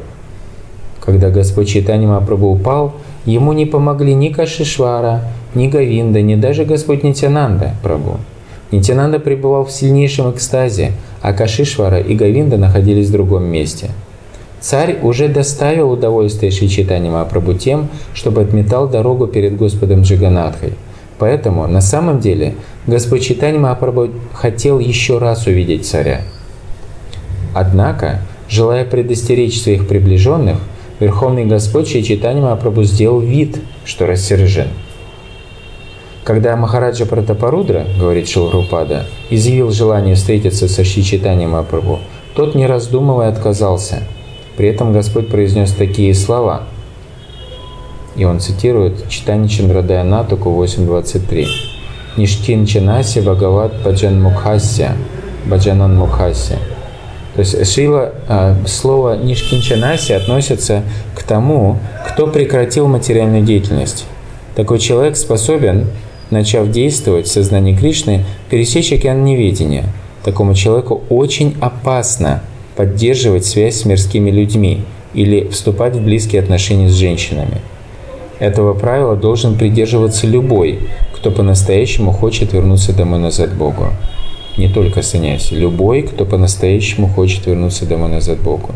Когда 1.00 1.30
Господь 1.30 1.68
Читани 1.68 2.08
Махапрабху 2.08 2.48
упал, 2.48 2.96
ему 3.26 3.54
не 3.54 3.68
помогли 3.68 4.16
ни 4.16 4.30
Кашишвара, 4.30 5.26
ни 5.54 5.68
Гавинда, 5.68 6.24
ни 6.24 6.34
даже 6.34 6.66
Господь 6.66 7.04
Нитянанда 7.04 7.76
Прабху. 7.84 8.18
Нитянанда 8.76 9.20
пребывал 9.20 9.64
в 9.64 9.72
сильнейшем 9.72 10.32
экстазе, 10.32 10.92
а 11.22 11.32
Кашишвара 11.32 12.02
и 12.02 12.14
Гавинда 12.14 12.58
находились 12.58 13.08
в 13.08 13.14
другом 13.14 13.46
месте. 13.46 13.92
Царь 14.60 14.98
уже 15.02 15.30
доставил 15.30 15.92
удовольствие 15.92 16.52
Шичитани 16.52 17.10
Махапрабху 17.10 17.54
тем, 17.54 17.88
чтобы 18.14 18.42
отметал 18.42 18.90
дорогу 18.90 19.28
перед 19.28 19.56
Господом 19.56 20.02
Джиганатхой. 20.02 20.74
Поэтому 21.20 21.68
на 21.68 21.80
самом 21.80 22.20
деле 22.20 22.56
Господь 22.86 23.24
Читани 23.24 23.58
Махапрабху 23.58 24.10
хотел 24.34 24.80
еще 24.80 25.20
раз 25.20 25.48
увидеть 25.48 25.86
царя. 25.86 26.22
Однако, 27.54 28.20
желая 28.50 28.84
предостеречь 28.84 29.62
своих 29.62 29.88
приближенных, 29.88 30.58
Верховный 31.00 31.46
Господь 31.46 31.88
Читани 31.88 32.42
Махапрабху 32.42 32.84
сделал 32.84 33.22
вид, 33.22 33.58
что 33.86 34.06
рассержен– 34.06 34.68
когда 36.26 36.56
Махараджа 36.56 37.06
Пратапарудра, 37.06 37.86
говорит 38.00 38.28
Шилрупада, 38.28 39.06
изъявил 39.30 39.70
желание 39.70 40.16
встретиться 40.16 40.68
со 40.68 40.84
Шичитанием 40.84 41.52
Мапрабху, 41.52 42.00
тот, 42.36 42.56
не 42.56 42.66
раздумывая, 42.66 43.30
отказался. 43.30 44.00
При 44.58 44.68
этом 44.68 44.92
Господь 44.92 45.30
произнес 45.30 45.72
такие 45.72 46.16
слова. 46.16 46.64
И 48.16 48.26
он 48.26 48.40
цитирует 48.40 49.08
Читани 49.08 49.48
Чандрадая 49.48 50.04
Натуку 50.04 50.50
8.23. 50.50 51.46
Ништин 52.18 52.66
Чанаси 52.66 53.20
Бхагават 53.20 53.84
Баджан 53.84 54.20
Мукхасya, 54.26 54.94
Баджанан 55.46 55.96
Мукхасya. 55.96 56.58
То 57.36 57.42
есть 57.42 57.72
Шила, 57.72 58.14
а, 58.30 58.56
слово 58.66 59.18
Ништинчанаси 59.18 60.14
относится 60.14 60.84
к 61.14 61.24
тому, 61.24 61.78
кто 62.08 62.28
прекратил 62.28 62.88
материальную 62.88 63.44
деятельность. 63.44 64.06
Такой 64.56 64.80
человек 64.80 65.18
способен 65.18 65.88
начав 66.32 66.72
действовать 66.72 67.28
в 67.28 67.32
сознании 67.32 67.76
Кришны, 67.76 68.26
пересечь 68.50 68.92
океан 68.94 69.24
неведения. 69.24 69.86
Такому 70.24 70.54
человеку 70.54 71.04
очень 71.10 71.56
опасно 71.62 72.42
поддерживать 72.76 73.46
связь 73.46 73.82
с 73.82 73.86
мирскими 73.86 74.32
людьми 74.32 74.84
или 75.14 75.48
вступать 75.50 75.96
в 75.96 76.04
близкие 76.04 76.42
отношения 76.42 76.90
с 76.90 76.94
женщинами. 76.94 77.62
Этого 78.40 78.74
правила 78.74 79.16
должен 79.16 79.58
придерживаться 79.58 80.28
любой, 80.28 80.90
кто 81.14 81.32
по-настоящему 81.32 82.12
хочет 82.12 82.54
вернуться 82.54 82.94
домой 82.94 83.20
назад 83.20 83.56
Богу. 83.56 83.88
Не 84.58 84.68
только 84.70 85.02
саньяси, 85.02 85.54
любой, 85.54 86.04
кто 86.04 86.26
по-настоящему 86.26 87.08
хочет 87.08 87.46
вернуться 87.46 87.86
домой 87.86 88.10
назад 88.10 88.40
Богу. 88.40 88.72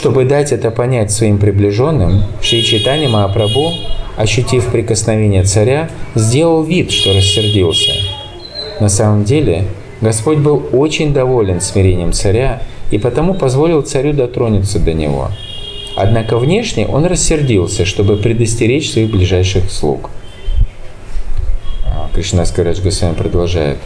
Чтобы 0.00 0.24
дать 0.24 0.50
это 0.50 0.70
понять 0.70 1.10
своим 1.10 1.36
приближенным, 1.36 2.22
Шри 2.40 2.64
Чайтани 2.64 3.06
Махапрабху 3.06 3.74
ощутив 4.16 4.68
прикосновение 4.68 5.42
царя, 5.44 5.90
сделал 6.14 6.62
вид, 6.62 6.90
что 6.90 7.12
рассердился. 7.12 7.90
На 8.80 8.88
самом 8.88 9.24
деле, 9.24 9.66
Господь 10.00 10.38
был 10.38 10.62
очень 10.72 11.12
доволен 11.12 11.60
смирением 11.60 12.14
царя 12.14 12.62
и 12.90 12.96
потому 12.96 13.34
позволил 13.34 13.82
царю 13.82 14.14
дотронуться 14.14 14.78
до 14.78 14.94
него. 14.94 15.28
Однако 15.96 16.38
внешне 16.38 16.86
он 16.86 17.04
рассердился, 17.04 17.84
чтобы 17.84 18.16
предостеречь 18.16 18.90
своих 18.90 19.10
ближайших 19.10 19.70
слуг. 19.70 20.08
Кришна 22.14 22.46
Скарадж 22.46 22.80
Госвами 22.80 23.12
продолжает. 23.12 23.76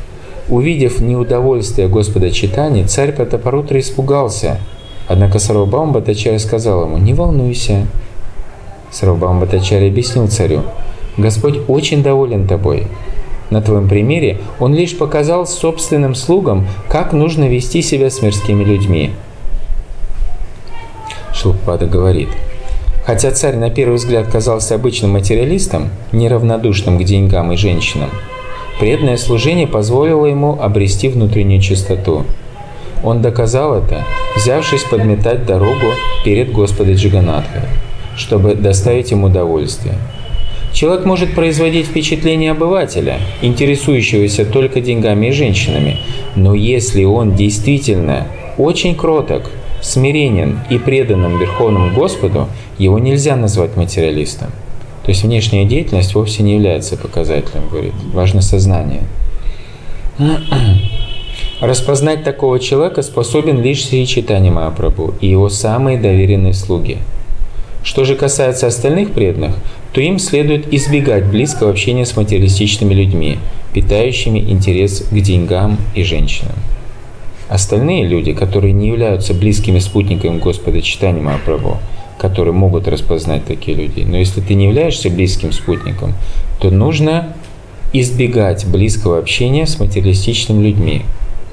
Увидев 0.49 1.01
неудовольствие 1.01 1.89
Господа 1.89 2.31
читания, 2.31 2.87
царь 2.87 3.11
Пратапарутра 3.11 3.81
испугался. 3.81 4.61
Однако 5.09 5.39
Сарвабаум 5.39 5.93
Батачаря 5.93 6.39
сказал 6.39 6.85
ему, 6.85 6.99
«Не 6.99 7.15
волнуйся, 7.15 7.87
Сарвабхама 8.91 9.41
Батачаря 9.41 9.89
объяснил 9.89 10.29
царю, 10.29 10.63
«Господь 11.17 11.59
очень 11.69 12.03
доволен 12.03 12.47
тобой. 12.47 12.87
На 13.51 13.61
твоем 13.61 13.89
примере 13.89 14.39
он 14.59 14.75
лишь 14.75 14.97
показал 14.97 15.47
собственным 15.47 16.15
слугам, 16.15 16.67
как 16.89 17.13
нужно 17.13 17.49
вести 17.49 17.83
себя 17.83 18.09
с 18.09 18.23
мирскими 18.23 18.65
людьми». 18.65 19.13
Шилпада 21.33 21.87
говорит, 21.87 22.29
Хотя 23.05 23.33
царь 23.33 23.57
на 23.57 23.69
первый 23.69 23.97
взгляд 23.97 24.29
казался 24.29 24.77
обычным 24.77 25.13
материалистом, 25.13 25.91
неравнодушным 26.13 26.99
к 26.99 27.05
деньгам 27.05 27.53
и 27.53 27.57
женщинам, 27.57 28.09
преданное 28.81 29.19
служение 29.19 29.67
позволило 29.67 30.25
ему 30.25 30.59
обрести 30.59 31.09
внутреннюю 31.09 31.61
чистоту. 31.61 32.25
Он 33.05 33.21
доказал 33.21 33.77
это, 33.77 34.05
взявшись 34.35 34.83
подметать 34.85 35.45
дорогу 35.47 35.93
перед 36.25 36.51
Господом 36.51 36.95
Джиганатхой, 36.95 37.63
чтобы 38.17 38.55
доставить 38.55 39.11
ему 39.11 39.27
удовольствие. 39.27 39.95
Человек 40.73 41.05
может 41.05 41.35
производить 41.35 41.87
впечатление 41.87 42.51
обывателя, 42.51 43.19
интересующегося 43.43 44.45
только 44.45 44.81
деньгами 44.81 45.27
и 45.27 45.33
женщинами, 45.33 45.99
но 46.35 46.55
если 46.55 47.05
он 47.05 47.37
действительно 47.37 48.27
очень 48.59 48.97
кроток, 48.97 49.51
смиренен 49.83 50.61
и 50.71 50.79
преданным 50.79 51.39
Верховному 51.39 51.95
Господу, 51.95 52.49
его 52.79 52.99
нельзя 52.99 53.37
назвать 53.37 53.77
материалистом. 53.77 54.49
То 55.05 55.11
есть 55.11 55.23
внешняя 55.23 55.67
деятельность 55.67 56.15
вовсе 56.15 56.43
не 56.43 56.55
является 56.55 56.97
показателем, 56.97 57.69
говорит. 57.69 57.93
Важно 58.13 58.41
сознание. 58.41 59.03
Распознать 61.65 62.25
такого 62.25 62.61
человека 62.61 63.01
способен 63.01 63.63
лишь 63.63 63.87
Сри 63.87 64.07
Читани 64.07 64.51
Махапрабху 64.51 65.15
и 65.23 65.29
его 65.29 65.49
самые 65.49 65.99
доверенные 65.99 66.53
слуги. 66.53 66.99
Что 67.83 68.05
же 68.05 68.17
касается 68.17 68.67
остальных 68.67 69.13
преданных, 69.13 69.55
то 69.95 70.03
им 70.03 70.19
следует 70.19 70.71
избегать 70.75 71.25
близкого 71.25 71.71
общения 71.71 72.05
с 72.05 72.19
материалистичными 72.19 72.93
людьми, 72.93 73.39
питающими 73.73 74.41
интерес 74.41 75.07
к 75.11 75.15
деньгам 75.15 75.79
и 75.95 76.05
женщинам. 76.05 76.53
Остальные 77.49 78.09
люди, 78.09 78.35
которые 78.35 78.75
не 78.75 78.89
являются 78.89 79.33
близкими 79.33 79.79
спутниками 79.79 80.39
Господа 80.39 80.83
Читани 80.83 81.23
Махапрабху, 81.23 81.79
которые 82.19 82.53
могут 82.53 82.89
распознать 82.89 83.47
такие 83.47 83.75
люди, 83.75 84.01
но 84.07 84.19
если 84.19 84.43
ты 84.43 84.53
не 84.53 84.67
являешься 84.67 85.09
близким 85.09 85.51
спутником, 85.51 86.13
то 86.61 86.71
нужно 86.71 87.35
избегать 87.95 88.67
близкого 88.67 89.19
общения 89.19 89.67
с 89.67 89.81
материалистичными 89.81 90.63
людьми, 90.63 91.05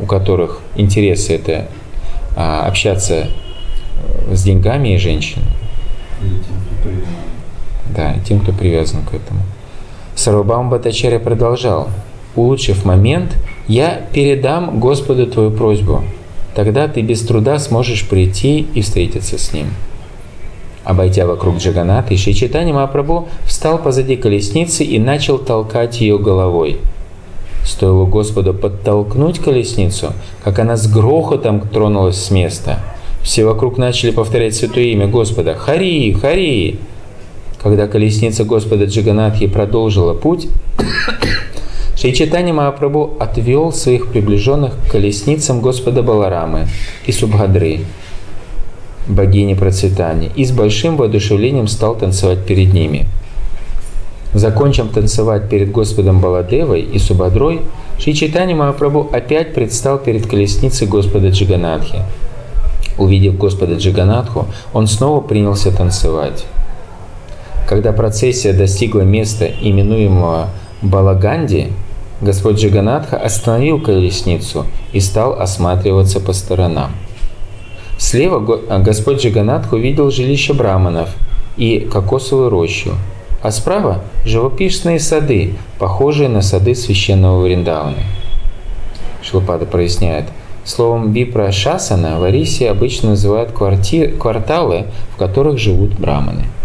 у 0.01 0.05
которых 0.05 0.59
интересы 0.75 1.35
это 1.35 1.67
а, 2.35 2.65
общаться 2.65 3.27
э, 3.27 4.35
с 4.35 4.43
деньгами 4.43 4.95
и 4.95 4.97
женщинами. 4.97 5.51
Да, 7.95 8.13
и 8.13 8.19
тем, 8.21 8.39
кто 8.39 8.51
привязан 8.51 9.03
к 9.03 9.13
этому. 9.13 9.41
Сарвабам 10.15 10.69
Батачаря 10.69 11.19
продолжал 11.19 11.89
улучшив 12.35 12.85
момент, 12.85 13.35
я 13.67 14.01
передам 14.13 14.79
Господу 14.79 15.27
твою 15.27 15.51
просьбу. 15.51 16.03
Тогда 16.55 16.87
ты 16.87 17.01
без 17.01 17.21
труда 17.21 17.59
сможешь 17.59 18.07
прийти 18.07 18.67
и 18.73 18.81
встретиться 18.81 19.37
с 19.37 19.53
Ним. 19.53 19.67
Обойдя 20.83 21.25
вокруг 21.25 21.57
Джаганата, 21.57 22.15
Шри 22.17 22.33
Читани 22.33 22.71
Махапрабху 22.71 23.29
встал 23.45 23.77
позади 23.77 24.15
колесницы 24.15 24.83
и 24.83 24.99
начал 24.99 25.37
толкать 25.37 26.01
ее 26.01 26.17
головой. 26.17 26.79
Стоило 27.65 28.05
Господу 28.05 28.53
подтолкнуть 28.53 29.39
колесницу, 29.39 30.13
как 30.43 30.59
она 30.59 30.77
с 30.77 30.87
грохотом 30.91 31.61
тронулась 31.61 32.23
с 32.23 32.31
места. 32.31 32.79
Все 33.23 33.45
вокруг 33.45 33.77
начали 33.77 34.11
повторять 34.11 34.55
святое 34.55 34.85
имя 34.85 35.07
Господа 35.07 35.53
«Хари! 35.53 36.11
Хари!». 36.13 36.79
Когда 37.61 37.87
колесница 37.87 38.43
Господа 38.43 38.85
Джаганатхи 38.85 39.47
продолжила 39.47 40.15
путь, 40.15 40.47
Шри 41.95 42.15
Чайтанья 42.15 42.53
Махапрабху 42.53 43.11
отвел 43.19 43.71
своих 43.71 44.07
приближенных 44.07 44.73
к 44.73 44.91
колесницам 44.91 45.61
Господа 45.61 46.01
Баларамы 46.01 46.67
и 47.05 47.11
Субхадры, 47.11 47.81
богини 49.07 49.53
процветания, 49.53 50.31
и 50.35 50.43
с 50.43 50.51
большим 50.51 50.97
воодушевлением 50.97 51.67
стал 51.67 51.95
танцевать 51.95 52.43
перед 52.45 52.73
ними. 52.73 53.05
Закончив 54.33 54.91
танцевать 54.91 55.49
перед 55.49 55.71
Господом 55.71 56.21
Баладевой 56.21 56.81
и 56.81 56.99
Субхадрой, 56.99 57.61
Шри 57.99 58.15
Чайтанья 58.15 58.55
Махапрабху 58.55 59.09
опять 59.11 59.53
предстал 59.53 59.97
перед 59.97 60.25
колесницей 60.25 60.87
Господа 60.87 61.29
Джиганатхи. 61.29 61.99
Увидев 62.97 63.37
Господа 63.37 63.75
Джиганатху, 63.75 64.47
он 64.73 64.87
снова 64.87 65.21
принялся 65.21 65.71
танцевать. 65.71 66.45
Когда 67.67 67.91
процессия 67.91 68.53
достигла 68.53 69.01
места, 69.01 69.47
именуемого 69.61 70.49
Балаганди, 70.81 71.67
Господь 72.21 72.57
Джиганатха 72.59 73.17
остановил 73.17 73.81
колесницу 73.81 74.65
и 74.93 74.99
стал 74.99 75.39
осматриваться 75.39 76.19
по 76.19 76.33
сторонам. 76.33 76.91
Слева 77.97 78.39
Господь 78.79 79.21
Джиганатха 79.21 79.75
увидел 79.75 80.09
жилище 80.11 80.53
браманов 80.53 81.09
и 81.57 81.79
кокосовую 81.91 82.49
рощу, 82.49 82.91
а 83.41 83.51
справа– 83.51 84.01
живописные 84.25 84.99
сады, 84.99 85.55
похожие 85.79 86.29
на 86.29 86.41
сады 86.41 86.75
священного 86.75 87.41
Вриндавана. 87.41 87.97
Шлупада 89.21 89.65
проясняет, 89.65 90.25
словом 90.63 91.11
Бипра 91.11 91.51
Шасана 91.51 92.19
в 92.19 92.23
Арисе 92.23 92.69
обычно 92.69 93.11
называют 93.11 93.51
квартир, 93.51 94.17
кварталы, 94.17 94.85
в 95.13 95.17
которых 95.17 95.57
живут 95.57 95.91
браманы– 95.93 96.45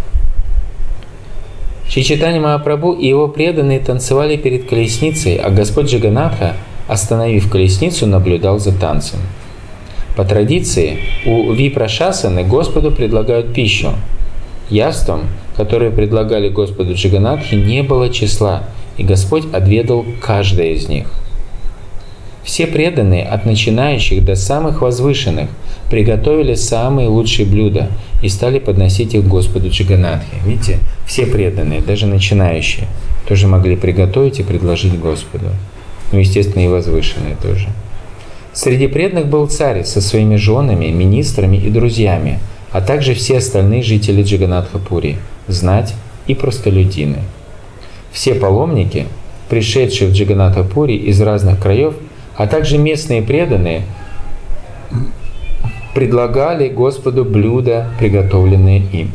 Шичитани 1.89 2.41
Махапрабху 2.41 2.93
и 2.93 3.07
его 3.07 3.29
преданные 3.29 3.79
танцевали 3.79 4.37
перед 4.37 4.69
колесницей, 4.69 5.37
а 5.37 5.51
Господь 5.51 5.87
Джаганатха, 5.87 6.55
остановив 6.89 7.51
колесницу, 7.51 8.07
наблюдал 8.07 8.59
за 8.59 8.73
танцем. 8.73 9.21
По 10.17 10.25
традиции, 10.25 10.99
у 11.27 11.53
Випрашасаны 11.53 12.43
Господу 12.43 12.91
предлагают 12.91 13.55
пищу. 13.55 13.93
Яством, 14.69 15.23
которые 15.57 15.91
предлагали 15.91 16.49
Господу 16.49 16.95
Джаганатхи, 16.95 17.55
не 17.55 17.83
было 17.83 18.11
числа, 18.11 18.65
и 18.97 19.05
Господь 19.05 19.45
отведал 19.53 20.05
каждое 20.21 20.73
из 20.73 20.89
них– 20.89 21.07
все 22.47 22.69
преданные, 22.69 23.25
от 23.25 23.45
начинающих 23.45 24.25
до 24.25 24.37
самых 24.37 24.81
возвышенных, 24.81 25.51
приготовили 25.91 26.55
самые 26.55 27.09
лучшие 27.09 27.45
блюда 27.45 27.89
и 28.23 28.29
стали 28.29 28.61
подносить 28.61 29.15
их 29.15 29.27
Господу 29.27 29.69
Джиганатхе. 29.69 30.37
Видите, 30.45 30.79
все 31.07 31.27
преданные, 31.27 31.81
даже 31.81 32.07
начинающие, 32.07 32.87
тоже 33.29 33.49
могли 33.49 33.75
приготовить 33.75 34.39
и 34.39 34.45
предложить 34.45 34.97
Господу. 34.97 35.47
Ну, 36.13 36.21
естественно, 36.21 36.63
и 36.63 36.69
возвышенные 36.69 37.35
тоже. 37.43 37.67
Среди 38.53 38.87
преданных 38.87 39.27
был 39.27 39.49
царь 39.49 39.83
со 39.83 40.01
своими 40.01 40.37
женами, 40.37 40.87
министрами 40.87 41.57
и 41.57 41.69
друзьями, 41.69 42.39
а 42.77 42.83
также 42.83 43.15
все 43.15 43.39
остальные 43.39 43.83
жители 43.83 44.23
Джиганатхапури, 44.23 45.17
знать 45.49 45.95
и 46.27 46.35
простолюдины. 46.35 47.21
Все 48.13 48.35
паломники, 48.35 49.07
пришедшие 49.49 50.11
в 50.11 50.13
Джиганатхапури 50.13 50.95
из 50.95 51.19
разных 51.23 51.59
краев, 51.59 51.95
а 52.37 52.47
также 52.47 52.77
местные 52.77 53.23
преданные 53.23 53.85
предлагали 55.95 56.69
Господу 56.69 57.25
блюда, 57.25 57.89
приготовленные 57.99 58.83
им. 58.93 59.11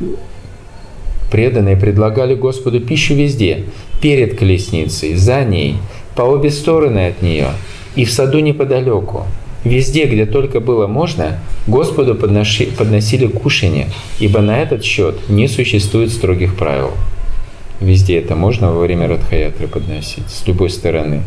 Преданные 1.32 1.78
предлагали 1.78 2.34
Господу 2.34 2.80
пищу 2.80 3.14
везде, 3.14 3.66
перед 4.02 4.40
колесницей, 4.40 5.14
за 5.14 5.44
ней, 5.44 5.76
по 6.16 6.24
обе 6.24 6.50
стороны 6.50 7.10
от 7.10 7.22
нее 7.22 7.50
и 7.96 8.06
в 8.06 8.12
саду 8.12 8.40
неподалеку. 8.40 9.28
Везде, 9.64 10.06
где 10.06 10.26
только 10.26 10.60
было 10.60 10.88
можно, 10.88 11.40
Господу 11.68 12.16
подносили 12.16 13.28
кушанье, 13.28 13.90
ибо 14.20 14.42
на 14.42 14.60
этот 14.60 14.84
счет 14.84 15.30
не 15.30 15.48
существует 15.48 16.12
строгих 16.12 16.56
правил. 16.56 16.92
Везде 17.80 18.20
это 18.20 18.36
можно 18.36 18.72
во 18.72 18.80
время 18.80 19.08
Радхаятры 19.08 19.68
подносить, 19.68 20.30
с 20.30 20.48
любой 20.48 20.70
стороны 20.70 21.24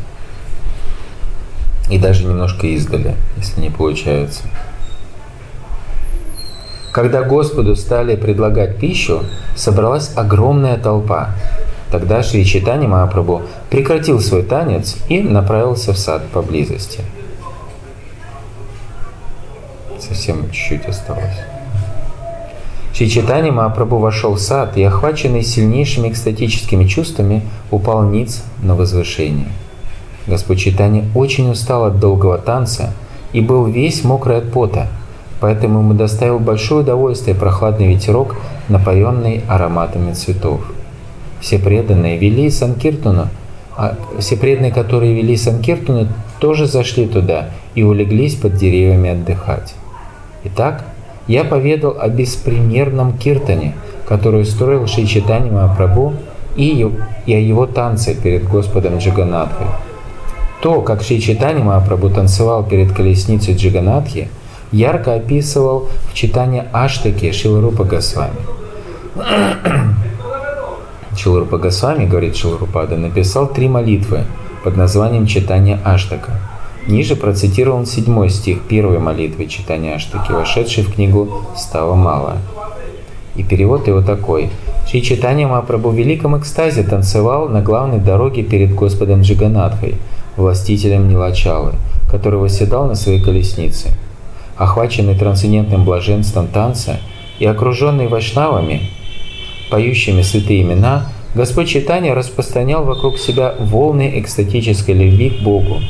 и 1.91 1.99
даже 1.99 2.25
немножко 2.25 2.67
издали, 2.67 3.15
если 3.37 3.61
не 3.61 3.71
получается. 3.71 4.43
Когда 6.93 7.23
Господу 7.23 7.75
стали 7.75 8.17
предлагать 8.17 8.79
пищу, 8.79 9.25
собралась 9.57 10.13
огромная 10.17 10.79
толпа. 10.79 11.35
Тогда 11.91 12.23
Шри 12.23 12.45
Читани 12.45 12.87
Махапрабху 12.87 13.43
прекратил 13.69 14.21
свой 14.21 14.43
танец 14.43 14.97
и 15.09 15.21
направился 15.21 15.93
в 15.93 15.99
сад 15.99 16.23
поблизости. 16.33 17.01
Совсем 20.07 20.51
чуть-чуть 20.51 20.87
осталось. 20.87 21.39
Шри 22.93 23.11
Читани 23.11 23.51
Махапрабху 23.51 23.99
вошел 23.99 24.35
в 24.35 24.41
сад 24.41 24.77
и, 24.77 24.83
охваченный 24.83 25.43
сильнейшими 25.43 26.09
экстатическими 26.09 26.87
чувствами, 26.87 27.43
упал 27.71 28.05
ниц 28.05 28.43
на 28.63 28.75
возвышение– 28.75 29.49
Господь 30.27 30.59
Читани 30.59 31.05
очень 31.15 31.51
устал 31.51 31.85
от 31.85 32.01
долгого 32.01 32.39
танца 32.39 32.93
и 33.33 33.41
был 33.41 33.67
весь 33.67 34.05
мокрый 34.05 34.39
от 34.39 34.51
пота, 34.51 34.89
поэтому 35.41 35.81
ему 35.81 35.93
доставил 35.93 36.39
большое 36.39 36.81
удовольствие 36.81 37.37
прохладный 37.37 37.89
ветерок, 37.89 38.37
напоенный 38.69 39.43
ароматами 39.49 40.13
цветов. 40.15 40.61
Все 41.41 41.59
преданные 41.59 42.17
вели 42.17 42.49
Санкиртуну, 42.49 43.29
а 43.77 43.97
все 44.19 44.37
преданные, 44.37 44.73
которые 44.73 45.15
вели 45.15 45.37
Санкиртуну, 45.37 46.09
тоже 46.39 46.67
зашли 46.67 47.07
туда 47.07 47.51
и 47.75 47.83
улеглись 47.83 48.35
под 48.35 48.57
деревьями 48.57 49.11
отдыхать. 49.11 49.75
Итак, 50.45 50.85
я 51.27 51.45
поведал 51.45 51.97
о 51.99 52.09
беспримерном 52.09 53.17
киртане, 53.17 53.75
которую 54.07 54.45
строил 54.45 54.87
Шри 54.87 55.07
Читани 55.07 55.51
Махапрабху 55.51 56.15
и, 56.55 56.85
о 56.85 57.31
его 57.31 57.67
танце 57.67 58.15
перед 58.15 58.47
Господом 58.47 58.99
Джаганатхой. 58.99 59.67
То, 60.61 60.83
как 60.83 61.03
Шри 61.03 61.21
Читани 61.21 61.63
Махапрабху 61.63 62.11
танцевал 62.11 62.63
перед 62.63 62.93
колесницей 62.93 63.57
Джаганатхи, 63.57 64.29
ярко 64.71 65.15
описывал 65.15 65.89
в 66.11 66.15
читании 66.15 66.65
Аштаки 66.73 67.33
Шиларупа 67.33 67.85
Госвами. 67.85 68.37
Шиларупа 71.17 71.57
Госвами, 71.57 72.07
говорит 72.07 72.37
Шиларупада, 72.37 72.97
написал 72.97 73.47
три 73.47 73.69
молитвы 73.69 74.25
под 74.63 74.77
названием 74.77 75.27
«Читание 75.27 75.79
Аштака». 75.85 76.33
Ниже 76.87 77.17
процитирован 77.17 77.87
седьмой 77.87 78.29
стих 78.29 78.61
первой 78.69 78.99
молитвы 78.99 79.47
читания 79.47 79.95
Аштаки, 79.95 80.33
вошедшей 80.33 80.85
в 80.85 80.93
книгу 80.93 81.43
«Стало 81.57 81.95
мало». 81.95 82.37
И 83.37 83.43
перевод 83.43 83.89
его 83.89 84.03
такой. 84.03 84.51
Шри 84.87 85.03
Читания 85.03 85.49
Мапрабху 85.49 85.89
в 85.89 85.95
великом 85.95 86.39
экстазе 86.39 86.83
танцевал 86.83 87.49
на 87.49 87.63
главной 87.63 88.01
дороге 88.01 88.43
перед 88.43 88.75
Господом 88.75 89.23
Джиганатхой, 89.23 89.95
властителем 90.37 91.09
Нилачалы, 91.09 91.73
который 92.11 92.39
восседал 92.39 92.87
на 92.87 92.95
своей 92.95 93.21
колеснице. 93.21 93.89
Охваченный 94.59 95.19
трансцендентным 95.19 95.85
блаженством 95.85 96.49
танца 96.49 97.01
и 97.39 97.47
окруженный 97.47 98.09
вайшнавами, 98.09 98.91
поющими 99.71 100.21
святые 100.21 100.61
имена, 100.61 101.07
Господь 101.35 101.69
Читания 101.69 102.15
распространял 102.15 102.85
вокруг 102.85 103.19
себя 103.19 103.55
волны 103.59 104.21
экстатической 104.21 104.95
любви 104.95 105.31
к 105.31 105.43
Богу. 105.43 105.81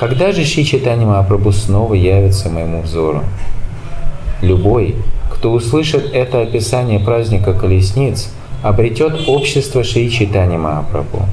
Когда 0.00 0.32
же 0.32 0.46
Шри 0.46 0.64
Читания 0.64 1.06
Махапрабху 1.06 1.52
снова 1.52 1.92
явится 1.92 2.48
моему 2.48 2.80
взору? 2.80 3.22
Любой, 4.40 4.96
кто 5.30 5.52
услышит 5.52 6.14
это 6.14 6.40
описание 6.40 6.98
праздника 6.98 7.52
колесниц, 7.52 8.32
обретет 8.62 9.28
общество 9.28 9.84
Шри 9.84 10.10
Читани 10.10 10.56
Махапрабху. 10.56 11.26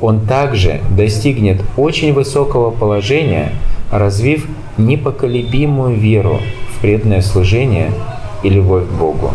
Он 0.00 0.20
также 0.20 0.80
достигнет 0.96 1.60
очень 1.76 2.12
высокого 2.12 2.70
положения, 2.70 3.50
развив 3.90 4.46
непоколебимую 4.78 5.96
веру 5.96 6.38
в 6.76 6.80
преданное 6.82 7.22
служение 7.22 7.90
и 8.44 8.48
любовь 8.48 8.86
к 8.86 8.92
Богу. 8.92 9.32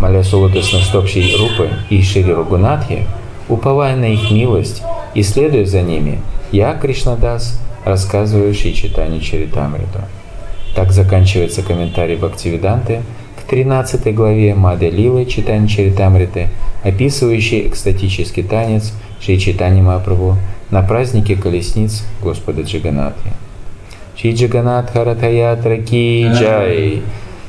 Молясь 0.00 0.34
у 0.34 0.40
лотосных 0.40 0.82
стоп 0.82 1.06
Шри 1.06 1.32
Рупы 1.36 1.70
и 1.90 2.02
Шри 2.02 2.24
Рагунатхи, 2.24 3.06
уповая 3.48 3.94
на 3.94 4.06
их 4.06 4.32
милость 4.32 4.82
и 5.14 5.22
следуя 5.22 5.64
за 5.64 5.82
ними, 5.82 6.18
я, 6.50 6.74
Кришнадас, 6.74 7.60
рассказываю 7.84 8.54
Шри 8.54 8.74
Читани 8.74 9.18
Чаритамриту. 9.20 10.00
Так 10.74 10.92
заканчивается 10.92 11.62
комментарий 11.62 12.16
Бхактивиданты 12.16 13.02
к 13.36 13.42
13 13.48 14.14
главе 14.14 14.54
Мады 14.54 14.90
Лилы 14.90 15.24
Читани 15.26 15.66
Чаритамриты, 15.66 16.48
описывающий 16.84 17.66
экстатический 17.66 18.42
танец 18.42 18.92
Шри 19.20 19.38
Читани 19.40 19.80
Мапрабху 19.80 20.36
на 20.70 20.82
празднике 20.82 21.36
колесниц 21.36 22.04
Господа 22.22 22.62
Джиганатхи. 22.62 23.32
Шри 24.16 24.34
Джиганат 24.34 24.90
Харатаятра 24.90 25.78
Ки 25.78 26.28
Джай! 26.32 27.02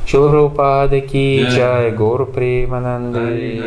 Шилрупада 0.06 1.02
Ки 1.02 1.46
Джай! 1.50 1.92
Гуру 1.92 2.26
Примананды! 2.26 3.62